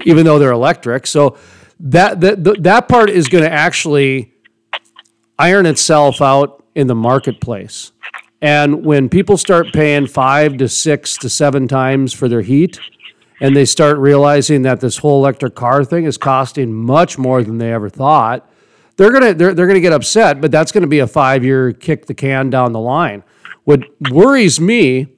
even 0.04 0.24
though 0.24 0.38
they're 0.38 0.52
electric. 0.52 1.06
So 1.06 1.36
that 1.80 2.20
that 2.20 2.62
that 2.62 2.88
part 2.88 3.10
is 3.10 3.28
going 3.28 3.44
to 3.44 3.52
actually 3.52 4.32
iron 5.38 5.66
itself 5.66 6.22
out 6.22 6.64
in 6.74 6.86
the 6.86 6.94
marketplace. 6.94 7.92
And 8.40 8.84
when 8.84 9.08
people 9.08 9.36
start 9.36 9.72
paying 9.72 10.06
five 10.06 10.58
to 10.58 10.68
six 10.68 11.16
to 11.18 11.30
seven 11.30 11.66
times 11.66 12.12
for 12.12 12.28
their 12.28 12.42
heat, 12.42 12.78
and 13.40 13.56
they 13.56 13.64
start 13.64 13.98
realizing 13.98 14.62
that 14.62 14.80
this 14.80 14.98
whole 14.98 15.20
electric 15.20 15.54
car 15.54 15.84
thing 15.84 16.04
is 16.04 16.16
costing 16.16 16.72
much 16.72 17.18
more 17.18 17.42
than 17.42 17.58
they 17.58 17.72
ever 17.72 17.88
thought, 17.88 18.48
they're 18.96 19.10
gonna 19.10 19.34
they're, 19.34 19.54
they're 19.54 19.66
gonna 19.66 19.80
get 19.80 19.92
upset. 19.92 20.40
But 20.40 20.50
that's 20.50 20.72
gonna 20.72 20.86
be 20.86 21.00
a 21.00 21.06
five 21.06 21.44
year 21.44 21.72
kick 21.72 22.06
the 22.06 22.14
can 22.14 22.50
down 22.50 22.72
the 22.72 22.80
line. 22.80 23.24
What 23.64 23.80
worries 24.10 24.60
me 24.60 25.08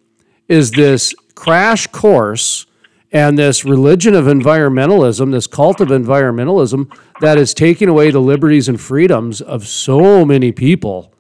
is 0.49 0.71
this 0.71 1.15
crash 1.35 1.87
course 1.89 2.67
and 3.13 3.39
this 3.39 3.65
religion 3.65 4.15
of 4.15 4.27
environmentalism, 4.27 5.33
this 5.33 5.47
cult 5.47 5.81
of 5.81 5.89
environmentalism 5.89 6.93
that 7.21 7.39
is 7.39 7.55
taking 7.55 7.89
away 7.89 8.11
the 8.11 8.21
liberties 8.21 8.69
and 8.69 8.81
freedoms 8.81 9.41
of 9.41 9.67
so 9.67 10.25
many 10.25 10.53
people 10.53 11.13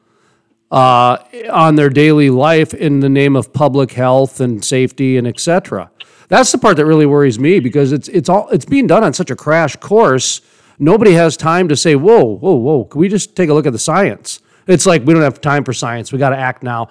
uh, 0.70 1.18
on 1.50 1.76
their 1.76 1.90
daily 1.90 2.30
life 2.30 2.74
in 2.74 3.00
the 3.00 3.08
name 3.08 3.36
of 3.36 3.52
public 3.52 3.92
health 3.92 4.40
and 4.40 4.64
safety 4.64 5.16
and 5.16 5.26
etc. 5.26 5.90
That's 6.28 6.50
the 6.50 6.58
part 6.58 6.76
that 6.76 6.86
really 6.86 7.06
worries 7.06 7.38
me 7.38 7.60
because 7.60 7.92
it's 7.92 8.08
it's 8.08 8.28
all 8.28 8.48
it's 8.48 8.64
being 8.64 8.86
done 8.86 9.04
on 9.04 9.12
such 9.12 9.30
a 9.30 9.36
crash 9.36 9.76
course. 9.76 10.40
Nobody 10.78 11.12
has 11.12 11.36
time 11.36 11.68
to 11.68 11.76
say, 11.76 11.94
"Whoa, 11.94 12.24
whoa, 12.24 12.54
whoa! 12.54 12.84
Can 12.84 13.00
we 13.00 13.08
just 13.08 13.36
take 13.36 13.48
a 13.48 13.54
look 13.54 13.66
at 13.66 13.72
the 13.72 13.78
science?" 13.78 14.40
It's 14.66 14.86
like 14.86 15.04
we 15.04 15.14
don't 15.14 15.22
have 15.22 15.40
time 15.40 15.62
for 15.62 15.72
science. 15.72 16.12
We 16.12 16.18
got 16.18 16.30
to 16.30 16.36
act 16.36 16.64
now. 16.64 16.88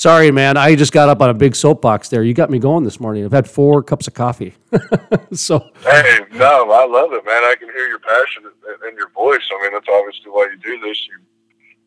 Sorry, 0.00 0.30
man. 0.30 0.56
I 0.56 0.76
just 0.76 0.94
got 0.94 1.10
up 1.10 1.20
on 1.20 1.28
a 1.28 1.34
big 1.34 1.54
soapbox 1.54 2.08
there. 2.08 2.24
You 2.24 2.32
got 2.32 2.48
me 2.48 2.58
going 2.58 2.84
this 2.84 3.00
morning. 3.00 3.22
I've 3.22 3.32
had 3.32 3.46
four 3.46 3.82
cups 3.82 4.08
of 4.08 4.14
coffee. 4.14 4.54
so 5.34 5.58
Hey, 5.82 6.20
no, 6.32 6.70
I 6.70 6.86
love 6.86 7.12
it, 7.12 7.22
man. 7.26 7.44
I 7.44 7.54
can 7.58 7.68
hear 7.68 7.86
your 7.86 7.98
passion 7.98 8.44
in, 8.88 8.96
your 8.96 9.10
voice. 9.10 9.42
I 9.52 9.62
mean, 9.62 9.74
that's 9.74 9.86
obviously 9.92 10.30
why 10.30 10.48
you 10.50 10.56
do 10.56 10.88
this. 10.88 11.06
You 11.06 11.18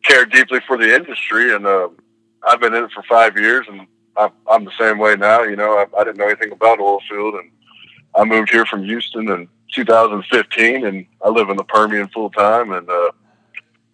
care 0.04 0.26
deeply 0.26 0.60
for 0.64 0.78
the 0.78 0.94
industry, 0.94 1.56
and 1.56 1.66
uh, 1.66 1.88
I've 2.48 2.60
been 2.60 2.72
in 2.72 2.84
it 2.84 2.92
for 2.92 3.02
five 3.02 3.36
years, 3.36 3.66
and 3.68 3.84
I'm, 4.16 4.30
I'm 4.48 4.64
the 4.64 4.78
same 4.78 4.98
way 4.98 5.16
now. 5.16 5.42
You 5.42 5.56
know, 5.56 5.76
I, 5.76 5.86
I 5.98 6.04
didn't 6.04 6.18
know 6.18 6.28
anything 6.28 6.52
about 6.52 6.78
oil 6.78 7.00
field, 7.10 7.34
and 7.34 7.50
I 8.14 8.22
moved 8.22 8.48
here 8.48 8.64
from 8.64 8.84
Houston 8.84 9.28
in 9.28 9.48
2015, 9.74 10.86
and 10.86 11.04
I 11.20 11.30
live 11.30 11.48
in 11.48 11.56
the 11.56 11.64
Permian 11.64 12.06
full 12.10 12.30
time, 12.30 12.70
and 12.74 12.88
uh, 12.88 13.10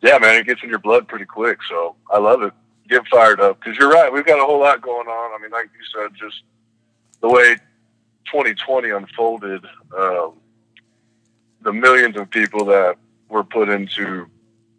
yeah, 0.03 0.19
man, 0.19 0.35
it 0.35 0.47
gets 0.47 0.63
in 0.63 0.69
your 0.69 0.79
blood 0.79 1.09
pretty 1.09 1.25
quick. 1.25 1.61
So 1.71 1.97
I 2.11 2.19
love 2.19 2.43
it. 2.43 2.53
Get 2.91 3.07
fired 3.07 3.41
up 3.41 3.61
because 3.61 3.79
you're 3.79 3.89
right. 3.89 4.13
We've 4.13 4.27
got 4.27 4.43
a 4.43 4.45
whole 4.45 4.59
lot 4.59 4.83
going 4.83 5.07
on. 5.07 5.33
I 5.33 5.41
mean, 5.41 5.53
like 5.53 5.71
you 5.73 5.85
said, 5.95 6.11
just 6.19 6.43
the 7.23 7.29
way 7.29 7.55
2020 8.27 8.91
unfolded, 8.91 9.65
um, 9.97 10.33
the 11.63 11.73
millions 11.73 12.17
of 12.17 12.29
people 12.31 12.65
that 12.65 12.97
were 13.29 13.45
put 13.45 13.69
into 13.69 14.27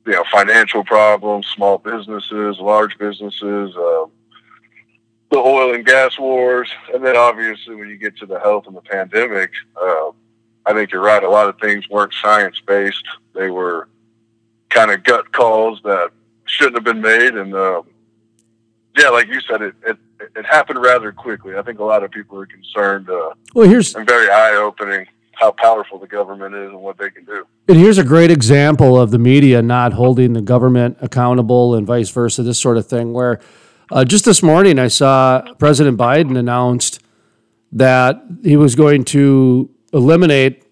you 0.05 0.11
know 0.11 0.25
financial 0.29 0.83
problems, 0.83 1.47
small 1.47 1.77
businesses, 1.77 2.59
large 2.59 2.97
businesses, 2.97 3.75
um, 3.77 4.11
the 5.31 5.38
oil 5.38 5.73
and 5.73 5.85
gas 5.85 6.19
wars, 6.19 6.69
and 6.93 7.05
then 7.05 7.15
obviously 7.15 7.75
when 7.75 7.88
you 7.88 7.95
get 7.95 8.17
to 8.17 8.25
the 8.25 8.39
health 8.39 8.67
and 8.67 8.75
the 8.75 8.81
pandemic, 8.81 9.51
uh, 9.81 10.11
I 10.65 10.73
think 10.73 10.91
you're 10.91 11.01
right. 11.01 11.23
A 11.23 11.29
lot 11.29 11.47
of 11.47 11.57
things 11.59 11.89
weren't 11.89 12.13
science 12.21 12.59
based; 12.67 13.05
they 13.33 13.49
were 13.49 13.88
kind 14.69 14.91
of 14.91 15.03
gut 15.05 15.31
calls 15.31 15.79
that 15.83 16.11
shouldn't 16.43 16.75
have 16.75 16.83
been 16.83 17.01
made, 17.01 17.35
and 17.35 17.55
um, 17.55 17.83
yeah, 18.97 19.09
like 19.09 19.27
you 19.27 19.39
said, 19.41 19.61
it, 19.61 19.76
it 19.85 19.97
it 20.35 20.45
happened 20.45 20.80
rather 20.81 21.11
quickly. 21.11 21.55
I 21.57 21.61
think 21.63 21.80
a 21.80 21.84
lot 21.84 22.03
of 22.03 22.11
people 22.11 22.38
are 22.39 22.45
concerned. 22.45 23.09
Uh, 23.09 23.31
Well, 23.55 23.68
here's- 23.68 23.95
and 23.95 24.07
very 24.07 24.30
eye 24.30 24.55
opening 24.55 25.07
how 25.34 25.51
powerful 25.51 25.97
the 25.97 26.05
government 26.07 26.53
is 26.53 26.69
and 26.69 26.80
what 26.81 26.97
they 26.99 27.09
can 27.09 27.26
do. 27.26 27.43
And 27.68 27.77
here's 27.77 27.97
a 27.97 28.03
great 28.03 28.30
example 28.30 28.99
of 28.99 29.09
the 29.09 29.18
media 29.18 29.61
not 29.63 29.93
holding 29.93 30.34
the 30.34 30.41
government 30.41 30.97
accountable 31.01 31.73
and 31.73 31.88
vice 31.88 32.11
versa, 32.11 32.43
this 32.43 32.59
sort 32.59 32.77
of 32.77 32.85
thing. 32.85 33.11
Where 33.13 33.39
uh, 33.91 34.05
just 34.05 34.23
this 34.26 34.43
morning 34.43 34.77
I 34.77 34.88
saw 34.88 35.41
President 35.57 35.97
Biden 35.97 36.38
announced 36.38 36.99
that 37.72 38.22
he 38.43 38.55
was 38.57 38.76
going 38.76 39.03
to 39.05 39.69
eliminate 39.93 40.63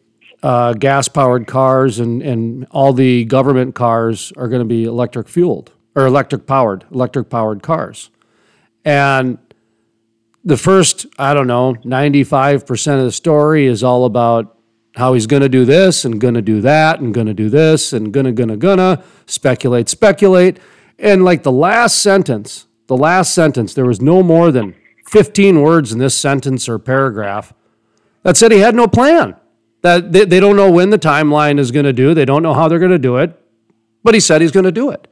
uh, 0.43 0.73
gas 0.73 1.07
powered 1.07 1.47
cars 1.47 1.99
and, 1.99 2.21
and 2.21 2.67
all 2.71 2.93
the 2.93 3.25
government 3.25 3.73
cars 3.75 4.31
are 4.37 4.47
going 4.47 4.61
to 4.61 4.65
be 4.67 4.83
electric 4.85 5.27
fueled 5.27 5.71
or 5.95 6.05
electric 6.05 6.45
powered, 6.45 6.85
electric 6.91 7.29
powered 7.29 7.63
cars. 7.63 8.09
And 8.85 9.37
the 10.43 10.57
first, 10.57 11.05
I 11.17 11.33
don't 11.33 11.47
know, 11.47 11.75
95% 11.83 12.99
of 12.99 13.05
the 13.05 13.11
story 13.11 13.65
is 13.65 13.83
all 13.83 14.05
about 14.05 14.57
how 14.95 15.13
he's 15.13 15.27
going 15.27 15.41
to 15.41 15.49
do 15.49 15.65
this 15.65 16.05
and 16.05 16.19
going 16.19 16.33
to 16.33 16.41
do 16.41 16.61
that 16.61 16.99
and 16.99 17.13
going 17.13 17.27
to 17.27 17.33
do 17.33 17.49
this 17.49 17.93
and 17.93 18.11
gonna, 18.11 18.31
gonna, 18.31 18.57
gonna 18.57 19.03
speculate, 19.25 19.89
speculate. 19.89 20.59
And 20.97 21.23
like 21.23 21.43
the 21.43 21.51
last 21.51 22.01
sentence, 22.01 22.67
the 22.87 22.97
last 22.97 23.33
sentence, 23.33 23.73
there 23.73 23.85
was 23.85 24.01
no 24.01 24.23
more 24.23 24.51
than 24.51 24.75
15 25.07 25.61
words 25.61 25.91
in 25.91 25.99
this 25.99 26.17
sentence 26.17 26.67
or 26.67 26.79
paragraph 26.79 27.53
that 28.23 28.37
said 28.37 28.51
he 28.51 28.59
had 28.59 28.75
no 28.75 28.87
plan. 28.87 29.35
That 29.81 30.11
they, 30.11 30.25
they 30.25 30.39
don't 30.39 30.57
know 30.57 30.69
when 30.69 30.89
the 30.89 30.99
timeline 30.99 31.57
is 31.57 31.71
going 31.71 31.85
to 31.85 31.93
do, 31.93 32.13
they 32.13 32.25
don't 32.25 32.43
know 32.43 32.53
how 32.53 32.67
they're 32.67 32.79
going 32.79 32.91
to 32.91 32.99
do 32.99 33.17
it, 33.17 33.39
but 34.03 34.13
he 34.13 34.19
said 34.19 34.41
he's 34.41 34.51
going 34.51 34.65
to 34.65 34.71
do 34.71 34.89
it. 34.89 35.07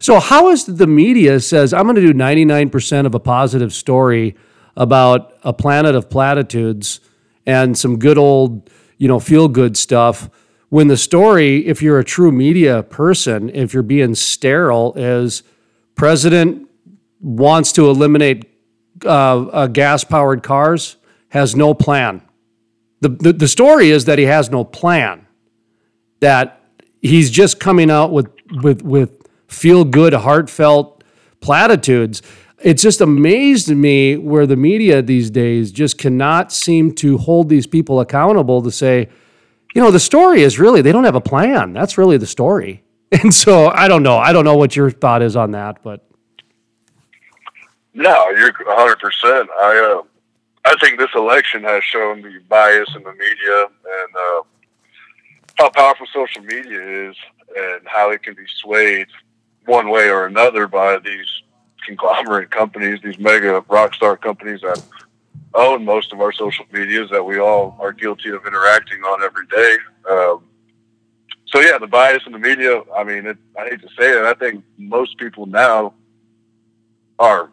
So 0.00 0.18
how 0.18 0.48
is 0.50 0.64
the 0.64 0.86
media 0.86 1.40
says 1.40 1.72
I'm 1.72 1.84
going 1.84 1.96
to 1.96 2.00
do 2.00 2.14
99% 2.14 3.06
of 3.06 3.14
a 3.14 3.20
positive 3.20 3.72
story 3.72 4.34
about 4.76 5.34
a 5.42 5.52
planet 5.52 5.94
of 5.94 6.08
platitudes 6.08 7.00
and 7.46 7.76
some 7.76 7.98
good 7.98 8.18
old, 8.18 8.70
you 8.98 9.08
know, 9.08 9.20
feel 9.20 9.48
good 9.48 9.76
stuff 9.76 10.30
when 10.70 10.86
the 10.86 10.96
story 10.96 11.66
if 11.66 11.82
you're 11.82 11.98
a 11.98 12.04
true 12.04 12.32
media 12.32 12.82
person, 12.84 13.50
if 13.50 13.74
you're 13.74 13.82
being 13.82 14.14
sterile 14.14 14.94
is 14.96 15.42
president 15.96 16.68
wants 17.20 17.72
to 17.72 17.90
eliminate 17.90 18.46
uh, 19.04 19.42
uh, 19.46 19.66
gas 19.66 20.04
powered 20.04 20.42
cars 20.42 20.96
has 21.28 21.54
no 21.54 21.74
plan. 21.74 22.22
The, 23.00 23.08
the 23.08 23.32
the 23.32 23.48
story 23.48 23.90
is 23.90 24.04
that 24.06 24.18
he 24.18 24.24
has 24.26 24.50
no 24.50 24.64
plan. 24.64 25.26
That 26.20 26.60
he's 27.02 27.30
just 27.30 27.58
coming 27.58 27.90
out 27.90 28.12
with 28.12 28.30
with 28.62 28.82
with 28.82 29.19
feel 29.50 29.84
good, 29.84 30.12
heartfelt 30.12 31.02
platitudes. 31.40 32.22
It's 32.62 32.82
just 32.82 33.00
amazed 33.00 33.68
me 33.70 34.16
where 34.16 34.46
the 34.46 34.56
media 34.56 35.02
these 35.02 35.30
days 35.30 35.72
just 35.72 35.98
cannot 35.98 36.52
seem 36.52 36.94
to 36.96 37.18
hold 37.18 37.48
these 37.48 37.66
people 37.66 38.00
accountable 38.00 38.62
to 38.62 38.70
say, 38.70 39.08
you 39.74 39.80
know, 39.82 39.90
the 39.90 40.00
story 40.00 40.42
is 40.42 40.58
really, 40.58 40.82
they 40.82 40.92
don't 40.92 41.04
have 41.04 41.14
a 41.14 41.20
plan. 41.20 41.72
That's 41.72 41.96
really 41.98 42.16
the 42.16 42.26
story. 42.26 42.84
And 43.12 43.34
so 43.34 43.66
I 43.66 43.88
don't 43.88 44.04
know. 44.04 44.18
I 44.18 44.32
don't 44.32 44.44
know 44.44 44.56
what 44.56 44.76
your 44.76 44.88
thought 44.88 45.20
is 45.20 45.34
on 45.34 45.50
that, 45.50 45.82
but 45.82 46.06
No, 47.92 48.30
you're 48.30 48.52
100. 48.52 48.98
percent 49.00 49.48
I 49.60 49.98
uh, 49.98 50.02
I 50.64 50.76
think 50.80 50.96
this 51.00 51.10
election 51.16 51.64
has 51.64 51.82
shown 51.82 52.22
the 52.22 52.38
bias 52.48 52.88
in 52.94 53.02
the 53.02 53.12
media 53.12 53.64
and 53.64 54.10
uh, 54.14 54.42
how 55.58 55.70
powerful 55.70 56.06
social 56.14 56.42
media 56.44 57.08
is, 57.10 57.16
and 57.56 57.80
how 57.86 58.10
it 58.10 58.22
can 58.22 58.34
be 58.34 58.44
swayed 58.62 59.08
one 59.66 59.90
way 59.90 60.10
or 60.10 60.26
another 60.26 60.66
by 60.66 60.98
these 60.98 61.26
conglomerate 61.86 62.50
companies, 62.50 63.00
these 63.02 63.18
mega 63.18 63.64
rock 63.68 63.94
star 63.94 64.16
companies 64.16 64.60
that 64.62 64.82
own 65.54 65.84
most 65.84 66.12
of 66.12 66.20
our 66.20 66.32
social 66.32 66.64
medias 66.72 67.10
that 67.10 67.24
we 67.24 67.38
all 67.38 67.76
are 67.80 67.92
guilty 67.92 68.30
of 68.30 68.46
interacting 68.46 69.00
on 69.02 69.22
every 69.22 69.46
day. 69.46 69.76
Um, 70.08 70.44
so 71.46 71.60
yeah, 71.60 71.78
the 71.78 71.86
bias 71.86 72.22
in 72.26 72.32
the 72.32 72.38
media. 72.38 72.82
I 72.96 73.02
mean, 73.02 73.26
it, 73.26 73.36
I 73.58 73.68
hate 73.68 73.80
to 73.82 73.88
say 73.98 74.10
it. 74.10 74.24
I 74.24 74.34
think 74.34 74.64
most 74.78 75.18
people 75.18 75.46
now 75.46 75.94
are 77.18 77.50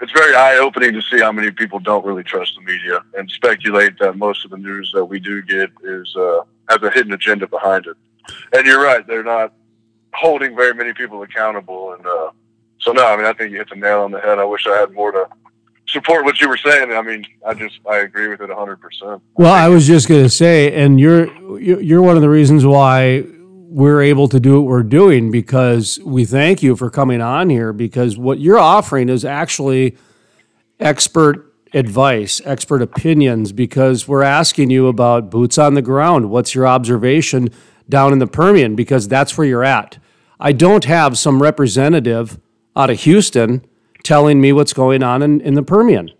it's 0.00 0.12
very 0.12 0.34
eye 0.34 0.56
opening 0.58 0.92
to 0.92 1.02
see 1.02 1.20
how 1.20 1.32
many 1.32 1.50
people 1.50 1.78
don't 1.78 2.04
really 2.04 2.22
trust 2.22 2.54
the 2.56 2.62
media 2.62 3.02
and 3.16 3.30
speculate 3.30 3.98
that 3.98 4.16
most 4.16 4.44
of 4.44 4.50
the 4.50 4.56
news 4.56 4.90
that 4.94 5.04
we 5.04 5.18
do 5.18 5.42
get 5.42 5.70
is 5.82 6.14
uh, 6.16 6.40
has 6.68 6.82
a 6.82 6.90
hidden 6.90 7.12
agenda 7.12 7.46
behind 7.46 7.86
it. 7.86 7.96
And 8.56 8.66
you're 8.66 8.82
right, 8.82 9.06
they're 9.06 9.24
not 9.24 9.52
holding 10.14 10.54
very 10.56 10.74
many 10.74 10.92
people 10.92 11.22
accountable. 11.22 11.92
And 11.94 12.06
uh, 12.06 12.30
so, 12.78 12.92
no, 12.92 13.06
I 13.06 13.16
mean, 13.16 13.26
I 13.26 13.32
think 13.32 13.52
you 13.52 13.58
hit 13.58 13.70
the 13.70 13.76
nail 13.76 14.00
on 14.02 14.10
the 14.10 14.20
head. 14.20 14.38
I 14.38 14.44
wish 14.44 14.66
I 14.66 14.76
had 14.76 14.92
more 14.92 15.12
to 15.12 15.26
support 15.88 16.24
what 16.24 16.40
you 16.40 16.48
were 16.48 16.56
saying. 16.56 16.92
I 16.92 17.02
mean, 17.02 17.26
I 17.46 17.54
just 17.54 17.78
I 17.90 17.98
agree 17.98 18.28
with 18.28 18.40
it 18.40 18.48
100. 18.48 18.76
percent 18.80 19.22
Well, 19.34 19.52
I 19.52 19.68
was 19.68 19.86
just 19.86 20.08
going 20.08 20.22
to 20.22 20.30
say, 20.30 20.72
and 20.74 20.98
you're 21.00 21.26
you- 21.60 21.80
you're 21.80 22.02
one 22.02 22.16
of 22.16 22.22
the 22.22 22.30
reasons 22.30 22.64
why 22.64 23.24
we're 23.74 24.02
able 24.02 24.28
to 24.28 24.38
do 24.38 24.60
what 24.60 24.68
we're 24.68 24.82
doing 24.82 25.30
because 25.30 25.98
we 26.04 26.24
thank 26.26 26.62
you 26.62 26.76
for 26.76 26.90
coming 26.90 27.22
on 27.22 27.48
here 27.48 27.72
because 27.72 28.18
what 28.18 28.38
you're 28.38 28.58
offering 28.58 29.08
is 29.08 29.24
actually 29.24 29.96
expert 30.78 31.52
advice, 31.74 32.40
expert 32.44 32.82
opinions, 32.82 33.50
because 33.52 34.06
we're 34.06 34.22
asking 34.22 34.68
you 34.70 34.88
about 34.88 35.30
boots 35.30 35.56
on 35.56 35.72
the 35.74 35.80
ground. 35.82 36.28
What's 36.30 36.54
your 36.54 36.66
observation 36.66 37.48
down 37.92 38.12
in 38.12 38.18
the 38.18 38.26
Permian? 38.26 38.74
Because 38.74 39.06
that's 39.06 39.38
where 39.38 39.46
you're 39.46 39.62
at. 39.62 39.98
I 40.40 40.50
don't 40.50 40.84
have 40.86 41.16
some 41.16 41.40
representative 41.40 42.40
out 42.74 42.90
of 42.90 42.98
Houston 43.00 43.64
telling 44.02 44.40
me 44.40 44.52
what's 44.52 44.72
going 44.72 45.02
on 45.04 45.22
in, 45.22 45.40
in 45.42 45.54
the 45.54 45.62
Permian. 45.62 46.10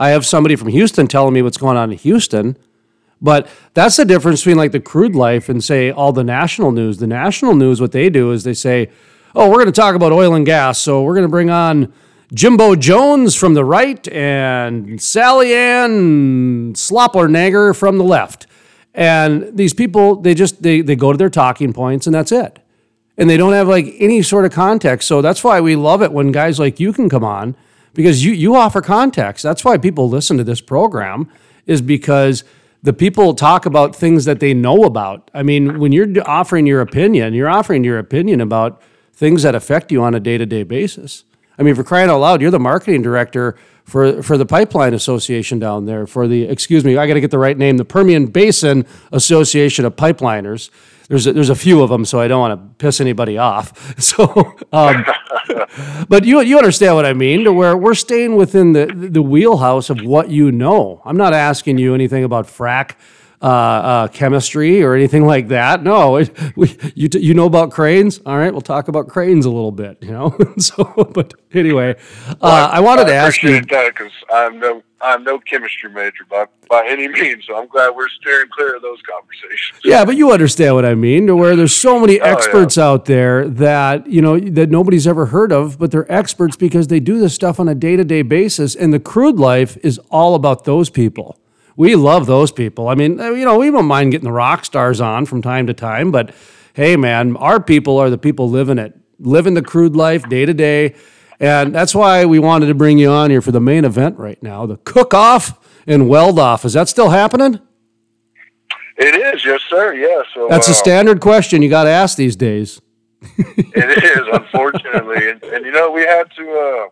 I 0.00 0.08
have 0.08 0.26
somebody 0.26 0.56
from 0.56 0.68
Houston 0.68 1.06
telling 1.06 1.34
me 1.34 1.42
what's 1.42 1.58
going 1.58 1.76
on 1.76 1.92
in 1.92 1.98
Houston. 1.98 2.56
But 3.20 3.46
that's 3.74 3.96
the 3.96 4.04
difference 4.04 4.40
between 4.40 4.56
like 4.56 4.72
the 4.72 4.80
crude 4.80 5.14
life 5.14 5.48
and 5.48 5.62
say 5.62 5.90
all 5.90 6.12
the 6.12 6.24
national 6.24 6.72
news. 6.72 6.98
The 6.98 7.06
national 7.06 7.54
news, 7.54 7.80
what 7.80 7.92
they 7.92 8.08
do 8.08 8.32
is 8.32 8.44
they 8.44 8.54
say, 8.54 8.90
oh, 9.34 9.48
we're 9.48 9.56
going 9.56 9.66
to 9.66 9.72
talk 9.72 9.94
about 9.94 10.12
oil 10.12 10.34
and 10.34 10.46
gas. 10.46 10.78
So 10.78 11.02
we're 11.02 11.14
going 11.14 11.26
to 11.26 11.30
bring 11.30 11.50
on 11.50 11.92
Jimbo 12.32 12.76
Jones 12.76 13.34
from 13.34 13.54
the 13.54 13.64
right 13.64 14.08
and 14.08 15.00
Sally 15.00 15.54
Ann 15.54 16.72
Sloppernager 16.74 17.76
from 17.76 17.98
the 17.98 18.04
left. 18.04 18.47
And 18.98 19.56
these 19.56 19.74
people, 19.74 20.16
they 20.16 20.34
just 20.34 20.60
they, 20.60 20.80
they 20.80 20.96
go 20.96 21.12
to 21.12 21.16
their 21.16 21.30
talking 21.30 21.72
points 21.72 22.08
and 22.08 22.12
that's 22.12 22.32
it. 22.32 22.58
And 23.16 23.30
they 23.30 23.36
don't 23.36 23.52
have 23.52 23.68
like 23.68 23.94
any 24.00 24.22
sort 24.22 24.44
of 24.44 24.50
context. 24.50 25.06
So 25.06 25.22
that's 25.22 25.44
why 25.44 25.60
we 25.60 25.76
love 25.76 26.02
it 26.02 26.10
when 26.10 26.32
guys 26.32 26.58
like 26.58 26.80
you 26.80 26.92
can 26.92 27.08
come 27.08 27.22
on 27.22 27.54
because 27.94 28.24
you 28.24 28.32
you 28.32 28.56
offer 28.56 28.82
context. 28.82 29.44
That's 29.44 29.64
why 29.64 29.78
people 29.78 30.08
listen 30.08 30.36
to 30.38 30.42
this 30.42 30.60
program 30.60 31.30
is 31.64 31.80
because 31.80 32.42
the 32.82 32.92
people 32.92 33.34
talk 33.34 33.66
about 33.66 33.94
things 33.94 34.24
that 34.24 34.40
they 34.40 34.52
know 34.52 34.82
about. 34.82 35.30
I 35.32 35.44
mean, 35.44 35.78
when 35.78 35.92
you're 35.92 36.08
offering 36.28 36.66
your 36.66 36.80
opinion, 36.80 37.34
you're 37.34 37.48
offering 37.48 37.84
your 37.84 38.00
opinion 38.00 38.40
about 38.40 38.82
things 39.12 39.44
that 39.44 39.54
affect 39.54 39.92
you 39.92 40.02
on 40.02 40.14
a 40.14 40.20
day-to-day 40.20 40.64
basis. 40.64 41.22
I 41.56 41.62
mean, 41.62 41.76
for 41.76 41.84
crying 41.84 42.10
out 42.10 42.18
loud, 42.18 42.40
you're 42.40 42.50
the 42.50 42.58
marketing 42.58 43.02
director 43.02 43.56
for 43.88 44.22
for 44.22 44.36
the 44.36 44.46
Pipeline 44.46 44.94
Association 44.94 45.58
down 45.58 45.86
there. 45.86 46.06
For 46.06 46.28
the 46.28 46.44
excuse 46.44 46.84
me, 46.84 46.96
I 46.96 47.06
got 47.06 47.14
to 47.14 47.20
get 47.20 47.30
the 47.30 47.38
right 47.38 47.56
name. 47.56 47.78
The 47.78 47.84
Permian 47.84 48.26
Basin 48.26 48.86
Association 49.12 49.84
of 49.84 49.96
Pipeliners. 49.96 50.70
There's 51.08 51.26
a, 51.26 51.32
there's 51.32 51.48
a 51.48 51.56
few 51.56 51.82
of 51.82 51.88
them, 51.88 52.04
so 52.04 52.20
I 52.20 52.28
don't 52.28 52.38
want 52.38 52.60
to 52.60 52.84
piss 52.84 53.00
anybody 53.00 53.38
off. 53.38 53.96
So, 54.08 54.56
um, 54.72 55.04
but 56.08 56.24
you 56.24 56.40
you 56.42 56.58
understand 56.58 56.94
what 56.94 57.06
I 57.06 57.14
mean? 57.14 57.44
To 57.44 57.52
where 57.52 57.76
we're 57.76 57.94
staying 57.94 58.36
within 58.36 58.74
the 58.74 58.86
the 58.86 59.22
wheelhouse 59.22 59.88
of 59.88 60.02
what 60.02 60.30
you 60.30 60.52
know. 60.52 61.00
I'm 61.06 61.16
not 61.16 61.32
asking 61.32 61.78
you 61.78 61.94
anything 61.94 62.24
about 62.24 62.46
frack 62.46 62.92
uh, 63.40 63.44
uh, 63.46 64.08
chemistry 64.08 64.82
or 64.82 64.94
anything 64.94 65.24
like 65.26 65.48
that. 65.48 65.82
No, 65.82 66.16
it, 66.16 66.30
we, 66.56 66.76
you, 66.94 67.08
you 67.12 67.34
know 67.34 67.46
about 67.46 67.70
cranes. 67.70 68.20
All 68.26 68.36
right, 68.36 68.52
we'll 68.52 68.60
talk 68.60 68.88
about 68.88 69.08
cranes 69.08 69.46
a 69.46 69.50
little 69.50 69.72
bit. 69.72 69.98
You 70.02 70.10
know, 70.10 70.36
so 70.58 70.84
but 71.14 71.34
anyway, 71.52 71.96
uh, 72.40 72.70
I 72.72 72.80
wanted 72.80 73.04
to 73.06 73.14
ask 73.14 73.42
you. 73.42 73.60
that 73.60 73.94
because 73.94 74.12
I'm 74.32 74.58
no 74.58 74.82
I'm 75.00 75.22
no 75.22 75.38
chemistry 75.38 75.90
major 75.90 76.24
by 76.28 76.46
by 76.68 76.84
any 76.88 77.06
means, 77.06 77.44
so 77.46 77.56
I'm 77.56 77.68
glad 77.68 77.90
we're 77.94 78.08
steering 78.08 78.48
clear 78.52 78.74
of 78.76 78.82
those 78.82 78.98
conversations. 79.08 79.80
Yeah, 79.84 80.04
but 80.04 80.16
you 80.16 80.32
understand 80.32 80.74
what 80.74 80.84
I 80.84 80.94
mean. 80.96 81.28
To 81.28 81.36
where 81.36 81.54
there's 81.54 81.76
so 81.76 82.00
many 82.00 82.20
Oh, 82.20 82.26
yeah. 82.26 82.32
experts 82.32 82.76
out 82.76 83.04
there 83.04 83.46
that 83.48 84.08
you 84.08 84.20
know 84.20 84.38
that 84.40 84.68
nobody's 84.70 85.06
ever 85.06 85.26
heard 85.26 85.52
of, 85.52 85.78
but 85.78 85.92
they're 85.92 86.10
experts 86.12 86.56
because 86.56 86.88
they 86.88 86.98
do 86.98 87.20
this 87.20 87.34
stuff 87.34 87.60
on 87.60 87.68
a 87.68 87.74
day 87.76 87.94
to 87.94 88.02
day 88.04 88.22
basis. 88.22 88.74
And 88.74 88.92
the 88.92 88.98
crude 89.00 89.36
life 89.36 89.76
is 89.84 89.98
all 90.10 90.34
about 90.34 90.64
those 90.64 90.90
people. 90.90 91.38
We 91.78 91.94
love 91.94 92.26
those 92.26 92.50
people. 92.50 92.88
I 92.88 92.96
mean, 92.96 93.18
you 93.18 93.44
know, 93.44 93.56
we 93.56 93.70
don't 93.70 93.86
mind 93.86 94.10
getting 94.10 94.24
the 94.24 94.32
rock 94.32 94.64
stars 94.64 95.00
on 95.00 95.26
from 95.26 95.42
time 95.42 95.68
to 95.68 95.74
time, 95.74 96.10
but 96.10 96.34
hey, 96.74 96.96
man, 96.96 97.36
our 97.36 97.62
people 97.62 97.98
are 97.98 98.10
the 98.10 98.18
people 98.18 98.50
living 98.50 98.78
it, 98.78 98.98
living 99.20 99.54
the 99.54 99.62
crude 99.62 99.94
life 99.94 100.28
day 100.28 100.44
to 100.44 100.52
day. 100.52 100.96
And 101.38 101.72
that's 101.72 101.94
why 101.94 102.24
we 102.24 102.40
wanted 102.40 102.66
to 102.66 102.74
bring 102.74 102.98
you 102.98 103.10
on 103.10 103.30
here 103.30 103.40
for 103.40 103.52
the 103.52 103.60
main 103.60 103.84
event 103.84 104.18
right 104.18 104.42
now, 104.42 104.66
the 104.66 104.78
cook 104.78 105.14
off 105.14 105.56
and 105.86 106.08
weld 106.08 106.40
off. 106.40 106.64
Is 106.64 106.72
that 106.72 106.88
still 106.88 107.10
happening? 107.10 107.60
It 108.96 109.14
is, 109.14 109.44
yes, 109.44 109.60
sir. 109.68 109.94
Yeah, 109.94 110.22
so 110.34 110.48
That's 110.50 110.66
a 110.66 110.72
uh, 110.72 110.74
standard 110.74 111.20
question 111.20 111.62
you 111.62 111.70
got 111.70 111.84
to 111.84 111.90
ask 111.90 112.16
these 112.16 112.34
days. 112.34 112.80
It 113.38 114.04
is, 114.04 114.26
unfortunately, 114.32 115.30
and, 115.30 115.42
and 115.44 115.64
you 115.64 115.70
know 115.70 115.92
we 115.92 116.02
had 116.02 116.28
to, 116.36 116.42
uh, 116.42 116.88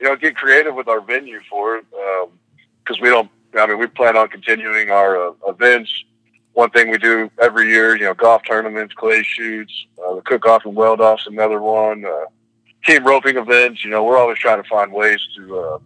you 0.00 0.08
know, 0.08 0.16
get 0.16 0.36
creative 0.36 0.74
with 0.74 0.88
our 0.88 1.00
venue 1.00 1.40
for 1.48 1.76
it 1.76 1.84
because 2.82 3.00
we 3.00 3.08
don't. 3.08 3.30
I 3.58 3.66
mean, 3.66 3.78
we 3.78 3.86
plan 3.86 4.16
on 4.16 4.28
continuing 4.28 4.90
our 4.90 5.28
uh, 5.28 5.32
events. 5.48 5.90
One 6.52 6.70
thing 6.70 6.90
we 6.90 6.98
do 6.98 7.30
every 7.40 7.68
year, 7.68 7.96
you 7.96 8.04
know, 8.04 8.14
golf 8.14 8.42
tournaments, 8.46 8.94
clay 8.94 9.22
shoots, 9.22 9.86
uh, 10.04 10.14
the 10.14 10.20
cook 10.22 10.46
off 10.46 10.64
and 10.64 10.74
weld 10.74 11.00
off's 11.00 11.26
another 11.26 11.60
one. 11.60 12.04
Uh, 12.04 12.26
team 12.84 13.04
roping 13.04 13.36
events. 13.36 13.84
You 13.84 13.90
know, 13.90 14.04
we're 14.04 14.18
always 14.18 14.38
trying 14.38 14.62
to 14.62 14.68
find 14.68 14.92
ways 14.92 15.20
to 15.36 15.58
uh, 15.58 15.78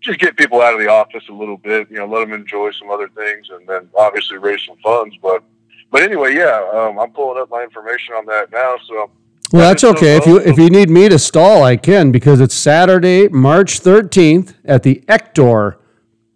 just 0.00 0.18
get 0.18 0.36
people 0.36 0.60
out 0.62 0.74
of 0.74 0.80
the 0.80 0.88
office 0.88 1.24
a 1.28 1.32
little 1.32 1.56
bit. 1.56 1.90
You 1.90 1.98
know, 1.98 2.06
let 2.06 2.20
them 2.20 2.32
enjoy 2.32 2.72
some 2.72 2.90
other 2.90 3.08
things, 3.08 3.48
and 3.50 3.66
then 3.68 3.88
obviously 3.96 4.38
raise 4.38 4.64
some 4.66 4.76
funds. 4.82 5.16
But 5.22 5.42
but 5.90 6.02
anyway, 6.02 6.34
yeah, 6.34 6.68
um, 6.72 6.98
I'm 6.98 7.12
pulling 7.12 7.40
up 7.40 7.50
my 7.50 7.62
information 7.62 8.14
on 8.14 8.26
that 8.26 8.50
now. 8.52 8.76
So 8.88 9.10
Well, 9.52 9.68
that's 9.68 9.84
okay. 9.84 10.16
If 10.16 10.26
you 10.26 10.38
if 10.38 10.58
you 10.58 10.70
need 10.70 10.90
me 10.90 11.08
to 11.08 11.18
stall, 11.18 11.62
I 11.62 11.76
can 11.76 12.10
because 12.10 12.40
it's 12.40 12.54
Saturday, 12.54 13.28
March 13.28 13.80
13th 13.80 14.54
at 14.64 14.82
the 14.82 15.02
Ector 15.08 15.78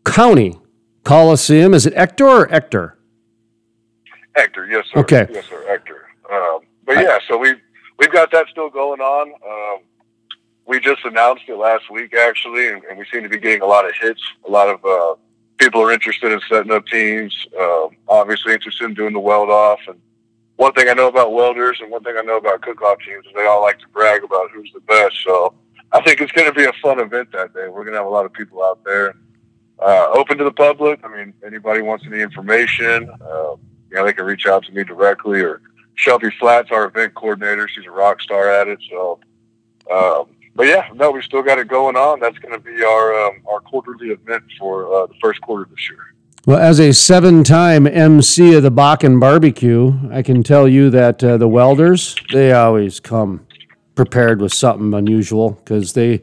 County 0.04 0.58
Coliseum. 1.04 1.74
Is 1.74 1.86
it 1.86 1.94
Ector 1.94 2.26
or 2.26 2.52
Ector? 2.52 2.96
Hector, 4.34 4.66
yes, 4.66 4.86
sir. 4.92 5.00
Okay. 5.00 5.26
Yes, 5.30 5.46
sir, 5.46 5.64
Hector. 5.68 6.06
Um, 6.32 6.60
but 6.84 6.96
yeah, 6.96 7.18
so 7.28 7.38
we 7.38 7.54
we've 7.98 8.12
got 8.12 8.30
that 8.32 8.46
still 8.50 8.70
going 8.70 9.00
on. 9.00 9.32
Um, 9.46 9.84
we 10.66 10.80
just 10.80 11.04
announced 11.04 11.44
it 11.46 11.56
last 11.56 11.90
week, 11.90 12.14
actually, 12.14 12.68
and, 12.68 12.82
and 12.84 12.98
we 12.98 13.04
seem 13.12 13.22
to 13.22 13.28
be 13.28 13.38
getting 13.38 13.62
a 13.62 13.66
lot 13.66 13.84
of 13.86 13.92
hits. 14.00 14.22
A 14.46 14.50
lot 14.50 14.68
of 14.68 14.84
uh, 14.84 15.14
people 15.58 15.82
are 15.82 15.92
interested 15.92 16.32
in 16.32 16.40
setting 16.48 16.72
up 16.72 16.86
teams. 16.86 17.46
Um, 17.60 17.90
obviously, 18.08 18.54
interested 18.54 18.86
in 18.86 18.94
doing 18.94 19.12
the 19.12 19.20
weld 19.20 19.50
off. 19.50 19.80
And 19.86 20.00
one 20.56 20.72
thing 20.72 20.88
I 20.88 20.94
know 20.94 21.08
about 21.08 21.32
welders, 21.32 21.78
and 21.80 21.90
one 21.90 22.02
thing 22.02 22.14
I 22.18 22.22
know 22.22 22.38
about 22.38 22.62
cook 22.62 22.80
off 22.82 22.98
teams, 23.06 23.26
is 23.26 23.32
they 23.34 23.46
all 23.46 23.62
like 23.62 23.78
to 23.80 23.88
brag 23.92 24.24
about 24.24 24.50
who's 24.52 24.70
the 24.72 24.80
best. 24.80 25.14
So 25.22 25.54
I 25.92 26.00
think 26.00 26.20
it's 26.20 26.32
going 26.32 26.48
to 26.48 26.54
be 26.54 26.64
a 26.64 26.72
fun 26.82 26.98
event 26.98 27.30
that 27.32 27.52
day. 27.54 27.68
We're 27.68 27.84
going 27.84 27.92
to 27.92 27.98
have 27.98 28.06
a 28.06 28.10
lot 28.10 28.24
of 28.24 28.32
people 28.32 28.64
out 28.64 28.82
there. 28.84 29.14
Uh, 29.84 30.08
open 30.14 30.38
to 30.38 30.44
the 30.44 30.52
public. 30.52 30.98
I 31.04 31.08
mean, 31.08 31.34
anybody 31.44 31.82
wants 31.82 32.06
any 32.06 32.22
information, 32.22 33.10
uh, 33.20 33.56
you 33.90 33.96
know, 33.96 34.06
they 34.06 34.14
can 34.14 34.24
reach 34.24 34.46
out 34.46 34.64
to 34.64 34.72
me 34.72 34.82
directly 34.82 35.42
or 35.42 35.60
Shelby 35.94 36.30
Flats, 36.40 36.70
our 36.72 36.86
event 36.86 37.14
coordinator. 37.14 37.68
She's 37.68 37.84
a 37.86 37.90
rock 37.90 38.22
star 38.22 38.48
at 38.48 38.66
it. 38.66 38.78
So, 38.88 39.20
um, 39.92 40.26
but 40.54 40.68
yeah, 40.68 40.88
no, 40.94 41.10
we 41.10 41.20
still 41.20 41.42
got 41.42 41.58
it 41.58 41.68
going 41.68 41.96
on. 41.96 42.18
That's 42.18 42.38
going 42.38 42.54
to 42.54 42.60
be 42.60 42.82
our 42.82 43.26
um, 43.26 43.42
our 43.46 43.60
quarterly 43.60 44.08
event 44.08 44.44
for 44.58 45.02
uh, 45.02 45.06
the 45.06 45.14
first 45.20 45.42
quarter 45.42 45.64
of 45.64 45.70
this 45.70 45.90
year. 45.90 46.14
Well, 46.46 46.58
as 46.58 46.78
a 46.80 46.92
seven-time 46.92 47.86
MC 47.86 48.54
of 48.54 48.62
the 48.62 48.70
Bakken 48.70 49.18
Barbecue, 49.18 49.92
I 50.10 50.22
can 50.22 50.42
tell 50.42 50.66
you 50.66 50.90
that 50.90 51.22
uh, 51.22 51.36
the 51.36 51.48
welders 51.48 52.16
they 52.32 52.52
always 52.52 53.00
come 53.00 53.46
prepared 53.94 54.40
with 54.40 54.52
something 54.52 54.94
unusual 54.94 55.50
because 55.50 55.92
they 55.92 56.22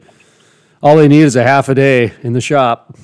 all 0.82 0.96
they 0.96 1.08
need 1.08 1.22
is 1.22 1.36
a 1.36 1.44
half 1.44 1.68
a 1.68 1.74
day 1.74 2.12
in 2.22 2.32
the 2.32 2.40
shop. 2.40 2.96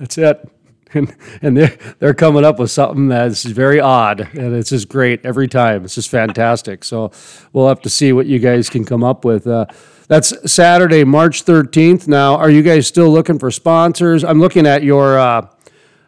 That's 0.00 0.18
it. 0.18 0.50
And, 0.92 1.14
and 1.40 1.56
they're, 1.56 1.78
they're 2.00 2.14
coming 2.14 2.44
up 2.44 2.58
with 2.58 2.72
something 2.72 3.06
that's 3.06 3.44
very 3.44 3.78
odd 3.78 4.22
and 4.36 4.56
it's 4.56 4.70
just 4.70 4.88
great 4.88 5.24
every 5.24 5.46
time. 5.46 5.84
It's 5.84 5.94
just 5.94 6.08
fantastic. 6.08 6.82
So 6.82 7.12
we'll 7.52 7.68
have 7.68 7.80
to 7.82 7.88
see 7.88 8.12
what 8.12 8.26
you 8.26 8.40
guys 8.40 8.68
can 8.68 8.84
come 8.84 9.04
up 9.04 9.24
with. 9.24 9.46
Uh, 9.46 9.66
that's 10.08 10.52
Saturday, 10.52 11.04
March 11.04 11.44
13th. 11.44 12.08
Now, 12.08 12.34
are 12.34 12.50
you 12.50 12.62
guys 12.62 12.88
still 12.88 13.08
looking 13.08 13.38
for 13.38 13.52
sponsors? 13.52 14.24
I'm 14.24 14.40
looking 14.40 14.66
at 14.66 14.82
your, 14.82 15.16
uh, 15.16 15.46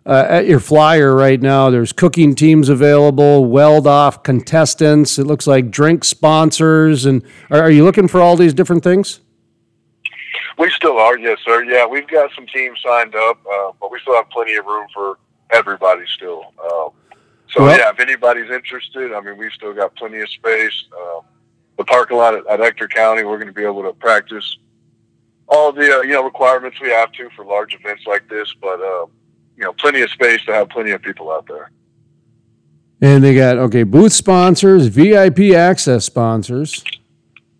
uh, 0.04 0.26
at 0.28 0.46
your 0.46 0.58
flyer 0.58 1.14
right 1.14 1.40
now. 1.40 1.70
There's 1.70 1.92
cooking 1.92 2.34
teams 2.34 2.68
available, 2.68 3.44
weld 3.44 3.86
off 3.86 4.24
contestants. 4.24 5.16
It 5.16 5.28
looks 5.28 5.46
like 5.46 5.70
drink 5.70 6.02
sponsors. 6.02 7.06
And 7.06 7.22
are, 7.50 7.60
are 7.60 7.70
you 7.70 7.84
looking 7.84 8.08
for 8.08 8.20
all 8.20 8.34
these 8.34 8.52
different 8.52 8.82
things? 8.82 9.20
We 10.58 10.70
still 10.70 10.98
are, 10.98 11.18
yes, 11.18 11.38
sir. 11.44 11.64
Yeah, 11.64 11.86
we've 11.86 12.06
got 12.08 12.30
some 12.34 12.46
teams 12.46 12.78
signed 12.84 13.14
up, 13.14 13.38
uh, 13.46 13.72
but 13.80 13.90
we 13.90 13.98
still 14.00 14.14
have 14.14 14.30
plenty 14.30 14.54
of 14.54 14.64
room 14.66 14.86
for 14.94 15.18
everybody 15.50 16.04
still. 16.06 16.52
Um, 16.62 16.90
so 17.48 17.64
Well- 17.64 17.78
yeah, 17.78 17.90
if 17.90 18.00
anybody's 18.00 18.50
interested, 18.50 19.12
I 19.12 19.20
mean, 19.20 19.36
we've 19.36 19.52
still 19.52 19.72
got 19.74 19.94
plenty 19.96 20.20
of 20.20 20.28
space. 20.30 20.84
Um, 20.96 21.20
the 21.76 21.84
parking 21.84 22.16
lot 22.16 22.34
at, 22.34 22.46
at 22.46 22.60
Ector 22.60 22.88
County, 22.88 23.24
we're 23.24 23.38
going 23.38 23.48
to 23.48 23.52
be 23.52 23.64
able 23.64 23.82
to 23.82 23.92
practice 23.92 24.56
all 25.48 25.72
the 25.72 25.98
uh, 25.98 26.02
you 26.02 26.12
know 26.12 26.24
requirements 26.24 26.80
we 26.80 26.88
have 26.90 27.12
to 27.12 27.28
for 27.30 27.44
large 27.44 27.74
events 27.74 28.04
like 28.06 28.28
this. 28.28 28.54
But 28.60 28.80
uh, 28.80 29.06
you 29.56 29.64
know, 29.64 29.72
plenty 29.74 30.00
of 30.02 30.10
space 30.10 30.44
to 30.46 30.52
have 30.52 30.68
plenty 30.70 30.92
of 30.92 31.02
people 31.02 31.30
out 31.30 31.46
there. 31.46 31.70
And 33.00 33.22
they 33.24 33.34
got, 33.34 33.58
okay, 33.58 33.82
booth 33.82 34.12
sponsors, 34.12 34.86
VIP 34.86 35.54
access 35.54 36.04
sponsors, 36.04 36.84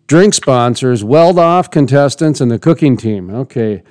drink 0.07 0.33
sponsors, 0.33 1.03
weld 1.03 1.39
off 1.39 1.71
contestants, 1.71 2.41
and 2.41 2.51
the 2.51 2.59
cooking 2.59 2.97
team. 2.97 3.29
Okay. 3.29 3.83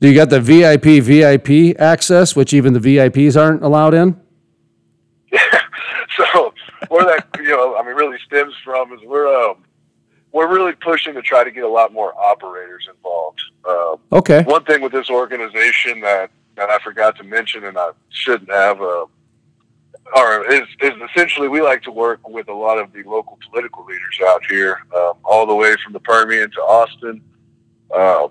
Do 0.00 0.08
you 0.08 0.14
got 0.14 0.30
the 0.30 0.40
VIP, 0.40 1.02
VIP 1.02 1.78
access, 1.80 2.34
which 2.34 2.52
even 2.52 2.72
the 2.72 2.80
VIPs 2.80 3.40
aren't 3.40 3.62
allowed 3.62 3.94
in? 3.94 4.20
Yeah. 5.32 5.38
so 6.16 6.52
where 6.88 7.04
that 7.04 7.28
you 7.36 7.48
know 7.48 7.76
I 7.76 7.82
mean 7.84 7.94
really 7.94 8.18
stems 8.26 8.54
from 8.64 8.92
is 8.92 9.00
we're 9.04 9.28
um, 9.32 9.64
we're 10.32 10.52
really 10.52 10.72
pushing 10.72 11.14
to 11.14 11.22
try 11.22 11.44
to 11.44 11.50
get 11.50 11.64
a 11.64 11.68
lot 11.68 11.92
more 11.92 12.12
operators 12.18 12.88
involved. 12.92 13.40
Um, 13.68 13.96
Okay. 14.12 14.42
One 14.42 14.64
thing 14.64 14.82
with 14.82 14.92
this 14.92 15.08
organization 15.08 16.00
that 16.00 16.30
that 16.56 16.68
I 16.68 16.78
forgot 16.80 17.16
to 17.16 17.24
mention, 17.24 17.64
and 17.64 17.78
I 17.78 17.90
shouldn't 18.10 18.50
have, 18.50 18.82
uh, 18.82 19.06
or 20.14 20.50
is, 20.50 20.62
is 20.80 20.92
essentially 21.10 21.48
we 21.48 21.62
like 21.62 21.82
to 21.82 21.90
work 21.90 22.26
with 22.28 22.48
a 22.48 22.52
lot 22.52 22.78
of 22.78 22.92
the 22.92 23.02
local 23.04 23.38
political 23.48 23.84
leaders 23.84 24.18
out 24.24 24.42
here, 24.48 24.78
um, 24.94 25.14
all 25.24 25.46
the 25.46 25.54
way 25.54 25.74
from 25.82 25.92
the 25.92 26.00
Permian 26.00 26.50
to 26.50 26.60
Austin. 26.60 27.22
Uh, 27.94 28.28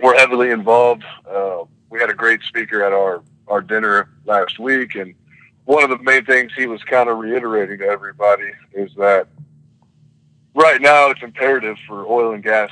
we're 0.00 0.16
heavily 0.16 0.50
involved. 0.50 1.04
Uh, 1.28 1.64
we 1.90 2.00
had 2.00 2.10
a 2.10 2.14
great 2.14 2.42
speaker 2.42 2.82
at 2.82 2.92
our, 2.92 3.22
our 3.48 3.60
dinner 3.60 4.10
last 4.24 4.58
week, 4.58 4.94
and 4.94 5.14
one 5.64 5.82
of 5.82 5.90
the 5.90 5.98
main 5.98 6.24
things 6.24 6.52
he 6.56 6.66
was 6.66 6.82
kind 6.84 7.08
of 7.08 7.18
reiterating 7.18 7.78
to 7.78 7.84
everybody 7.84 8.50
is 8.72 8.90
that 8.96 9.28
right 10.54 10.80
now 10.80 11.10
it's 11.10 11.22
imperative 11.22 11.76
for 11.86 12.06
oil 12.06 12.34
and 12.34 12.42
gas 12.42 12.70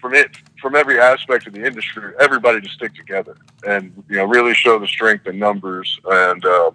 from 0.00 0.14
it 0.14 0.36
from 0.60 0.74
every 0.74 1.00
aspect 1.00 1.46
of 1.46 1.52
the 1.52 1.64
industry 1.64 2.12
everybody 2.20 2.60
to 2.60 2.68
stick 2.68 2.94
together 2.94 3.36
and 3.66 3.92
you 4.08 4.16
know 4.16 4.24
really 4.24 4.54
show 4.54 4.78
the 4.78 4.86
strength 4.86 5.26
in 5.26 5.38
numbers 5.38 5.98
and 6.04 6.44
uh, 6.44 6.70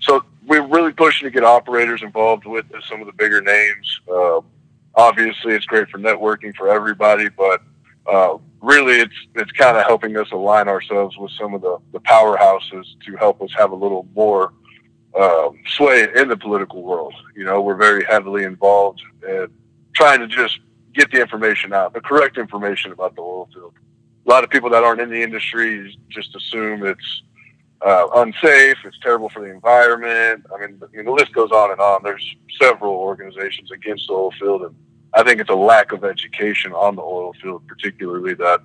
so 0.00 0.24
we're 0.46 0.66
really 0.66 0.92
pushing 0.92 1.26
to 1.26 1.30
get 1.30 1.44
operators 1.44 2.02
involved 2.02 2.46
with 2.46 2.66
some 2.88 3.00
of 3.00 3.06
the 3.06 3.12
bigger 3.12 3.40
names 3.40 4.00
uh, 4.12 4.40
obviously 4.94 5.54
it's 5.54 5.66
great 5.66 5.88
for 5.88 5.98
networking 5.98 6.54
for 6.54 6.68
everybody 6.68 7.28
but 7.28 7.62
uh, 8.06 8.36
really 8.62 8.94
it's 8.94 9.14
it's 9.34 9.52
kind 9.52 9.76
of 9.76 9.84
helping 9.84 10.16
us 10.16 10.30
align 10.32 10.68
ourselves 10.68 11.16
with 11.16 11.30
some 11.32 11.54
of 11.54 11.60
the, 11.60 11.78
the 11.92 12.00
powerhouses 12.00 12.84
to 13.04 13.16
help 13.16 13.40
us 13.42 13.50
have 13.56 13.72
a 13.72 13.74
little 13.74 14.06
more 14.14 14.52
um, 15.18 15.58
sway 15.66 16.08
in 16.14 16.28
the 16.28 16.36
political 16.36 16.82
world. 16.82 17.14
You 17.34 17.44
know, 17.44 17.60
we're 17.60 17.76
very 17.76 18.04
heavily 18.04 18.44
involved 18.44 19.02
in 19.26 19.48
trying 19.94 20.20
to 20.20 20.28
just 20.28 20.60
get 20.94 21.10
the 21.10 21.20
information 21.20 21.72
out, 21.72 21.92
the 21.92 22.00
correct 22.00 22.38
information 22.38 22.92
about 22.92 23.16
the 23.16 23.22
oil 23.22 23.48
field. 23.52 23.74
A 24.26 24.28
lot 24.28 24.44
of 24.44 24.50
people 24.50 24.70
that 24.70 24.84
aren't 24.84 25.00
in 25.00 25.10
the 25.10 25.22
industry 25.22 25.96
just 26.08 26.34
assume 26.36 26.86
it's 26.86 27.22
uh, 27.82 28.06
unsafe, 28.16 28.76
it's 28.84 28.98
terrible 29.02 29.28
for 29.28 29.40
the 29.40 29.50
environment. 29.50 30.44
I 30.54 30.66
mean, 30.66 30.80
the, 30.80 31.10
list 31.10 31.32
goes 31.32 31.50
on 31.50 31.70
and 31.70 31.80
on. 31.80 32.02
There's 32.02 32.36
several 32.60 32.92
organizations 32.92 33.70
against 33.70 34.08
the 34.08 34.14
oil 34.14 34.32
field, 34.38 34.62
and 34.62 34.74
I 35.14 35.22
think 35.22 35.40
it's 35.40 35.50
a 35.50 35.54
lack 35.54 35.92
of 35.92 36.04
education 36.04 36.72
on 36.72 36.96
the 36.96 37.02
oil 37.02 37.32
field, 37.42 37.66
particularly 37.66 38.34
that 38.34 38.60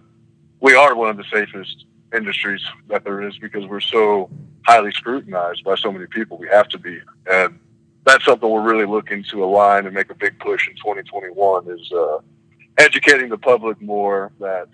we 0.59 0.75
are 0.75 0.95
one 0.95 1.09
of 1.09 1.17
the 1.17 1.23
safest 1.31 1.85
industries 2.13 2.61
that 2.89 3.03
there 3.03 3.21
is 3.21 3.37
because 3.37 3.65
we're 3.65 3.79
so 3.79 4.29
highly 4.65 4.91
scrutinized 4.91 5.63
by 5.63 5.75
so 5.75 5.91
many 5.91 6.07
people. 6.07 6.37
We 6.37 6.49
have 6.49 6.67
to 6.69 6.77
be, 6.77 6.99
and 7.31 7.59
that's 8.05 8.25
something 8.25 8.49
we're 8.49 8.61
really 8.61 8.85
looking 8.85 9.23
to 9.31 9.43
align 9.43 9.85
and 9.85 9.95
make 9.95 10.09
a 10.09 10.15
big 10.15 10.39
push 10.39 10.67
in 10.67 10.75
2021 10.75 11.69
is 11.69 11.91
uh, 11.91 12.19
educating 12.77 13.29
the 13.29 13.37
public 13.37 13.81
more 13.81 14.31
that 14.39 14.67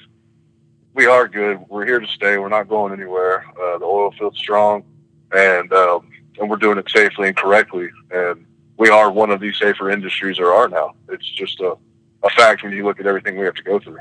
we 0.93 1.05
are 1.05 1.27
good. 1.27 1.59
We're 1.69 1.85
here 1.85 1.99
to 1.99 2.07
stay. 2.07 2.37
We're 2.37 2.49
not 2.49 2.67
going 2.67 2.93
anywhere. 2.93 3.45
Uh, 3.49 3.77
the 3.77 3.85
oil 3.85 4.11
field's 4.11 4.37
strong, 4.37 4.83
and 5.31 5.71
um, 5.73 6.09
and 6.39 6.49
we're 6.49 6.57
doing 6.57 6.77
it 6.77 6.89
safely 6.89 7.27
and 7.27 7.37
correctly. 7.37 7.89
And 8.11 8.45
we 8.77 8.89
are 8.89 9.11
one 9.11 9.29
of 9.29 9.39
the 9.39 9.53
safer 9.53 9.89
industries 9.89 10.37
there 10.37 10.53
are 10.53 10.67
now. 10.67 10.95
It's 11.09 11.29
just 11.31 11.59
a, 11.61 11.75
a 12.23 12.29
fact 12.31 12.63
when 12.63 12.73
you 12.73 12.83
look 12.83 12.99
at 12.99 13.05
everything 13.05 13.37
we 13.37 13.45
have 13.45 13.55
to 13.55 13.63
go 13.63 13.79
through. 13.79 13.99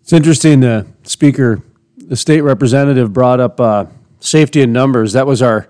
It's 0.00 0.12
interesting. 0.12 0.60
The 0.60 0.86
speaker, 1.02 1.62
the 1.96 2.16
state 2.16 2.40
representative, 2.42 3.12
brought 3.12 3.40
up 3.40 3.60
uh, 3.60 3.86
safety 4.20 4.62
in 4.62 4.72
numbers. 4.72 5.12
That 5.12 5.26
was 5.26 5.42
our 5.42 5.68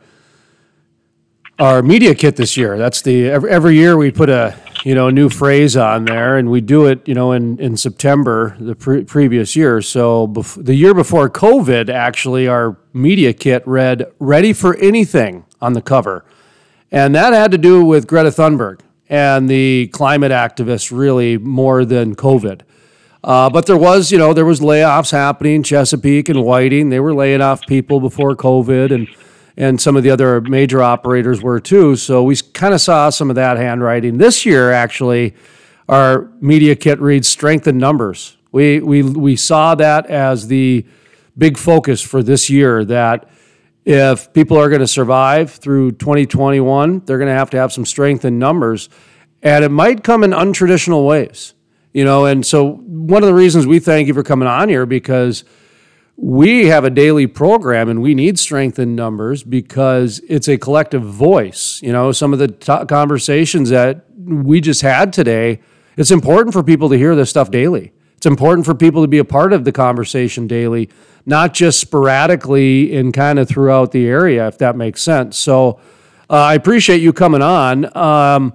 our 1.59 1.83
media 1.83 2.15
kit 2.15 2.37
this 2.37 2.57
year. 2.57 2.79
That's 2.79 3.03
the 3.03 3.29
every, 3.29 3.51
every 3.51 3.75
year 3.75 3.97
we 3.97 4.11
put 4.11 4.31
a 4.31 4.57
you 4.85 4.95
know 4.95 5.11
new 5.11 5.29
phrase 5.29 5.77
on 5.77 6.05
there, 6.05 6.37
and 6.37 6.51
we 6.51 6.61
do 6.61 6.87
it 6.87 7.07
you 7.07 7.15
know 7.15 7.33
in 7.33 7.59
in 7.59 7.77
September 7.77 8.57
the 8.61 8.75
pre- 8.75 9.05
previous 9.05 9.55
year. 9.57 9.83
So 9.83 10.27
bef- 10.27 10.65
the 10.65 10.75
year 10.75 10.95
before 10.95 11.29
COVID, 11.29 11.89
actually, 11.89 12.49
our 12.49 12.79
media 12.93 13.33
kit 13.33 13.63
read 13.67 14.11
"Ready 14.19 14.53
for 14.53 14.77
Anything" 14.77 15.45
on 15.61 15.75
the 15.75 15.83
cover, 15.83 16.25
and 16.91 17.15
that 17.15 17.33
had 17.33 17.51
to 17.53 17.59
do 17.59 17.85
with 17.85 18.07
Greta 18.07 18.31
Thunberg 18.31 18.81
and 19.11 19.51
the 19.51 19.89
climate 19.89 20.31
activists 20.31 20.97
really 20.97 21.37
more 21.37 21.85
than 21.85 22.15
COVID. 22.15 22.63
Uh, 23.23 23.51
but 23.51 23.67
there 23.67 23.77
was, 23.77 24.11
you 24.11 24.17
know, 24.17 24.33
there 24.33 24.47
was 24.47 24.61
layoffs 24.61 25.11
happening. 25.11 25.63
Chesapeake 25.63 26.29
and 26.29 26.43
Whiting, 26.43 26.89
they 26.89 27.01
were 27.01 27.13
laying 27.13 27.43
off 27.43 27.67
people 27.67 28.01
before 28.01 28.35
COVID, 28.35 28.93
and 28.93 29.09
and 29.61 29.79
some 29.79 29.95
of 29.95 30.03
the 30.03 30.11
other 30.11 30.41
major 30.41 30.83
operators 30.83 31.43
were 31.43 31.61
too. 31.61 31.95
So 31.95 32.23
we 32.23 32.35
kind 32.35 32.73
of 32.73 32.81
saw 32.81 33.11
some 33.11 33.29
of 33.29 33.37
that 33.37 33.59
handwriting 33.59 34.17
this 34.17 34.47
year. 34.47 34.73
Actually, 34.73 35.35
our 35.87 36.31
media 36.41 36.75
kit 36.75 36.99
reads 36.99 37.29
"Strength 37.29 37.69
in 37.69 37.77
Numbers." 37.77 38.39
We 38.53 38.81
we 38.81 39.03
we 39.03 39.37
saw 39.37 39.75
that 39.75 40.07
as 40.07 40.49
the 40.49 40.87
big 41.37 41.59
focus 41.59 42.01
for 42.01 42.23
this 42.23 42.49
year. 42.49 42.87
That 42.87 43.29
if 43.85 44.33
people 44.33 44.57
are 44.57 44.71
going 44.71 44.81
to 44.81 44.87
survive 44.87 45.51
through 45.51 45.93
2021, 45.93 47.03
they're 47.05 47.19
going 47.19 47.29
to 47.29 47.35
have 47.35 47.51
to 47.51 47.59
have 47.59 47.71
some 47.71 47.85
strength 47.85 48.25
in 48.25 48.39
numbers, 48.39 48.89
and 49.43 49.63
it 49.63 49.71
might 49.71 50.03
come 50.03 50.25
in 50.25 50.31
untraditional 50.31 51.07
ways 51.07 51.55
you 51.93 52.05
know 52.05 52.25
and 52.25 52.47
so 52.47 52.75
one 52.87 53.21
of 53.21 53.27
the 53.27 53.35
reasons 53.35 53.67
we 53.67 53.81
thank 53.81 54.07
you 54.07 54.15
for 54.15 54.23
coming 54.23 54.47
on 54.47 54.69
here 54.69 54.87
because 54.87 55.43
we 56.23 56.67
have 56.67 56.85
a 56.85 56.91
daily 56.91 57.27
program 57.27 57.89
and 57.89 58.03
we 58.03 58.15
need 58.15 58.39
strength 58.39 58.79
in 58.79 58.95
numbers 58.95 59.43
because 59.43 60.21
it's 60.29 60.49
a 60.49 60.59
collective 60.59 61.03
voice. 61.03 61.81
You 61.83 61.93
know 61.93 62.13
some 62.13 62.35
of 62.35 62.39
the 62.39 62.49
t- 62.49 62.85
conversations 62.87 63.71
that 63.71 64.05
we 64.17 64.61
just 64.61 64.83
had 64.83 65.15
today 65.15 65.61
it's 65.97 66.11
important 66.11 66.53
for 66.53 66.63
people 66.63 66.91
to 66.91 66.97
hear 66.97 67.17
this 67.17 67.31
stuff 67.31 67.51
daily. 67.51 67.93
It's 68.17 68.27
important 68.27 68.67
for 68.67 68.75
people 68.75 69.03
to 69.03 69.09
be 69.09 69.19
a 69.19 69.25
part 69.25 69.55
of 69.55 69.65
the 69.65 69.73
conversation 69.73 70.47
daily 70.47 70.91
not 71.25 71.55
just 71.55 71.81
sporadically 71.81 72.97
and 72.97 73.13
kind 73.13 73.39
of 73.39 73.49
throughout 73.49 73.93
the 73.93 74.07
area 74.07 74.47
if 74.47 74.59
that 74.59 74.77
makes 74.77 75.01
sense. 75.01 75.39
So 75.39 75.81
uh, 76.29 76.35
i 76.35 76.55
appreciate 76.55 77.01
you 77.01 77.15
coming 77.15 77.41
on. 77.41 77.97
Um, 77.97 78.53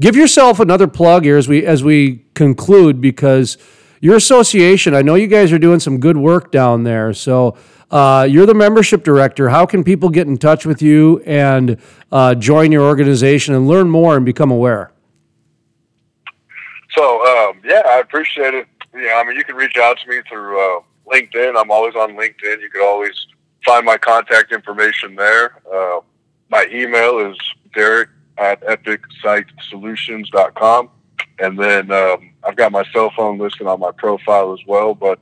give 0.00 0.16
yourself 0.16 0.58
another 0.58 0.86
plug 0.86 1.24
here 1.24 1.36
as 1.36 1.48
we 1.48 1.66
as 1.66 1.84
we 1.84 2.24
conclude 2.32 3.02
because 3.02 3.58
your 4.04 4.16
association 4.16 4.94
i 4.94 5.02
know 5.02 5.14
you 5.14 5.26
guys 5.26 5.52
are 5.52 5.58
doing 5.58 5.80
some 5.80 5.98
good 5.98 6.16
work 6.16 6.52
down 6.52 6.84
there 6.84 7.12
so 7.12 7.56
uh, 7.90 8.26
you're 8.28 8.46
the 8.46 8.54
membership 8.54 9.04
director 9.04 9.48
how 9.48 9.64
can 9.64 9.82
people 9.82 10.08
get 10.08 10.26
in 10.26 10.36
touch 10.36 10.66
with 10.66 10.82
you 10.82 11.20
and 11.26 11.78
uh, 12.12 12.34
join 12.34 12.70
your 12.70 12.82
organization 12.82 13.54
and 13.54 13.66
learn 13.66 13.88
more 13.88 14.16
and 14.16 14.24
become 14.24 14.50
aware 14.50 14.92
So 16.96 17.24
um, 17.26 17.60
yeah, 17.64 17.82
I 17.86 17.98
appreciate 17.98 18.54
it. 18.54 18.66
Yeah, 18.94 19.16
I 19.16 19.24
mean, 19.24 19.36
you 19.36 19.44
can 19.44 19.56
reach 19.56 19.76
out 19.76 19.98
to 19.98 20.08
me 20.08 20.20
through 20.28 20.60
uh, 20.60 20.80
LinkedIn. 21.12 21.60
I'm 21.60 21.70
always 21.70 21.94
on 21.96 22.12
LinkedIn. 22.12 22.60
You 22.60 22.70
can 22.70 22.82
always 22.82 23.26
find 23.66 23.84
my 23.84 23.96
contact 23.96 24.52
information 24.52 25.16
there. 25.16 25.60
Uh, 25.72 26.00
my 26.50 26.66
email 26.70 27.18
is 27.18 27.36
Derek 27.74 28.10
at 28.38 28.60
epicsitesolutions.com, 28.62 30.90
and 31.40 31.58
then 31.58 31.90
um, 31.90 32.30
I've 32.46 32.56
got 32.56 32.72
my 32.72 32.84
cell 32.92 33.10
phone 33.16 33.38
listed 33.38 33.66
on 33.66 33.80
my 33.80 33.90
profile 33.92 34.52
as 34.52 34.60
well. 34.66 34.94
But 34.94 35.18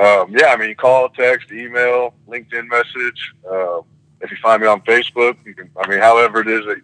um, 0.00 0.34
yeah, 0.36 0.48
I 0.48 0.56
mean, 0.56 0.74
call, 0.76 1.08
text, 1.08 1.50
email, 1.52 2.14
LinkedIn 2.28 2.68
message. 2.68 3.34
Uh, 3.50 3.80
if 4.20 4.30
you 4.30 4.36
find 4.42 4.62
me 4.62 4.68
on 4.68 4.80
Facebook, 4.82 5.36
you 5.44 5.54
can. 5.54 5.70
I 5.82 5.88
mean, 5.88 5.98
however 5.98 6.40
it 6.40 6.48
is 6.48 6.64
that 6.66 6.76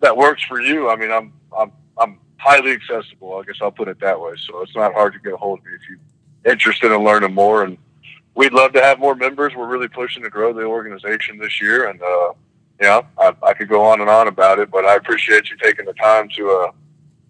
that 0.00 0.16
works 0.16 0.42
for 0.42 0.60
you. 0.60 0.90
I 0.90 0.96
mean, 0.96 1.10
I'm 1.10 1.32
I'm 1.56 1.72
I'm 1.98 2.18
highly 2.38 2.72
accessible. 2.72 3.38
I 3.38 3.42
guess 3.44 3.56
I'll 3.60 3.70
put 3.70 3.88
it 3.88 3.98
that 4.00 4.20
way. 4.20 4.32
So 4.46 4.60
it's 4.62 4.76
not 4.76 4.92
hard 4.92 5.12
to 5.14 5.18
get 5.18 5.32
a 5.32 5.36
hold 5.36 5.60
of 5.60 5.64
me 5.64 5.72
if 5.74 5.80
you're 5.88 6.52
interested 6.52 6.92
in 6.92 7.02
learning 7.02 7.34
more. 7.34 7.64
And 7.64 7.78
we'd 8.34 8.52
love 8.52 8.72
to 8.74 8.82
have 8.82 8.98
more 8.98 9.14
members. 9.14 9.54
We're 9.54 9.66
really 9.66 9.88
pushing 9.88 10.22
to 10.22 10.30
grow 10.30 10.52
the 10.52 10.62
organization 10.62 11.38
this 11.38 11.60
year. 11.60 11.88
And, 11.88 12.00
uh, 12.02 12.32
yeah, 12.80 13.02
I, 13.18 13.34
I 13.42 13.54
could 13.54 13.68
go 13.68 13.84
on 13.84 14.00
and 14.00 14.10
on 14.10 14.28
about 14.28 14.58
it, 14.58 14.70
but 14.70 14.84
I 14.84 14.96
appreciate 14.96 15.50
you 15.50 15.56
taking 15.56 15.86
the 15.86 15.94
time 15.94 16.28
to 16.36 16.50
uh, 16.50 16.72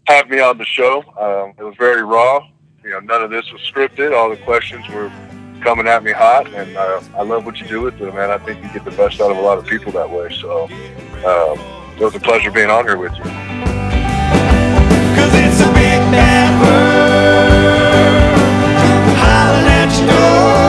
have 0.07 0.29
me 0.29 0.41
on 0.41 0.59
the 0.59 0.65
show. 0.65 1.03
Um, 1.19 1.55
it 1.59 1.63
was 1.63 1.75
very 1.79 2.03
raw. 2.03 2.47
You 2.83 2.91
know, 2.91 3.01
none 3.01 3.23
of 3.23 3.31
this 3.31 3.51
was 3.53 3.61
scripted. 3.63 4.17
All 4.17 4.31
the 4.31 4.37
questions 4.39 4.89
were 4.89 5.11
coming 5.61 5.89
at 5.89 6.05
me 6.05 6.13
hot, 6.13 6.53
and 6.55 6.77
uh, 6.77 7.01
I 7.17 7.23
love 7.23 7.45
what 7.45 7.59
you 7.61 7.67
do 7.67 7.83
with 7.83 8.01
it, 8.01 8.15
man. 8.15 8.31
I 8.31 8.39
think 8.39 8.63
you 8.63 8.71
get 8.73 8.85
the 8.85 8.93
best 8.93 9.21
out 9.21 9.31
of 9.31 9.37
a 9.37 9.41
lot 9.41 9.59
of 9.59 9.67
people 9.67 9.91
that 9.93 10.09
way. 10.09 10.33
So 10.41 10.65
um, 10.65 11.59
it 11.97 12.05
was 12.05 12.15
a 12.15 12.21
pleasure 12.21 12.51
being 12.51 12.71
on 12.71 12.85
here 12.85 12.97
with 12.97 13.13
you. 13.17 13.25
It's 15.39 15.61
a 15.61 15.73
big 15.73 15.97
at 19.87 19.99
your 19.99 20.09
door. 20.09 20.66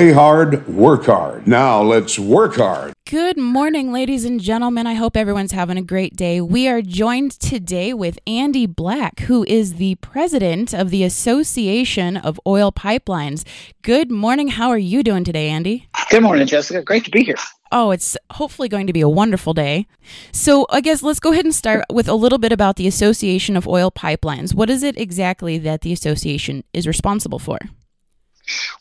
Play 0.00 0.12
hard, 0.12 0.66
work 0.66 1.04
hard. 1.04 1.46
Now 1.46 1.82
let's 1.82 2.18
work 2.18 2.56
hard. 2.56 2.94
Good 3.04 3.36
morning, 3.36 3.92
ladies 3.92 4.24
and 4.24 4.40
gentlemen. 4.40 4.86
I 4.86 4.94
hope 4.94 5.14
everyone's 5.14 5.52
having 5.52 5.76
a 5.76 5.82
great 5.82 6.16
day. 6.16 6.40
We 6.40 6.66
are 6.68 6.80
joined 6.80 7.32
today 7.32 7.92
with 7.92 8.18
Andy 8.26 8.64
Black, 8.64 9.20
who 9.20 9.44
is 9.46 9.74
the 9.74 9.96
president 9.96 10.72
of 10.72 10.88
the 10.88 11.04
Association 11.04 12.16
of 12.16 12.40
Oil 12.46 12.72
Pipelines. 12.72 13.44
Good 13.82 14.10
morning. 14.10 14.48
How 14.48 14.70
are 14.70 14.78
you 14.78 15.02
doing 15.02 15.22
today, 15.22 15.50
Andy? 15.50 15.86
Good 16.08 16.22
morning, 16.22 16.46
Jessica. 16.46 16.80
Great 16.80 17.04
to 17.04 17.10
be 17.10 17.22
here. 17.22 17.36
Oh, 17.70 17.90
it's 17.90 18.16
hopefully 18.30 18.70
going 18.70 18.86
to 18.86 18.94
be 18.94 19.02
a 19.02 19.08
wonderful 19.08 19.52
day. 19.52 19.86
So, 20.32 20.66
I 20.70 20.80
guess 20.80 21.02
let's 21.02 21.20
go 21.20 21.32
ahead 21.32 21.44
and 21.44 21.54
start 21.54 21.84
with 21.92 22.08
a 22.08 22.14
little 22.14 22.38
bit 22.38 22.52
about 22.52 22.76
the 22.76 22.88
Association 22.88 23.54
of 23.54 23.68
Oil 23.68 23.90
Pipelines. 23.90 24.54
What 24.54 24.70
is 24.70 24.82
it 24.82 24.98
exactly 24.98 25.58
that 25.58 25.82
the 25.82 25.92
association 25.92 26.64
is 26.72 26.86
responsible 26.86 27.38
for? 27.38 27.58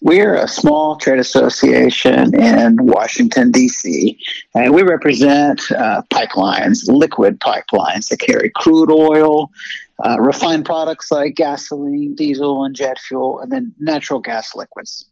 We're 0.02 0.36
a 0.36 0.48
small 0.48 0.96
trade 0.96 1.20
association 1.20 2.34
in 2.34 2.78
Washington, 2.86 3.52
D.C., 3.52 4.18
and 4.56 4.74
we 4.74 4.82
represent 4.82 5.62
uh, 5.72 6.04
pipelines, 6.10 6.88
liquid 6.88 7.40
pipelines 7.42 8.10
that 8.10 8.20
carry 8.20 8.50
crude 8.56 8.92
oil, 8.92 9.52
uh, 10.06 10.18
refined 10.20 10.66
products 10.66 11.12
like 11.12 11.36
gasoline, 11.36 12.16
diesel, 12.16 12.64
and 12.64 12.74
jet 12.76 12.98
fuel, 12.98 13.40
and 13.40 13.52
then 13.52 13.74
natural 13.80 14.22
gas 14.22 14.56
liquids. 14.56 15.06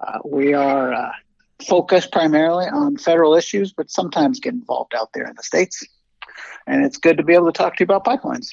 Uh, 0.00 0.18
we 0.24 0.52
are 0.52 0.92
uh, 0.92 1.12
focused 1.66 2.10
primarily 2.10 2.66
on 2.66 2.96
federal 2.96 3.34
issues, 3.34 3.72
but 3.72 3.90
sometimes 3.90 4.40
get 4.40 4.54
involved 4.54 4.94
out 4.94 5.10
there 5.14 5.26
in 5.26 5.36
the 5.36 5.42
states. 5.42 5.86
And 6.66 6.84
it's 6.84 6.96
good 6.96 7.16
to 7.16 7.22
be 7.22 7.34
able 7.34 7.46
to 7.46 7.52
talk 7.52 7.76
to 7.76 7.84
you 7.84 7.84
about 7.84 8.04
pipelines. 8.04 8.48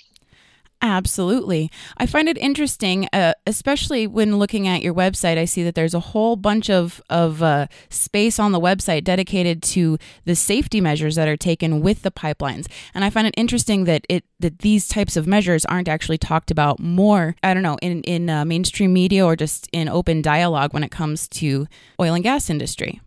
Absolutely. 0.84 1.72
I 1.96 2.06
find 2.06 2.28
it 2.28 2.38
interesting, 2.38 3.08
uh, 3.14 3.36
especially 3.48 4.06
when 4.06 4.38
looking 4.38 4.68
at 4.68 4.82
your 4.82 4.94
website. 4.94 5.38
I 5.38 5.46
see 5.46 5.64
that 5.64 5.76
there's 5.76 5.94
a 5.94 6.02
whole 6.02 6.36
bunch 6.36 6.70
of, 6.70 7.02
of 7.10 7.42
uh, 7.42 7.68
space 7.90 8.38
on 8.38 8.52
the 8.52 8.60
website 8.60 9.06
dedicated 9.06 9.64
to 9.64 9.98
the 10.26 10.36
safety 10.36 10.82
measures 10.82 11.16
that 11.16 11.30
are 11.30 11.38
taken 11.38 11.80
with 11.80 12.02
the 12.02 12.12
pipelines. 12.12 12.68
And 12.94 13.06
I 13.06 13.10
find 13.10 13.26
it 13.26 13.34
interesting 13.38 13.86
that 13.86 14.06
it 14.10 14.26
that 14.42 14.60
these 14.60 14.90
types 14.90 15.16
of 15.16 15.26
measures 15.26 15.64
aren't 15.66 15.88
actually 15.88 16.18
talked 16.18 16.52
about 16.52 16.82
more, 16.82 17.38
I 17.42 17.54
don't 17.54 17.64
know, 17.64 17.78
in, 17.82 18.02
in 18.02 18.30
uh, 18.30 18.44
mainstream 18.44 18.92
media 18.92 19.26
or 19.26 19.38
just 19.38 19.70
in 19.72 19.88
open 19.88 20.22
dialogue 20.22 20.74
when 20.74 20.84
it 20.84 20.92
comes 20.92 21.30
to 21.30 21.66
oil 21.98 22.14
and 22.14 22.26
gas 22.26 22.50
industry. 22.50 23.00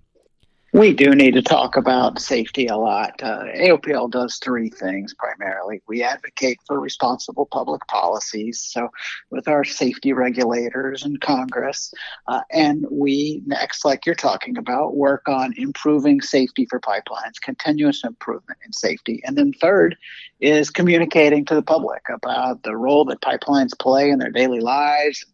We 0.77 0.93
do 0.93 1.15
need 1.15 1.33
to 1.33 1.43
talk 1.43 1.79
about 1.79 2.21
safety 2.21 2.67
a 2.67 2.77
lot. 2.77 3.23
Uh, 3.23 3.45
AOPL 3.45 4.11
does 4.11 4.37
three 4.37 4.69
things 4.69 5.15
primarily. 5.15 5.81
We 5.89 6.03
advocate 6.03 6.59
for 6.67 6.79
responsible 6.79 7.47
public 7.47 7.87
policies, 7.87 8.61
so 8.61 8.91
with 9.31 9.49
our 9.49 9.65
safety 9.65 10.13
regulators 10.13 11.03
and 11.03 11.19
Congress, 11.19 11.95
uh, 12.29 12.43
and 12.51 12.85
we 12.91 13.41
next, 13.47 13.87
like 13.87 14.05
you're 14.05 14.15
talking 14.15 14.59
about, 14.59 14.97
work 14.97 15.27
on 15.27 15.55
improving 15.57 16.21
safety 16.21 16.67
for 16.69 16.79
pipelines, 16.79 17.41
continuous 17.43 18.05
improvement 18.05 18.59
in 18.67 18.75
safety, 18.75 19.23
and 19.25 19.39
then 19.39 19.55
third 19.55 19.97
is 20.41 20.69
communicating 20.69 21.47
to 21.47 21.55
the 21.55 21.63
public 21.63 22.03
about 22.13 22.65
the 22.65 22.77
role 22.77 23.07
that 23.07 23.23
pipelines 23.23 23.71
play 23.79 24.11
in 24.11 24.19
their 24.19 24.31
daily 24.31 24.61
lives 24.61 25.25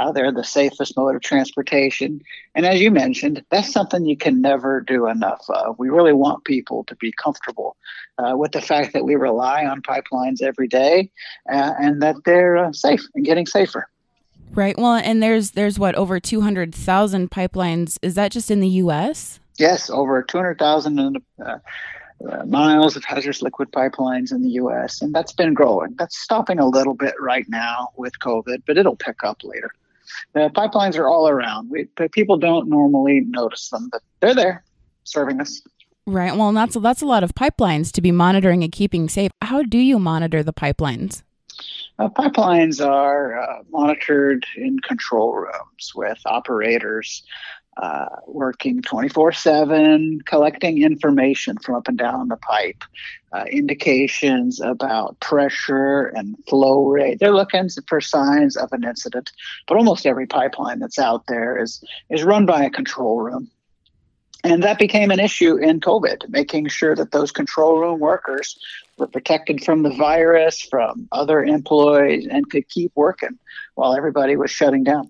how 0.00 0.12
they're 0.12 0.32
the 0.32 0.42
safest 0.42 0.96
mode 0.96 1.14
of 1.14 1.20
transportation. 1.20 2.22
And 2.54 2.64
as 2.64 2.80
you 2.80 2.90
mentioned, 2.90 3.44
that's 3.50 3.70
something 3.70 4.06
you 4.06 4.16
can 4.16 4.40
never 4.40 4.80
do 4.80 5.06
enough 5.06 5.44
of. 5.50 5.78
We 5.78 5.90
really 5.90 6.14
want 6.14 6.44
people 6.44 6.84
to 6.84 6.96
be 6.96 7.12
comfortable 7.12 7.76
uh, 8.16 8.34
with 8.34 8.52
the 8.52 8.62
fact 8.62 8.94
that 8.94 9.04
we 9.04 9.14
rely 9.14 9.66
on 9.66 9.82
pipelines 9.82 10.40
every 10.40 10.68
day 10.68 11.10
uh, 11.52 11.74
and 11.78 12.00
that 12.00 12.16
they're 12.24 12.56
uh, 12.56 12.72
safe 12.72 13.02
and 13.14 13.26
getting 13.26 13.46
safer. 13.46 13.88
Right. 14.52 14.76
Well, 14.78 14.94
and 14.94 15.22
there's 15.22 15.52
there's 15.52 15.78
what 15.78 15.94
over 15.94 16.18
200,000 16.18 17.30
pipelines. 17.30 17.98
Is 18.02 18.14
that 18.14 18.32
just 18.32 18.50
in 18.50 18.60
the 18.60 18.68
U.S.? 18.68 19.38
Yes, 19.58 19.90
over 19.90 20.22
200,000 20.22 21.22
uh, 21.44 21.58
uh, 22.28 22.44
miles 22.46 22.96
of 22.96 23.04
hazardous 23.04 23.42
liquid 23.42 23.70
pipelines 23.70 24.32
in 24.32 24.42
the 24.42 24.48
U.S., 24.50 25.02
and 25.02 25.14
that's 25.14 25.32
been 25.32 25.54
growing. 25.54 25.94
That's 25.98 26.18
stopping 26.18 26.58
a 26.58 26.66
little 26.66 26.94
bit 26.94 27.14
right 27.20 27.46
now 27.48 27.90
with 27.96 28.18
COVID, 28.18 28.62
but 28.66 28.76
it'll 28.76 28.96
pick 28.96 29.22
up 29.22 29.44
later. 29.44 29.70
The 30.32 30.50
pipelines 30.54 30.98
are 30.98 31.08
all 31.08 31.28
around. 31.28 31.70
We, 31.70 31.88
people 32.12 32.36
don't 32.36 32.68
normally 32.68 33.20
notice 33.20 33.68
them, 33.70 33.88
but 33.90 34.02
they're 34.20 34.34
there, 34.34 34.64
serving 35.04 35.40
us. 35.40 35.62
Right. 36.06 36.36
Well, 36.36 36.52
that's 36.52 36.76
that's 36.76 37.02
a 37.02 37.06
lot 37.06 37.22
of 37.22 37.34
pipelines 37.34 37.92
to 37.92 38.00
be 38.00 38.10
monitoring 38.10 38.64
and 38.64 38.72
keeping 38.72 39.08
safe. 39.08 39.30
How 39.42 39.62
do 39.62 39.78
you 39.78 39.98
monitor 39.98 40.42
the 40.42 40.52
pipelines? 40.52 41.22
Uh, 41.98 42.08
pipelines 42.08 42.84
are 42.84 43.38
uh, 43.38 43.62
monitored 43.70 44.46
in 44.56 44.78
control 44.80 45.34
rooms 45.34 45.92
with 45.94 46.18
operators 46.24 47.22
uh, 47.80 48.06
working 48.26 48.82
24 48.82 49.32
7, 49.32 50.20
collecting 50.26 50.82
information 50.82 51.56
from 51.58 51.76
up 51.76 51.88
and 51.88 51.96
down 51.96 52.28
the 52.28 52.36
pipe, 52.36 52.84
uh, 53.32 53.44
indications 53.50 54.60
about 54.60 55.18
pressure 55.20 56.12
and 56.14 56.36
flow 56.46 56.86
rate. 56.86 57.18
They're 57.18 57.34
looking 57.34 57.68
for 57.88 58.00
signs 58.00 58.56
of 58.56 58.72
an 58.72 58.84
incident, 58.84 59.32
but 59.66 59.78
almost 59.78 60.04
every 60.04 60.26
pipeline 60.26 60.78
that's 60.78 60.98
out 60.98 61.26
there 61.26 61.62
is, 61.62 61.82
is 62.10 62.22
run 62.22 62.44
by 62.44 62.64
a 62.64 62.70
control 62.70 63.20
room. 63.20 63.50
And 64.42 64.62
that 64.62 64.78
became 64.78 65.10
an 65.10 65.20
issue 65.20 65.56
in 65.56 65.80
COVID, 65.80 66.28
making 66.28 66.68
sure 66.68 66.94
that 66.96 67.12
those 67.12 67.30
control 67.30 67.78
room 67.78 68.00
workers 68.00 68.58
were 68.96 69.06
protected 69.06 69.62
from 69.64 69.82
the 69.82 69.90
virus, 69.90 70.60
from 70.60 71.08
other 71.12 71.44
employees, 71.44 72.26
and 72.30 72.48
could 72.50 72.68
keep 72.68 72.92
working 72.94 73.38
while 73.74 73.94
everybody 73.94 74.36
was 74.36 74.50
shutting 74.50 74.84
down. 74.84 75.08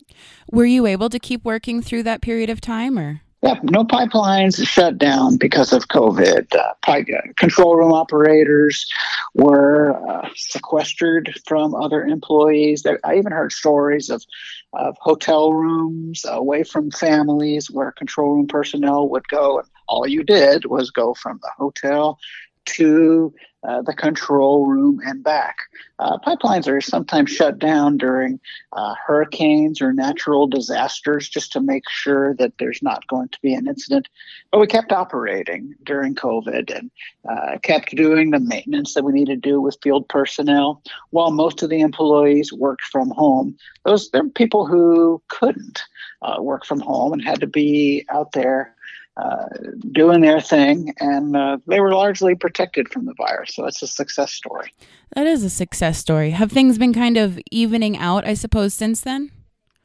Were 0.51 0.65
you 0.65 0.87
able 0.87 1.11
to 1.11 1.19
keep 1.19 1.45
working 1.45 1.83
through 1.83 2.03
that 2.05 2.21
period 2.21 2.51
of 2.51 2.61
time 2.61 2.99
or? 2.99 3.23
Yeah, 3.43 3.55
no 3.63 3.85
pipelines 3.85 4.67
shut 4.67 4.99
down 4.99 5.39
because 5.39 5.73
of 5.73 5.89
COVID. 5.89 6.55
Uh, 6.55 6.75
pipe, 6.83 7.07
uh, 7.09 7.33
control 7.39 7.75
room 7.75 7.91
operators 7.91 8.87
were 9.33 9.97
uh, 10.11 10.29
sequestered 10.37 11.33
from 11.47 11.75
other 11.75 12.05
employees. 12.05 12.83
There, 12.83 13.01
I 13.03 13.17
even 13.17 13.33
heard 13.33 13.53
stories 13.53 14.11
of, 14.11 14.23
of 14.73 14.97
hotel 15.01 15.53
rooms 15.53 16.25
away 16.29 16.63
from 16.63 16.91
families 16.91 17.71
where 17.71 17.93
control 17.93 18.35
room 18.35 18.47
personnel 18.47 19.09
would 19.09 19.27
go, 19.29 19.59
and 19.59 19.69
all 19.89 20.07
you 20.07 20.23
did 20.23 20.65
was 20.67 20.91
go 20.91 21.15
from 21.15 21.39
the 21.43 21.51
hotel 21.57 22.19
to 22.67 23.35
uh, 23.63 23.83
the 23.83 23.93
control 23.93 24.67
room 24.67 25.01
and 25.05 25.23
back. 25.23 25.59
Uh, 25.99 26.17
pipelines 26.19 26.67
are 26.67 26.81
sometimes 26.81 27.31
shut 27.31 27.59
down 27.59 27.99
during 27.99 28.41
uh, 28.73 28.95
hurricanes 29.07 29.83
or 29.83 29.93
natural 29.93 30.47
disasters 30.47 31.29
just 31.29 31.53
to 31.53 31.61
make 31.61 31.87
sure 31.91 32.35
that 32.37 32.55
there's 32.59 32.83
not 32.83 33.07
going 33.09 33.29
to 33.29 33.39
be 33.43 33.53
an 33.53 33.69
incident. 33.69 34.09
But 34.51 34.61
we 34.61 34.67
kept 34.67 34.93
operating 34.93 35.75
during 35.85 36.15
COVID 36.15 36.75
and 36.75 36.91
uh, 37.29 37.59
kept 37.63 37.95
doing 37.95 38.31
the 38.31 38.41
maintenance 38.41 38.95
that 38.95 39.05
we 39.05 39.13
needed 39.13 39.43
to 39.43 39.51
do 39.51 39.61
with 39.61 39.77
field 39.83 40.09
personnel 40.09 40.83
while 41.11 41.31
most 41.31 41.63
of 41.63 41.69
the 41.69 41.81
employees 41.81 42.55
worked 42.55 42.85
from 42.85 43.11
home. 43.11 43.59
Those 43.85 44.09
are 44.15 44.25
people 44.25 44.67
who 44.67 45.21
couldn't 45.29 45.83
uh, 46.23 46.37
work 46.41 46.65
from 46.65 46.81
home 46.81 47.13
and 47.13 47.23
had 47.23 47.41
to 47.41 47.47
be 47.47 48.07
out 48.09 48.33
there 48.33 48.75
uh, 49.17 49.47
doing 49.93 50.21
their 50.21 50.41
thing, 50.41 50.95
and 50.99 51.37
uh, 51.37 51.59
they 51.67 51.81
were 51.81 51.93
largely 51.93 52.35
protected 52.35 52.89
from 52.89 53.07
the 53.07 53.15
virus. 53.15 53.55
So 53.55 53.67
it's 53.67 53.83
a 53.83 53.87
success 53.87 54.33
story. 54.33 54.73
That 55.15 55.27
is 55.27 55.43
a 55.43 55.51
success 55.51 55.99
story. 55.99 56.31
Have 56.31 56.53
things 56.53 56.79
been 56.79 56.95
kind 56.95 57.17
of 57.17 57.39
evening 57.51 57.99
out, 57.99 58.27
I 58.27 58.35
suppose, 58.35 58.75
since 58.75 59.01
then? 59.01 59.31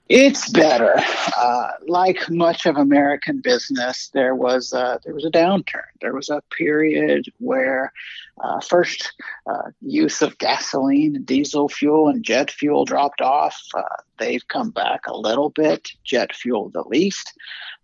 It's 0.08 0.52
better. 0.52 0.94
Uh, 1.36 1.72
like 1.88 2.30
much 2.30 2.68
of 2.68 2.78
American 2.78 3.42
business, 3.42 4.10
there 4.14 4.36
was 4.36 4.72
a, 4.72 5.00
there 5.04 5.16
was 5.16 5.26
a 5.26 5.32
downturn. 5.32 5.82
There 6.00 6.14
was 6.14 6.30
a 6.30 6.44
period 6.56 7.26
where 7.40 7.92
uh, 8.44 8.60
first 8.60 9.14
uh, 9.48 9.72
use 9.82 10.22
of 10.22 10.38
gasoline, 10.38 11.24
diesel 11.24 11.70
fuel, 11.70 12.08
and 12.08 12.24
jet 12.24 12.52
fuel 12.52 12.86
dropped 12.86 13.22
off. 13.22 13.60
Uh, 13.74 13.82
they've 14.20 14.48
come 14.48 14.70
back 14.70 15.08
a 15.08 15.18
little 15.18 15.50
bit. 15.50 15.90
Jet 16.04 16.36
fuel 16.36 16.70
the 16.70 16.84
least, 16.84 17.34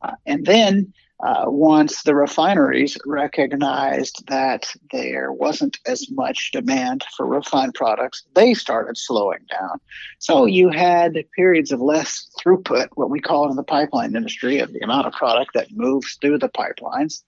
uh, 0.03 0.13
and 0.27 0.45
then 0.45 0.93
uh, 1.23 1.45
once 1.47 2.01
the 2.01 2.15
refineries 2.15 2.97
recognized 3.05 4.25
that 4.27 4.73
there 4.91 5.31
wasn't 5.31 5.77
as 5.85 6.09
much 6.09 6.51
demand 6.51 7.03
for 7.15 7.27
refined 7.27 7.75
products, 7.75 8.23
they 8.33 8.53
started 8.55 8.97
slowing 8.97 9.45
down. 9.49 9.79
So 10.17 10.45
you 10.45 10.69
had 10.69 11.23
periods 11.35 11.71
of 11.71 11.79
less 11.79 12.27
throughput, 12.39 12.87
what 12.95 13.11
we 13.11 13.19
call 13.19 13.49
in 13.49 13.55
the 13.55 13.63
pipeline 13.63 14.15
industry, 14.15 14.59
of 14.59 14.73
the 14.73 14.79
amount 14.79 15.05
of 15.05 15.13
product 15.13 15.51
that 15.53 15.71
moves 15.71 16.17
through 16.19 16.39
the 16.39 16.49
pipelines. 16.49 17.21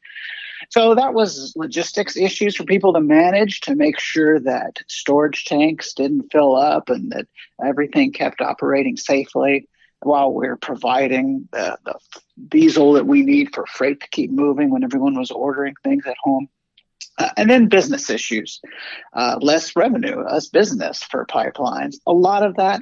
So 0.69 0.95
that 0.95 1.13
was 1.13 1.53
logistics 1.55 2.17
issues 2.17 2.55
for 2.55 2.63
people 2.63 2.93
to 2.93 3.01
manage 3.01 3.61
to 3.61 3.75
make 3.75 3.99
sure 3.99 4.39
that 4.39 4.79
storage 4.87 5.45
tanks 5.45 5.93
didn't 5.93 6.31
fill 6.31 6.55
up 6.55 6.89
and 6.89 7.11
that 7.11 7.27
everything 7.63 8.11
kept 8.11 8.41
operating 8.41 8.97
safely 8.97 9.67
while 10.05 10.31
we're 10.31 10.57
providing 10.57 11.47
the, 11.51 11.77
the 11.85 11.95
diesel 12.47 12.93
that 12.93 13.05
we 13.05 13.21
need 13.21 13.53
for 13.53 13.65
freight 13.65 14.01
to 14.01 14.09
keep 14.09 14.31
moving 14.31 14.69
when 14.69 14.83
everyone 14.83 15.17
was 15.17 15.31
ordering 15.31 15.75
things 15.83 16.05
at 16.05 16.15
home. 16.21 16.47
Uh, 17.17 17.29
and 17.37 17.49
then 17.49 17.67
business 17.67 18.09
issues, 18.09 18.59
uh, 19.13 19.37
less 19.39 19.75
revenue, 19.75 20.23
less 20.23 20.47
business 20.47 21.03
for 21.03 21.25
pipelines. 21.25 21.95
A 22.07 22.13
lot 22.13 22.43
of 22.43 22.55
that 22.55 22.81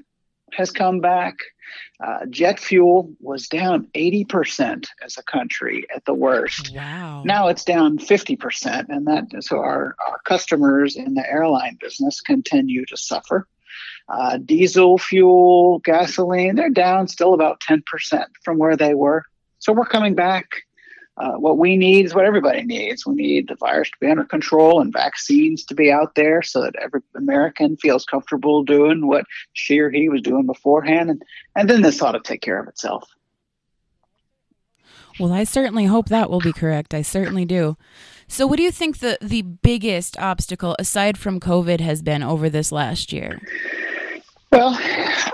has 0.53 0.71
come 0.71 0.99
back. 0.99 1.35
Uh, 2.03 2.25
jet 2.29 2.59
fuel 2.59 3.13
was 3.19 3.47
down 3.47 3.87
80% 3.95 4.87
as 5.03 5.17
a 5.17 5.23
country 5.23 5.85
at 5.93 6.03
the 6.05 6.13
worst. 6.13 6.71
Wow. 6.75 7.23
Now 7.25 7.47
it's 7.47 7.63
down 7.63 7.97
50%, 7.97 8.89
and 8.89 9.07
that 9.07 9.43
so 9.43 9.57
our, 9.57 9.95
our 10.07 10.19
customers 10.25 10.95
in 10.95 11.13
the 11.13 11.29
airline 11.29 11.77
business 11.79 12.21
continue 12.21 12.85
to 12.85 12.97
suffer. 12.97 13.47
Uh, 14.11 14.37
diesel 14.37 14.97
fuel, 14.97 15.79
gasoline, 15.79 16.55
they're 16.55 16.69
down 16.69 17.07
still 17.07 17.33
about 17.33 17.61
10% 17.61 18.25
from 18.43 18.57
where 18.57 18.75
they 18.75 18.93
were. 18.93 19.23
So 19.59 19.71
we're 19.71 19.85
coming 19.85 20.15
back. 20.15 20.63
Uh, 21.15 21.33
what 21.33 21.57
we 21.57 21.77
need 21.77 22.05
is 22.05 22.13
what 22.13 22.25
everybody 22.25 22.63
needs. 22.63 23.05
We 23.05 23.15
need 23.15 23.47
the 23.47 23.55
virus 23.55 23.89
to 23.89 23.97
be 24.01 24.07
under 24.07 24.25
control 24.25 24.81
and 24.81 24.91
vaccines 24.91 25.63
to 25.65 25.75
be 25.75 25.91
out 25.91 26.15
there 26.15 26.41
so 26.41 26.61
that 26.61 26.75
every 26.81 27.01
American 27.15 27.77
feels 27.77 28.03
comfortable 28.03 28.63
doing 28.63 29.07
what 29.07 29.25
she 29.53 29.79
or 29.79 29.89
he 29.89 30.09
was 30.09 30.21
doing 30.21 30.45
beforehand. 30.45 31.09
And, 31.09 31.23
and 31.55 31.69
then 31.69 31.81
this 31.81 32.01
ought 32.01 32.13
to 32.13 32.19
take 32.19 32.41
care 32.41 32.59
of 32.59 32.67
itself. 32.67 33.09
Well, 35.19 35.31
I 35.31 35.43
certainly 35.45 35.85
hope 35.85 36.09
that 36.09 36.29
will 36.29 36.39
be 36.39 36.53
correct. 36.53 36.93
I 36.93 37.01
certainly 37.01 37.45
do. 37.45 37.77
So, 38.27 38.47
what 38.47 38.57
do 38.57 38.63
you 38.63 38.71
think 38.71 38.99
the, 38.99 39.17
the 39.21 39.41
biggest 39.41 40.17
obstacle, 40.17 40.75
aside 40.79 41.17
from 41.17 41.39
COVID, 41.39 41.81
has 41.81 42.01
been 42.01 42.23
over 42.23 42.49
this 42.49 42.71
last 42.71 43.13
year? 43.13 43.39
Well, 44.51 44.77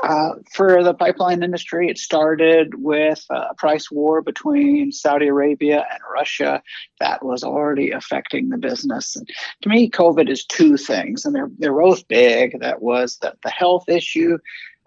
uh, 0.03 0.35
for 0.53 0.83
the 0.83 0.93
pipeline 0.93 1.41
industry, 1.41 1.89
it 1.89 1.97
started 1.97 2.75
with 2.75 3.25
a 3.31 3.55
price 3.55 3.89
war 3.89 4.21
between 4.21 4.91
Saudi 4.91 5.27
Arabia 5.27 5.87
and 5.91 5.99
Russia 6.13 6.61
that 6.99 7.25
was 7.25 7.43
already 7.43 7.89
affecting 7.89 8.49
the 8.49 8.59
business. 8.59 9.15
And 9.15 9.27
to 9.63 9.69
me, 9.69 9.89
COVID 9.89 10.29
is 10.29 10.45
two 10.45 10.77
things, 10.77 11.25
and 11.25 11.33
they're 11.33 11.49
they're 11.57 11.73
both 11.73 12.07
big. 12.07 12.59
That 12.59 12.83
was 12.83 13.17
the, 13.17 13.33
the 13.43 13.49
health 13.49 13.89
issue 13.89 14.37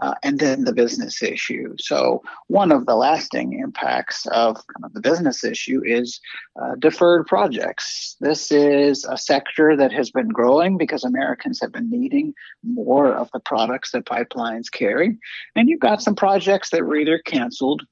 uh, 0.01 0.15
and 0.23 0.39
then 0.39 0.65
the 0.65 0.73
business 0.73 1.23
issue. 1.23 1.75
So, 1.79 2.23
one 2.49 2.73
of 2.73 2.87
the 2.87 2.97
lasting 2.97 3.59
impacts 3.59 4.27
of 4.27 4.57
kind 4.57 4.85
of 4.85 4.93
the 4.95 5.01
business 5.01 5.45
issue 5.45 5.83
is 5.85 6.21
uh, 6.61 6.75
deferred 6.79 7.27
projects. 7.27 8.17
This 8.21 8.51
is 8.51 9.05
a 9.05 9.19
sector 9.19 9.77
that 9.77 9.93
has 9.93 10.11
been 10.11 10.29
growing 10.29 10.79
because 10.79 11.05
Americans 11.05 11.61
have 11.61 11.73
been 11.73 11.91
needing 11.91 12.35
more 12.63 13.13
of 13.13 13.31
the 13.33 13.41
products 13.41 13.91
that 13.93 14.07
pipelines 14.07 14.71
carry. 14.71 15.19
And 15.55 15.69
you've 15.69 15.81
got 15.81 16.03
some 16.03 16.15
projects 16.15 16.71
that 16.71 16.85
were 16.85 16.97
either 16.97 17.19
canceled 17.19 17.83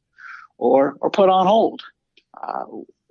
or, 0.57 0.97
or 1.01 1.11
put 1.11 1.29
on 1.29 1.47
hold. 1.47 1.83
Uh, 2.41 2.65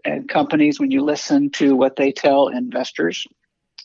and 0.05 0.29
companies, 0.29 0.79
when 0.79 0.91
you 0.91 1.03
listen 1.03 1.49
to 1.51 1.75
what 1.75 1.97
they 1.97 2.11
tell 2.11 2.47
investors, 2.47 3.27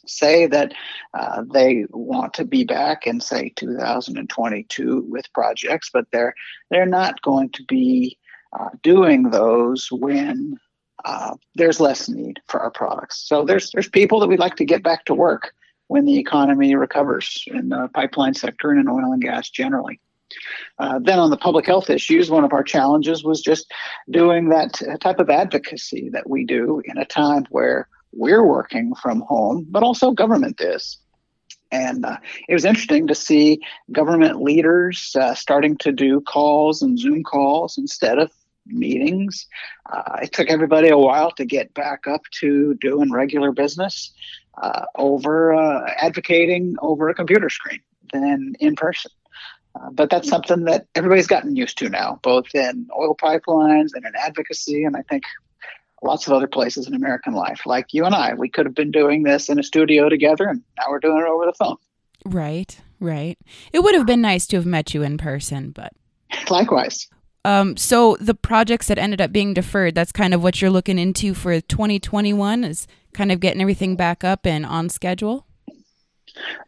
say 0.06 0.46
that 0.46 0.72
uh, 1.14 1.42
they 1.52 1.84
want 1.90 2.34
to 2.34 2.44
be 2.44 2.64
back 2.64 3.06
in 3.06 3.20
say 3.20 3.52
2022 3.56 5.06
with 5.08 5.32
projects, 5.32 5.90
but 5.92 6.06
they're 6.12 6.34
they're 6.70 6.86
not 6.86 7.22
going 7.22 7.50
to 7.50 7.64
be 7.64 8.18
uh, 8.58 8.70
doing 8.82 9.30
those 9.30 9.88
when 9.90 10.58
uh, 11.04 11.34
there's 11.54 11.80
less 11.80 12.08
need 12.08 12.40
for 12.48 12.60
our 12.60 12.70
products. 12.70 13.26
So 13.26 13.44
there's 13.44 13.70
there's 13.72 13.88
people 13.88 14.20
that 14.20 14.28
we'd 14.28 14.38
like 14.38 14.56
to 14.56 14.64
get 14.64 14.82
back 14.82 15.04
to 15.06 15.14
work 15.14 15.54
when 15.88 16.04
the 16.04 16.18
economy 16.18 16.74
recovers 16.74 17.44
in 17.48 17.68
the 17.68 17.88
pipeline 17.94 18.34
sector 18.34 18.70
and 18.70 18.80
in 18.80 18.88
oil 18.88 19.12
and 19.12 19.22
gas 19.22 19.50
generally. 19.50 20.00
Uh, 20.78 20.98
then 20.98 21.18
on 21.18 21.30
the 21.30 21.36
public 21.36 21.66
health 21.66 21.90
issues, 21.90 22.30
one 22.30 22.44
of 22.44 22.52
our 22.54 22.62
challenges 22.62 23.22
was 23.22 23.42
just 23.42 23.70
doing 24.10 24.48
that 24.48 24.80
type 25.00 25.18
of 25.18 25.28
advocacy 25.28 26.08
that 26.10 26.28
we 26.28 26.44
do 26.44 26.80
in 26.86 26.96
a 26.96 27.04
time 27.04 27.44
where 27.50 27.88
we're 28.12 28.46
working 28.46 28.94
from 28.94 29.20
home, 29.20 29.66
but 29.68 29.82
also 29.82 30.10
government 30.10 30.60
is. 30.60 30.98
And 31.70 32.04
uh, 32.04 32.18
it 32.48 32.54
was 32.54 32.66
interesting 32.66 33.06
to 33.06 33.14
see 33.14 33.60
government 33.90 34.42
leaders 34.42 35.16
uh, 35.18 35.34
starting 35.34 35.78
to 35.78 35.90
do 35.92 36.20
calls 36.20 36.82
and 36.82 36.98
Zoom 36.98 37.22
calls 37.22 37.78
instead 37.78 38.18
of 38.18 38.30
meetings. 38.66 39.46
Uh, 39.90 40.18
it 40.22 40.32
took 40.32 40.48
everybody 40.48 40.88
a 40.88 40.98
while 40.98 41.30
to 41.32 41.44
get 41.44 41.72
back 41.74 42.06
up 42.06 42.22
to 42.40 42.74
doing 42.74 43.10
regular 43.10 43.52
business 43.52 44.12
uh, 44.60 44.84
over 44.96 45.54
uh, 45.54 45.90
advocating 45.96 46.76
over 46.82 47.08
a 47.08 47.14
computer 47.14 47.48
screen 47.48 47.80
than 48.12 48.54
in 48.60 48.76
person. 48.76 49.10
Uh, 49.74 49.90
but 49.90 50.10
that's 50.10 50.28
something 50.28 50.64
that 50.64 50.86
everybody's 50.94 51.26
gotten 51.26 51.56
used 51.56 51.78
to 51.78 51.88
now, 51.88 52.20
both 52.22 52.54
in 52.54 52.86
oil 52.96 53.16
pipelines 53.16 53.88
and 53.94 54.04
in 54.04 54.12
advocacy. 54.14 54.84
And 54.84 54.96
I 54.96 55.02
think 55.08 55.22
lots 56.02 56.26
of 56.26 56.32
other 56.32 56.46
places 56.46 56.86
in 56.86 56.94
American 56.94 57.32
life. 57.32 57.62
Like 57.64 57.92
you 57.92 58.04
and 58.04 58.14
I, 58.14 58.34
we 58.34 58.48
could 58.48 58.66
have 58.66 58.74
been 58.74 58.90
doing 58.90 59.22
this 59.22 59.48
in 59.48 59.58
a 59.58 59.62
studio 59.62 60.08
together, 60.08 60.48
and 60.48 60.62
now 60.78 60.86
we're 60.88 61.00
doing 61.00 61.18
it 61.18 61.28
over 61.28 61.46
the 61.46 61.54
phone. 61.54 61.76
Right, 62.24 62.78
right. 63.00 63.38
It 63.72 63.80
would 63.80 63.94
have 63.94 64.06
been 64.06 64.20
nice 64.20 64.46
to 64.48 64.56
have 64.56 64.66
met 64.66 64.94
you 64.94 65.02
in 65.02 65.18
person, 65.18 65.70
but 65.70 65.92
likewise. 66.50 67.08
Um, 67.44 67.76
so 67.76 68.16
the 68.20 68.34
projects 68.34 68.86
that 68.86 68.98
ended 68.98 69.20
up 69.20 69.32
being 69.32 69.54
deferred, 69.54 69.94
that's 69.94 70.12
kind 70.12 70.32
of 70.32 70.42
what 70.42 70.60
you're 70.60 70.70
looking 70.70 70.98
into 70.98 71.34
for 71.34 71.60
2021 71.60 72.62
is 72.62 72.86
kind 73.14 73.32
of 73.32 73.40
getting 73.40 73.60
everything 73.60 73.96
back 73.96 74.22
up 74.22 74.46
and 74.46 74.64
on 74.64 74.88
schedule. 74.88 75.46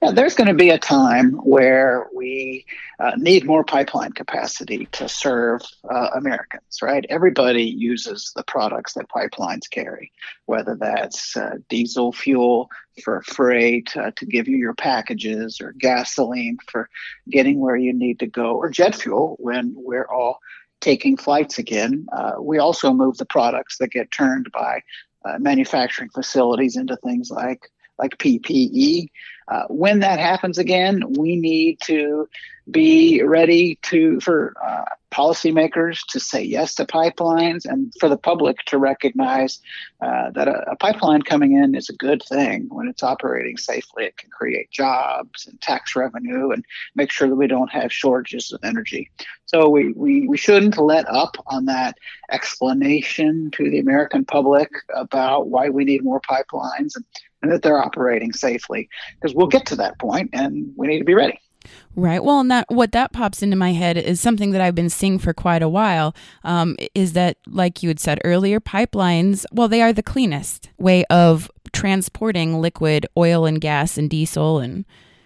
Yeah, 0.03 0.11
there's 0.13 0.35
going 0.35 0.49
to 0.49 0.55
be 0.55 0.71
a 0.71 0.79
time 0.79 1.33
where 1.33 2.07
we 2.15 2.67
uh, 2.99 3.13
need 3.17 3.47
more 3.47 3.65
pipeline 3.65 4.13
capacity 4.13 4.87
to 4.93 5.09
serve 5.09 5.63
uh, 5.91 6.11
Americans, 6.15 6.81
right? 6.83 7.05
Everybody 7.09 7.65
uses 7.65 8.33
the 8.37 8.45
products 8.45 8.95
that 8.95 9.09
pipelines 9.09 9.71
carry, 9.71 10.13
whether 10.47 10.77
that's 10.77 11.37
uh, 11.37 11.57
diesel 11.69 12.13
fuel 12.13 12.71
for 13.03 13.23
freight 13.23 13.97
uh, 13.97 14.11
to 14.17 14.27
give 14.27 14.49
you 14.49 14.57
your 14.57 14.75
packages, 14.75 15.61
or 15.61 15.73
gasoline 15.73 16.59
for 16.71 16.89
getting 17.31 17.59
where 17.59 17.77
you 17.77 17.93
need 17.93 18.19
to 18.19 18.27
go, 18.27 18.55
or 18.57 18.69
jet 18.69 18.95
fuel 18.95 19.37
when 19.39 19.73
we're 19.77 20.07
all 20.07 20.41
taking 20.81 21.17
flights 21.17 21.59
again. 21.59 22.07
Uh, 22.13 22.33
we 22.39 22.59
also 22.59 22.93
move 22.93 23.17
the 23.17 23.25
products 23.25 23.79
that 23.79 23.91
get 23.91 24.11
turned 24.11 24.51
by 24.53 24.83
uh, 25.25 25.39
manufacturing 25.39 26.11
facilities 26.11 26.77
into 26.77 26.97
things 26.99 27.31
like 27.31 27.71
like 27.99 28.19
PPE. 28.19 29.09
Uh, 29.47 29.65
when 29.69 30.01
that 30.01 30.19
happens 30.19 30.59
again, 30.59 31.03
we 31.19 31.37
need 31.37 31.81
to 31.83 32.29
be 32.71 33.23
ready 33.23 33.79
to 33.83 34.19
for 34.21 34.55
uh, 34.65 34.85
policymakers 35.15 36.01
to 36.09 36.19
say 36.19 36.43
yes 36.43 36.75
to 36.75 36.85
pipelines 36.85 37.67
and 37.67 37.93
for 38.01 38.09
the 38.09 38.17
public 38.17 38.57
to 38.65 38.79
recognize 38.79 39.61
uh, 40.01 40.31
that 40.31 40.49
a, 40.49 40.73
a, 40.73 40.77
pipeline 40.77 41.23
coming 41.23 41.53
in 41.53 41.75
is 41.75 41.89
a 41.89 41.97
good 41.97 42.23
thing 42.23 42.67
when 42.71 42.89
it's 42.89 43.03
operating 43.03 43.57
safely. 43.57 44.07
It 44.07 44.17
can 44.17 44.31
create 44.31 44.71
jobs 44.71 45.47
and 45.47 45.61
tax 45.61 45.95
revenue 45.95 46.51
and 46.51 46.65
make 46.97 47.13
sure 47.13 47.29
that 47.29 47.37
we 47.37 47.47
don't 47.47 47.71
have 47.71 47.93
shortages 47.93 48.53
of 48.53 48.61
energy. 48.65 49.11
So 49.45 49.69
we, 49.69 49.93
we, 49.93 50.27
we 50.27 50.37
shouldn't 50.37 50.79
let 50.79 51.09
up 51.09 51.37
on 51.47 51.67
that 51.67 51.97
explanation 52.33 53.51
to 53.53 53.71
the 53.71 53.79
American 53.79 54.25
public 54.25 54.71
about 54.93 55.49
why 55.49 55.69
we 55.69 55.85
need 55.85 56.03
more 56.03 56.21
pipelines 56.21 56.97
and, 56.97 57.05
and 57.45 57.53
that 57.53 57.63
they're 57.63 57.79
operating 57.79 58.33
safely 58.33 58.89
because 59.21 59.35
we'll 59.35 59.47
get 59.47 59.67
to 59.67 59.77
that 59.77 59.99
point 59.99 60.31
and 60.33 60.73
we 60.77 60.87
need 60.87 60.99
to 60.99 61.05
be 61.05 61.15
ready. 61.15 61.39
Right. 61.95 62.25
Well, 62.25 62.41
and 62.41 62.51
that 62.51 62.67
what 62.69 62.93
that 62.93 63.13
pops 63.13 63.43
into 63.43 63.57
my 63.57 63.73
head 63.73 63.97
is 63.97 64.21
something 64.21 64.51
that 64.51 64.61
I've 64.61 64.75
been 64.75 64.91
seeing 64.91 65.19
for 65.19 65.33
quite 65.33 65.63
a 65.63 65.69
while. 65.69 66.15
Um, 66.43 66.77
is 66.95 67.13
that, 67.13 67.37
like 67.47 67.83
you 67.83 67.89
had 67.89 68.01
said 68.01 68.19
earlier, 68.25 68.61
pipelines? 68.61 69.45
Well, 69.53 69.69
they 69.69 69.81
are 69.81 69.93
the 69.93 70.03
cleanest 70.03 70.71
way 70.79 71.05
of 71.05 71.51
transporting 71.73 72.61
liquid 72.61 73.07
oil 73.17 73.45
and 73.45 73.61
gas 73.61 73.99
and 73.99 74.09
diesel 74.09 74.59
and 74.59 74.85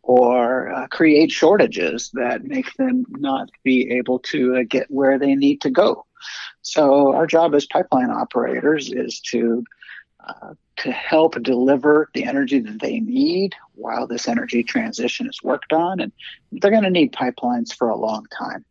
or 0.03 0.71
uh, 0.71 0.87
create 0.89 1.31
shortages 1.31 2.11
that 2.13 2.45
make 2.45 2.73
them 2.75 3.07
not 3.09 3.49
be 3.63 3.91
able 3.93 4.19
to 4.19 4.57
uh, 4.57 4.63
get 4.69 4.91
where 4.91 5.19
they 5.19 5.35
need 5.35 5.61
to 5.63 5.71
go. 5.71 6.05
So 6.63 7.15
our 7.15 7.27
job 7.27 7.55
as 7.55 7.67
pipeline 7.67 8.11
operators 8.11 8.93
is 8.93 9.21
to 9.31 9.65
uh, 10.27 10.55
to 10.77 10.93
help 10.93 11.41
deliver 11.43 12.09
the 12.15 12.25
energy 12.25 12.61
that 12.61 12.81
they 12.81 13.01
need 13.01 13.55
while 13.75 14.07
this 14.07 14.29
energy 14.29 14.63
transition 14.63 15.29
is 15.29 15.43
worked 15.43 15.73
on, 15.73 16.01
and 16.01 16.13
they're 16.53 16.71
going 16.71 16.85
to 16.85 16.91
need 16.91 17.13
pipelines 17.13 17.75
for 17.75 17.89
a 17.89 17.97
long 17.97 18.27
time. 18.37 18.65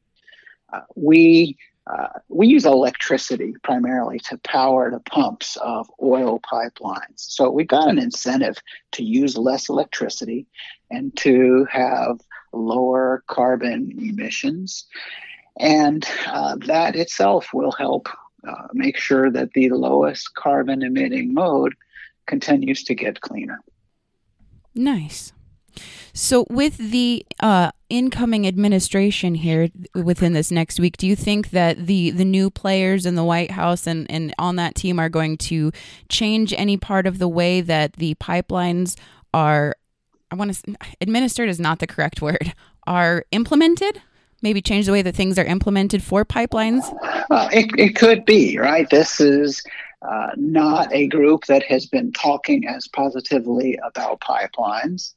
Uh, 0.72 0.82
we 0.96 1.58
uh, 1.88 2.08
we 2.30 2.48
use 2.48 2.66
electricity 2.66 3.54
primarily 3.64 4.20
to 4.20 4.38
power 4.40 4.92
the 4.92 5.00
pumps 5.00 5.58
of 5.58 5.90
oil 6.02 6.40
pipelines. 6.40 7.18
So 7.18 7.50
we've 7.50 7.68
got 7.68 7.90
an 7.90 7.98
incentive 7.98 8.58
to 8.94 9.04
use 9.04 9.36
less 9.36 9.68
electricity 9.68 10.46
and 10.90 11.16
to 11.18 11.66
have 11.72 12.20
lower 12.54 13.24
carbon 13.28 13.92
emissions. 14.00 14.86
And 15.62 16.06
uh, 16.26 16.56
that 16.66 16.96
itself 16.96 17.54
will 17.54 17.72
help 17.72 18.10
uh, 18.48 18.68
make 18.74 18.98
sure 18.98 19.30
that 19.30 19.54
the 19.54 19.70
lowest 19.70 20.34
carbon 20.34 20.82
emitting 20.82 21.34
mode 21.34 21.76
continues 22.26 22.84
to 22.86 22.96
get 22.96 23.22
cleaner. 23.22 23.60
Nice. 24.74 25.34
So, 26.14 26.46
with 26.50 26.78
the 26.78 27.26
uh, 27.40 27.72
incoming 27.90 28.48
administration 28.48 29.36
here 29.36 29.70
within 29.94 30.34
this 30.34 30.52
next 30.52 30.80
week, 30.80 30.98
do 30.98 31.08
you 31.08 31.16
think 31.16 31.52
that 31.52 31.86
the 31.86 32.10
the 32.10 32.26
new 32.26 32.50
players 32.50 33.06
in 33.06 33.16
the 33.16 33.24
White 33.24 33.52
House 33.52 33.88
and, 33.88 34.10
and 34.10 34.34
on 34.38 34.58
that 34.58 34.76
team 34.76 35.00
are 35.00 35.10
going 35.10 35.38
to 35.38 35.72
change 36.10 36.54
any 36.58 36.76
part 36.76 37.08
of 37.08 37.20
the 37.20 37.30
way 37.30 37.62
that 37.62 37.94
the 37.94 38.16
pipelines 38.16 38.98
are? 39.34 39.76
I 40.32 40.36
want 40.36 40.54
to 40.54 40.76
administered 41.00 41.48
is 41.48 41.60
not 41.60 41.80
the 41.80 41.88
correct 41.88 42.22
word. 42.22 42.54
Are 42.88 43.26
implemented? 43.32 44.02
Maybe 44.42 44.62
change 44.62 44.86
the 44.86 44.92
way 44.92 45.02
that 45.02 45.16
things 45.16 45.38
are 45.38 45.46
implemented 45.46 46.04
for 46.04 46.26
pipelines. 46.26 46.84
Uh, 47.30 47.50
it, 47.54 47.72
it 47.78 47.96
could 47.96 48.26
be 48.26 48.58
right. 48.58 48.90
This 48.90 49.20
is 49.20 49.64
uh, 50.02 50.32
not 50.36 50.92
a 50.94 51.08
group 51.08 51.46
that 51.46 51.64
has 51.64 51.86
been 51.86 52.12
talking 52.12 52.68
as 52.68 52.88
positively 52.88 53.78
about 53.84 54.20
pipelines 54.20 55.14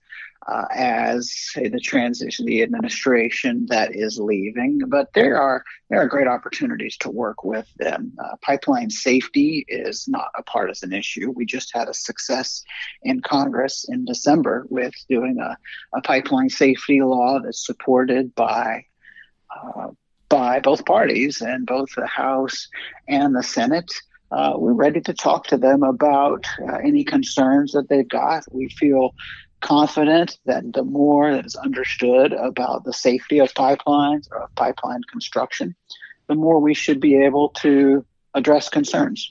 uh, 0.46 0.66
as 0.70 1.32
say 1.32 1.68
the 1.68 1.80
transition, 1.80 2.44
the 2.46 2.62
administration 2.62 3.66
that 3.68 3.94
is 3.94 4.18
leaving. 4.18 4.80
But 4.86 5.12
there 5.14 5.40
are 5.40 5.64
there 5.88 6.00
are 6.00 6.08
great 6.08 6.26
opportunities 6.26 6.96
to 6.98 7.10
work 7.10 7.44
with 7.44 7.66
them. 7.78 8.12
Uh, 8.22 8.36
pipeline 8.42 8.90
safety 8.90 9.64
is 9.68 10.06
not 10.08 10.28
a 10.36 10.42
partisan 10.42 10.92
issue. 10.92 11.30
We 11.30 11.46
just 11.46 11.70
had 11.74 11.88
a 11.88 11.94
success 11.94 12.62
in 13.02 13.20
Congress 13.20 13.86
in 13.88 14.04
December 14.04 14.66
with 14.68 14.94
doing 15.08 15.38
a, 15.38 15.56
a 15.96 16.02
pipeline 16.02 16.50
safety 16.50 17.00
law 17.00 17.40
that's 17.42 17.64
supported 17.64 18.34
by. 18.34 18.84
Uh, 19.54 19.88
by 20.28 20.58
both 20.58 20.84
parties 20.84 21.40
and 21.40 21.66
both 21.66 21.90
the 21.94 22.06
House 22.06 22.68
and 23.06 23.36
the 23.36 23.42
Senate. 23.42 23.92
Uh, 24.32 24.54
we're 24.56 24.72
ready 24.72 25.00
to 25.00 25.14
talk 25.14 25.46
to 25.46 25.56
them 25.56 25.84
about 25.84 26.44
uh, 26.60 26.76
any 26.76 27.04
concerns 27.04 27.70
that 27.72 27.88
they've 27.88 28.08
got. 28.08 28.42
We 28.50 28.68
feel 28.68 29.14
confident 29.60 30.38
that 30.46 30.72
the 30.72 30.82
more 30.82 31.32
that 31.32 31.46
is 31.46 31.54
understood 31.54 32.32
about 32.32 32.84
the 32.84 32.92
safety 32.92 33.38
of 33.38 33.54
pipelines 33.54 34.28
or 34.32 34.42
of 34.42 34.54
pipeline 34.56 35.02
construction, 35.10 35.76
the 36.26 36.34
more 36.34 36.58
we 36.58 36.74
should 36.74 37.00
be 37.00 37.16
able 37.24 37.50
to 37.60 38.04
address 38.34 38.68
concerns. 38.68 39.30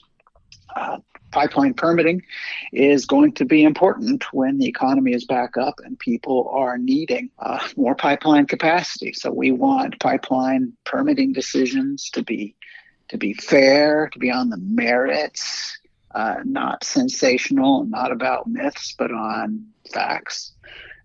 Uh, 0.74 0.98
pipeline 1.34 1.74
permitting 1.74 2.22
is 2.72 3.04
going 3.04 3.32
to 3.32 3.44
be 3.44 3.64
important 3.64 4.32
when 4.32 4.58
the 4.58 4.66
economy 4.66 5.12
is 5.12 5.24
back 5.24 5.56
up 5.56 5.74
and 5.84 5.98
people 5.98 6.48
are 6.52 6.78
needing 6.78 7.28
uh, 7.40 7.58
more 7.76 7.96
pipeline 7.96 8.46
capacity. 8.46 9.12
So 9.12 9.32
we 9.32 9.50
want 9.50 9.98
pipeline 9.98 10.72
permitting 10.84 11.32
decisions 11.32 12.08
to 12.10 12.22
be 12.22 12.54
to 13.08 13.18
be 13.18 13.34
fair, 13.34 14.08
to 14.12 14.18
be 14.18 14.30
on 14.30 14.48
the 14.48 14.56
merits, 14.56 15.78
uh, 16.14 16.36
not 16.44 16.82
sensational, 16.84 17.84
not 17.84 18.10
about 18.10 18.46
myths, 18.46 18.94
but 18.96 19.12
on 19.12 19.66
facts. 19.92 20.52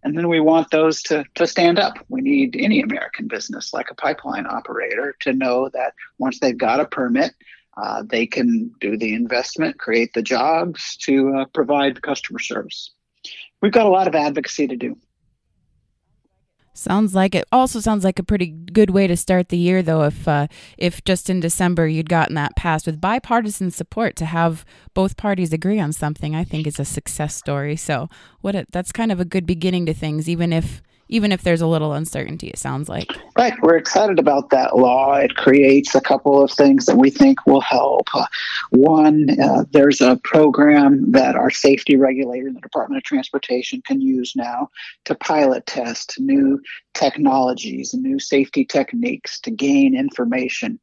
And 0.03 0.17
then 0.17 0.29
we 0.29 0.39
want 0.39 0.71
those 0.71 1.01
to, 1.03 1.25
to 1.35 1.45
stand 1.45 1.77
up. 1.77 1.97
We 2.07 2.21
need 2.21 2.55
any 2.57 2.81
American 2.81 3.27
business, 3.27 3.73
like 3.73 3.91
a 3.91 3.95
pipeline 3.95 4.47
operator, 4.47 5.15
to 5.21 5.33
know 5.33 5.69
that 5.69 5.93
once 6.17 6.39
they've 6.39 6.57
got 6.57 6.79
a 6.79 6.85
permit, 6.85 7.33
uh, 7.81 8.03
they 8.05 8.25
can 8.25 8.71
do 8.79 8.97
the 8.97 9.13
investment, 9.13 9.79
create 9.79 10.13
the 10.13 10.21
jobs 10.21 10.97
to 10.97 11.35
uh, 11.35 11.45
provide 11.53 12.01
customer 12.01 12.39
service. 12.39 12.91
We've 13.61 13.71
got 13.71 13.85
a 13.85 13.89
lot 13.89 14.07
of 14.07 14.15
advocacy 14.15 14.67
to 14.67 14.75
do. 14.75 14.97
Sounds 16.73 17.13
like 17.13 17.35
it. 17.35 17.45
Also 17.51 17.81
sounds 17.81 18.05
like 18.05 18.19
a 18.19 18.23
pretty 18.23 18.47
good 18.47 18.91
way 18.91 19.05
to 19.05 19.17
start 19.17 19.49
the 19.49 19.57
year, 19.57 19.81
though. 19.81 20.03
If 20.03 20.27
uh, 20.27 20.47
if 20.77 21.03
just 21.03 21.29
in 21.29 21.41
December 21.41 21.87
you'd 21.87 22.07
gotten 22.07 22.35
that 22.35 22.55
passed 22.55 22.85
with 22.85 23.01
bipartisan 23.01 23.71
support 23.71 24.15
to 24.15 24.25
have 24.25 24.63
both 24.93 25.17
parties 25.17 25.51
agree 25.51 25.79
on 25.79 25.91
something, 25.91 26.35
I 26.35 26.45
think 26.45 26.65
is 26.65 26.79
a 26.79 26.85
success 26.85 27.35
story. 27.35 27.75
So 27.75 28.07
what 28.39 28.55
a, 28.55 28.65
that's 28.71 28.93
kind 28.93 29.11
of 29.11 29.19
a 29.19 29.25
good 29.25 29.45
beginning 29.45 29.87
to 29.87 29.93
things, 29.93 30.29
even 30.29 30.53
if 30.53 30.81
even 31.09 31.31
if 31.31 31.41
there's 31.41 31.61
a 31.61 31.67
little 31.67 31.93
uncertainty, 31.93 32.47
it 32.47 32.57
sounds 32.57 32.87
like. 32.87 33.11
Right. 33.37 33.53
We're 33.61 33.77
excited 33.77 34.19
about 34.19 34.51
that 34.51 34.77
law. 34.77 35.15
It 35.15 35.35
creates 35.35 35.95
a 35.95 36.01
couple 36.01 36.41
of 36.41 36.51
things 36.51 36.85
that 36.85 36.97
we 36.97 37.09
think 37.09 37.45
will 37.45 37.61
help. 37.61 38.07
Uh, 38.13 38.27
one, 38.69 39.29
uh, 39.41 39.65
there's 39.71 40.01
a 40.01 40.19
program 40.23 41.11
that 41.11 41.35
our 41.35 41.49
safety 41.49 41.95
regulator, 41.95 42.47
in 42.47 42.53
the 42.53 42.61
Department 42.61 42.97
of 42.97 43.03
Transportation, 43.03 43.81
can 43.85 43.99
use 43.99 44.33
now 44.35 44.69
to 45.05 45.15
pilot 45.15 45.65
test 45.65 46.19
new 46.19 46.61
technologies 46.93 47.93
new 47.93 48.19
safety 48.19 48.65
techniques 48.65 49.39
to 49.39 49.51
gain 49.51 49.95
information 49.95 50.79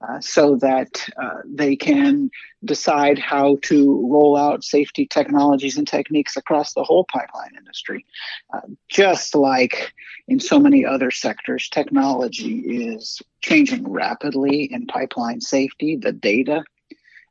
uh, 0.00 0.20
so 0.20 0.56
that 0.56 1.08
uh, 1.20 1.40
they 1.44 1.76
can 1.76 2.30
decide 2.64 3.18
how 3.18 3.58
to 3.62 4.08
roll 4.10 4.36
out 4.36 4.64
safety 4.64 5.06
technologies 5.06 5.76
and 5.76 5.86
techniques 5.86 6.36
across 6.36 6.74
the 6.74 6.84
whole 6.84 7.04
pipeline 7.12 7.52
industry. 7.56 8.04
Uh, 8.52 8.60
just 8.88 9.34
like 9.34 9.92
in 10.28 10.40
so 10.40 10.58
many 10.58 10.84
other 10.84 11.10
sectors, 11.10 11.68
technology 11.68 12.58
is 12.58 13.20
changing 13.40 13.90
rapidly 13.90 14.64
in 14.72 14.86
pipeline 14.86 15.40
safety. 15.40 15.96
The 15.96 16.12
data 16.12 16.64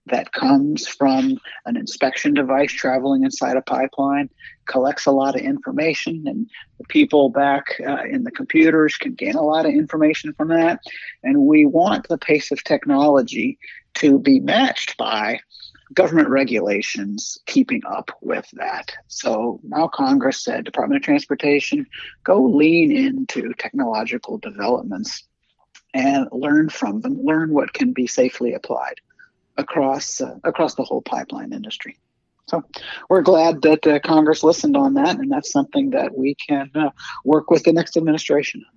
that 0.07 0.33
comes 0.33 0.87
from 0.87 1.37
an 1.65 1.77
inspection 1.77 2.33
device 2.33 2.71
traveling 2.71 3.23
inside 3.23 3.55
a 3.55 3.61
pipeline 3.61 4.29
collects 4.65 5.05
a 5.05 5.11
lot 5.11 5.35
of 5.35 5.41
information 5.41 6.23
and 6.27 6.49
the 6.77 6.83
people 6.85 7.29
back 7.29 7.79
uh, 7.85 8.03
in 8.03 8.23
the 8.23 8.31
computers 8.31 8.97
can 8.97 9.13
gain 9.13 9.35
a 9.35 9.41
lot 9.41 9.65
of 9.65 9.71
information 9.71 10.33
from 10.33 10.49
that. 10.49 10.79
And 11.23 11.41
we 11.41 11.65
want 11.65 12.07
the 12.07 12.17
pace 12.17 12.51
of 12.51 12.63
technology 12.63 13.57
to 13.95 14.19
be 14.19 14.39
matched 14.39 14.97
by 14.97 15.39
government 15.93 16.29
regulations 16.29 17.37
keeping 17.45 17.81
up 17.85 18.09
with 18.21 18.49
that. 18.53 18.91
So 19.07 19.61
now 19.63 19.87
congress 19.87 20.43
said 20.43 20.65
department 20.65 21.01
of 21.01 21.05
transportation 21.05 21.85
go 22.23 22.41
lean 22.41 22.91
into 22.91 23.53
technological 23.53 24.37
developments 24.37 25.23
and 25.93 26.27
learn 26.31 26.69
from 26.69 27.01
them. 27.01 27.21
Learn 27.21 27.53
what 27.53 27.73
can 27.73 27.93
be 27.93 28.07
safely 28.07 28.53
applied 28.53 28.99
across 29.57 30.21
uh, 30.21 30.37
across 30.43 30.75
the 30.75 30.83
whole 30.83 31.01
pipeline 31.01 31.53
industry. 31.53 31.97
So 32.47 32.63
we're 33.09 33.21
glad 33.21 33.61
that 33.61 33.87
uh, 33.87 33.99
Congress 33.99 34.43
listened 34.43 34.75
on 34.75 34.95
that, 34.95 35.17
and 35.17 35.31
that's 35.31 35.51
something 35.51 35.91
that 35.91 36.17
we 36.17 36.35
can 36.35 36.69
uh, 36.75 36.89
work 37.23 37.49
with 37.49 37.63
the 37.63 37.71
next 37.71 37.95
administration 37.95 38.63
on. 38.67 38.73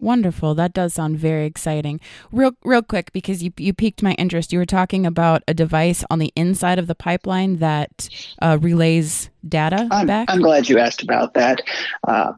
Wonderful. 0.00 0.54
That 0.54 0.74
does 0.74 0.92
sound 0.92 1.18
very 1.18 1.46
exciting. 1.46 1.98
Real, 2.30 2.52
real 2.62 2.82
quick, 2.82 3.10
because 3.12 3.42
you 3.42 3.52
you 3.56 3.72
piqued 3.72 4.02
my 4.02 4.12
interest. 4.14 4.52
You 4.52 4.58
were 4.58 4.66
talking 4.66 5.06
about 5.06 5.42
a 5.48 5.54
device 5.54 6.04
on 6.10 6.18
the 6.18 6.30
inside 6.36 6.78
of 6.78 6.88
the 6.88 6.94
pipeline 6.94 7.56
that 7.56 8.10
uh, 8.42 8.58
relays 8.60 9.30
data 9.48 9.88
I'm, 9.90 10.06
back. 10.06 10.28
I'm 10.30 10.42
glad 10.42 10.68
you 10.68 10.78
asked 10.78 11.02
about 11.02 11.32
that. 11.34 11.62
Uh, 12.06 12.34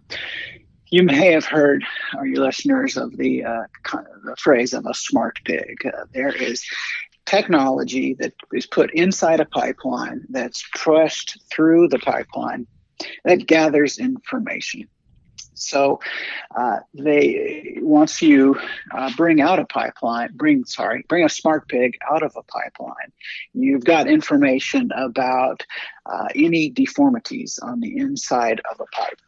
you 0.91 1.03
may 1.03 1.33
have 1.33 1.45
heard, 1.45 1.85
or 2.17 2.27
your 2.27 2.45
listeners, 2.45 2.97
of 2.97 3.17
the, 3.17 3.45
uh, 3.45 3.65
the 4.25 4.37
phrase 4.39 4.73
of 4.73 4.87
a 4.87 4.95
smart 4.95 5.39
pig. 5.45 5.85
Uh, 5.85 6.05
there 6.13 6.35
is 6.35 6.65
technology 7.25 8.15
that 8.15 8.33
is 8.53 8.67
put 8.67 8.93
inside 8.95 9.41
a 9.41 9.45
pipeline 9.45 10.25
that's 10.31 10.65
pressed 10.75 11.39
through 11.51 11.89
the 11.89 11.99
pipeline 11.99 12.67
that 13.25 13.47
gathers 13.47 13.99
information. 13.99 14.89
So 15.55 16.01
uh, 16.55 16.81
they 16.93 17.79
once 17.81 18.21
you 18.21 18.61
uh, 18.95 19.11
bring 19.17 19.41
out 19.41 19.59
a 19.59 19.65
pipeline, 19.65 20.31
bring 20.35 20.65
sorry, 20.67 21.05
bring 21.09 21.25
a 21.25 21.31
smart 21.31 21.67
pig 21.69 21.97
out 22.11 22.23
of 22.23 22.37
a 22.37 22.43
pipeline, 22.43 23.13
you've 23.55 23.85
got 23.85 24.07
information 24.07 24.91
about 24.95 25.65
uh, 26.05 26.29
any 26.35 26.69
deformities 26.69 27.59
on 27.63 27.81
the 27.81 27.97
inside 27.97 28.61
of 28.71 28.81
a 28.81 28.87
pipe. 28.95 29.19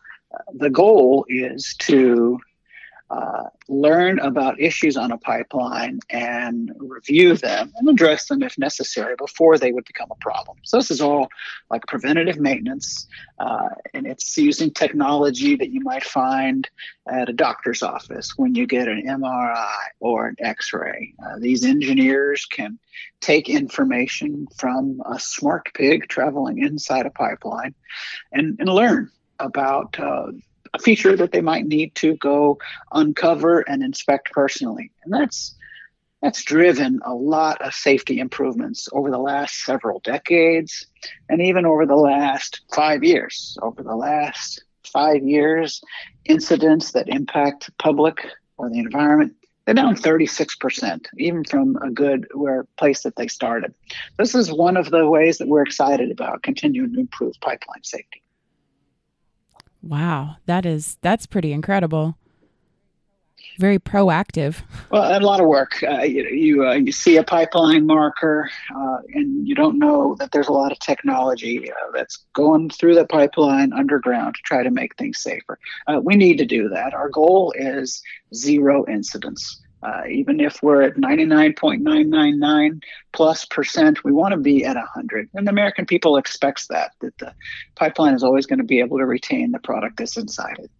The 0.55 0.71
goal 0.71 1.25
is 1.29 1.75
to 1.81 2.39
uh, 3.11 3.45
learn 3.69 4.19
about 4.19 4.61
issues 4.61 4.99
on 4.99 5.13
a 5.13 5.17
pipeline 5.17 5.99
and 6.11 6.71
review 6.79 7.35
them 7.37 7.73
and 7.77 7.89
address 7.89 8.27
them 8.27 8.43
if 8.43 8.59
necessary 8.59 9.15
before 9.17 9.57
they 9.57 9.73
would 9.73 9.87
become 9.87 10.09
a 10.11 10.15
problem. 10.17 10.59
So, 10.63 10.77
this 10.77 10.91
is 10.91 11.01
all 11.01 11.29
like 11.71 11.87
preventative 11.87 12.39
maintenance, 12.39 13.07
uh, 13.39 13.71
and 13.95 14.07
it's 14.07 14.37
using 14.37 14.73
technology 14.73 15.57
that 15.57 15.71
you 15.71 15.81
might 15.81 16.05
find 16.05 16.69
at 17.11 17.31
a 17.31 17.33
doctor's 17.33 17.83
office 17.83 18.35
when 18.37 18.55
you 18.55 18.67
get 18.67 18.89
an 18.89 19.03
MRI 19.07 19.77
or 20.01 20.29
an 20.29 20.37
X 20.39 20.75
ray. 20.75 21.15
Uh, 21.25 21.39
these 21.39 21.65
engineers 21.65 22.45
can 22.45 22.79
take 23.23 23.49
information 23.49 24.49
from 24.55 25.01
a 25.11 25.19
smart 25.19 25.71
pig 25.73 26.09
traveling 26.09 26.59
inside 26.59 27.07
a 27.07 27.11
pipeline 27.11 27.75
and, 28.33 28.59
and 28.61 28.69
learn 28.69 29.11
about 29.39 29.99
uh, 29.99 30.27
a 30.75 30.79
feature 30.79 31.17
that 31.17 31.33
they 31.33 31.41
might 31.41 31.67
need 31.67 31.95
to 31.97 32.17
go 32.17 32.59
uncover 32.93 33.61
and 33.61 33.83
inspect 33.83 34.31
personally. 34.33 34.91
And 35.05 35.13
that's 35.13 35.55
that's 36.23 36.43
driven 36.43 37.01
a 37.05 37.15
lot 37.15 37.63
of 37.63 37.73
safety 37.73 38.19
improvements 38.19 38.89
over 38.93 39.11
the 39.11 39.19
last 39.19 39.65
several 39.65 40.01
decades 40.01 40.87
and 41.29 41.41
even 41.41 41.65
over 41.65 41.87
the 41.87 41.97
last 41.97 42.63
five 42.75 43.05
years. 43.05 43.57
Over 43.63 43.85
the 43.85 43.95
last 43.95 44.65
five 44.93 45.23
years, 45.23 45.81
incidents 46.25 46.93
that 46.93 47.09
impact 47.09 47.71
public 47.79 48.27
or 48.57 48.69
the 48.69 48.81
environment, 48.81 49.37
they're 49.65 49.75
down 49.75 49.95
36%, 49.95 51.07
even 51.19 51.45
from 51.45 51.77
a 51.77 51.91
good 51.91 52.27
where 52.35 52.65
place 52.79 53.03
that 53.03 53.15
they 53.17 53.29
started. 53.29 53.75
This 54.17 54.35
is 54.35 54.51
one 54.51 54.77
of 54.77 54.91
the 54.91 55.09
ways 55.09 55.39
that 55.39 55.47
we're 55.47 55.63
excited 55.63 56.11
about 56.11 56.43
continuing 56.43 56.95
to 56.95 57.01
improve 57.01 57.35
pipeline 57.41 57.85
safety. 57.85 58.23
Wow, 59.83 60.37
that 60.47 60.67
is 60.67 60.99
that's 61.03 61.27
pretty 61.27 61.53
incredible. 61.53 62.17
Very 63.59 63.79
proactive. 63.79 64.63
Well, 64.91 65.19
a 65.19 65.21
lot 65.21 65.41
of 65.41 65.47
work. 65.47 65.83
Uh, 65.83 66.03
you 66.03 66.25
you, 66.29 66.67
uh, 66.67 66.75
you 66.75 66.93
see 66.93 67.17
a 67.17 67.25
pipeline 67.25 67.87
marker, 67.87 68.49
uh, 68.75 68.99
and 69.15 69.47
you 69.47 69.55
don't 69.55 69.79
know 69.79 70.15
that 70.21 70.31
there's 70.31 70.47
a 70.47 70.53
lot 70.53 70.71
of 70.71 70.79
technology 70.79 71.71
uh, 71.71 71.75
that's 71.93 72.25
going 72.35 72.71
through 72.71 72.95
the 72.95 73.05
pipeline 73.07 73.73
underground 73.73 74.37
to 74.37 74.41
try 74.45 74.63
to 74.63 74.71
make 74.71 74.95
things 74.97 75.21
safer. 75.21 75.59
Uh, 75.89 76.01
we 76.03 76.15
need 76.15 76.39
to 76.39 76.47
do 76.47 76.69
that. 76.69 76.95
Our 76.95 77.09
goal 77.09 77.53
is 77.57 78.01
zero 78.33 78.85
incidents. 78.89 79.61
Uh, 79.83 80.03
even 80.11 80.41
if 80.41 80.61
we're 80.63 80.83
at 80.83 80.97
99.999 80.97 82.83
plus 83.13 83.45
percent, 83.45 84.03
we 84.03 84.13
want 84.13 84.33
to 84.33 84.39
be 84.39 84.65
at 84.65 84.77
100. 84.77 85.31
And 85.35 85.47
the 85.47 85.51
American 85.51 85.87
people 85.87 86.17
expects 86.17 86.67
that, 86.69 86.93
that 87.01 87.17
the 87.19 87.33
pipeline 87.77 88.15
is 88.15 88.25
always 88.25 88.47
going 88.47 88.59
to 88.59 88.65
be 88.65 88.81
able 88.81 88.99
to 88.99 89.07
retain 89.07 89.53
the 89.53 89.61
product 89.61 89.99
that's 89.99 90.17
inside 90.17 90.59
it. 90.59 90.71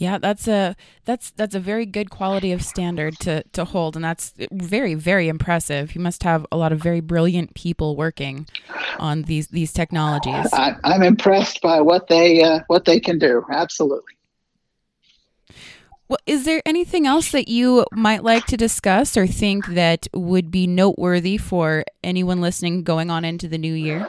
Yeah, 0.00 0.16
that's 0.16 0.48
a 0.48 0.76
that's 1.04 1.30
that's 1.32 1.54
a 1.54 1.60
very 1.60 1.84
good 1.84 2.08
quality 2.08 2.52
of 2.52 2.64
standard 2.64 3.18
to 3.20 3.42
to 3.52 3.66
hold, 3.66 3.96
and 3.96 4.04
that's 4.04 4.32
very 4.50 4.94
very 4.94 5.28
impressive. 5.28 5.94
You 5.94 6.00
must 6.00 6.22
have 6.22 6.46
a 6.50 6.56
lot 6.56 6.72
of 6.72 6.80
very 6.80 7.00
brilliant 7.00 7.54
people 7.54 7.96
working 7.96 8.46
on 8.98 9.24
these 9.24 9.48
these 9.48 9.74
technologies. 9.74 10.50
I, 10.54 10.70
am 10.70 10.80
I'm 10.84 11.02
impressed 11.02 11.60
by 11.60 11.82
what 11.82 12.06
they 12.08 12.42
uh, 12.42 12.60
what 12.68 12.86
they 12.86 12.98
can 12.98 13.18
do. 13.18 13.44
Absolutely. 13.52 14.14
Well, 16.10 16.18
is 16.26 16.44
there 16.44 16.60
anything 16.66 17.06
else 17.06 17.30
that 17.30 17.46
you 17.46 17.86
might 17.92 18.24
like 18.24 18.46
to 18.46 18.56
discuss 18.56 19.16
or 19.16 19.28
think 19.28 19.64
that 19.68 20.08
would 20.12 20.50
be 20.50 20.66
noteworthy 20.66 21.36
for 21.36 21.84
anyone 22.02 22.40
listening 22.40 22.82
going 22.82 23.10
on 23.10 23.24
into 23.24 23.46
the 23.46 23.58
new 23.58 23.74
year? 23.74 24.08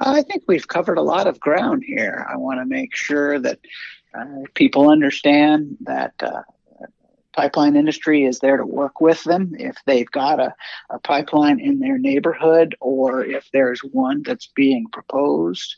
I 0.00 0.22
think 0.22 0.44
we've 0.46 0.68
covered 0.68 0.96
a 0.96 1.02
lot 1.02 1.26
of 1.26 1.40
ground 1.40 1.82
here. 1.84 2.24
I 2.30 2.36
want 2.36 2.60
to 2.60 2.66
make 2.66 2.94
sure 2.94 3.40
that 3.40 3.58
uh, 4.16 4.42
people 4.54 4.88
understand 4.88 5.76
that 5.80 6.14
uh, 6.22 6.42
pipeline 7.32 7.74
industry 7.74 8.22
is 8.22 8.38
there 8.38 8.56
to 8.56 8.64
work 8.64 9.00
with 9.00 9.24
them 9.24 9.56
if 9.58 9.74
they've 9.86 10.12
got 10.12 10.38
a, 10.38 10.54
a 10.90 11.00
pipeline 11.00 11.58
in 11.58 11.80
their 11.80 11.98
neighborhood 11.98 12.76
or 12.80 13.24
if 13.24 13.48
there's 13.52 13.80
one 13.80 14.22
that's 14.22 14.46
being 14.54 14.86
proposed 14.92 15.74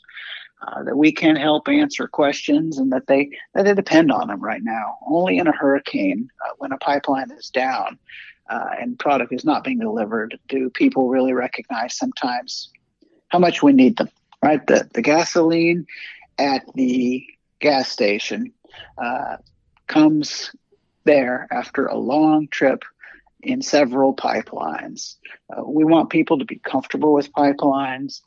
uh, 0.62 0.82
that 0.84 0.96
we 0.96 1.12
can 1.12 1.36
help 1.36 1.68
answer 1.68 2.08
questions 2.08 2.78
and 2.78 2.92
that 2.92 3.06
they 3.06 3.30
that 3.54 3.64
they 3.64 3.74
depend 3.74 4.10
on 4.10 4.28
them 4.28 4.40
right 4.40 4.62
now. 4.62 4.96
Only 5.06 5.38
in 5.38 5.46
a 5.46 5.52
hurricane, 5.52 6.30
uh, 6.44 6.52
when 6.58 6.72
a 6.72 6.78
pipeline 6.78 7.30
is 7.30 7.50
down 7.50 7.98
uh, 8.48 8.70
and 8.80 8.98
product 8.98 9.32
is 9.32 9.44
not 9.44 9.64
being 9.64 9.78
delivered, 9.78 10.38
do 10.48 10.70
people 10.70 11.08
really 11.08 11.32
recognize 11.32 11.96
sometimes 11.96 12.70
how 13.28 13.38
much 13.38 13.62
we 13.62 13.72
need 13.72 13.96
them. 13.96 14.08
Right, 14.42 14.64
the 14.66 14.88
the 14.92 15.02
gasoline 15.02 15.86
at 16.38 16.62
the 16.74 17.24
gas 17.58 17.88
station 17.88 18.52
uh, 18.98 19.36
comes 19.86 20.54
there 21.04 21.48
after 21.50 21.86
a 21.86 21.96
long 21.96 22.48
trip 22.48 22.84
in 23.42 23.62
several 23.62 24.14
pipelines. 24.14 25.16
Uh, 25.50 25.62
we 25.64 25.84
want 25.84 26.10
people 26.10 26.38
to 26.38 26.44
be 26.44 26.58
comfortable 26.58 27.12
with 27.12 27.32
pipelines 27.32 28.20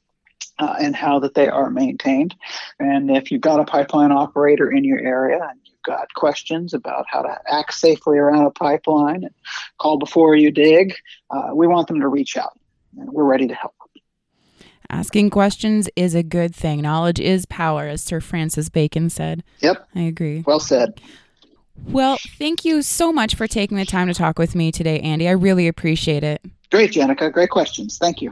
uh, 0.60 0.76
and 0.80 0.96
how 0.96 1.20
that 1.20 1.34
they 1.34 1.48
are 1.48 1.70
maintained. 1.70 2.36
And 2.80 3.10
if 3.10 3.32
you've 3.32 3.42
got 3.42 3.60
a 3.60 3.66
pipeline 3.66 4.12
operator 4.12 4.72
in 4.72 4.84
your 4.84 5.00
area 5.00 5.40
and 5.42 5.60
you've 5.64 5.82
got 5.84 6.14
questions 6.14 6.74
about 6.74 7.06
how 7.10 7.22
to 7.22 7.38
act 7.48 7.74
safely 7.74 8.18
around 8.18 8.46
a 8.46 8.52
pipeline 8.52 9.24
and 9.24 9.34
call 9.80 9.98
before 9.98 10.36
you 10.36 10.52
dig, 10.52 10.94
uh, 11.32 11.50
we 11.54 11.68
want 11.68 11.88
them 11.88 12.00
to 12.02 12.08
reach 12.08 12.38
out. 12.38 12.58
And 13.00 13.10
we're 13.12 13.24
ready 13.24 13.48
to 13.48 13.56
help. 13.56 13.74
Asking 14.92 15.30
questions 15.30 15.88
is 15.96 16.16
a 16.16 16.24
good 16.24 16.56
thing. 16.56 16.82
Knowledge 16.82 17.20
is 17.20 17.46
power, 17.46 17.84
as 17.84 18.02
Sir 18.02 18.20
Francis 18.20 18.70
Bacon 18.70 19.12
said. 19.12 19.44
Yep. 19.60 19.88
I 19.94 20.02
agree. 20.02 20.44
Well 20.48 20.60
said. 20.60 21.00
Well, 21.86 22.18
thank 22.40 22.66
you 22.66 22.82
so 22.82 23.12
much 23.12 23.36
for 23.36 23.48
taking 23.48 23.78
the 23.78 23.86
time 23.86 24.08
to 24.08 24.16
talk 24.16 24.40
with 24.40 24.56
me 24.56 24.72
today, 24.72 25.00
Andy. 25.00 25.28
I 25.28 25.34
really 25.34 25.68
appreciate 25.68 26.24
it. 26.24 26.44
Great, 26.72 26.92
Jenica. 26.92 27.32
Great 27.32 27.52
questions. 27.52 28.00
Thank 28.00 28.22
you. 28.22 28.32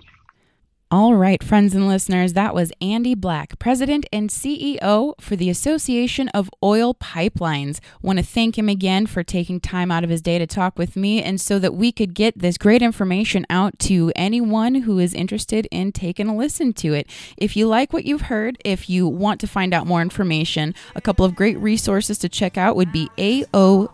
All 0.90 1.16
right, 1.16 1.44
friends 1.44 1.76
and 1.76 1.86
listeners, 1.86 2.32
that 2.32 2.56
was 2.56 2.72
Andy 2.80 3.14
Black, 3.14 3.60
President 3.60 4.06
and 4.14 4.30
CEO 4.30 5.16
for 5.20 5.36
the 5.36 5.50
Association 5.50 6.30
of 6.30 6.50
Oil 6.64 6.94
Pipelines. 6.94 7.82
Want 8.02 8.20
to 8.20 8.24
thank 8.24 8.58
him 8.58 8.70
again 8.70 9.06
for 9.06 9.22
taking 9.22 9.60
time 9.60 9.92
out 9.92 10.06
of 10.06 10.10
his 10.10 10.22
day 10.22 10.40
to 10.40 10.48
talk 10.48 10.80
with 10.80 10.96
me 10.96 11.22
and 11.22 11.42
so 11.42 11.60
that 11.60 11.74
we 11.74 11.92
could 11.92 12.14
get 12.14 12.40
this 12.40 12.58
great 12.58 12.82
information 12.82 13.46
out 13.50 13.78
to 13.80 14.14
anyone 14.16 14.76
who 14.76 14.98
is 14.98 15.14
interested 15.14 15.68
in 15.72 15.92
taking 15.92 16.30
a 16.30 16.36
listen 16.38 16.72
to 16.76 16.94
it. 16.94 17.06
If 17.36 17.58
you 17.58 17.68
like 17.68 17.92
what 17.92 18.06
you've 18.06 18.22
heard, 18.22 18.58
if 18.64 18.90
you 18.90 19.10
want 19.10 19.42
to 19.42 19.48
find 19.48 19.74
out 19.74 19.88
more 19.88 20.02
information, 20.02 20.74
a 20.96 21.02
couple 21.02 21.26
of 21.26 21.36
great 21.36 21.60
resources 21.60 22.18
to 22.20 22.30
check 22.30 22.58
out 22.58 22.78
would 22.78 22.94
be 22.94 23.10
aopl.org. 23.18 23.92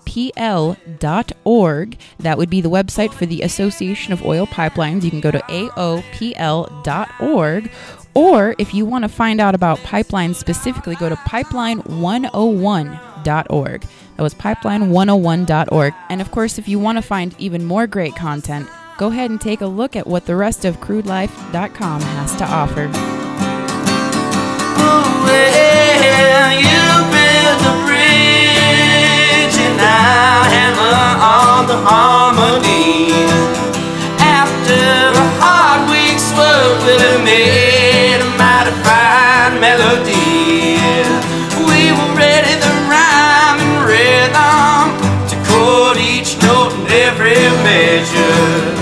That 2.19 2.37
would 2.37 2.51
be 2.51 2.61
the 2.61 2.69
website 2.69 3.13
for 3.13 3.25
the 3.25 3.41
Association 3.41 4.13
of 4.13 4.23
Oil 4.23 4.45
Pipelines. 4.45 5.01
You 5.01 5.09
can 5.09 5.21
go 5.21 5.31
to 5.31 5.39
aopl.org 5.39 6.82
pipeline101.org. 6.83 7.71
Or 8.15 8.53
if 8.59 8.71
you 8.73 8.85
want 8.85 9.03
to 9.03 9.09
find 9.09 9.41
out 9.41 9.55
about 9.55 9.79
pipelines 9.79 10.35
specifically, 10.35 10.95
go 10.95 11.09
to 11.09 11.15
pipeline101.org. 11.15 13.81
That 14.15 14.21
was 14.21 14.35
pipeline101.org. 14.35 15.93
And 16.09 16.21
of 16.21 16.29
course, 16.31 16.59
if 16.59 16.67
you 16.67 16.77
want 16.77 16.99
to 16.99 17.01
find 17.01 17.33
even 17.39 17.65
more 17.65 17.87
great 17.87 18.15
content, 18.15 18.69
go 18.97 19.07
ahead 19.07 19.31
and 19.31 19.41
take 19.41 19.61
a 19.61 19.65
look 19.65 19.95
at 19.95 20.05
what 20.05 20.27
the 20.27 20.35
rest 20.35 20.63
of 20.65 20.79
crudelife.com 20.79 22.01
has 22.01 22.35
to 22.35 22.45
offer. 22.45 22.91
Oh, 24.75 25.23
well, 25.25 26.53
you 26.53 26.83
built 27.09 27.61
a 27.65 27.73
bridge 27.87 29.57
and 29.57 29.81
I 29.81 30.45
hammer 30.53 30.93
on 31.25 31.65
the 31.67 31.77
harmony. 31.77 32.92
Have 36.81 37.23
made 37.23 38.19
a 38.21 38.29
mighty 38.37 38.73
fine 38.83 39.59
melody. 39.59 40.77
We 41.69 41.91
were 41.97 42.13
ready 42.17 42.53
the 42.59 42.73
rhyme 42.89 43.59
and 43.65 43.77
rhythm 43.85 44.85
to 45.29 45.35
chord 45.49 45.97
each 45.97 46.41
note 46.41 46.73
and 46.73 46.87
every 46.91 47.37
measure. 47.63 48.72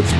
With 0.00 0.19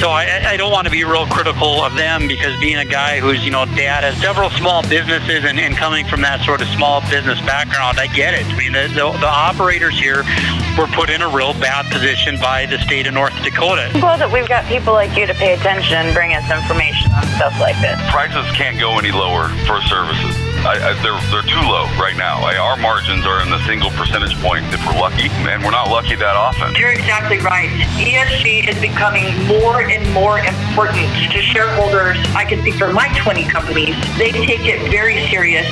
So 0.00 0.08
I, 0.10 0.40
I 0.46 0.56
don't 0.56 0.72
want 0.72 0.86
to 0.86 0.90
be 0.90 1.04
real 1.04 1.26
critical 1.26 1.84
of 1.84 1.94
them 1.94 2.26
because 2.26 2.58
being 2.60 2.78
a 2.78 2.84
guy 2.84 3.20
who's, 3.20 3.44
you 3.44 3.50
know, 3.50 3.66
dad 3.66 4.04
has 4.04 4.16
several 4.20 4.48
small 4.50 4.82
businesses 4.88 5.44
and, 5.44 5.60
and 5.60 5.76
coming 5.76 6.06
from 6.06 6.22
that 6.22 6.40
sort 6.44 6.62
of 6.62 6.68
small 6.68 7.00
business 7.10 7.40
background, 7.42 8.00
I 8.00 8.06
get 8.06 8.34
it. 8.34 8.46
I 8.46 8.56
mean, 8.56 8.72
the, 8.72 8.88
the, 8.88 9.12
the 9.18 9.28
operators 9.28 9.98
here 9.98 10.24
were 10.78 10.86
put 10.96 11.10
in 11.10 11.20
a 11.20 11.28
real 11.28 11.52
bad 11.54 11.90
position 11.92 12.38
by 12.40 12.66
the 12.66 12.78
state 12.78 13.06
of 13.06 13.14
North 13.14 13.34
Dakota. 13.42 13.90
I'm 13.92 14.00
glad 14.00 14.20
that 14.20 14.32
we've 14.32 14.48
got 14.48 14.64
people 14.66 14.92
like 14.92 15.16
you 15.16 15.26
to 15.26 15.34
pay 15.34 15.52
attention 15.52 15.96
and 15.96 16.14
bring 16.14 16.32
us 16.32 16.48
information 16.50 17.12
on 17.12 17.24
stuff 17.36 17.58
like 17.60 17.76
this. 17.80 18.00
Prices 18.10 18.48
can't 18.56 18.78
go 18.78 18.98
any 18.98 19.12
lower 19.12 19.48
for 19.66 19.80
services. 19.84 20.32
I, 20.60 20.76
I, 20.76 20.92
they're 21.00 21.16
they're 21.32 21.48
too 21.48 21.64
low 21.64 21.88
right 21.96 22.16
now. 22.16 22.44
I, 22.44 22.56
our 22.56 22.76
margins 22.76 23.24
are 23.24 23.40
in 23.40 23.48
the 23.48 23.64
single 23.64 23.88
percentage 23.96 24.36
point 24.44 24.64
if 24.68 24.84
we're 24.84 25.00
lucky, 25.00 25.32
and 25.48 25.64
we're 25.64 25.72
not 25.72 25.88
lucky 25.88 26.16
that 26.16 26.36
often. 26.36 26.74
You're 26.76 26.92
exactly 26.92 27.38
right. 27.38 27.70
ESG 27.96 28.68
is 28.68 28.78
becoming 28.78 29.32
more 29.48 29.80
and 29.80 30.04
more 30.12 30.38
important 30.38 31.08
to 31.32 31.40
shareholders. 31.40 32.18
I 32.36 32.44
can 32.44 32.60
speak 32.60 32.74
for 32.74 32.92
my 32.92 33.08
20 33.16 33.48
companies. 33.48 33.96
They 34.18 34.32
take 34.32 34.68
it 34.68 34.90
very 34.90 35.26
serious. 35.28 35.64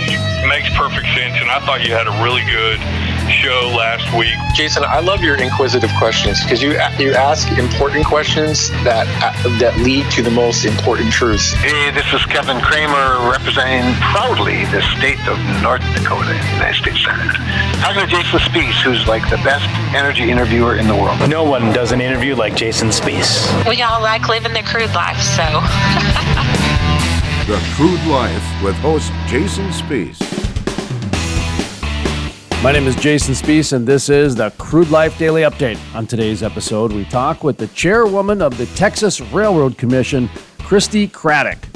Makes 0.49 0.73
perfect 0.73 1.07
sense, 1.13 1.37
and 1.37 1.51
I 1.51 1.61
thought 1.67 1.85
you 1.85 1.93
had 1.93 2.09
a 2.09 2.15
really 2.25 2.43
good 2.49 2.81
show 3.29 3.69
last 3.77 4.09
week. 4.17 4.37
Jason, 4.55 4.85
I 4.85 5.01
love 5.01 5.23
your 5.23 5.37
inquisitive 5.37 5.91
questions 5.99 6.43
because 6.43 6.63
you 6.63 6.73
you 6.99 7.13
ask 7.13 7.47
important 7.59 8.07
questions 8.07 8.71
that 8.85 9.07
that 9.61 9.77
lead 9.79 10.11
to 10.13 10.23
the 10.23 10.31
most 10.31 10.65
important 10.65 11.13
truths. 11.13 11.53
Hey, 11.53 11.91
this 11.91 12.11
is 12.13 12.25
Kevin 12.27 12.61
Cramer 12.61 13.31
representing 13.31 13.95
proudly 14.01 14.65
the 14.67 14.78
state 14.83 15.19
of 15.29 15.39
North 15.63 15.83
Dakota, 15.95 16.31
in 16.31 16.41
the 16.41 16.53
United 16.53 16.75
States 16.81 17.05
Senate. 17.05 17.35
Talking 17.81 18.03
to 18.03 18.07
Jason 18.07 18.39
Spiess, 18.41 18.83
who's 18.83 19.07
like 19.07 19.23
the 19.31 19.37
best 19.39 19.69
energy 19.95 20.31
interviewer 20.31 20.77
in 20.77 20.87
the 20.87 20.95
world. 20.95 21.29
No 21.29 21.45
one 21.45 21.73
does 21.73 21.93
an 21.93 22.01
interview 22.01 22.35
like 22.35 22.55
Jason 22.57 22.89
Spiess. 22.89 23.49
We 23.69 23.83
all 23.83 24.01
like 24.03 24.29
living 24.29 24.53
the 24.53 24.63
crude 24.63 24.95
life, 24.95 25.21
so. 25.21 25.45
The 27.47 27.59
Crude 27.75 28.05
Life 28.07 28.63
with 28.63 28.75
host 28.77 29.11
Jason 29.27 29.69
Spiess. 29.71 30.19
My 32.63 32.73
name 32.73 32.87
is 32.89 32.97
Jason 32.97 33.35
Spiess, 33.35 33.73
and 33.73 33.87
this 33.87 34.09
is 34.09 34.35
the 34.35 34.51
Crude 34.59 34.91
Life 34.91 35.17
Daily 35.17 35.43
Update. 35.43 35.79
On 35.95 36.07
today's 36.07 36.43
episode, 36.43 36.93
we 36.93 37.05
talk 37.05 37.45
with 37.45 37.57
the 37.57 37.69
chairwoman 37.69 38.43
of 38.43 38.59
the 38.59 38.67
Texas 38.75 39.21
Railroad 39.21 39.79
Commission, 39.79 40.29
Christi 40.59 41.07
Craddick. 41.07 41.68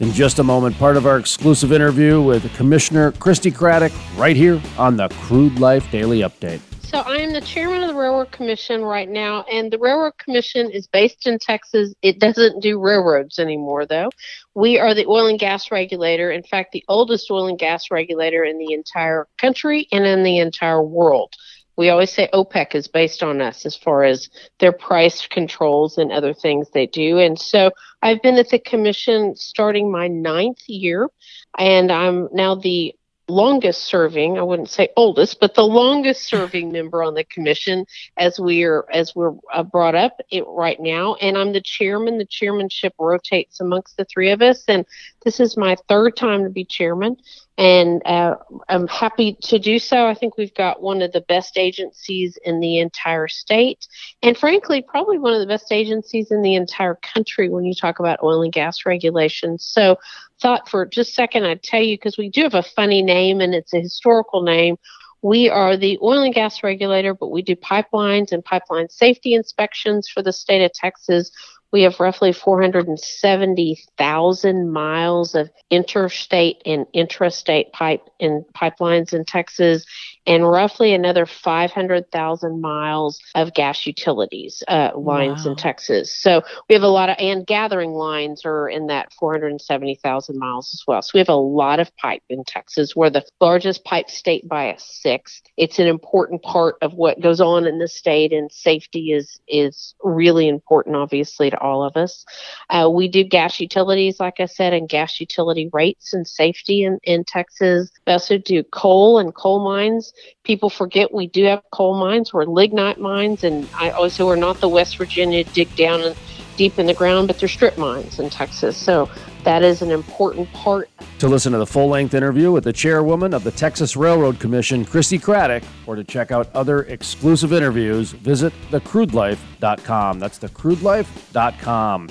In 0.00 0.14
just 0.14 0.38
a 0.38 0.42
moment, 0.42 0.78
part 0.78 0.96
of 0.96 1.04
our 1.06 1.18
exclusive 1.18 1.72
interview 1.72 2.22
with 2.22 2.50
Commissioner 2.54 3.12
Christi 3.12 3.50
Craddick 3.50 3.92
right 4.18 4.34
here 4.34 4.58
on 4.78 4.96
the 4.96 5.08
Crude 5.08 5.60
Life 5.60 5.90
Daily 5.90 6.20
Update. 6.20 6.62
So 6.82 7.00
I 7.00 7.18
am 7.18 7.34
the 7.34 7.42
chairman 7.42 7.82
of 7.82 7.88
the 7.88 7.94
Railroad 7.94 8.32
Commission 8.32 8.80
right 8.80 9.10
now, 9.10 9.42
and 9.42 9.70
the 9.70 9.78
Railroad 9.78 10.16
Commission 10.16 10.70
is 10.70 10.86
based 10.86 11.26
in 11.26 11.38
Texas. 11.38 11.94
It 12.00 12.18
doesn't 12.18 12.62
do 12.62 12.80
railroads 12.80 13.38
anymore, 13.38 13.84
though. 13.84 14.08
We 14.54 14.78
are 14.78 14.94
the 14.94 15.04
oil 15.04 15.26
and 15.26 15.38
gas 15.38 15.70
regulator. 15.70 16.30
In 16.30 16.44
fact, 16.44 16.72
the 16.72 16.82
oldest 16.88 17.30
oil 17.30 17.46
and 17.46 17.58
gas 17.58 17.90
regulator 17.90 18.42
in 18.42 18.56
the 18.56 18.72
entire 18.72 19.28
country 19.36 19.86
and 19.92 20.06
in 20.06 20.22
the 20.22 20.38
entire 20.38 20.82
world. 20.82 21.34
We 21.80 21.88
always 21.88 22.12
say 22.12 22.28
OPEC 22.34 22.74
is 22.74 22.88
based 22.88 23.22
on 23.22 23.40
us 23.40 23.64
as 23.64 23.74
far 23.74 24.04
as 24.04 24.28
their 24.58 24.70
price 24.70 25.26
controls 25.26 25.96
and 25.96 26.12
other 26.12 26.34
things 26.34 26.68
they 26.68 26.86
do. 26.86 27.16
And 27.16 27.40
so 27.40 27.70
I've 28.02 28.20
been 28.20 28.36
at 28.36 28.50
the 28.50 28.58
commission 28.58 29.34
starting 29.34 29.90
my 29.90 30.06
ninth 30.06 30.68
year, 30.68 31.08
and 31.56 31.90
I'm 31.90 32.28
now 32.34 32.54
the 32.54 32.94
longest 33.30 33.84
serving 33.84 34.38
i 34.38 34.42
wouldn't 34.42 34.68
say 34.68 34.88
oldest 34.96 35.38
but 35.38 35.54
the 35.54 35.62
longest 35.62 36.24
serving 36.24 36.72
member 36.72 37.00
on 37.00 37.14
the 37.14 37.22
commission 37.22 37.86
as 38.16 38.40
we're 38.40 38.84
as 38.92 39.14
we're 39.14 39.32
uh, 39.54 39.62
brought 39.62 39.94
up 39.94 40.20
it 40.30 40.44
right 40.48 40.80
now. 40.80 41.14
And 41.14 41.38
i'm 41.38 41.52
the 41.52 41.60
chairman. 41.60 42.18
The 42.18 42.26
chairmanship 42.26 42.92
rotates 42.98 43.60
amongst 43.60 43.96
the 43.96 44.04
three 44.04 44.30
of 44.30 44.42
us. 44.42 44.64
And 44.68 44.84
this 45.24 45.40
is 45.40 45.56
my 45.56 45.76
third 45.88 46.16
time 46.16 46.44
to 46.44 46.50
be 46.50 46.64
chairman 46.64 47.16
and 47.58 48.02
uh, 48.06 48.36
i'm 48.68 48.86
happy 48.88 49.36
to 49.42 49.58
do 49.58 49.78
so 49.78 50.06
i 50.06 50.14
think 50.14 50.36
we've 50.36 50.54
got 50.54 50.82
one 50.82 51.02
of 51.02 51.12
the 51.12 51.20
best 51.22 51.58
agencies 51.58 52.38
in 52.44 52.60
the 52.60 52.78
entire 52.78 53.28
state 53.28 53.86
and 54.22 54.36
frankly 54.36 54.82
probably 54.82 55.18
one 55.18 55.34
of 55.34 55.40
the 55.40 55.46
best 55.46 55.72
agencies 55.72 56.30
in 56.30 56.42
the 56.42 56.54
entire 56.54 56.96
country 56.96 57.48
when 57.48 57.64
you 57.64 57.74
talk 57.74 57.98
about 57.98 58.22
oil 58.22 58.42
and 58.42 58.52
gas 58.52 58.86
regulations 58.86 59.64
so 59.64 59.96
thought 60.40 60.68
for 60.68 60.86
just 60.86 61.10
a 61.10 61.14
second 61.14 61.44
I'd 61.44 61.62
tell 61.62 61.82
you 61.82 61.96
because 61.96 62.18
we 62.18 62.30
do 62.30 62.42
have 62.42 62.54
a 62.54 62.62
funny 62.62 63.02
name 63.02 63.40
and 63.40 63.54
it's 63.54 63.74
a 63.74 63.80
historical 63.80 64.42
name. 64.42 64.76
We 65.22 65.50
are 65.50 65.76
the 65.76 65.98
oil 66.02 66.22
and 66.22 66.34
gas 66.34 66.62
regulator, 66.62 67.14
but 67.14 67.30
we 67.30 67.42
do 67.42 67.54
pipelines 67.54 68.32
and 68.32 68.42
pipeline 68.42 68.88
safety 68.88 69.34
inspections 69.34 70.08
for 70.08 70.22
the 70.22 70.32
state 70.32 70.64
of 70.64 70.72
Texas. 70.72 71.30
We 71.72 71.82
have 71.82 72.00
roughly 72.00 72.32
470,000 72.32 74.72
miles 74.72 75.36
of 75.36 75.50
interstate 75.70 76.62
and 76.66 76.84
intrastate 76.94 77.70
pipe 77.72 78.08
and 78.18 78.44
pipelines 78.54 79.12
in 79.12 79.24
Texas, 79.24 79.84
and 80.30 80.48
roughly 80.48 80.94
another 80.94 81.26
500,000 81.26 82.60
miles 82.60 83.20
of 83.34 83.52
gas 83.52 83.84
utilities 83.84 84.62
uh, 84.68 84.92
lines 84.94 85.44
wow. 85.44 85.50
in 85.50 85.56
Texas. 85.56 86.14
So 86.14 86.42
we 86.68 86.74
have 86.74 86.84
a 86.84 86.88
lot 86.88 87.08
of, 87.08 87.16
and 87.18 87.44
gathering 87.44 87.90
lines 87.90 88.42
are 88.44 88.68
in 88.68 88.86
that 88.86 89.12
470,000 89.14 90.38
miles 90.38 90.72
as 90.72 90.84
well. 90.86 91.02
So 91.02 91.10
we 91.14 91.18
have 91.18 91.28
a 91.28 91.34
lot 91.34 91.80
of 91.80 91.94
pipe 91.96 92.22
in 92.28 92.44
Texas. 92.44 92.94
We're 92.94 93.10
the 93.10 93.24
largest 93.40 93.84
pipe 93.84 94.08
state 94.08 94.48
by 94.48 94.66
a 94.66 94.78
sixth. 94.78 95.42
It's 95.56 95.80
an 95.80 95.88
important 95.88 96.42
part 96.42 96.76
of 96.80 96.94
what 96.94 97.20
goes 97.20 97.40
on 97.40 97.66
in 97.66 97.80
the 97.80 97.88
state, 97.88 98.32
and 98.32 98.52
safety 98.52 99.12
is 99.12 99.40
is 99.48 99.94
really 100.04 100.46
important, 100.46 100.94
obviously, 100.94 101.50
to 101.50 101.58
all 101.58 101.82
of 101.82 101.96
us. 101.96 102.24
Uh, 102.68 102.88
we 102.92 103.08
do 103.08 103.24
gas 103.24 103.58
utilities, 103.58 104.20
like 104.20 104.38
I 104.38 104.46
said, 104.46 104.72
and 104.74 104.88
gas 104.88 105.18
utility 105.18 105.68
rates 105.72 106.14
and 106.14 106.26
safety 106.26 106.84
in, 106.84 107.00
in 107.02 107.24
Texas. 107.24 107.90
We 108.06 108.12
also 108.12 108.38
do 108.38 108.62
coal 108.62 109.18
and 109.18 109.34
coal 109.34 109.64
mines 109.64 110.12
people 110.44 110.70
forget 110.70 111.12
we 111.12 111.26
do 111.26 111.44
have 111.44 111.62
coal 111.70 111.98
mines. 111.98 112.32
We're 112.32 112.44
lignite 112.44 112.98
mines, 112.98 113.44
and 113.44 113.68
I 113.74 113.90
also 113.90 114.26
we're 114.26 114.36
not 114.36 114.60
the 114.60 114.68
West 114.68 114.96
Virginia 114.96 115.44
dig 115.44 115.74
down 115.76 116.00
and 116.00 116.16
deep 116.56 116.78
in 116.78 116.86
the 116.86 116.94
ground, 116.94 117.26
but 117.26 117.38
they're 117.38 117.48
strip 117.48 117.78
mines 117.78 118.18
in 118.18 118.28
Texas. 118.28 118.76
So 118.76 119.08
that 119.44 119.62
is 119.62 119.80
an 119.80 119.90
important 119.90 120.52
part. 120.52 120.90
To 121.20 121.28
listen 121.28 121.52
to 121.52 121.58
the 121.58 121.66
full 121.66 121.88
length 121.88 122.12
interview 122.12 122.52
with 122.52 122.64
the 122.64 122.72
chairwoman 122.72 123.32
of 123.32 123.44
the 123.44 123.50
Texas 123.50 123.96
Railroad 123.96 124.38
Commission, 124.38 124.84
Christi 124.84 125.18
Craddick, 125.18 125.64
or 125.86 125.96
to 125.96 126.04
check 126.04 126.30
out 126.30 126.54
other 126.54 126.82
exclusive 126.82 127.52
interviews, 127.52 128.12
visit 128.12 128.52
thecrudelife.com. 128.70 130.18
That's 130.18 130.38
thecrudelife.com. 130.38 132.08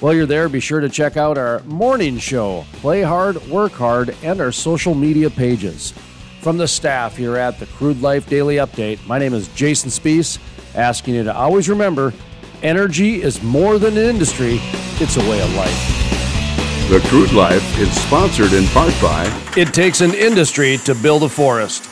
While 0.00 0.14
you're 0.14 0.26
there, 0.26 0.48
be 0.48 0.58
sure 0.58 0.80
to 0.80 0.88
check 0.88 1.16
out 1.16 1.38
our 1.38 1.60
morning 1.60 2.18
show, 2.18 2.64
Play 2.72 3.02
Hard, 3.02 3.36
Work 3.46 3.72
Hard, 3.72 4.16
and 4.24 4.40
our 4.40 4.50
social 4.50 4.94
media 4.94 5.30
pages. 5.30 5.94
From 6.42 6.58
the 6.58 6.66
staff 6.66 7.16
here 7.16 7.36
at 7.36 7.60
the 7.60 7.66
Crude 7.66 8.02
Life 8.02 8.28
Daily 8.28 8.56
Update, 8.56 9.06
my 9.06 9.16
name 9.16 9.32
is 9.32 9.46
Jason 9.54 9.90
Spiess, 9.90 10.40
asking 10.74 11.14
you 11.14 11.22
to 11.22 11.32
always 11.32 11.68
remember 11.68 12.12
energy 12.64 13.22
is 13.22 13.40
more 13.44 13.78
than 13.78 13.96
an 13.96 14.10
industry, 14.10 14.58
it's 14.98 15.16
a 15.16 15.30
way 15.30 15.40
of 15.40 15.54
life. 15.54 16.88
The 16.90 16.98
Crude 17.08 17.32
Life 17.32 17.78
is 17.78 17.88
sponsored 18.02 18.54
in 18.54 18.66
part 18.70 18.92
by 19.00 19.24
It 19.56 19.72
takes 19.72 20.00
an 20.00 20.14
industry 20.14 20.78
to 20.78 20.96
build 20.96 21.22
a 21.22 21.28
forest. 21.28 21.91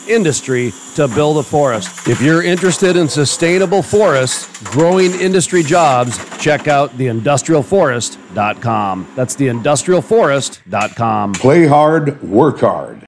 industry 0.07 0.71
to 0.95 1.07
build 1.07 1.37
a 1.37 1.43
forest. 1.43 2.07
If 2.07 2.21
you're 2.21 2.43
interested 2.43 2.97
in 2.97 3.07
sustainable 3.07 3.81
forests, 3.81 4.47
growing 4.71 5.11
industry 5.19 5.63
jobs, 5.63 6.19
check 6.37 6.67
out 6.67 6.91
theindustrialforest.com. 6.97 9.13
That's 9.15 9.35
theindustrialforest.com. 9.35 11.33
Play 11.33 11.67
hard, 11.67 12.21
work 12.21 12.59
hard. 12.59 12.99